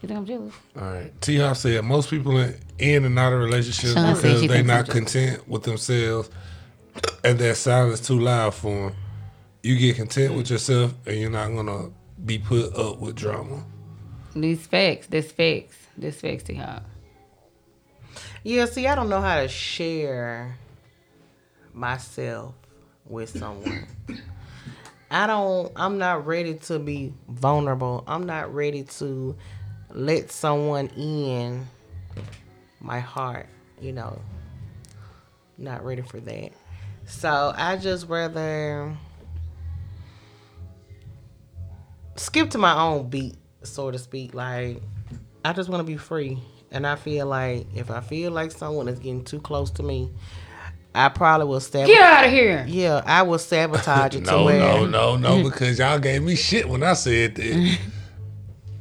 You 0.00 0.08
think 0.08 0.18
I'm 0.18 0.26
jealous? 0.26 0.54
All 0.76 0.82
right. 0.82 1.20
T 1.20 1.36
Hop 1.38 1.56
said 1.56 1.84
most 1.84 2.10
people 2.10 2.38
in, 2.38 2.54
in 2.78 3.04
and 3.04 3.18
out 3.18 3.32
of 3.32 3.40
relationships 3.40 3.94
Sean 3.94 4.14
because 4.14 4.40
they 4.40 4.48
thinks 4.48 4.66
not 4.66 4.88
content 4.88 5.48
with 5.48 5.64
themselves 5.64 6.30
and 7.24 7.38
their 7.38 7.54
silence 7.54 8.06
too 8.06 8.18
loud 8.18 8.54
for 8.54 8.90
them. 8.90 8.96
You 9.62 9.76
get 9.76 9.96
content 9.96 10.34
with 10.34 10.50
yourself 10.50 10.94
and 11.06 11.16
you're 11.16 11.30
not 11.30 11.48
gonna 11.48 11.90
be 12.24 12.38
put 12.38 12.74
up 12.76 13.00
with 13.00 13.16
drama. 13.16 13.64
These 14.36 14.66
facts. 14.66 15.08
This 15.08 15.32
facts. 15.32 15.76
This 15.96 16.20
facts 16.20 16.44
to 16.44 16.54
y'all. 16.54 16.82
Yeah, 18.44 18.66
see, 18.66 18.86
I 18.86 18.94
don't 18.94 19.08
know 19.08 19.20
how 19.20 19.42
to 19.42 19.48
share 19.48 20.56
myself 21.74 22.54
with 23.04 23.36
someone. 23.36 23.86
I 25.10 25.26
don't, 25.26 25.72
I'm 25.74 25.98
not 25.98 26.26
ready 26.26 26.54
to 26.54 26.78
be 26.78 27.14
vulnerable. 27.28 28.04
I'm 28.06 28.26
not 28.26 28.54
ready 28.54 28.84
to 28.84 29.36
let 29.90 30.30
someone 30.30 30.88
in 30.88 31.66
my 32.80 33.00
heart, 33.00 33.46
you 33.80 33.92
know. 33.92 34.20
Not 35.56 35.84
ready 35.84 36.02
for 36.02 36.20
that. 36.20 36.50
So 37.06 37.52
I 37.56 37.76
just 37.76 38.08
rather 38.08 38.96
skip 42.16 42.50
to 42.50 42.58
my 42.58 42.80
own 42.80 43.08
beat, 43.08 43.36
so 43.62 43.90
to 43.90 43.98
speak. 43.98 44.34
Like, 44.34 44.82
I 45.44 45.52
just 45.52 45.68
want 45.68 45.80
to 45.80 45.84
be 45.84 45.96
free. 45.96 46.38
And 46.70 46.86
I 46.86 46.96
feel 46.96 47.26
like 47.26 47.66
if 47.74 47.90
I 47.90 48.00
feel 48.00 48.30
like 48.30 48.52
someone 48.52 48.88
is 48.88 48.98
getting 48.98 49.24
too 49.24 49.40
close 49.40 49.70
to 49.72 49.82
me, 49.82 50.12
I 50.94 51.08
probably 51.08 51.46
will 51.46 51.60
sabotage. 51.60 51.88
Get 51.88 52.02
out 52.02 52.24
of 52.26 52.30
here. 52.30 52.64
Yeah, 52.68 53.02
I 53.06 53.22
will 53.22 53.38
sabotage 53.38 54.14
it 54.16 54.24
to 54.26 54.30
No, 54.32 54.44
where 54.44 54.58
no, 54.58 54.86
no, 54.86 55.16
no, 55.16 55.42
because 55.42 55.78
y'all 55.78 55.98
gave 55.98 56.22
me 56.22 56.36
shit 56.36 56.68
when 56.68 56.82
I 56.82 56.92
said 56.92 57.36
that. 57.36 57.78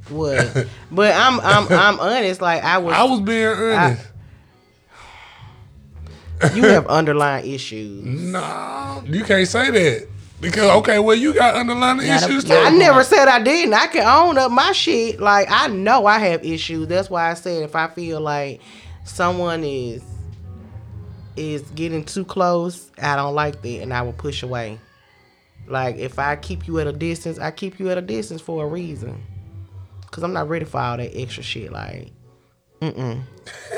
what. 0.10 0.68
But 0.92 1.14
I'm 1.16 1.40
I'm 1.42 1.68
I'm 1.72 2.00
honest. 2.00 2.42
Like 2.42 2.64
I 2.64 2.78
was, 2.78 2.94
I 2.94 3.04
was 3.04 3.22
being 3.22 3.46
earnest. 3.46 4.08
you 6.54 6.64
have 6.64 6.86
underlying 6.88 7.52
issues. 7.52 8.04
no, 8.04 9.04
you 9.06 9.24
can't 9.24 9.48
say 9.48 9.72
that. 9.72 10.08
Because 10.40 10.70
okay, 10.78 11.00
well 11.00 11.16
you 11.16 11.34
got 11.34 11.56
underlying 11.56 12.00
Yeah, 12.02 12.24
issues 12.24 12.44
too. 12.44 12.54
I 12.54 12.70
never 12.70 13.04
said 13.04 13.28
I 13.28 13.42
didn't. 13.42 13.74
I 13.74 13.88
can 13.88 14.06
own 14.06 14.38
up 14.38 14.52
my 14.52 14.72
shit. 14.72 15.20
Like 15.20 15.48
I 15.50 15.68
know 15.68 16.06
I 16.06 16.20
have 16.20 16.46
issues. 16.46 16.88
That's 16.88 17.10
why 17.10 17.32
I 17.32 17.34
said 17.34 17.64
if 17.64 17.76
I 17.76 17.88
feel 17.88 18.22
like 18.22 18.62
someone 19.04 19.64
is 19.64 20.04
is 21.36 21.64
getting 21.72 22.04
too 22.04 22.24
close, 22.26 22.92
I 23.02 23.16
don't 23.16 23.34
like 23.36 23.62
that, 23.62 23.82
and 23.82 23.94
I 23.94 24.04
will 24.04 24.14
push 24.14 24.44
away. 24.44 24.80
Like 25.68 25.98
if 25.98 26.20
I 26.20 26.36
keep 26.36 26.68
you 26.68 26.80
at 26.80 26.88
a 26.88 26.94
distance, 26.94 27.40
I 27.40 27.50
keep 27.52 27.80
you 27.80 27.90
at 27.90 27.98
a 27.98 28.02
distance 28.02 28.42
for 28.42 28.64
a 28.64 28.68
reason. 28.68 29.24
Cause 30.12 30.24
I'm 30.24 30.34
not 30.34 30.50
ready 30.50 30.66
for 30.66 30.80
all 30.80 30.98
that 30.98 31.12
extra 31.16 31.44
shit. 31.44 31.72
Like, 31.72 32.12
mm-mm. 32.82 33.22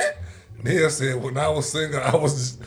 Neil 0.64 0.90
said 0.90 1.22
when 1.22 1.38
I 1.38 1.48
was 1.50 1.72
single, 1.72 2.00
I 2.02 2.16
was 2.16 2.58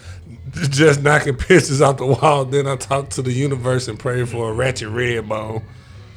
just 0.71 1.03
knocking 1.03 1.37
pictures 1.37 1.81
off 1.81 1.99
the 1.99 2.07
wall. 2.07 2.45
Then 2.45 2.67
I 2.67 2.77
talked 2.77 3.13
to 3.13 3.23
the 3.23 3.33
universe 3.33 3.89
and 3.89 3.99
prayed 3.99 4.29
for 4.29 4.51
a 4.51 4.53
ratchet 4.53 4.89
red 4.89 5.29
bone. 5.29 5.63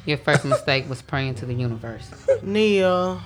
Your 0.04 0.18
first 0.18 0.44
mistake 0.44 0.88
was 0.88 1.02
praying 1.02 1.34
to 1.36 1.46
the 1.46 1.54
universe. 1.54 2.08
Neil, 2.42 3.20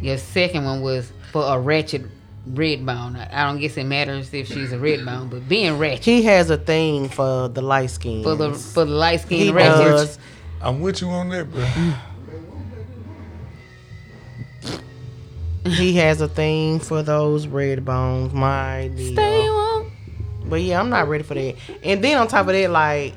Your 0.00 0.16
second 0.18 0.64
one 0.64 0.80
was 0.80 1.12
for 1.32 1.42
a 1.44 1.58
ratchet 1.60 2.04
red 2.46 2.86
bone. 2.86 3.16
I 3.16 3.28
I 3.42 3.44
don't 3.50 3.60
guess 3.60 3.76
it 3.76 3.84
matters 3.84 4.32
if 4.32 4.48
she's 4.48 4.72
a 4.72 4.78
red 4.78 5.04
bone, 5.04 5.28
but 5.28 5.48
being 5.48 5.78
ratchet 5.78 6.04
he 6.04 6.22
has 6.22 6.50
a 6.50 6.56
thing 6.56 7.08
for 7.08 7.48
the 7.48 7.62
light 7.62 7.90
skin. 7.90 8.22
for 8.22 8.34
the 8.34 8.54
for 8.54 8.84
the 8.84 8.90
light 8.92 9.20
skin 9.20 9.40
skinned 9.40 9.56
ratchet. 9.56 10.18
I'm 10.60 10.80
with 10.80 11.02
you 11.02 11.08
on 11.10 11.28
that, 11.30 11.50
bro. 11.50 11.66
He 15.76 15.94
has 15.96 16.20
a 16.20 16.28
thing 16.28 16.80
for 16.80 17.02
those 17.02 17.46
red 17.46 17.84
bones. 17.84 18.32
My. 18.32 18.90
Stay 18.96 19.46
on. 19.46 19.92
But 20.46 20.62
yeah, 20.62 20.80
I'm 20.80 20.88
not 20.88 21.08
ready 21.08 21.24
for 21.24 21.34
that. 21.34 21.56
And 21.82 22.02
then 22.02 22.18
on 22.18 22.28
top 22.28 22.46
of 22.46 22.52
that, 22.52 22.70
like 22.70 23.14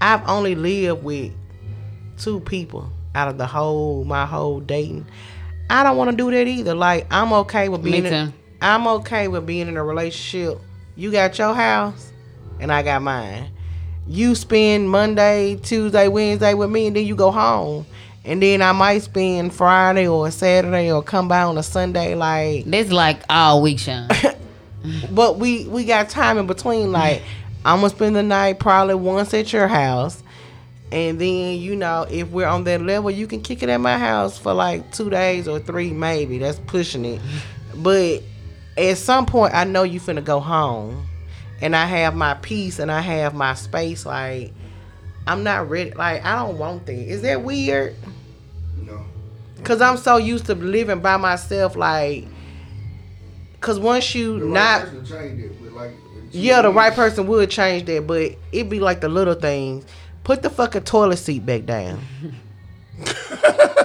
I've 0.00 0.26
only 0.28 0.54
lived 0.54 1.02
with 1.02 1.32
two 2.18 2.40
people 2.40 2.90
out 3.14 3.28
of 3.28 3.38
the 3.38 3.46
whole 3.46 4.04
my 4.04 4.26
whole 4.26 4.60
dating. 4.60 5.06
I 5.68 5.82
don't 5.82 5.96
want 5.96 6.10
to 6.10 6.16
do 6.16 6.30
that 6.30 6.46
either. 6.46 6.74
Like 6.74 7.06
I'm 7.10 7.32
okay 7.32 7.68
with 7.68 7.82
Me 7.82 8.00
being. 8.00 8.06
In. 8.06 8.34
I'm 8.60 8.86
okay 8.86 9.28
with 9.28 9.44
being 9.46 9.68
in 9.68 9.76
a 9.76 9.84
relationship. 9.84 10.60
You 10.94 11.10
got 11.10 11.38
your 11.38 11.54
house, 11.54 12.12
and 12.60 12.72
I 12.72 12.82
got 12.82 13.02
mine. 13.02 13.50
You 14.06 14.34
spend 14.34 14.90
Monday, 14.90 15.56
Tuesday, 15.56 16.08
Wednesday 16.08 16.54
with 16.54 16.70
me, 16.70 16.88
and 16.88 16.96
then 16.96 17.06
you 17.06 17.16
go 17.16 17.30
home. 17.30 17.86
And 18.24 18.40
then 18.42 18.62
I 18.62 18.72
might 18.72 19.02
spend 19.02 19.52
Friday 19.52 20.06
or 20.06 20.30
Saturday 20.30 20.92
or 20.92 21.02
come 21.02 21.26
by 21.28 21.42
on 21.42 21.58
a 21.58 21.62
Sunday. 21.62 22.14
Like 22.14 22.64
That's 22.64 22.92
like 22.92 23.22
all 23.28 23.62
week, 23.62 23.80
Sean. 23.80 24.08
but 25.10 25.38
we 25.38 25.66
we 25.66 25.84
got 25.84 26.08
time 26.08 26.38
in 26.38 26.46
between. 26.46 26.92
Like 26.92 27.22
I'm 27.64 27.78
gonna 27.78 27.90
spend 27.90 28.14
the 28.14 28.22
night 28.22 28.60
probably 28.60 28.94
once 28.94 29.34
at 29.34 29.52
your 29.52 29.66
house, 29.66 30.22
and 30.92 31.20
then 31.20 31.58
you 31.58 31.74
know 31.74 32.06
if 32.08 32.30
we're 32.30 32.46
on 32.46 32.64
that 32.64 32.80
level, 32.80 33.10
you 33.10 33.26
can 33.26 33.40
kick 33.40 33.62
it 33.62 33.68
at 33.68 33.78
my 33.78 33.98
house 33.98 34.38
for 34.38 34.54
like 34.54 34.92
two 34.92 35.10
days 35.10 35.48
or 35.48 35.58
three, 35.58 35.90
maybe. 35.90 36.38
That's 36.38 36.60
pushing 36.60 37.04
it. 37.04 37.20
But 37.74 38.22
at 38.76 38.98
some 38.98 39.26
point 39.26 39.54
I 39.54 39.64
know 39.64 39.82
you 39.82 40.00
finna 40.00 40.24
go 40.24 40.40
home 40.40 41.06
and 41.60 41.76
I 41.76 41.86
have 41.86 42.14
my 42.14 42.34
peace 42.34 42.78
and 42.78 42.90
I 42.90 43.00
have 43.00 43.34
my 43.34 43.54
space 43.54 44.06
like 44.06 44.52
I'm 45.26 45.44
not 45.44 45.68
ready 45.70 45.92
like 45.92 46.24
I 46.24 46.36
don't 46.36 46.58
want 46.58 46.86
that. 46.86 46.94
Is 46.94 47.22
that 47.22 47.42
weird? 47.42 47.94
Cause 49.64 49.80
I'm 49.80 49.96
so 49.96 50.16
used 50.16 50.46
to 50.46 50.54
living 50.54 51.00
by 51.00 51.16
myself 51.16 51.76
like 51.76 52.26
cause 53.60 53.78
once 53.78 54.12
you 54.14 54.40
The 54.40 54.46
not 54.46 54.88
it, 54.88 55.72
like. 55.72 55.92
yeah, 56.32 56.62
the 56.62 56.70
right 56.70 56.92
person 56.92 57.26
would 57.28 57.48
change 57.50 57.86
that, 57.86 58.06
but 58.06 58.32
it'd 58.50 58.68
be 58.68 58.80
like 58.80 59.00
the 59.00 59.08
little 59.08 59.34
things. 59.34 59.84
Put 60.24 60.42
the 60.42 60.50
fucking 60.50 60.82
toilet 60.82 61.18
seat 61.18 61.46
back 61.46 61.64
down. 61.64 62.00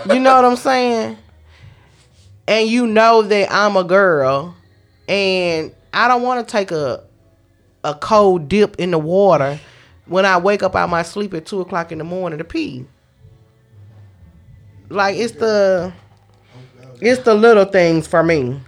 you 0.10 0.20
know 0.20 0.36
what 0.36 0.46
I'm 0.46 0.56
saying? 0.56 1.18
And 2.48 2.68
you 2.68 2.88
know 2.88 3.22
that 3.24 3.52
I'm 3.52 3.76
a 3.76 3.84
girl 3.84 4.56
and 5.08 5.74
I 5.94 6.08
don't 6.08 6.22
want 6.22 6.48
to 6.48 6.52
take 6.52 6.72
a 6.72 7.04
a 7.84 7.94
cold 7.96 8.50
dip 8.50 8.76
in 8.78 8.92
the 8.92 9.00
water 9.00 9.60
when 10.08 10.26
I 10.26 10.38
wake 10.38 10.64
up 10.64 10.76
out 10.76 10.90
my 10.90 11.04
sleep 11.04 11.34
at 11.34 11.46
two 11.46 11.62
o'clock 11.62 11.92
in 11.92 11.98
the 12.00 12.04
morning 12.04 12.40
to 12.40 12.44
pee. 12.44 12.86
Like 14.90 15.18
it's 15.18 15.34
the 15.34 15.94
it's 17.02 17.22
the 17.24 17.34
little 17.34 17.66
things 17.66 18.08
for 18.08 18.24
me. 18.24 18.60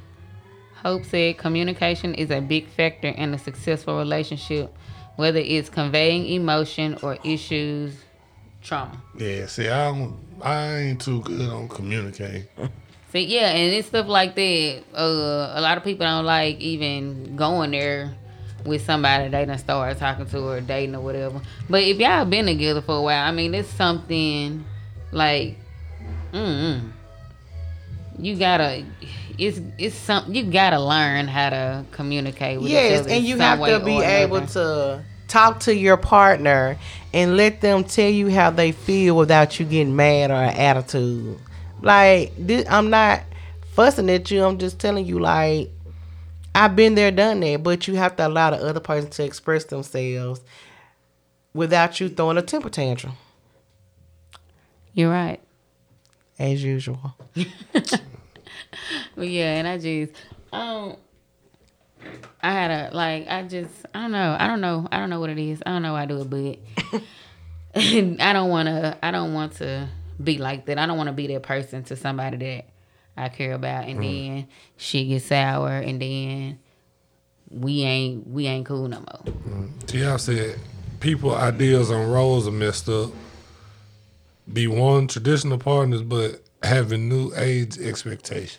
Hope 0.76 1.04
said 1.06 1.38
communication 1.38 2.14
is 2.14 2.32
a 2.32 2.40
big 2.40 2.68
factor 2.70 3.10
in 3.10 3.34
a 3.34 3.38
successful 3.38 3.98
relationship, 3.98 4.74
whether 5.18 5.40
it's 5.40 5.70
conveying 5.70 6.26
emotion 6.26 6.98
or 7.04 7.18
issues, 7.24 7.96
trauma. 8.62 9.02
Yeah, 9.18 9.46
see, 9.48 9.68
I 9.68 9.92
don't, 9.92 10.18
I 10.42 10.78
ain't 10.78 11.02
too 11.02 11.22
good 11.22 11.50
on 11.50 11.68
communicating. 11.68 12.48
See, 13.12 13.26
yeah, 13.26 13.50
and 13.50 13.74
it's 13.74 13.88
stuff 13.88 14.08
like 14.08 14.36
that. 14.36 14.84
Uh, 14.94 15.54
a 15.56 15.62
lot 15.62 15.78
of 15.78 15.84
people 15.84 16.06
don't 16.06 16.26
like 16.26 16.60
even 16.60 17.36
going 17.36 17.72
there 17.72 18.16
with 18.66 18.86
somebody 18.86 19.30
they 19.30 19.46
done 19.46 19.58
started 19.58 19.98
talking 19.98 20.28
to 20.28 20.48
or 20.48 20.62
dating 20.62 20.96
or 20.96 21.02
whatever. 21.02 21.42
But 21.70 21.84
if 21.84 21.98
y'all 21.98 22.26
been 22.26 22.46
together 22.46 22.82
for 22.82 22.98
a 22.98 23.02
while, 23.02 23.28
I 23.28 23.32
mean, 23.32 23.54
it's 23.56 23.70
something 23.70 24.64
like, 25.12 25.58
mm, 26.34 26.92
you 28.18 28.36
gotta. 28.36 28.86
It's 29.38 29.60
it's 29.78 29.96
something 29.96 30.36
you 30.36 30.44
gotta 30.52 30.80
learn 30.80 31.28
how 31.28 31.50
to 31.52 31.86
communicate 31.92 32.60
with 32.60 32.70
Yes, 32.70 33.08
and 33.08 33.24
you 33.24 33.38
have 33.38 33.60
to 33.60 33.80
be 33.80 33.98
able 34.02 34.38
another. 34.38 34.52
to 34.54 35.04
talk 35.28 35.62
to 35.62 35.76
your 35.76 35.96
partner 35.96 36.78
and 37.14 37.38
let 37.38 37.62
them 37.62 37.84
tell 37.84 38.10
you 38.10 38.30
how 38.30 38.50
they 38.50 38.72
feel 38.72 39.16
without 39.16 39.60
you 39.60 39.66
getting 39.66 39.96
mad 39.96 40.32
or 40.32 40.36
an 40.36 40.56
attitude. 40.58 41.40
Like 41.82 42.34
this, 42.38 42.66
I'm 42.70 42.90
not 42.90 43.22
fussing 43.74 44.10
at 44.10 44.30
you. 44.30 44.44
I'm 44.44 44.58
just 44.58 44.80
telling 44.80 45.06
you 45.06 45.20
like 45.20 45.70
I've 46.54 46.76
been 46.76 46.96
there, 46.96 47.12
done 47.12 47.40
that. 47.40 47.64
But 47.64 47.88
you 47.88 47.96
have 47.96 48.18
to 48.18 48.28
allow 48.28 48.50
the 48.50 48.58
other 48.58 48.82
person 48.82 49.10
to 49.12 49.24
express 49.24 49.64
themselves 49.66 50.42
without 51.54 52.00
you 52.00 52.10
throwing 52.10 52.38
a 52.38 52.42
temper 52.42 52.70
tantrum, 52.70 53.14
You're 54.94 55.10
right. 55.12 55.40
As 56.40 56.64
usual. 56.64 57.16
But 59.16 59.28
yeah, 59.28 59.56
and 59.56 59.68
I 59.68 59.78
just, 59.78 60.14
um, 60.54 60.96
I 62.42 62.52
had 62.52 62.72
a 62.72 62.96
like, 62.96 63.28
I 63.28 63.44
just, 63.44 63.74
I 63.94 64.04
don't 64.04 64.12
know, 64.12 64.36
I 64.40 64.48
don't 64.48 64.62
know, 64.62 64.88
I 64.92 64.98
don't 64.98 65.10
know 65.10 65.20
what 65.20 65.30
it 65.30 65.38
is. 65.38 65.62
I 65.66 65.72
don't 65.72 65.82
know 65.82 65.94
why 65.94 66.04
I 66.04 66.06
do 66.06 66.22
it, 66.22 66.30
but 66.30 67.02
I 67.76 68.34
don't 68.34 68.50
want 68.50 68.68
to, 68.68 68.98
I 69.04 69.12
don't 69.12 69.34
want 69.34 69.54
to 69.58 69.90
be 70.24 70.38
like 70.38 70.66
that. 70.68 70.78
I 70.78 70.86
don't 70.86 70.98
want 70.98 71.08
to 71.08 71.14
be 71.14 71.28
that 71.28 71.44
person 71.44 71.84
to 71.86 71.96
somebody 71.96 72.38
that 72.38 72.66
I 73.18 73.30
care 73.30 73.54
about, 73.54 73.88
and 73.88 74.02
then 74.02 74.48
shit 74.78 75.10
gets 75.10 75.26
sour, 75.26 75.70
and 75.70 76.02
then 76.02 76.60
we 77.50 77.82
ain't, 77.84 78.26
we 78.28 78.48
ain't 78.48 78.66
cool 78.66 78.88
no 78.88 79.00
more. 79.00 79.68
T.I. 79.88 80.16
said, 80.18 80.60
people 81.02 81.36
ideas 81.36 81.92
on 81.92 82.10
roles 82.10 82.48
are 82.48 82.52
messed 82.52 82.88
up. 82.88 83.12
Be 84.52 84.68
one 84.68 85.08
traditional 85.08 85.58
partners, 85.58 86.02
but 86.02 86.42
having 86.64 87.08
new 87.08 87.32
age 87.36 87.78
expectations. 87.78 88.58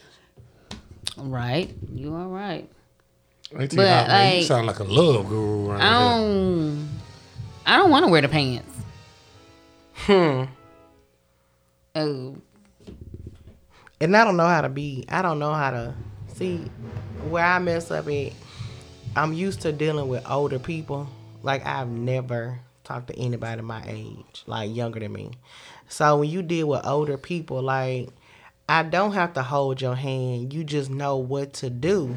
Right? 1.16 1.74
You 1.92 2.14
are 2.14 2.28
right. 2.28 2.68
Hey, 3.56 3.66
T. 3.66 3.76
But, 3.76 3.88
Hop, 3.88 4.06
man, 4.08 4.30
you 4.32 4.38
like- 4.38 4.46
sound 4.46 4.66
like 4.66 4.78
a 4.78 4.84
love 4.84 5.28
guru 5.28 5.70
around 5.70 5.80
I 5.82 6.00
don't, 6.18 6.88
I 7.66 7.76
don't 7.76 7.90
want 7.90 8.04
to 8.06 8.10
wear 8.10 8.22
the 8.22 8.28
pants. 8.28 8.66
Hmm. 9.94 10.44
Oh, 11.96 12.36
and 14.00 14.16
I 14.16 14.24
don't 14.24 14.36
know 14.36 14.46
how 14.46 14.60
to 14.62 14.68
be. 14.68 15.04
I 15.08 15.20
don't 15.22 15.38
know 15.40 15.52
how 15.52 15.70
to 15.72 15.94
see 16.34 16.58
where 17.28 17.44
I 17.44 17.58
mess 17.58 17.90
up 17.90 18.06
at. 18.08 18.32
I'm 19.16 19.32
used 19.32 19.60
to 19.62 19.72
dealing 19.72 20.08
with 20.08 20.28
older 20.30 20.58
people. 20.60 21.08
Like 21.42 21.66
I've 21.66 21.88
never 21.88 22.60
talked 22.84 23.08
to 23.08 23.18
anybody 23.18 23.60
my 23.62 23.82
age, 23.86 24.44
like 24.46 24.74
younger 24.74 25.00
than 25.00 25.12
me. 25.12 25.32
So 25.90 26.18
when 26.18 26.30
you 26.30 26.42
deal 26.42 26.68
with 26.68 26.86
older 26.86 27.18
people, 27.18 27.60
like 27.62 28.08
I 28.68 28.84
don't 28.84 29.12
have 29.12 29.34
to 29.34 29.42
hold 29.42 29.82
your 29.82 29.96
hand. 29.96 30.54
You 30.54 30.62
just 30.62 30.88
know 30.88 31.16
what 31.16 31.52
to 31.54 31.68
do. 31.68 32.14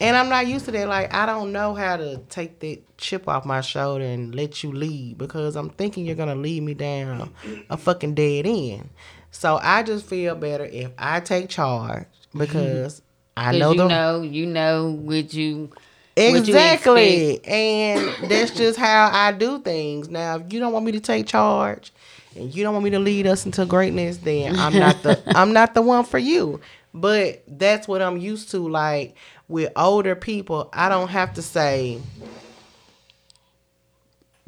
And 0.00 0.16
I'm 0.16 0.28
not 0.28 0.46
used 0.46 0.64
to 0.66 0.70
that. 0.70 0.88
Like 0.88 1.12
I 1.12 1.26
don't 1.26 1.52
know 1.52 1.74
how 1.74 1.96
to 1.96 2.18
take 2.28 2.60
that 2.60 2.78
chip 2.98 3.28
off 3.28 3.44
my 3.44 3.60
shoulder 3.60 4.04
and 4.04 4.32
let 4.34 4.62
you 4.62 4.72
lead 4.72 5.18
because 5.18 5.56
I'm 5.56 5.70
thinking 5.70 6.06
you're 6.06 6.14
gonna 6.14 6.36
lead 6.36 6.62
me 6.62 6.74
down 6.74 7.32
a 7.68 7.76
fucking 7.76 8.14
dead 8.14 8.46
end. 8.46 8.88
So 9.32 9.58
I 9.60 9.82
just 9.82 10.06
feel 10.06 10.36
better 10.36 10.64
if 10.64 10.92
I 10.96 11.18
take 11.20 11.48
charge 11.48 12.06
because 12.36 13.02
I 13.36 13.58
know 13.58 13.72
you 13.72 13.78
the 13.78 13.88
know, 13.88 14.22
you 14.22 14.46
know 14.46 14.92
what 14.92 15.34
you 15.34 15.72
what 16.16 16.46
you 16.46 16.54
exactly, 16.54 17.44
and 17.44 18.30
that's 18.30 18.52
just 18.52 18.78
how 18.78 19.10
I 19.12 19.32
do 19.32 19.60
things. 19.60 20.08
Now, 20.08 20.36
if 20.36 20.52
you 20.52 20.60
don't 20.60 20.72
want 20.72 20.84
me 20.84 20.92
to 20.92 21.00
take 21.00 21.26
charge 21.26 21.92
and 22.36 22.54
you 22.54 22.62
don't 22.62 22.72
want 22.72 22.84
me 22.84 22.90
to 22.90 22.98
lead 22.98 23.26
us 23.26 23.46
into 23.46 23.64
greatness, 23.66 24.18
then 24.18 24.58
I'm 24.58 24.78
not 24.78 25.02
the 25.02 25.22
I'm 25.34 25.52
not 25.52 25.74
the 25.74 25.82
one 25.82 26.04
for 26.04 26.18
you. 26.18 26.60
But 26.94 27.42
that's 27.48 27.88
what 27.88 28.02
I'm 28.02 28.18
used 28.18 28.50
to. 28.50 28.68
Like 28.68 29.16
with 29.48 29.72
older 29.76 30.14
people, 30.14 30.68
I 30.72 30.88
don't 30.88 31.08
have 31.08 31.34
to 31.34 31.42
say 31.42 32.00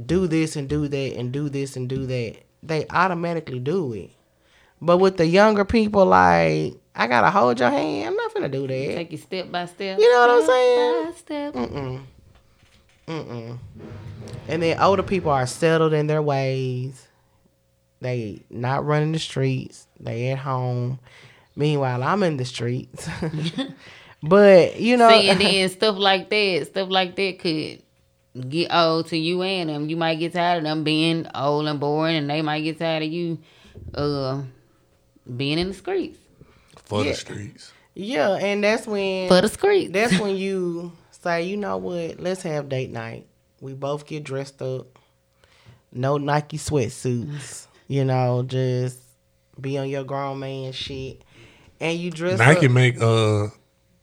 do 0.05 0.27
this 0.27 0.57
and 0.57 0.69
do 0.69 0.89
that 0.89 1.17
and 1.17 1.33
do 1.33 1.49
this 1.49 1.77
and 1.77 1.89
do 1.89 2.07
that. 2.07 2.37
They 2.63 2.87
automatically 2.89 3.61
do 3.61 3.93
it. 3.93 4.11
But 4.81 4.99
with 4.99 5.17
the 5.17 5.27
younger 5.27 5.65
people, 5.65 6.05
like 6.07 6.75
I 6.95 7.07
gotta 7.07 7.31
hold 7.31 7.61
your 7.61 7.71
hand. 7.71 8.09
I'm 8.09 8.17
not 8.17 8.35
gonna 8.35 8.49
do 8.49 8.67
that. 8.67 8.95
take 8.95 9.13
it 9.13 9.21
step 9.21 9.51
by 9.51 9.67
step. 9.67 9.99
You 9.99 10.13
know 10.13 10.21
what 10.21 10.31
I'm 10.31 10.47
saying? 10.47 11.15
Step 11.15 11.53
by 11.53 11.61
step. 11.61 11.71
Mm-mm. 11.71 12.03
Mm-mm. 13.07 13.59
And 14.49 14.63
then 14.63 14.79
older 14.79 15.03
people 15.03 15.31
are 15.31 15.47
settled 15.47 15.93
in 15.93 16.07
their 16.07 16.23
ways. 16.23 17.09
They 18.05 18.43
not 18.51 18.85
running 18.85 19.13
the 19.13 19.19
streets. 19.19 19.87
They 19.99 20.31
at 20.31 20.39
home. 20.39 20.99
Meanwhile, 21.57 22.03
I'm 22.03 22.23
in 22.23 22.37
the 22.37 22.45
streets. 22.45 23.09
but 24.23 24.79
you 24.79 24.99
know, 24.99 25.09
See, 25.09 25.31
and 25.31 25.41
then 25.41 25.69
stuff 25.71 25.97
like 25.97 26.29
that, 26.29 26.67
stuff 26.67 26.91
like 26.91 27.17
that 27.17 27.39
could 27.39 27.83
get 28.51 28.75
old 28.75 29.07
to 29.07 29.17
you 29.17 29.41
and 29.43 29.71
them. 29.71 29.89
You 29.89 29.97
might 29.97 30.17
get 30.17 30.35
tired 30.35 30.59
of 30.59 30.65
them 30.65 30.85
being 30.85 31.27
old 31.35 31.67
and 31.67 31.81
boring, 31.81 32.17
and 32.17 32.29
they 32.29 32.43
might 32.43 32.61
get 32.61 32.79
tired 32.79 33.05
of 33.05 33.09
you, 33.11 33.39
uh, 33.95 34.43
being 35.37 35.59
in 35.59 35.69
the 35.69 35.75
streets 35.75 36.19
for 36.85 37.05
Yeah. 37.05 37.13
the 37.13 37.17
streets. 37.17 37.73
yeah, 37.95 38.35
and 38.35 38.63
that's 38.63 38.87
when 38.87 39.29
for 39.29 39.41
the 39.41 39.49
streets. 39.49 39.93
that's 39.93 40.19
when 40.21 40.37
you 40.37 40.93
say, 41.11 41.45
you 41.45 41.57
know 41.57 41.79
what? 41.79 42.21
Let's 42.21 42.43
have 42.43 42.69
date 42.69 42.91
night. 42.91 43.27
We 43.63 43.73
both 43.73 44.05
get 44.07 44.25
dressed 44.25 44.61
up. 44.61 44.99
No 45.91 46.19
Nike 46.19 46.59
sweatsuits. 46.59 47.69
You 47.87 48.05
know, 48.05 48.43
just 48.43 48.99
be 49.61 49.79
on 49.79 49.89
your 49.89 50.05
grown 50.05 50.39
man 50.39 50.73
shit. 50.73 51.23
And 51.81 51.99
you 51.99 52.11
dress 52.11 52.39
Nike 52.39 52.67
up. 52.67 52.73
make 52.73 53.01
uh, 53.01 53.49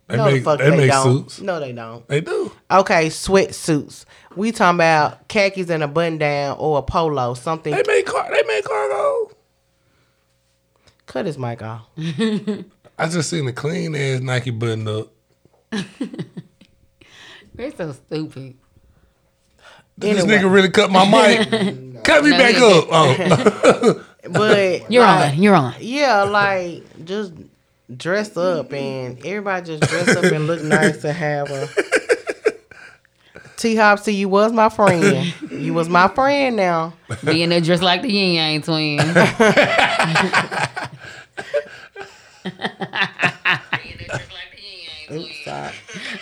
they 0.08 0.18
no, 0.18 0.26
make 0.26 0.36
the 0.36 0.42
fuck 0.42 0.60
they, 0.60 0.70
they, 0.70 0.78
make 0.78 0.92
don't. 0.92 1.30
suits. 1.30 1.42
No, 1.42 1.60
they 1.60 1.72
don't. 1.72 2.06
They 2.08 2.22
do. 2.22 2.52
Okay, 2.70 3.08
sweatsuits. 3.08 4.06
We 4.36 4.52
talking 4.52 4.76
about 4.78 5.28
khakis 5.30 5.70
and 5.70 5.84
a 5.84 5.88
button 5.88 6.18
down 6.18 6.58
or 6.60 6.80
a 6.80 6.82
polo, 6.82 7.34
something. 7.34 7.74
They 7.74 7.84
make 7.88 8.06
car. 8.06 8.30
They 8.30 8.44
make 8.46 8.66
cargo. 8.66 9.32
Cut 11.06 11.26
his 11.26 11.38
mic 11.38 11.62
off. 11.62 11.88
I 11.98 13.08
just 13.08 13.30
seen 13.30 13.48
a 13.48 13.54
clean 13.54 13.96
ass 13.96 14.22
Nike 14.22 14.52
button 14.52 14.88
up. 14.88 15.12
They're 17.54 17.72
so 17.76 17.94
stupid. 17.94 18.58
Did 20.02 20.18
This 20.18 20.26
nigga 20.26 20.52
really 20.52 20.70
cut 20.70 20.92
my 20.92 21.06
mic. 21.48 22.04
cut 22.04 22.24
me 22.24 22.32
No, 22.32 22.38
back 22.38 22.56
up. 22.56 22.88
Oh. 22.92 24.06
But 24.30 24.92
You're 24.92 25.02
like, 25.04 25.34
on. 25.34 25.42
You're 25.42 25.56
on. 25.56 25.74
Yeah, 25.80 26.22
like 26.24 26.84
just 27.06 27.34
dress 27.98 28.38
up 28.38 28.72
and 28.72 29.18
everybody 29.26 29.66
just 29.66 29.82
dress 29.92 30.10
up 30.16 30.24
and 30.26 30.46
look 30.46 30.62
nice 30.62 31.02
to 31.02 31.12
have 31.12 31.50
a 31.50 31.68
T 33.58 33.76
Hopsy, 33.76 34.14
you 34.14 34.30
was 34.30 34.52
my 34.54 34.70
friend. 34.70 35.34
You 35.52 35.74
was 35.74 35.90
my 35.90 36.08
friend 36.08 36.56
now. 36.56 36.94
Being 37.26 37.50
there 37.50 37.62
just 37.62 37.82
like 37.82 38.04
the 38.04 38.12
yin 38.12 38.34
yang 38.36 38.62
twin. 38.62 39.00
Oops, 45.52 45.62
sorry. 45.62 45.74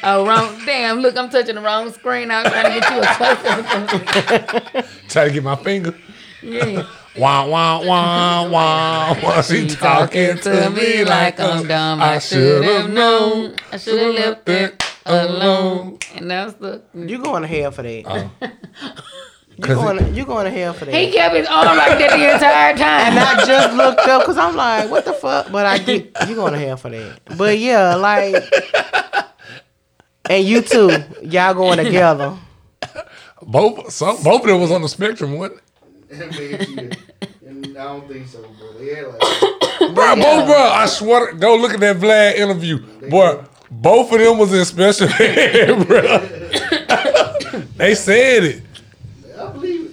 Oh, 0.04 0.26
wrong. 0.28 0.62
Damn, 0.66 1.00
look, 1.00 1.18
I'm 1.18 1.30
touching 1.30 1.56
the 1.56 1.62
wrong 1.62 1.92
screen. 1.92 2.32
I 2.32 2.44
was 2.44 2.52
trying 2.52 2.74
to 2.74 2.80
get 2.80 2.92
you 2.92 3.02
a 3.02 3.06
close 3.16 4.84
up. 4.84 4.86
Try 5.10 5.26
to 5.26 5.32
get 5.32 5.44
my 5.44 5.56
finger. 5.56 5.96
Yeah. 6.42 6.88
Wah 7.18 7.46
wah 7.48 7.84
wah 7.84 8.50
wah 8.50 9.22
wah. 9.22 9.42
She 9.42 9.68
talking 9.68 10.38
to 10.38 10.70
me 10.70 11.04
like 11.04 11.40
I'm 11.40 11.68
dumb. 11.68 12.02
I 12.02 12.20
should 12.20 12.64
have 12.64 12.90
known. 12.90 13.56
I 13.72 13.78
should 13.78 14.00
have 14.00 14.14
left 14.14 14.50
it 14.50 14.84
alone. 15.06 15.98
And 16.16 16.32
that's 16.32 16.54
the. 16.56 16.82
You 16.94 17.18
going 17.22 17.42
to 17.42 17.48
hell 17.48 17.72
for 17.72 17.84
that? 17.84 18.04
Oh. 18.06 18.32
you 19.68 19.76
going 19.76 19.98
to, 19.98 20.10
you 20.12 20.26
going 20.26 20.46
to 20.46 20.52
hell 20.52 20.74
for 20.74 20.86
that? 20.86 20.94
He 20.94 21.12
kept 21.12 21.36
his 21.36 21.48
arm 21.48 21.78
like 21.78 21.98
that 22.00 22.12
the 22.12 22.34
entire 22.34 22.74
time. 22.78 23.12
and 23.12 23.20
I 23.20 23.46
just 23.46 23.76
looked 23.76 24.00
up 24.08 24.22
because 24.24 24.38
I'm 24.38 24.56
like, 24.56 24.90
what 24.90 25.06
the 25.06 25.14
fuck? 25.14 25.52
But 25.52 25.66
I 25.66 25.78
get 25.80 26.12
you 26.28 26.36
going 26.36 26.54
to 26.54 26.60
hell 26.60 26.78
for 26.78 26.90
that. 26.90 27.20
But 27.38 27.58
yeah, 27.60 27.96
like, 27.96 28.36
and 30.30 30.46
you 30.46 30.62
too, 30.62 30.92
y'all 31.24 31.54
going 31.54 31.78
together. 31.84 32.38
Both 33.42 33.92
some 33.92 34.22
both 34.24 34.42
of 34.42 34.48
them 34.48 34.60
was 34.62 34.72
on 34.72 34.82
the 34.82 34.90
spectrum, 34.90 35.38
wasn't 35.38 35.62
it? 36.10 36.20
Man, 36.20 36.32
shit. 36.32 36.98
And 37.46 37.66
I 37.78 37.84
don't 37.86 38.08
think 38.08 38.28
so, 38.28 38.42
bro. 38.60 38.74
They 38.78 38.96
had 38.96 39.08
like, 39.08 39.96
Bro, 39.96 40.16
both 40.18 40.46
bro, 40.46 40.56
I 40.58 40.86
swear, 40.88 41.32
to- 41.32 41.38
go 41.38 41.56
look 41.56 41.74
at 41.74 41.80
that 41.80 41.98
Vlad 41.98 42.36
interview. 42.36 42.80
Boy, 43.10 43.44
both 43.72 44.12
of 44.12 44.20
them 44.20 44.38
was 44.38 44.54
in 44.54 44.66
special 44.66 45.08
ed, 45.20 45.88
bro. 45.88 46.20
they 47.78 47.96
said 47.96 48.44
it. 48.44 48.64
I 49.40 49.48
believe 49.48 49.48
it. 49.48 49.48
I 49.48 49.52
believe 49.52 49.82
it. 49.82 49.88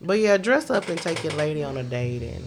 But 0.00 0.20
yeah, 0.20 0.36
dress 0.36 0.70
up 0.70 0.88
and 0.88 0.98
take 1.00 1.24
your 1.24 1.32
lady 1.34 1.64
on 1.64 1.76
a 1.76 1.82
date, 1.82 2.22
and 2.22 2.44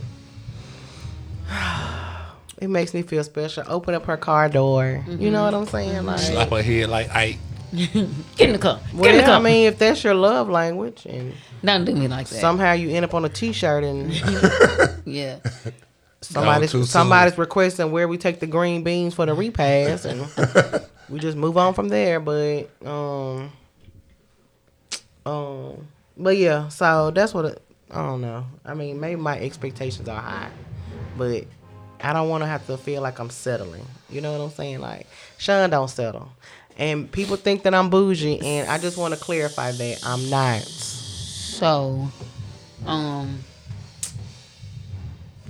it 2.61 2.69
makes 2.69 2.93
me 2.93 3.01
feel 3.01 3.23
special. 3.23 3.63
Open 3.67 3.93
up 3.93 4.05
her 4.05 4.15
car 4.17 4.47
door. 4.49 5.03
You 5.07 5.31
know 5.31 5.43
what 5.43 5.53
I'm 5.53 5.65
saying? 5.65 6.05
Like, 6.05 6.19
Slap 6.19 6.49
her 6.49 6.61
head 6.61 6.89
like 6.89 7.09
Ike. 7.13 7.37
Get 7.75 7.95
in 8.39 8.53
the 8.53 8.57
car. 8.57 8.79
Get 9.01 9.11
in 9.15 9.17
the 9.17 9.23
car. 9.23 9.35
I 9.35 9.39
mean, 9.39 9.67
if 9.67 9.77
that's 9.79 10.03
your 10.03 10.13
love 10.13 10.49
language, 10.49 11.05
and 11.05 11.33
Don't 11.63 11.83
do 11.85 11.93
me 11.93 12.07
like 12.07 12.27
that. 12.27 12.39
somehow 12.39 12.71
you 12.73 12.89
end 12.89 13.03
up 13.05 13.13
on 13.13 13.25
a 13.25 13.29
T-shirt, 13.29 13.83
and 13.83 14.13
yeah. 15.05 15.39
somebody's 16.21 16.71
too 16.71 16.79
soon. 16.79 16.87
somebody's 16.87 17.37
requesting 17.37 17.91
where 17.91 18.07
we 18.07 18.17
take 18.17 18.39
the 18.39 18.47
green 18.47 18.83
beans 18.83 19.13
for 19.13 19.25
the 19.25 19.33
repast, 19.45 20.05
and 20.05 20.25
we 21.09 21.19
just 21.19 21.35
move 21.37 21.57
on 21.57 21.73
from 21.73 21.89
there. 21.89 22.19
But 22.21 22.69
um, 22.85 23.51
um, 25.25 25.87
but 26.17 26.37
yeah, 26.37 26.67
so 26.69 27.11
that's 27.11 27.33
what 27.33 27.45
it, 27.45 27.61
I 27.89 28.05
don't 28.05 28.21
know. 28.21 28.45
I 28.65 28.73
mean, 28.73 28.99
maybe 28.99 29.19
my 29.19 29.37
expectations 29.39 30.07
are 30.07 30.21
high, 30.21 30.49
but 31.17 31.45
I 32.01 32.13
don't 32.13 32.29
want 32.29 32.43
to 32.43 32.47
have 32.47 32.65
to 32.67 32.77
feel 32.77 33.01
like 33.01 33.19
I'm 33.19 33.29
settling. 33.29 33.85
You 34.09 34.21
know 34.21 34.31
what 34.31 34.43
I'm 34.43 34.51
saying? 34.51 34.79
Like 34.79 35.07
Sean 35.37 35.69
don't 35.69 35.89
settle, 35.89 36.31
and 36.77 37.11
people 37.11 37.35
think 37.35 37.63
that 37.63 37.73
I'm 37.73 37.89
bougie, 37.89 38.39
and 38.39 38.69
I 38.69 38.77
just 38.77 38.97
want 38.97 39.13
to 39.13 39.19
clarify 39.19 39.71
that 39.71 39.99
I'm 40.05 40.29
not. 40.29 40.61
So, 40.61 42.07
um, 42.85 43.43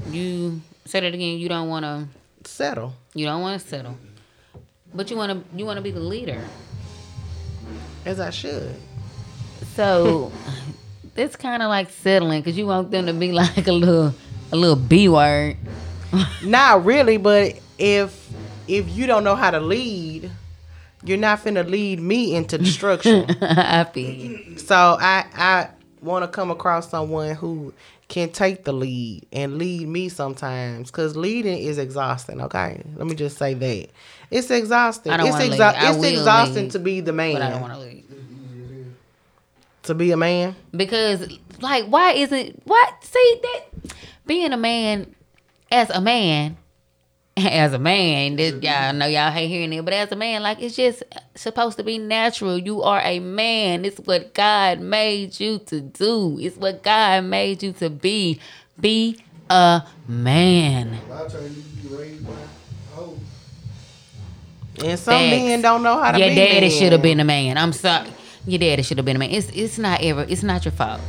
you 0.10 0.61
said 0.85 1.03
it 1.03 1.14
again. 1.14 1.38
You 1.38 1.49
don't 1.49 1.69
want 1.69 1.85
to. 1.85 2.07
Settle. 2.43 2.93
You 3.14 3.27
don't 3.27 3.41
want 3.41 3.61
to 3.61 3.68
settle, 3.68 3.98
but 4.93 5.11
you 5.11 5.15
want 5.15 5.31
to. 5.31 5.57
You 5.57 5.65
want 5.65 5.77
to 5.77 5.81
be 5.81 5.91
the 5.91 5.99
leader. 5.99 6.43
As 8.03 8.19
I 8.19 8.31
should. 8.31 8.76
So, 9.76 10.31
it's 11.15 11.35
kind 11.35 11.61
of 11.64 11.69
like 11.69 11.89
settling 11.89 12.41
because 12.41 12.57
you 12.57 12.68
want 12.68 12.91
them 12.91 13.06
to 13.06 13.14
be 13.14 13.31
like 13.31 13.68
a 13.68 13.72
little, 13.72 14.14
a 14.52 14.56
little 14.56 14.76
b 14.76 15.07
word. 15.10 15.57
Not 16.43 16.84
really, 16.85 17.18
but 17.18 17.60
if 17.77 18.30
if 18.68 18.89
you 18.89 19.07
don't 19.07 19.23
know 19.23 19.35
how 19.35 19.52
to 19.52 19.60
lead, 19.60 20.30
you're 21.03 21.18
not 21.18 21.39
finna 21.39 21.68
lead 21.68 21.99
me 21.99 22.35
into 22.35 22.57
destruction. 22.57 23.26
I 23.41 23.85
feel 23.85 24.57
so 24.57 24.98
I 24.99 25.26
I 25.35 25.69
want 26.02 26.23
to 26.23 26.27
come 26.27 26.52
across 26.52 26.89
someone 26.89 27.35
who 27.35 27.73
can 28.07 28.30
take 28.30 28.65
the 28.65 28.73
lead 28.73 29.26
and 29.31 29.57
lead 29.57 29.88
me 29.88 30.10
sometimes 30.10 30.91
because 30.91 31.15
leading 31.15 31.57
is 31.57 31.77
exhausting. 31.77 32.41
Okay, 32.41 32.81
let 32.98 33.07
me 33.07 33.15
just 33.15 33.38
say 33.38 33.53
that 33.53 33.89
it's 34.30 34.52
exhausting. 34.52 35.14
I 35.14 35.18
don't 35.18 35.27
it's 35.27 35.38
lead. 35.38 35.61
I 35.61 35.89
it's 35.89 35.98
will 35.98 36.06
exhausting 36.06 36.64
lead, 36.64 36.72
to 36.72 36.80
be 36.80 36.99
the 36.99 37.14
man. 37.14 37.34
But 37.34 37.41
I 37.41 37.49
don't 37.52 37.61
want 37.61 37.73
to 37.73 37.80
leave 37.80 38.10
to 39.84 39.94
be 39.95 40.12
a 40.12 40.18
man. 40.18 40.56
because, 40.76 41.28
like, 41.60 41.86
why 41.86 42.14
isn't 42.14 42.62
what? 42.66 43.03
See 43.03 43.41
that 43.44 43.94
being 44.26 44.53
a 44.53 44.58
man 44.58 45.16
as 45.72 45.90
a 45.90 46.02
man. 46.02 46.58
As 47.38 47.72
a 47.72 47.80
man, 47.80 48.36
this 48.36 48.62
y'all 48.62 48.91
know 48.94 49.06
y'all 49.06 49.32
hate 49.32 49.48
hearing 49.48 49.72
it, 49.72 49.86
but 49.86 49.94
as 49.94 50.12
a 50.12 50.18
man, 50.18 50.44
like 50.44 50.62
it's 50.62 50.76
just 50.76 51.02
supposed 51.34 51.78
to 51.78 51.84
be 51.84 51.98
natural. 51.98 52.58
You 52.58 52.84
are 52.84 52.99
a 53.02 53.20
man. 53.20 53.86
It's 53.86 53.98
what 54.02 54.34
God 54.34 54.82
made 54.82 55.40
you 55.40 55.60
to 55.68 55.80
do. 55.80 56.38
It's 56.41 56.58
what 56.58 56.84
God 56.84 57.24
made 57.24 57.64
you 57.64 57.72
to 57.74 57.90
be. 57.90 58.41
Be 58.78 59.18
a 59.49 59.84
man. 60.10 60.99
A 61.08 61.10
lot 61.10 61.26
of 61.28 61.32
times 61.32 61.58
you 61.58 61.90
be 61.90 61.95
raised 61.95 62.28
by 62.28 62.34
oh, 62.98 63.18
And 64.84 64.99
some 64.99 65.14
Facts. 65.14 65.32
men 65.32 65.62
don't 65.62 65.84
know 65.84 66.02
how 66.02 66.12
to 66.12 66.20
Your 66.20 66.36
daddy 66.36 66.70
should 66.70 66.91
have 66.91 67.02
been 67.02 67.22
a 67.22 67.26
man. 67.26 67.58
I'm 67.58 67.72
sorry. 67.72 68.10
Your 68.45 68.59
daddy 68.59 68.81
should 68.84 68.97
have 68.97 69.05
been 69.05 69.15
a 69.15 69.19
man. 69.19 69.31
It's 69.31 69.49
it's 69.49 69.77
not 69.77 70.01
ever. 70.01 70.26
It's 70.27 70.43
not 70.43 70.65
your 70.65 70.72
fault. 70.72 71.01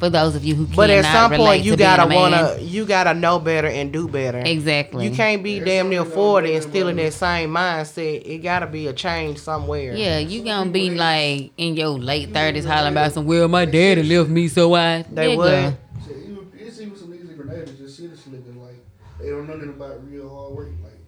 For 0.00 0.10
those 0.10 0.34
of 0.34 0.44
you 0.44 0.54
who 0.54 0.64
cannot 0.64 0.76
But 0.76 0.90
at 0.90 1.04
some 1.12 1.30
relate 1.32 1.44
point, 1.46 1.64
you 1.64 1.70
to 1.72 1.76
being 1.78 1.88
a 1.90 1.96
gotta 1.96 2.08
man. 2.08 2.18
wanna, 2.32 2.58
you 2.60 2.84
gotta 2.84 3.14
know 3.14 3.38
better 3.38 3.68
and 3.68 3.92
do 3.92 4.08
better. 4.08 4.42
exactly. 4.44 5.06
You 5.08 5.14
can't 5.14 5.42
be 5.42 5.60
damn 5.60 5.88
near 5.88 6.04
forty 6.04 6.54
and 6.54 6.62
still 6.62 6.88
in 6.88 6.96
that 6.96 7.12
same 7.12 7.50
mindset. 7.50 8.22
It 8.26 8.38
gotta 8.38 8.66
be 8.66 8.86
a 8.88 8.92
change 8.92 9.38
somewhere. 9.38 9.94
Yeah, 9.94 10.18
you 10.18 10.42
gonna 10.44 10.70
be 10.70 10.90
like 10.90 11.52
in 11.56 11.76
your 11.76 11.90
late 11.90 12.32
thirties 12.34 12.64
hollering 12.64 12.92
about 12.92 13.12
some. 13.12 13.24
Well, 13.24 13.48
my 13.48 13.64
daddy 13.64 14.02
left 14.02 14.28
me, 14.30 14.48
so 14.48 14.74
I. 14.74 15.02
They 15.10 15.28
Nigga. 15.28 15.36
would. 15.36 15.76
shit, 16.06 16.16
even, 16.18 16.48
it's 16.58 16.80
even 16.80 16.96
some 16.96 17.08
niggas 17.12 17.30
in 17.30 17.36
Grenada 17.36 17.72
just 17.72 17.96
seriously 17.96 18.32
looking 18.36 18.60
like 18.62 18.76
they 19.20 19.30
don't 19.30 19.46
know 19.46 19.54
nothing 19.54 19.70
about 19.70 20.04
real 20.10 20.28
hard 20.28 20.52
work. 20.54 20.68
Like, 20.82 20.98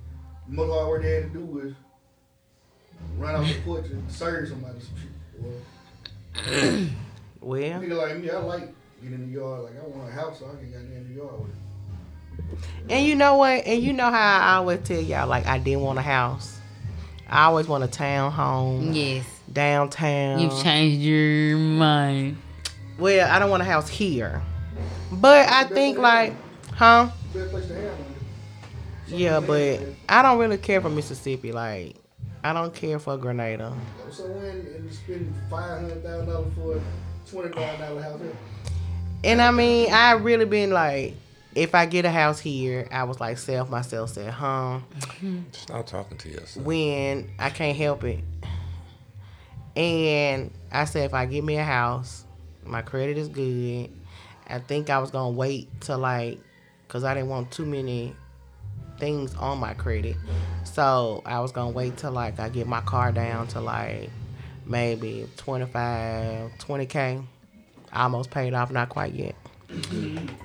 the 0.49 0.55
most 0.55 0.71
hard 0.73 0.89
work 0.89 1.03
they 1.03 1.11
had 1.15 1.33
to 1.33 1.39
do 1.39 1.45
was 1.45 1.73
run 3.19 3.35
out 3.37 3.47
the 3.47 3.55
porch 3.63 3.87
and 3.87 4.11
serve 4.11 4.49
somebody 4.49 4.79
some 4.81 4.95
shit. 4.97 5.11
Well, 5.41 6.87
Well, 7.41 7.61
nigga 7.81 7.97
like 7.97 8.19
me, 8.19 8.31
I 8.31 8.39
like 8.39 8.69
getting 9.01 9.15
in 9.15 9.27
the 9.33 9.39
yard. 9.39 9.63
Like, 9.65 9.75
I 9.81 9.87
want 9.87 10.09
a 10.09 10.13
house 10.13 10.41
so 10.41 10.47
I 10.47 10.57
can 10.57 10.71
get 10.71 10.81
in 10.81 11.09
the 11.09 11.15
yard 11.23 11.33
with 11.41 11.51
it. 11.51 12.91
and 12.91 13.07
you 13.07 13.15
know 13.15 13.37
what? 13.37 13.65
And 13.67 13.83
you 13.83 13.93
know 13.93 14.11
how 14.11 14.39
I 14.41 14.55
always 14.57 14.81
tell 14.81 15.01
y'all, 15.01 15.29
like 15.29 15.47
I 15.47 15.59
didn't 15.59 15.83
want 15.83 15.99
a 15.99 16.03
house. 16.03 16.59
I 17.29 17.45
always 17.45 17.67
want 17.69 17.83
a 17.85 17.89
town 17.89 18.33
home 18.33 18.93
Yes, 18.93 19.25
downtown. 19.53 20.39
you've 20.41 20.63
changed 20.63 21.03
your 21.03 21.57
mind. 21.59 22.37
Well, 22.99 23.29
I 23.31 23.39
don't 23.39 23.51
want 23.51 23.63
a 23.63 23.67
house 23.67 23.89
here, 23.89 24.43
but 25.13 25.49
I 25.49 25.65
think 25.65 25.99
like, 25.99 26.33
huh? 26.73 27.11
Best 27.35 27.51
place 27.51 27.67
to 27.67 27.75
have 27.75 27.85
one. 27.99 28.15
Yeah, 29.09 29.41
but 29.41 29.81
I 30.09 30.23
don't 30.23 30.39
really 30.39 30.59
care 30.59 30.81
for 30.81 30.89
Mississippi. 30.89 31.53
Like, 31.53 31.97
I 32.47 32.53
don't 32.53 32.73
care 32.73 32.99
for 32.99 33.17
Grenada. 33.17 33.75
So 34.11 34.25
when 34.29 34.45
and 34.45 34.93
spend 34.93 35.35
five 35.51 35.81
hundred 35.81 36.03
thousand 36.05 36.29
dollars 36.29 36.53
for 36.55 36.77
a 36.77 36.81
twenty 37.29 37.53
thousand 37.53 37.81
dollar 37.81 38.03
house 38.03 38.21
here. 38.21 38.37
And 39.25 39.43
I 39.43 39.51
mean, 39.51 39.93
I 39.93 40.13
really 40.13 40.45
been 40.45 40.71
like, 40.71 41.15
if 41.55 41.75
I 41.75 41.87
get 41.87 42.05
a 42.05 42.11
house 42.11 42.39
here, 42.39 42.87
I 42.93 43.05
was 43.05 43.19
like, 43.19 43.39
self 43.39 43.69
myself 43.69 44.11
said, 44.11 44.31
huh? 44.33 44.81
Stop 45.53 45.87
talking 45.87 46.19
to 46.19 46.29
yourself. 46.29 46.65
when 46.65 47.31
I 47.39 47.51
can't 47.51 47.77
help 47.77 48.05
it. 48.05 48.21
And 49.75 50.53
I 50.71 50.85
said, 50.85 51.07
if 51.07 51.15
I 51.15 51.27
get 51.27 51.45
me 51.45 51.57
a 51.57 51.65
house, 51.65 52.25
my 52.65 52.83
credit 52.83 53.19
is 53.19 53.29
good. 53.29 53.91
I 54.49 54.61
think 54.61 54.89
I 54.91 54.99
was 54.99 55.11
gonna 55.11 55.31
wait 55.31 55.69
till 55.81 55.99
like, 55.99 56.39
cause 56.89 57.03
I 57.03 57.15
didn't 57.15 57.29
want 57.29 57.51
too 57.51 57.67
many 57.67 58.15
things 58.99 59.35
on 59.37 59.59
my 59.59 59.75
credit. 59.75 60.17
So 60.65 61.23
I 61.25 61.41
was 61.41 61.53
gonna 61.53 61.71
wait 61.71 61.97
till 61.97 62.13
like 62.13 62.39
I 62.39 62.49
get 62.49 62.67
my 62.67 62.81
car 62.83 63.13
down 63.13 63.47
to 63.49 63.61
like 63.61 64.11
maybe 64.65 65.29
25, 65.37 66.53
20k. 66.59 67.25
I 67.93 68.03
almost 68.03 68.31
paid 68.31 68.53
off, 68.53 68.71
not 68.71 68.89
quite 68.89 69.15
yet. 69.15 69.35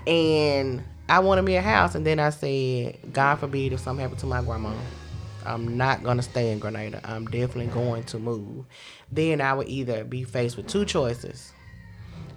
And 0.08 0.84
I 1.10 1.20
wanted 1.20 1.42
me 1.42 1.56
a 1.58 1.62
house, 1.62 1.96
and 1.96 2.06
then 2.06 2.20
I 2.20 2.30
said, 2.30 2.98
God 3.12 3.36
forbid 3.36 3.74
if 3.74 3.82
something 3.82 4.02
happened 4.02 4.20
to 4.22 4.28
my 4.28 4.42
grandma. 4.42 4.74
I'm 5.46 5.76
not 5.76 6.04
gonna 6.04 6.22
stay 6.22 6.52
in 6.52 6.60
Grenada. 6.60 7.02
I'm 7.04 7.26
definitely 7.26 7.68
going 7.68 8.04
to 8.06 8.20
move. 8.20 8.66
Then 9.12 9.42
I 9.42 9.54
would 9.54 9.68
either 9.68 10.04
be 10.04 10.24
faced 10.24 10.56
with 10.56 10.68
two 10.68 10.86
choices: 10.86 11.52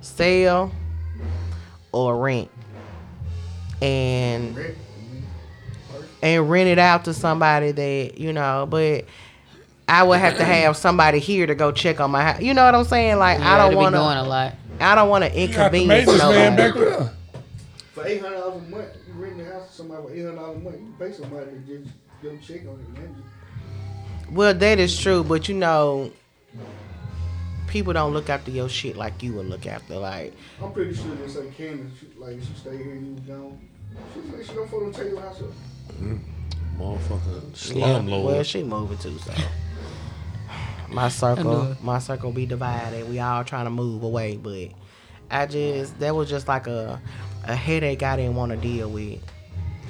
sell 0.01 0.73
or 1.93 2.19
rent, 2.19 2.51
and 3.83 4.59
and 6.25 6.51
rent 6.51 6.69
it 6.69 6.79
out 6.79 7.05
to 7.05 7.15
somebody 7.15 7.71
that 7.73 8.19
you 8.19 8.33
know. 8.33 8.67
But 8.69 9.05
I 9.87 10.03
would 10.03 10.19
have 10.19 10.39
to 10.39 10.45
have 10.45 10.77
somebody 10.77 11.19
here 11.19 11.47
to 11.47 11.55
go 11.55 11.71
check 11.71 12.01
on 12.01 12.11
my 12.11 12.23
house. 12.23 12.41
You 12.41 12.55
know 12.55 12.65
what 12.65 12.75
I'm 12.75 12.85
saying? 12.85 13.19
Like 13.19 13.39
I 13.41 13.59
don't 13.59 13.73
it'll 13.73 13.81
be 13.81 13.95
want 13.95 13.95
a 13.95 13.99
to. 13.99 14.29
lot. 14.29 14.55
I 14.81 14.95
don't 14.95 15.09
want 15.09 15.25
to 15.25 15.39
You 15.39 15.47
got 15.49 15.71
the 15.71 15.83
inconvenience 15.83 16.07
maintenance 16.07 16.23
man 16.35 16.57
back 16.57 16.75
nobody. 16.75 16.91
there. 16.97 17.13
For 17.93 18.07
eight 18.07 18.21
hundred 18.23 18.37
dollars 18.41 18.63
a 18.63 18.71
month, 18.71 18.89
you 19.07 19.23
rent 19.23 19.39
the 19.39 19.45
house 19.45 19.69
to 19.69 19.75
somebody 19.75 20.03
for 20.03 20.13
eight 20.15 20.23
hundred 20.25 20.37
dollars 20.37 20.57
a 20.57 20.61
month. 20.61 20.77
You 20.81 20.95
pay 20.99 21.13
somebody 21.13 21.51
to 21.51 21.59
just 21.59 21.91
Go 22.23 22.35
check 22.39 22.63
on 22.63 22.81
it, 22.81 22.99
man. 22.99 23.23
Well, 24.33 24.55
that 24.55 24.79
is 24.79 24.99
true, 24.99 25.23
but 25.23 25.47
you 25.47 25.55
know, 25.55 26.11
people 27.67 27.93
don't 27.93 28.15
look 28.15 28.31
after 28.31 28.51
your 28.51 28.71
shit 28.71 28.97
like 28.97 29.23
you 29.23 29.35
would 29.35 29.45
look 29.47 29.67
after. 29.67 29.97
Like, 29.97 30.33
I'm 30.63 30.73
pretty 30.73 30.95
sure 30.95 31.15
they 31.17 31.29
say 31.29 31.51
Candace, 31.55 31.93
she, 32.01 32.07
like, 32.19 32.39
she 32.41 32.55
stay 32.59 32.79
here 32.83 32.93
and 32.93 33.07
you 33.07 33.13
was 33.15 33.21
gone. 33.25 33.69
She 34.15 34.21
like, 34.35 34.47
she 34.47 34.55
don't 34.55 34.71
for 34.71 34.81
them 34.81 34.93
take 34.95 35.11
your 35.11 35.21
house 35.21 35.43
up. 35.43 35.49
Motherfucker, 36.79 37.43
yeah, 37.43 37.55
slum 37.55 38.07
lord. 38.09 38.27
well, 38.35 38.43
she 38.43 38.63
moving 38.63 38.99
too, 38.99 39.19
so. 39.19 39.33
My 40.91 41.09
circle, 41.09 41.77
my 41.83 41.99
circle 41.99 42.31
be 42.31 42.47
divided. 42.47 43.09
We 43.09 43.19
all 43.19 43.43
trying 43.43 43.65
to 43.65 43.71
move 43.71 44.03
away, 44.05 44.37
but 44.37 44.69
I 45.31 45.47
just 45.47 45.99
that 45.99 46.15
was 46.15 46.29
just 46.29 46.47
like 46.47 46.67
a 46.67 47.01
a 47.45 47.55
headache 47.57 48.03
I 48.03 48.17
didn't 48.17 48.37
want 48.37 48.53
to 48.53 48.57
deal 48.57 48.91
with. 48.91 49.21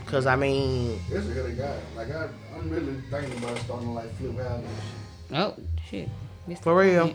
Cause 0.07 0.27
I 0.27 0.37
mean, 0.37 1.01
That's 1.11 1.27
a 1.27 1.35
headache 1.35 1.59
guy. 1.59 1.77
Like, 1.97 2.11
I, 2.11 2.29
I'm 2.57 2.71
really 2.71 3.01
thinking 3.11 3.37
about 3.43 3.59
starting 3.59 3.95
like 3.95 4.15
flip 4.17 4.39
houses. 4.39 4.69
Oh 5.33 5.55
shit. 5.91 6.09
Mr. 6.49 6.63
For 6.63 6.77
real? 6.79 7.15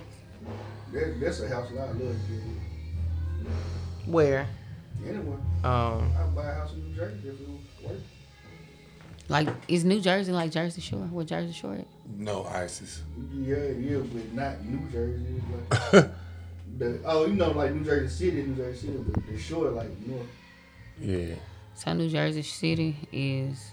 That, 0.91 1.19
that's 1.19 1.39
a 1.39 1.49
house 1.49 1.69
that 1.69 1.79
I 1.79 1.85
love 1.87 2.01
in. 2.01 2.59
where 4.05 4.47
Anyway, 5.05 5.37
um 5.63 6.11
I'd 6.17 6.35
buy 6.35 6.49
a 6.49 6.53
house 6.55 6.73
in 6.73 6.89
New 6.89 6.95
Jersey 6.95 7.29
if 7.29 7.39
it 7.39 7.47
was 7.47 7.91
worth 7.91 8.03
Like 9.29 9.47
is 9.67 9.85
New 9.85 10.01
Jersey 10.01 10.31
like 10.31 10.51
Jersey 10.51 10.81
Shore? 10.81 11.01
What 11.01 11.27
Jersey 11.27 11.53
Shore? 11.53 11.75
At? 11.75 11.87
No 12.17 12.45
ISIS. 12.45 13.03
Yeah, 13.31 13.57
yeah, 13.57 13.99
but 13.99 14.33
not 14.33 14.65
New 14.65 14.89
Jersey. 14.91 15.41
Like 15.71 16.09
the 16.79 16.99
oh, 17.05 17.27
you 17.27 17.35
know, 17.35 17.51
like 17.51 17.71
New 17.73 17.85
Jersey 17.85 18.31
City, 18.31 18.41
New 18.41 18.55
Jersey 18.55 18.87
City, 18.87 18.97
but 18.97 19.27
the 19.27 19.37
shore 19.37 19.69
like 19.69 19.89
north. 20.07 20.25
Yeah. 20.99 21.35
So 21.75 21.93
New 21.93 22.09
Jersey 22.09 22.41
City 22.41 22.97
is 23.11 23.71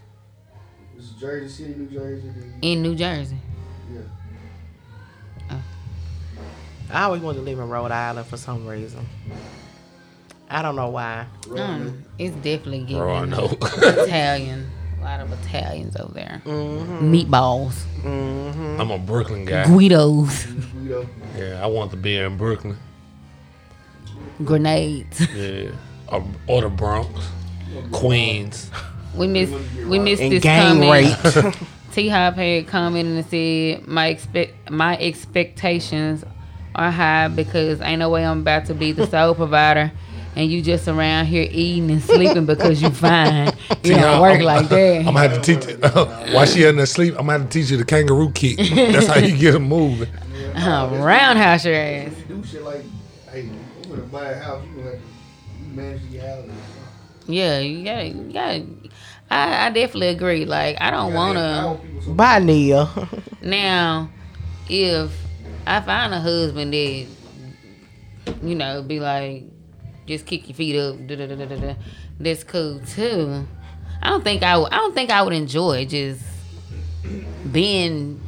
It's 0.98 1.08
Jersey 1.12 1.48
City, 1.48 1.74
New 1.74 1.86
Jersey. 1.86 2.30
In 2.60 2.82
New 2.82 2.94
Jersey. 2.94 3.38
yeah, 3.90 5.60
I 6.90 7.04
always 7.04 7.22
wanted 7.22 7.38
to 7.38 7.44
live 7.44 7.58
in 7.58 7.68
Rhode 7.68 7.90
Island 7.90 8.26
for 8.26 8.36
some 8.36 8.66
reason. 8.66 9.06
I 10.48 10.62
don't 10.62 10.76
know 10.76 10.90
why. 10.90 11.26
Roanoke. 11.48 11.92
Mm, 11.94 12.02
it's 12.18 12.36
definitely 12.36 12.80
giving 12.80 13.02
Roanoke. 13.02 13.58
Italian. 13.62 14.70
A 15.00 15.04
lot 15.04 15.20
of 15.20 15.32
Italians 15.44 15.96
over 15.96 16.12
there. 16.14 16.42
Mm-hmm. 16.44 17.12
Meatballs, 17.14 17.82
I'm 18.04 18.90
a 18.90 18.98
Brooklyn 18.98 19.44
guy. 19.44 19.64
Guidos, 19.66 20.46
Yeah, 21.36 21.62
I 21.62 21.66
want 21.66 21.90
to 21.92 21.96
be 21.96 22.16
in 22.16 22.36
Brooklyn. 22.36 22.76
grenades. 24.44 25.20
Yeah. 25.34 25.70
Or, 26.08 26.24
or 26.46 26.60
the 26.62 26.68
Bronx, 26.68 27.10
Queens. 27.92 28.70
We 29.16 29.26
miss 29.26 29.50
we 29.86 29.98
missed 29.98 30.22
And 30.22 30.32
this 30.32 30.42
gang 30.42 30.80
comment. 30.80 31.24
rape. 31.44 31.54
T 31.92 32.08
Hop 32.10 32.34
had 32.34 32.66
commented 32.68 33.16
and 33.16 33.26
said 33.26 33.86
my 33.88 34.08
expect 34.08 34.70
my 34.70 34.96
expectations 34.98 36.22
are 36.74 36.90
high 36.90 37.28
because 37.28 37.80
ain't 37.80 38.00
no 38.00 38.10
way 38.10 38.24
I'm 38.26 38.40
about 38.40 38.66
to 38.66 38.74
be 38.74 38.92
the 38.92 39.06
sole 39.06 39.34
provider 39.34 39.90
and 40.36 40.52
you 40.52 40.60
just 40.60 40.86
around 40.86 41.26
here 41.26 41.48
eating 41.50 41.90
and 41.90 42.02
sleeping 42.02 42.44
because 42.44 42.80
you 42.80 42.90
fine. 42.90 43.52
You 43.82 43.94
don't 43.94 44.20
work 44.20 44.40
like 44.42 44.68
that. 44.68 44.98
I'm 44.98 45.04
gonna 45.14 45.20
have 45.20 45.40
to 45.40 45.54
teach 45.54 45.68
you. 45.68 45.76
while 46.34 46.44
she 46.44 46.64
in 46.64 46.76
there 46.76 46.86
sleep, 46.86 47.14
I'm 47.14 47.26
gonna 47.26 47.38
have 47.38 47.48
to 47.48 47.48
teach 47.48 47.70
you 47.70 47.76
the 47.76 47.84
kangaroo 47.84 48.32
kick. 48.32 48.58
That's 48.58 49.06
how 49.06 49.18
you 49.18 49.36
get 49.36 49.52
them 49.52 49.62
moving. 49.62 50.08
Uh, 50.56 50.90
roundhouse 51.02 51.64
your 51.64 51.76
ass. 51.76 52.12
You 52.28 52.36
do 52.36 52.44
shit 52.44 52.62
like, 52.62 52.82
hey, 53.30 53.48
I'm 53.82 53.88
gonna 53.88 54.02
buy 54.02 54.30
a 54.30 54.38
house, 54.40 54.64
you 54.66 54.76
gonna 54.76 54.90
have 54.90 55.00
to 55.00 55.76
manage 55.76 56.02
your 56.10 56.22
house. 56.22 56.44
Yeah, 57.28 57.60
you 57.60 57.84
gotta, 57.84 58.08
you 58.08 58.32
gotta. 58.32 58.66
I, 59.30 59.66
I 59.66 59.70
definitely 59.70 60.08
agree. 60.08 60.44
Like 60.44 60.76
I 60.80 60.90
don't 60.90 61.14
wanna. 61.14 61.78
buy 62.08 62.40
Nia. 62.40 62.88
Now, 63.40 64.10
if 64.68 65.16
I 65.64 65.80
find 65.80 66.12
a 66.12 66.20
husband 66.20 66.72
that, 66.72 67.06
you 68.42 68.54
know, 68.56 68.82
be 68.82 68.98
like, 68.98 69.44
just 70.06 70.26
kick 70.26 70.48
your 70.48 70.54
feet 70.56 70.78
up, 70.78 71.06
da 71.06 71.16
da 71.16 71.26
da 71.26 71.74
that's 72.18 72.44
cool 72.44 72.80
too. 72.80 73.46
I 74.02 74.10
don't 74.10 74.24
think 74.24 74.42
I 74.42 74.56
would. 74.56 74.72
I 74.72 74.76
don't 74.76 74.94
think 74.94 75.10
I 75.10 75.22
would 75.22 75.32
enjoy 75.32 75.84
just 75.84 76.22
being 77.50 78.20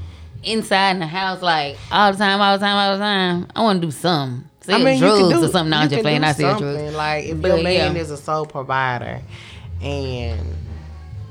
inside 0.43 0.93
in 0.93 0.99
the 1.01 1.07
house 1.07 1.43
like 1.43 1.77
all 1.91 2.13
the 2.13 2.19
time, 2.19 2.41
all 2.41 2.59
the 2.59 2.65
time, 2.65 2.77
all 2.77 2.93
the 2.97 3.03
time. 3.03 3.47
I 3.55 3.63
want 3.63 3.81
to 3.81 3.87
do 3.87 3.91
something. 3.91 4.49
Sell 4.61 4.81
drugs 4.99 5.43
or 5.43 5.49
something. 5.49 5.71
No, 5.71 5.79
I'm 5.79 5.85
you 5.85 5.91
just 5.91 6.03
playing. 6.03 6.25
I 6.25 6.33
sell 6.33 6.59
something. 6.59 6.77
drugs. 6.77 6.95
Like 6.95 7.25
if 7.27 7.41
But, 7.41 7.49
your 7.49 7.63
man 7.63 7.95
yeah. 7.97 8.03
is 8.03 8.11
a 8.11 8.17
sole 8.17 8.45
provider, 8.47 9.23
and 9.81 10.41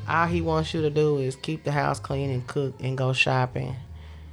all 0.07 0.27
he 0.27 0.41
wants 0.41 0.73
you 0.73 0.81
to 0.81 0.89
do 0.89 1.17
is 1.17 1.35
keep 1.35 1.63
the 1.63 1.71
house 1.71 1.99
clean 1.99 2.29
and 2.31 2.47
cook 2.47 2.73
and 2.79 2.97
go 2.97 3.13
shopping. 3.13 3.75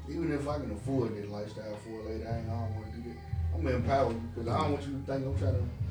Even 0.08 0.32
if 0.32 0.46
I 0.48 0.58
can 0.58 0.70
afford 0.70 1.16
that 1.16 1.30
lifestyle 1.30 1.76
for 1.84 2.00
a 2.00 2.12
lady, 2.12 2.24
I 2.24 2.38
ain't 2.38 2.48
I 2.48 2.52
don't 2.52 2.74
want 2.74 2.92
to 2.92 2.98
do 2.98 3.10
that. 3.10 3.58
I'm 3.58 3.66
empowered 3.66 4.34
because 4.34 4.48
I 4.48 4.58
don't 4.60 4.72
want 4.72 4.86
you 4.86 4.92
to 4.92 4.98
think 5.12 5.26
I'm 5.26 5.38
trying 5.38 5.54
to. 5.54 5.83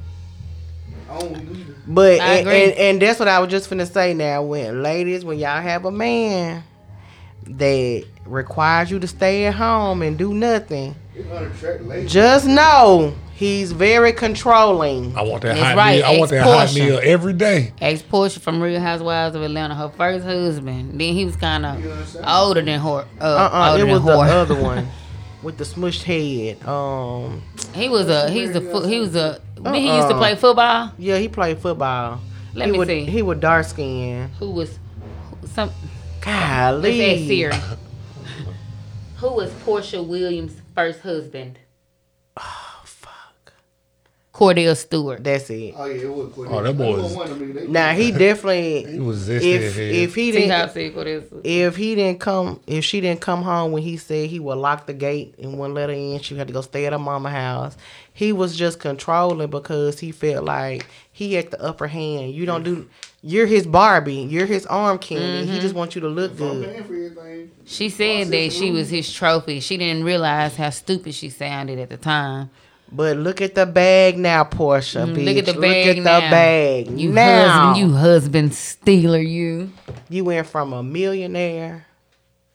But 1.88 2.20
I 2.22 2.26
and, 2.36 2.48
agree. 2.48 2.64
and, 2.64 2.74
and 2.74 3.02
that's 3.02 3.20
what 3.20 3.28
I 3.28 3.40
was 3.40 3.50
just 3.50 3.70
finna 3.70 3.92
say 3.92 4.14
now. 4.14 4.44
When 4.44 4.82
ladies, 4.84 5.26
when 5.26 5.38
y'all 5.40 5.62
have 5.62 5.86
a 5.86 5.92
man 5.92 6.64
that 7.46 8.06
requires 8.26 8.90
you 8.90 9.00
to 9.00 9.08
stay 9.08 9.46
at 9.46 9.54
home 9.56 10.02
and 10.02 10.18
do 10.18 10.34
nothing, 10.34 10.96
It's 11.14 11.30
unattractive 11.30 11.88
lady. 11.88 12.08
just 12.08 12.46
know 12.48 13.14
he's 13.34 13.74
very 13.74 14.14
controlling. 14.14 15.16
I 15.18 15.24
want 15.24 15.42
that 15.44 15.56
That's 15.56 15.60
hot 15.60 15.76
right, 15.78 15.98
meal. 15.98 16.06
I 16.06 16.18
want 16.20 16.32
that 16.32 16.44
hot 16.44 16.62
ex-portion. 16.64 16.88
meal 16.90 17.00
every 17.04 17.34
day. 17.34 17.74
Ex 17.82 18.02
Porsha 18.02 18.40
from 18.40 18.62
Real 18.62 18.80
Housewives 18.80 19.36
of 19.36 19.42
Atlanta, 19.44 19.76
her 19.76 19.90
first 19.90 20.26
husband. 20.26 20.92
Then 21.00 21.14
he 21.14 21.26
was 21.26 21.36
kind 21.36 21.66
of 21.66 22.18
older 22.26 22.62
than 22.62 22.80
her. 22.80 23.06
Uh, 23.20 23.24
Uh-uh, 23.24 23.72
older 23.74 23.86
it 23.86 23.92
was 23.92 24.00
than 24.04 24.08
the 24.08 24.24
whore. 24.24 24.30
other 24.30 24.56
one 24.62 24.88
with 25.44 25.58
the 25.58 25.64
smushed 25.64 26.04
head. 26.04 26.64
Um, 26.68 27.42
He 27.74 27.90
was 27.90 28.08
a 28.10 28.30
he's 28.30 28.56
a 28.56 28.62
fo- 28.62 28.86
he 28.88 29.00
was 29.00 29.16
a 29.16 29.40
he 29.74 29.88
used 29.96 30.08
to 30.10 30.14
Uh-uh. 30.16 30.18
play 30.18 30.36
football. 30.36 30.92
yeah, 30.98 31.18
he 31.18 31.28
played 31.28 31.58
football. 31.60 32.20
Let 32.54 32.66
he 32.68 32.72
me 32.72 32.78
was, 32.80 32.88
see. 32.88 33.06
He 33.06 33.22
was 33.22 33.38
dark 33.40 33.66
skinned. 33.66 34.30
Who 34.40 34.52
was 34.52 34.78
some 35.46 35.72
Golly. 36.22 36.98
let's 36.98 37.20
ask 37.22 37.28
Siri. 37.28 37.78
Who 39.18 39.34
was 39.34 39.52
Porsha 39.66 40.06
Williams' 40.06 40.56
first 40.76 41.02
husband? 41.02 41.60
Kordell 44.34 44.76
Stewart. 44.76 45.24
That's 45.24 45.48
it. 45.52 45.76
Oh 45.78 45.86
yeah, 45.86 46.02
it 46.02 46.10
was. 46.10 46.34
Quick. 46.34 46.50
Oh, 46.50 46.64
that 46.64 46.76
boy 46.76 46.96
was 46.98 47.12
is- 47.12 47.18
one 47.18 47.30
of 47.30 47.38
them. 47.40 47.54
They- 47.54 47.68
Now 47.68 47.92
he 47.94 48.12
definitely 48.12 48.84
He 48.94 49.00
was 49.00 49.28
this 49.28 49.44
if 49.44 49.76
head. 49.76 49.94
if 49.96 50.16
he 50.16 50.32
See 50.32 50.48
how 50.48 50.66
didn't 50.66 50.96
Kordell 50.96 51.28
Stewart. 51.28 51.46
if 51.46 51.76
he 51.76 51.94
didn't 51.96 52.20
come 52.20 52.60
if 52.66 52.84
she 52.84 53.00
didn't 53.00 53.22
come 53.22 53.44
home 53.44 53.72
when 53.72 53.84
he 53.84 53.96
said 53.96 54.30
he 54.32 54.40
would 54.40 54.58
lock 54.58 54.88
the 54.88 54.94
gate 54.94 55.36
and 55.38 55.60
wouldn't 55.60 55.76
let 55.76 55.90
her 55.90 55.96
in, 55.96 56.20
she 56.20 56.36
had 56.36 56.48
to 56.48 56.54
go 56.54 56.62
stay 56.62 56.88
at 56.88 56.94
her 56.94 57.00
mama 57.00 57.30
house. 57.30 57.78
He 58.12 58.32
was 58.34 58.56
just 58.58 58.80
controlling 58.80 59.50
because 59.52 60.00
he 60.00 60.12
felt 60.12 60.46
like 60.46 60.88
he 61.12 61.36
had 61.36 61.52
the 61.52 61.62
upper 61.62 61.86
hand. 61.88 62.34
You 62.34 62.48
don't 62.48 62.64
do 62.64 62.90
you're 63.22 63.46
his 63.46 63.68
Barbie, 63.68 64.16
you're 64.16 64.48
his 64.48 64.66
arm 64.66 64.98
candy. 64.98 65.46
Mm-hmm. 65.46 65.54
He 65.54 65.60
just 65.62 65.76
wants 65.76 65.94
you 65.94 66.02
to 66.02 66.10
look 66.10 66.32
If 66.32 66.38
good. 66.40 66.66
paying 66.66 66.84
for 66.84 66.94
everything. 66.96 67.52
She 67.66 67.88
said 67.90 68.28
that 68.30 68.52
she 68.52 68.72
was 68.72 68.90
his 68.90 69.14
trophy. 69.14 69.60
She 69.60 69.78
didn't 69.78 70.04
realize 70.04 70.56
how 70.58 70.72
stupid 70.72 71.14
she 71.14 71.30
sounded 71.30 71.78
at 71.78 71.90
the 71.90 71.98
time. 71.98 72.50
But 72.96 73.18
look 73.18 73.42
at 73.42 73.56
the 73.56 73.66
bag 73.66 74.20
now, 74.20 74.44
Porsha. 74.44 75.08
Mm, 75.08 75.16
bitch. 75.16 75.26
Look 75.26 75.38
at 75.38 75.46
the 75.48 75.60
bag 75.60 75.88
Look 75.88 75.98
at 75.98 76.04
now. 76.04 76.20
the 76.22 76.30
bag. 76.30 77.00
You 77.00 77.10
now 77.12 77.64
husband, 77.74 77.78
you 77.92 77.96
husband 77.98 78.54
stealer, 78.54 79.20
you 79.20 79.72
you 80.10 80.24
went 80.24 80.46
from 80.46 80.74
a 80.74 80.84
millionaire 80.84 81.88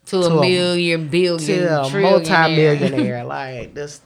to, 0.06 0.23
To 0.23 0.27
a 0.28 0.39
a- 0.39 0.40
million 0.40 1.09
billion 1.09 1.40
to 1.66 1.81
a 1.82 2.01
multi-millionaire. 2.01 3.24
like 3.36 3.74
this. 3.74 4.01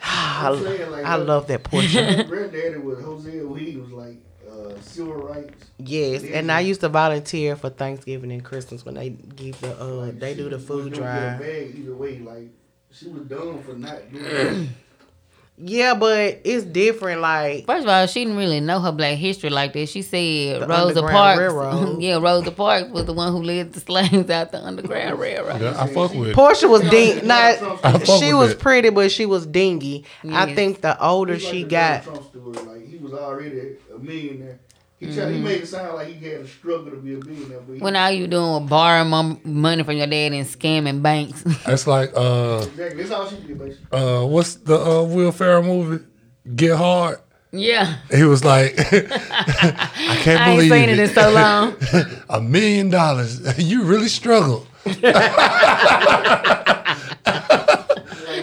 I, 0.02 0.48
like, 0.48 1.04
I 1.04 1.16
look, 1.16 1.28
love 1.28 1.46
that 1.48 1.62
Porsha. 1.64 2.26
Granddaddy 2.28 2.78
was 2.78 3.00
Hosea 3.02 3.46
was 3.46 3.90
like 3.92 4.16
uh, 4.50 4.80
civil 4.80 5.14
rights. 5.14 5.66
Yes, 5.78 6.24
and 6.24 6.50
I 6.50 6.60
used 6.60 6.80
to 6.80 6.88
volunteer 6.88 7.54
for 7.56 7.68
Thanksgiving 7.70 8.32
and 8.32 8.44
Christmas 8.44 8.84
when 8.84 8.94
they 8.94 9.10
give 9.10 9.60
the 9.60 9.70
uh 9.78 10.10
they 10.16 10.34
do 10.34 10.48
the 10.48 10.58
food 10.58 10.90
was 10.90 10.98
gonna 10.98 11.12
get 11.12 11.22
a 11.22 11.36
drive. 11.36 11.40
Bag 11.40 11.74
either 11.78 11.94
way, 11.94 12.18
like 12.18 12.48
she 12.90 13.06
was 13.08 13.22
dumb 13.22 13.62
for 13.62 13.74
not 13.74 14.12
doing. 14.12 14.68
it. 15.60 15.68
Yeah, 15.68 15.94
but 15.94 16.40
it's 16.44 16.64
different. 16.64 17.20
Like 17.20 17.66
First 17.66 17.84
of 17.84 17.88
all, 17.88 18.06
she 18.06 18.24
didn't 18.24 18.36
really 18.36 18.60
know 18.60 18.80
her 18.80 18.92
black 18.92 19.16
history 19.18 19.50
like 19.50 19.72
that. 19.72 19.88
She 19.88 20.02
said 20.02 20.62
The 20.62 20.66
Rosa 20.66 21.02
Parks. 21.02 21.38
Railroad. 21.38 22.00
yeah, 22.02 22.18
Rosa 22.18 22.50
Parks 22.50 22.90
was 22.90 23.06
the 23.06 23.12
one 23.12 23.32
who 23.32 23.42
led 23.42 23.72
the 23.72 23.80
slaves 23.80 24.30
out 24.30 24.52
the 24.52 24.64
Underground 24.64 25.18
Railroad. 25.18 25.60
Yeah, 25.60 25.80
I 25.80 25.86
fuck 25.86 26.14
with. 26.14 26.34
Porsha 26.34 26.68
was 26.68 26.82
ding. 26.90 27.26
Not 27.26 27.56
she 28.20 28.32
was 28.32 28.50
that. 28.50 28.58
pretty, 28.60 28.90
but 28.90 29.10
she 29.10 29.26
was 29.26 29.46
dingy. 29.46 30.04
I 30.24 30.54
think 30.54 30.80
the 30.80 31.00
older 31.04 31.34
He's 31.34 31.44
like 31.44 31.52
she 31.52 31.62
the 31.64 31.68
got, 31.68 32.02
Trump 32.04 32.24
story. 32.28 32.52
Like 32.66 32.86
he 32.88 32.98
was 32.98 33.12
already 33.12 33.76
a 33.94 33.98
millionaire. 33.98 34.60
He 35.00 35.14
tried, 35.14 35.32
he 35.32 35.38
made 35.40 35.62
it 35.62 35.66
sound 35.68 35.94
like 35.94 36.08
he 36.08 36.26
had 36.26 36.40
a 36.40 36.48
struggle 36.48 36.90
to 36.90 36.96
be 36.96 37.14
a 37.14 37.18
billionaire. 37.18 37.60
But 37.60 37.74
he, 37.74 37.78
When 37.80 37.94
all 37.94 38.10
you 38.10 38.26
doing 38.26 38.50
was 38.62 38.68
borrowing 38.68 39.40
money 39.44 39.82
from 39.84 39.96
your 39.96 40.08
dad 40.08 40.32
and 40.32 40.44
scamming 40.46 41.02
banks. 41.02 41.40
That's 41.66 41.86
like 41.86 42.10
uh 42.16 42.64
exactly, 42.66 42.98
that's 43.02 43.10
all 43.12 43.28
she 43.28 43.36
did, 43.36 43.58
basically. 43.58 43.96
uh 43.98 44.24
what's 44.24 44.56
the 44.56 44.74
uh 44.76 45.04
Will 45.04 45.30
Ferrell 45.30 45.62
movie? 45.62 46.04
Get 46.56 46.76
Hard. 46.76 47.18
Yeah. 47.52 47.96
He 48.10 48.24
was 48.24 48.44
like, 48.44 48.74
I 48.78 50.16
can't 50.20 50.26
believe 50.26 50.26
it. 50.26 50.30
I 50.40 50.50
ain't 50.50 50.68
believe 50.68 50.72
seen 50.72 50.88
it 50.90 50.98
in 50.98 51.08
so 51.14 51.30
long. 51.30 51.76
a 52.28 52.40
million 52.40 52.90
dollars. 52.90 53.40
You 53.58 53.84
really 53.84 54.08
struggled. 54.08 54.66
Like 54.84 54.96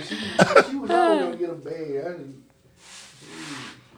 she, 0.04 0.16
she 0.16 0.76
was 0.78 0.90
always 0.90 1.22
gonna 1.22 1.38
get 1.38 1.50
a 1.50 1.54
bag. 1.56 2.26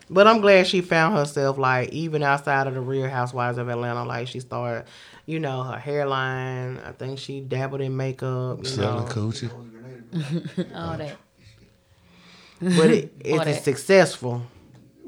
I 0.07 0.13
just, 0.13 0.13
But 0.13 0.27
I'm 0.27 0.41
glad 0.41 0.67
she 0.67 0.81
found 0.81 1.17
herself 1.17 1.57
like 1.57 1.89
even 1.89 2.23
outside 2.23 2.67
of 2.67 2.73
the 2.73 2.81
Real 2.81 3.09
Housewives 3.09 3.57
of 3.57 3.69
Atlanta. 3.69 4.03
Like 4.05 4.27
she 4.27 4.39
started, 4.39 4.85
you 5.25 5.39
know, 5.39 5.63
her 5.63 5.77
hairline. 5.77 6.79
I 6.79 6.91
think 6.93 7.19
she 7.19 7.41
dabbled 7.41 7.81
in 7.81 7.95
makeup. 7.95 8.59
You 8.59 8.65
Selling 8.65 9.05
know, 9.05 9.11
coochie. 9.11 9.51
All 10.75 10.97
that. 10.97 11.17
but 12.59 12.91
it, 12.91 13.13
it's 13.19 13.45
that. 13.45 13.63
successful. 13.63 14.43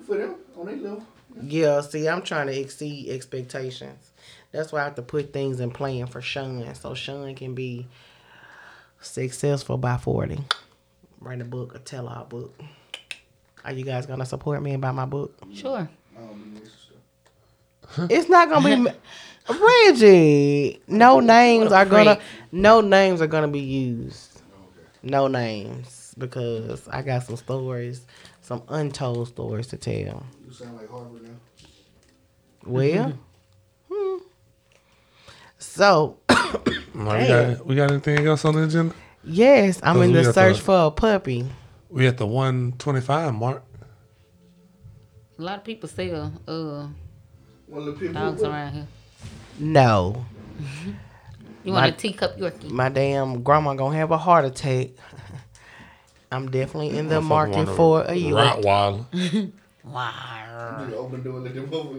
for 0.05 0.17
them 0.17 0.35
on 0.57 0.65
their 0.65 0.75
level. 0.75 1.03
Yeah, 1.41 1.81
see, 1.81 2.07
I'm 2.07 2.21
trying 2.21 2.47
to 2.47 2.59
exceed 2.59 3.09
expectations. 3.09 4.11
That's 4.51 4.71
why 4.71 4.81
I 4.81 4.83
have 4.85 4.95
to 4.95 5.01
put 5.01 5.31
things 5.31 5.59
in 5.59 5.71
plan 5.71 6.07
for 6.07 6.21
Sean, 6.21 6.73
so 6.75 6.93
Sean 6.95 7.33
can 7.35 7.53
be 7.53 7.87
successful 8.99 9.77
by 9.77 9.97
40. 9.97 10.39
Write 11.21 11.41
a 11.41 11.45
book, 11.45 11.75
a 11.75 11.79
tell-all 11.79 12.25
book. 12.25 12.59
Are 13.65 13.71
you 13.73 13.83
guys 13.83 14.05
gonna 14.05 14.25
support 14.25 14.61
me 14.61 14.71
and 14.73 14.81
buy 14.81 14.91
my 14.91 15.05
book? 15.05 15.35
Sure. 15.53 15.89
I 16.17 16.21
don't 16.21 16.43
be 16.43 16.49
mixing 16.59 16.71
stuff. 17.89 18.11
It's 18.11 18.29
not 18.29 18.49
gonna 18.49 18.83
be 18.85 18.91
Reggie. 19.87 20.81
No 20.87 21.19
names 21.19 21.71
are 21.71 21.85
gonna. 21.85 22.19
No 22.51 22.81
names 22.81 23.21
are 23.21 23.27
gonna 23.27 23.47
be 23.47 23.59
used. 23.59 24.41
No 25.01 25.27
names 25.27 26.13
because 26.17 26.87
I 26.89 27.01
got 27.01 27.23
some 27.23 27.37
stories, 27.37 28.05
some 28.41 28.63
untold 28.67 29.27
stories 29.29 29.67
to 29.67 29.77
tell. 29.77 30.23
You 30.45 30.51
sound 30.51 30.75
like 30.77 30.89
Harvard 30.89 31.23
now. 31.23 31.29
Well, 32.65 33.13
hmm. 33.89 34.17
so 35.57 36.17
We 36.93 37.03
got, 37.03 37.65
we 37.65 37.75
got 37.75 37.91
anything 37.91 38.27
else 38.27 38.43
on 38.45 38.55
the 38.55 38.63
agenda? 38.63 38.93
yes, 39.23 39.79
I'm 39.81 40.01
in 40.01 40.11
the 40.11 40.33
search 40.33 40.57
the- 40.57 40.63
for 40.63 40.87
a 40.87 40.91
puppy. 40.91 41.45
We 41.89 42.07
at 42.07 42.17
the 42.17 42.25
125 42.27 43.33
mark. 43.33 43.63
A 45.37 45.41
lot 45.41 45.57
of 45.59 45.63
people 45.63 45.87
sell 45.89 46.33
uh 46.47 46.87
One 47.67 47.85
little 47.85 47.93
pit 47.99 48.13
bull 48.13 48.21
dogs 48.21 48.41
puppy. 48.41 48.51
around 48.53 48.73
here. 48.73 48.87
No, 49.59 50.25
You 51.63 51.73
My- 51.73 51.81
want 51.81 51.93
a 51.95 51.97
teacup 51.97 52.37
Yorkie? 52.37 52.69
my 52.71 52.89
damn 52.89 53.43
grandma 53.43 53.73
gonna 53.73 53.97
have 53.97 54.11
a 54.11 54.17
heart 54.17 54.45
attack. 54.45 54.89
I'm 56.31 56.49
definitely 56.51 56.97
in 56.97 57.07
the 57.09 57.15
Motherfucker 57.21 57.23
market 57.23 57.55
want 57.65 57.75
for 57.77 58.01
a 58.03 58.11
Yorkie. 58.11 58.63
Rottweiler. 58.63 59.51
Wow. 59.81 60.87
Open 60.97 61.23
the 61.23 61.29
door, 61.29 61.39
let 61.39 61.55
them 61.55 61.69
over. 61.73 61.97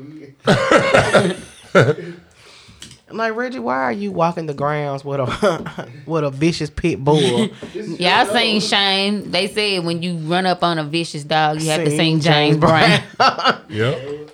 Yeah. 3.11 3.13
I'm 3.13 3.17
like 3.17 3.35
Reggie, 3.35 3.59
why 3.59 3.83
are 3.83 3.93
you 3.93 4.13
walking 4.13 4.47
the 4.47 4.55
grounds 4.55 5.05
with 5.05 5.21
a 5.21 5.89
with 6.07 6.25
a 6.25 6.31
vicious 6.31 6.71
pit 6.71 7.03
bull? 7.03 7.21
Y'all 7.75 7.97
Yeah, 7.99 8.25
I 8.29 8.33
seen. 8.33 8.61
Shane. 8.61 9.31
They 9.31 9.49
said 9.49 9.85
when 9.85 10.03
you 10.03 10.17
run 10.19 10.47
up 10.47 10.63
on 10.63 10.79
a 10.79 10.85
vicious 10.85 11.25
dog, 11.25 11.61
you 11.61 11.71
have 11.71 11.85
to 11.85 11.91
Sing 11.91 12.21
sing 12.21 12.21
James 12.21 12.57
James 12.57 12.59
Brown. 12.59 13.01
Yep. 13.69 14.31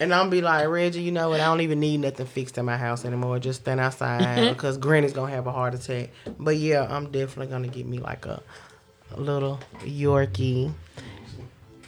And 0.00 0.14
I'm 0.14 0.30
be 0.30 0.40
like, 0.40 0.68
Reggie, 0.68 1.02
you 1.02 1.10
know 1.10 1.30
what? 1.30 1.40
I 1.40 1.46
don't 1.46 1.60
even 1.60 1.80
need 1.80 1.98
nothing 1.98 2.26
fixed 2.26 2.56
in 2.56 2.64
my 2.64 2.76
house 2.76 3.04
anymore. 3.04 3.38
Just 3.40 3.62
stand 3.62 3.80
outside 3.80 4.50
because 4.50 4.78
Granny's 4.78 5.12
gonna 5.12 5.32
have 5.32 5.46
a 5.46 5.52
heart 5.52 5.74
attack. 5.74 6.10
But 6.38 6.56
yeah, 6.56 6.86
I'm 6.88 7.10
definitely 7.10 7.48
gonna 7.48 7.68
get 7.68 7.86
me 7.86 7.98
like 7.98 8.26
a, 8.26 8.42
a 9.12 9.20
little 9.20 9.58
Yorkie. 9.80 10.72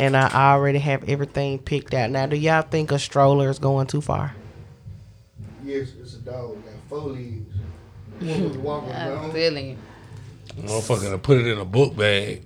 And 0.01 0.17
I 0.17 0.53
already 0.55 0.79
have 0.79 1.09
everything 1.09 1.59
picked 1.59 1.93
out. 1.93 2.11
Now, 2.11 2.27
do 2.27 2.37
y'all 2.37 2.63
think 2.63 2.91
a 2.91 2.99
stroller 2.99 3.51
is 3.51 3.59
going 3.59 3.87
too 3.87 4.01
far? 4.01 4.35
Yes, 5.65 5.89
it's 6.01 6.15
a 6.15 6.19
dog. 6.19 6.57
Got 6.65 6.75
four 6.89 7.11
legs. 7.11 7.55
One 8.21 8.63
walking 8.63 8.93
I'm 8.93 9.13
around. 9.13 9.33
feeling. 9.33 9.79
Motherfucker 10.57 11.11
to 11.11 11.19
put 11.19 11.39
it 11.39 11.47
in 11.47 11.59
a 11.59 11.65
book 11.65 11.97
bag 11.97 12.43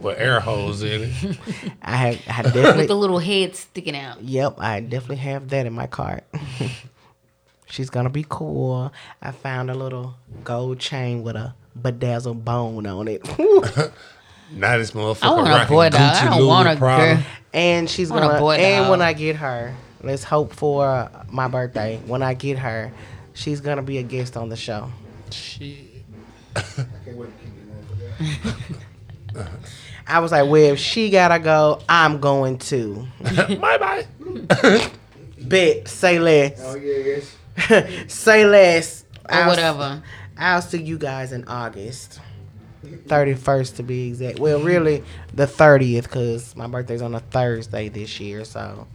with 0.00 0.18
air 0.18 0.38
holes 0.40 0.82
in 0.82 1.04
it. 1.04 1.38
I 1.82 1.96
have, 2.14 2.46
I 2.54 2.76
With 2.76 2.88
the 2.88 2.94
little 2.94 3.18
head 3.18 3.56
sticking 3.56 3.96
out. 3.96 4.22
yep, 4.22 4.54
I 4.58 4.80
definitely 4.80 5.16
have 5.16 5.48
that 5.48 5.66
in 5.66 5.72
my 5.72 5.86
cart. 5.86 6.24
She's 7.70 7.90
gonna 7.90 8.10
be 8.10 8.24
cool. 8.28 8.92
I 9.20 9.30
found 9.32 9.70
a 9.70 9.74
little 9.74 10.14
gold 10.44 10.78
chain 10.78 11.22
with 11.22 11.36
a 11.36 11.54
bedazzled 11.80 12.44
bone 12.44 12.86
on 12.86 13.08
it. 13.08 13.26
Not 14.50 14.78
this 14.78 14.92
motherfucker 14.92 15.22
I 15.22 15.30
want 15.32 15.62
a 15.64 15.66
boy 15.68 15.88
dog. 15.90 16.00
I 16.00 16.36
don't 16.38 16.46
want 16.46 16.68
a 16.68 16.76
Prada. 16.76 17.14
girl. 17.16 17.24
And 17.52 17.88
she's 17.90 18.10
Want 18.10 18.22
gonna 18.22 18.38
boy 18.40 18.54
and 18.56 18.84
dog. 18.84 18.90
when 18.90 19.02
I 19.02 19.12
get 19.12 19.36
her, 19.36 19.74
let's 20.02 20.24
hope 20.24 20.52
for 20.52 21.10
my 21.30 21.48
birthday. 21.48 21.98
When 22.06 22.22
I 22.22 22.34
get 22.34 22.58
her, 22.58 22.92
she's 23.34 23.60
gonna 23.60 23.82
be 23.82 23.98
a 23.98 24.02
guest 24.02 24.36
on 24.36 24.48
the 24.48 24.56
show. 24.56 24.90
Shit. 25.30 25.78
I 26.56 26.60
can't 27.04 27.16
wait 27.16 27.28
to 27.28 27.44
kick 27.44 27.52
it 28.24 28.54
motherfucker. 29.34 29.48
I 30.06 30.20
was 30.20 30.32
like, 30.32 30.48
well, 30.48 30.72
if 30.72 30.78
she 30.78 31.10
gotta 31.10 31.38
go, 31.38 31.80
I'm 31.88 32.18
going 32.20 32.58
to. 32.58 33.06
bye 33.60 33.78
bye. 33.78 34.06
Bet, 35.40 35.86
say 35.88 36.18
less. 36.18 36.60
Oh 36.64 36.74
yes. 36.76 37.36
say 38.12 38.46
less. 38.46 39.04
Or 39.28 39.34
I'll- 39.34 39.48
whatever. 39.48 40.02
I'll 40.40 40.62
see 40.62 40.80
you 40.82 40.98
guys 40.98 41.32
in 41.32 41.44
August. 41.48 42.20
31st 42.84 43.76
to 43.76 43.82
be 43.82 44.08
exact. 44.08 44.38
Well, 44.38 44.60
really, 44.60 45.02
the 45.34 45.46
30th, 45.46 46.04
because 46.04 46.54
my 46.54 46.68
birthday's 46.68 47.02
on 47.02 47.14
a 47.16 47.20
Thursday 47.20 47.88
this 47.88 48.20
year, 48.20 48.44
so 48.44 48.86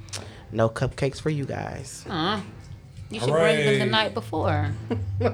no 0.53 0.69
cupcakes 0.69 1.19
for 1.19 1.29
you 1.29 1.45
guys. 1.45 2.05
Uh, 2.09 2.39
you 3.09 3.19
should 3.19 3.29
bring 3.29 3.57
them 3.65 3.79
the 3.79 3.85
night 3.85 4.13
before. 4.13 4.71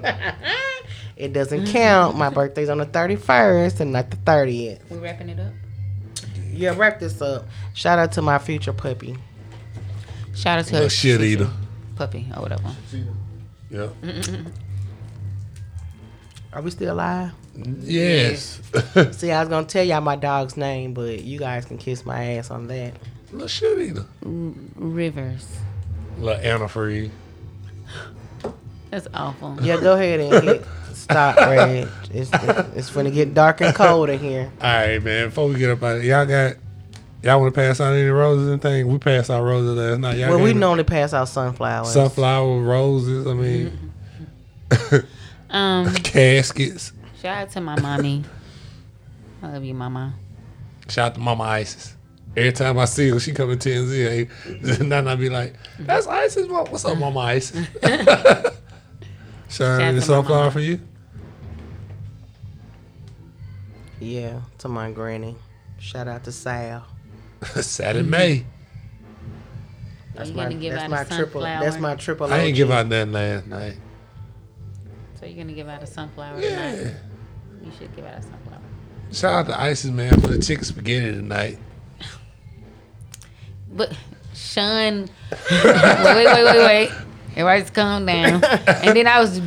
It 1.16 1.34
doesn't 1.34 1.68
count. 1.68 2.16
My 2.18 2.30
birthday's 2.30 2.70
on 2.70 2.78
the 2.78 2.86
31st 2.86 3.82
and 3.82 3.92
not 3.92 4.10
the 4.10 4.16
30th. 4.16 4.90
We 4.90 5.00
wrapping 5.00 5.28
it 5.28 5.38
up. 5.38 5.52
Yeah, 6.50 6.74
wrap 6.78 7.02
this 7.02 7.22
up. 7.22 7.46
Shout 7.74 8.00
out 8.00 8.14
to 8.14 8.22
my 8.22 8.38
future 8.40 8.72
puppy. 8.72 9.18
Shout 10.34 10.60
out 10.60 10.66
to 10.68 10.72
Little 10.76 10.86
her 10.86 10.90
shit 10.90 11.20
eater. 11.20 11.50
puppy 11.98 12.26
or 12.34 12.42
whatever. 12.44 12.74
See, 12.90 13.04
Yep. 13.70 13.94
Are 16.54 16.62
we 16.62 16.72
still 16.72 16.96
live? 16.96 17.32
Yes. 17.82 18.62
See, 19.12 19.32
I 19.32 19.42
was 19.42 19.50
gonna 19.50 19.68
tell 19.68 19.84
y'all 19.84 20.00
my 20.02 20.16
dog's 20.16 20.56
name, 20.56 20.94
but 20.94 21.22
you 21.22 21.38
guys 21.38 21.66
can 21.66 21.78
kiss 21.78 22.06
my 22.06 22.36
ass 22.36 22.50
on 22.50 22.68
that. 22.68 22.94
Little 23.32 23.48
shit 23.48 23.80
eater. 23.80 24.06
Rivers. 24.24 25.48
Little 26.20 26.42
antifreeze. 26.44 27.12
That's 28.90 29.08
awful. 29.14 29.58
Yeah, 29.62 29.80
go 29.80 29.94
ahead 29.94 30.20
and 30.20 30.44
hit 30.44 30.66
stop, 30.94 31.38
Red. 31.38 31.88
It's 32.12 32.32
it's 32.76 32.90
gonna 32.92 33.12
get 33.12 33.34
dark 33.36 33.62
and 33.62 33.76
cold 33.76 34.10
in 34.10 34.20
here. 34.20 34.52
All 34.62 34.68
right, 34.68 35.02
man. 35.04 35.28
Before 35.28 35.48
we 35.48 35.56
get 35.60 35.70
up 35.70 35.84
out 35.84 35.98
of 35.98 36.04
y'all 36.04 36.26
got 36.26 36.56
y'all 37.22 37.40
want 37.40 37.54
to 37.54 37.60
pass 37.62 37.80
out 37.80 37.94
any 37.94 38.08
roses 38.08 38.48
and 38.50 38.60
things? 38.62 38.88
We 38.88 38.98
passed 38.98 39.30
out 39.30 39.44
roses 39.44 39.78
last 39.78 40.00
night. 40.00 40.18
Y'all 40.18 40.30
Well, 40.32 40.40
we 40.44 40.50
any 40.52 40.60
normally 40.60 40.84
pass 40.86 41.14
out 41.14 41.28
sunflowers. 41.30 41.92
sunflower 41.94 42.62
roses. 42.62 43.28
I 43.28 43.34
mean, 43.34 43.92
Um, 45.52 45.94
caskets. 46.04 46.94
shout 47.22 47.38
out 47.38 47.50
to 47.52 47.62
my 47.62 47.80
mommy. 47.80 48.24
I 49.42 49.52
love 49.52 49.64
you, 49.64 49.74
mama. 49.74 50.14
Shout 50.90 51.08
out 51.12 51.14
to 51.16 51.20
Mama 51.22 51.44
Isis. 51.44 51.96
Every 52.38 52.52
time 52.52 52.78
I 52.78 52.86
see 52.86 53.10
her, 53.10 53.20
she 53.20 53.32
come 53.34 53.50
in 53.52 53.58
TNZ. 53.58 54.06
Eh? 54.06 54.26
And 54.80 54.92
then 54.92 55.08
I 55.08 55.16
be 55.16 55.30
like, 55.30 55.56
"That's 55.80 56.08
Isis. 56.08 56.48
Mom. 56.48 56.68
What's 56.68 56.86
up, 56.86 56.98
Mama 56.98 57.20
Isis?" 57.20 57.68
Shout 59.50 59.82
out 59.82 59.82
out 59.82 59.92
to 59.92 59.96
to 59.96 60.02
sunflower 60.02 60.52
for 60.52 60.60
you. 60.60 60.80
Yeah, 64.00 64.42
to 64.60 64.70
my 64.70 64.92
granny. 64.92 65.36
Shout 65.80 66.08
out 66.08 66.24
to 66.26 66.32
Sal. 66.32 66.86
Saturday 67.62 68.08
May. 68.08 68.46
That's 70.14 70.30
you 70.30 70.36
my, 70.36 70.44
gonna 70.44 70.56
give 70.56 70.74
that's 70.74 70.84
out 70.84 70.90
my 70.90 71.02
a 71.02 71.06
triple. 71.06 71.42
sunflower? 71.42 71.64
That's 71.64 71.78
my 71.80 71.96
triple. 71.96 72.34
I 72.34 72.38
ain't 72.40 72.50
OG. 72.54 72.56
give 72.56 72.72
out 72.72 72.88
nothing 72.88 73.12
last 73.14 73.48
night. 73.48 73.78
So 75.20 75.26
you're 75.26 75.38
gonna 75.38 75.54
give 75.54 75.68
out 75.68 75.82
a 75.82 75.88
sunflower 75.88 76.40
Yeah. 76.42 76.50
tonight? 76.76 76.94
You 77.64 77.72
should 77.78 77.96
give 77.96 78.06
out 78.06 78.20
a 78.20 78.22
sunflower. 78.22 78.62
Shout 79.12 79.34
out 79.34 79.48
to 79.48 79.60
Isis 79.62 79.92
man 79.92 80.20
for 80.22 80.28
the 80.28 80.40
chicken 80.40 80.64
spaghetti 80.64 81.12
tonight. 81.12 81.58
But 83.72 83.94
Sean, 84.34 85.10
wait, 85.32 85.64
wait, 85.64 86.44
wait, 86.44 86.66
wait. 86.66 86.92
Everybody's 87.32 87.70
calm 87.70 88.06
down. 88.06 88.44
And 88.44 88.96
then 88.96 89.08
I 89.08 89.20
was 89.20 89.40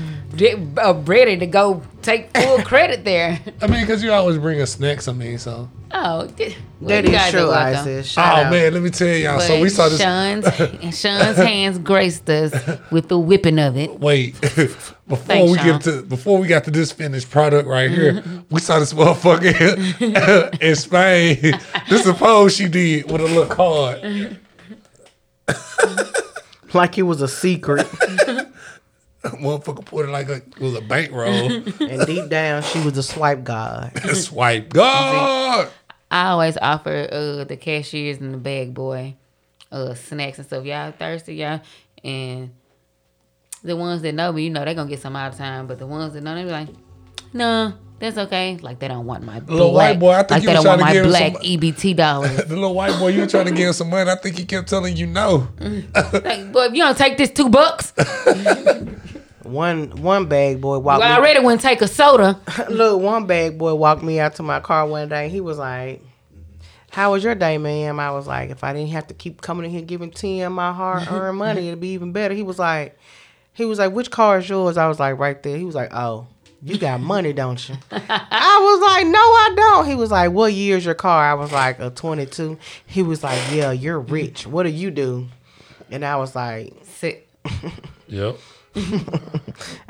uh, 0.78 0.94
ready 1.04 1.36
to 1.38 1.46
go 1.46 1.82
take 2.02 2.36
full 2.36 2.58
credit 2.64 3.04
there. 3.04 3.38
I 3.60 3.66
mean, 3.66 3.80
because 3.82 4.02
you 4.02 4.12
always 4.12 4.38
bring 4.38 4.60
us 4.60 4.72
snacks. 4.72 5.08
I 5.08 5.12
mean, 5.12 5.38
so. 5.38 5.68
Oh, 5.94 6.26
th- 6.26 6.56
well, 6.80 6.88
That 6.88 7.04
you 7.04 7.10
is 7.10 7.16
guys 7.16 7.30
true. 7.32 7.50
Isis. 7.50 8.16
Oh 8.16 8.22
out. 8.22 8.50
man, 8.50 8.72
let 8.72 8.82
me 8.82 8.88
tell 8.88 9.08
y'all. 9.08 9.36
But 9.36 9.46
So 9.46 9.60
we 9.60 9.68
saw 9.68 9.90
this. 9.90 10.00
Sean's, 10.00 10.46
Sean's 10.98 11.36
hands 11.36 11.78
graced 11.78 12.28
us 12.30 12.54
with 12.90 13.08
the 13.08 13.18
whipping 13.18 13.58
of 13.58 13.76
it. 13.76 14.00
Wait, 14.00 14.40
before 14.40 15.16
Thanks, 15.18 15.52
we 15.52 15.58
Sean. 15.58 15.66
get 15.66 15.80
to 15.82 16.02
before 16.02 16.38
we 16.38 16.46
got 16.46 16.64
to 16.64 16.70
this 16.70 16.92
finished 16.92 17.30
product 17.30 17.68
right 17.68 17.90
here, 17.90 18.22
we 18.50 18.60
saw 18.60 18.78
this 18.78 18.94
motherfucker 18.94 20.62
in 20.62 20.76
Spain. 20.76 21.36
This 21.90 22.00
is 22.00 22.06
a 22.06 22.14
pose 22.14 22.56
she 22.56 22.68
did 22.68 23.10
with 23.10 23.20
a 23.20 23.24
little 23.24 23.46
card. 23.46 24.38
Like 26.72 26.96
it 26.96 27.02
was 27.02 27.20
a 27.20 27.28
secret. 27.28 27.86
Motherfucker 29.40 29.84
put 29.84 30.08
it 30.08 30.10
like 30.10 30.28
a, 30.28 30.36
it 30.36 30.58
was 30.58 30.74
a 30.74 30.80
bankroll. 30.80 31.52
and 31.80 32.06
deep 32.06 32.28
down, 32.28 32.62
she 32.62 32.80
was 32.80 32.98
a 32.98 33.02
swipe 33.02 33.44
god. 33.44 33.92
Swipe 34.14 34.72
God. 34.72 35.68
I 36.10 36.28
always 36.30 36.58
offer 36.60 37.08
uh, 37.10 37.44
the 37.44 37.56
cashiers 37.56 38.18
and 38.18 38.34
the 38.34 38.38
bag 38.38 38.74
boy 38.74 39.14
uh, 39.70 39.94
snacks 39.94 40.38
and 40.38 40.46
stuff. 40.46 40.64
Y'all 40.64 40.92
thirsty, 40.92 41.36
y'all? 41.36 41.60
And 42.02 42.50
the 43.62 43.76
ones 43.76 44.02
that 44.02 44.12
know 44.12 44.32
me, 44.32 44.44
you 44.44 44.50
know, 44.50 44.64
they 44.64 44.74
going 44.74 44.88
to 44.88 44.92
get 44.92 45.00
some 45.00 45.14
all 45.14 45.30
the 45.30 45.36
time. 45.36 45.68
But 45.68 45.78
the 45.78 45.86
ones 45.86 46.14
that 46.14 46.22
know, 46.22 46.34
they 46.34 46.44
be 46.44 46.50
like, 46.50 46.68
no, 47.32 47.74
that's 48.02 48.18
okay. 48.18 48.58
Like, 48.60 48.80
they 48.80 48.88
don't 48.88 49.06
want 49.06 49.22
my 49.24 49.38
little 49.38 49.70
black, 49.70 49.92
white 49.92 50.00
boy, 50.00 50.10
I 50.12 50.18
think 50.18 50.30
like, 50.30 50.40
he 50.40 50.46
they 50.48 50.52
was 50.54 50.64
don't 50.64 50.78
want 50.78 50.80
my 50.82 51.02
black 51.02 51.32
some- 51.34 51.42
EBT 51.42 51.96
dollars. 52.04 52.36
The 52.36 52.54
little 52.54 52.74
white 52.74 52.98
boy, 52.98 53.08
you 53.08 53.20
were 53.20 53.26
trying 53.28 53.46
to 53.46 53.52
give 53.52 53.68
him 53.68 53.72
some 53.72 53.90
money. 53.90 54.10
I 54.10 54.16
think 54.16 54.36
he 54.36 54.44
kept 54.44 54.68
telling 54.68 54.96
you 54.96 55.06
no. 55.06 55.48
like, 55.60 56.52
boy, 56.52 56.64
if 56.66 56.72
you 56.74 56.82
don't 56.82 56.98
take 56.98 57.16
this 57.16 57.30
two 57.30 57.48
bucks, 57.48 57.92
One 59.44 59.90
one 60.02 60.26
bag 60.26 60.60
boy 60.60 60.78
walked 60.78 61.02
I 61.04 61.10
me. 61.10 61.16
already 61.16 61.40
wouldn't 61.40 61.60
take 61.62 61.82
a 61.82 61.88
soda. 61.88 62.40
Look, 62.70 63.00
one 63.02 63.26
bag 63.26 63.58
boy 63.58 63.74
walked 63.74 64.02
me 64.02 64.20
out 64.20 64.36
to 64.36 64.42
my 64.42 64.60
car 64.60 64.86
one 64.86 65.08
day. 65.08 65.28
He 65.28 65.40
was 65.40 65.58
like, 65.58 66.00
"How 66.90 67.12
was 67.12 67.24
your 67.24 67.34
day, 67.34 67.58
ma'am?" 67.58 67.98
I 67.98 68.12
was 68.12 68.26
like, 68.28 68.50
"If 68.50 68.62
I 68.62 68.72
didn't 68.72 68.90
have 68.90 69.08
to 69.08 69.14
keep 69.14 69.42
coming 69.42 69.64
in 69.66 69.72
here 69.72 69.82
giving 69.82 70.10
Tim 70.12 70.52
my 70.52 70.72
hard 70.72 71.08
earned 71.10 71.38
money, 71.38 71.66
it'd 71.68 71.80
be 71.80 71.88
even 71.88 72.12
better." 72.12 72.34
He 72.34 72.44
was 72.44 72.58
like, 72.58 72.96
"He 73.52 73.64
was 73.64 73.78
like, 73.80 73.92
which 73.92 74.10
car 74.12 74.38
is 74.38 74.48
yours?" 74.48 74.76
I 74.76 74.86
was 74.86 75.00
like, 75.00 75.18
"Right 75.18 75.42
there." 75.42 75.56
He 75.58 75.64
was 75.64 75.74
like, 75.74 75.92
"Oh." 75.92 76.28
You 76.64 76.78
got 76.78 77.00
money, 77.00 77.32
don't 77.32 77.68
you? 77.68 77.74
I 77.90 78.58
was 78.60 78.80
like, 78.80 79.06
no, 79.06 79.18
I 79.18 79.52
don't. 79.56 79.86
He 79.86 79.96
was 79.96 80.12
like, 80.12 80.30
what 80.30 80.52
year 80.52 80.76
is 80.76 80.84
your 80.84 80.94
car? 80.94 81.30
I 81.30 81.34
was 81.34 81.50
like, 81.50 81.80
a 81.80 81.90
22. 81.90 82.56
He 82.86 83.02
was 83.02 83.24
like, 83.24 83.40
yeah, 83.50 83.72
you're 83.72 83.98
rich. 83.98 84.46
What 84.46 84.62
do 84.62 84.68
you 84.68 84.92
do? 84.92 85.26
And 85.90 86.04
I 86.04 86.16
was 86.16 86.36
like, 86.36 86.72
Sit. 86.84 87.28
Yep. 88.06 88.36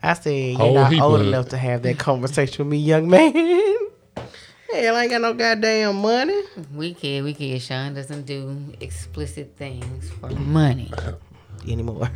I 0.03 0.15
said, 0.15 0.32
you're 0.32 0.57
Whole 0.57 0.74
not 0.74 0.93
old 0.94 1.20
of 1.20 1.27
enough 1.27 1.51
to 1.51 1.59
have 1.59 1.82
that 1.82 1.99
conversation 1.99 2.65
with 2.65 2.73
me, 2.73 2.78
young 2.78 3.09
man. 3.09 3.32
Hell, 4.73 4.97
I 4.97 5.03
ain't 5.03 5.11
got 5.11 5.20
no 5.20 5.35
goddamn 5.35 5.97
money. 5.97 6.40
We 6.74 6.94
kid, 6.94 7.23
we 7.23 7.35
kid. 7.35 7.61
Sean 7.61 7.93
doesn't 7.93 8.23
do 8.23 8.73
explicit 8.81 9.55
things 9.57 10.11
for 10.11 10.31
money. 10.31 10.90
Anymore. 11.69 12.09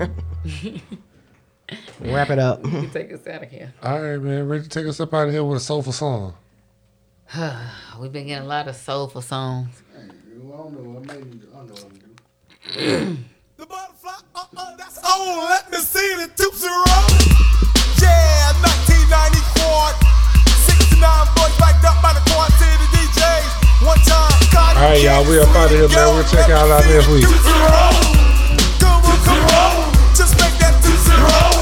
Wrap 2.00 2.30
it 2.30 2.38
up. 2.38 2.64
You 2.72 2.88
take 2.88 3.12
us 3.12 3.26
out 3.26 3.42
of 3.42 3.50
here. 3.50 3.72
All 3.82 4.00
right, 4.00 4.18
man. 4.20 4.48
Ready 4.48 4.64
to 4.64 4.68
take 4.68 4.86
us 4.86 5.00
up 5.00 5.12
out 5.14 5.26
of 5.28 5.32
here 5.32 5.42
with 5.44 5.56
a 5.56 5.60
soulful 5.60 5.92
song. 5.92 6.34
We've 7.98 8.12
been 8.12 8.26
getting 8.28 8.44
a 8.44 8.48
lot 8.48 8.68
of 8.68 8.76
soulful 8.76 9.22
songs. 9.22 9.82
the 12.74 13.16
butterfly, 13.58 14.12
uh-uh, 14.34 14.76
that's 14.76 14.98
on. 14.98 15.48
Let 15.50 15.70
me 15.72 15.78
see 15.78 16.14
the 16.16 16.28
Tootsie 16.36 16.68
Roll. 16.68 17.10
Yeah, 17.98 18.52
1994. 18.62 20.06
69 20.70 21.26
Boyz 21.34 21.54
backed 21.58 21.84
up 21.84 21.98
by 22.02 22.12
the 22.14 22.22
Quad 22.30 22.52
City 22.62 22.86
DJs. 22.94 23.86
One 23.86 23.98
time. 24.06 24.30
God, 24.52 24.76
All 24.76 24.82
right, 24.90 25.02
y'all. 25.02 25.24
We're 25.24 25.42
up 25.42 25.48
out 25.56 25.66
of 25.66 25.70
here, 25.72 25.88
man. 25.88 26.14
We'll 26.14 26.24
check 26.30 26.48
out 26.50 26.70
our 26.70 26.82
next 26.86 27.08
week. 27.08 27.24
Tootsie 27.26 27.58
Roll. 27.58 27.90
Come 28.78 29.02
on, 29.02 29.18
come 29.26 29.46
on. 29.50 29.90
Just 30.14 30.34
make 30.38 30.54
that 30.62 30.78
Tootsie 30.84 31.16
Roll. 31.18 31.55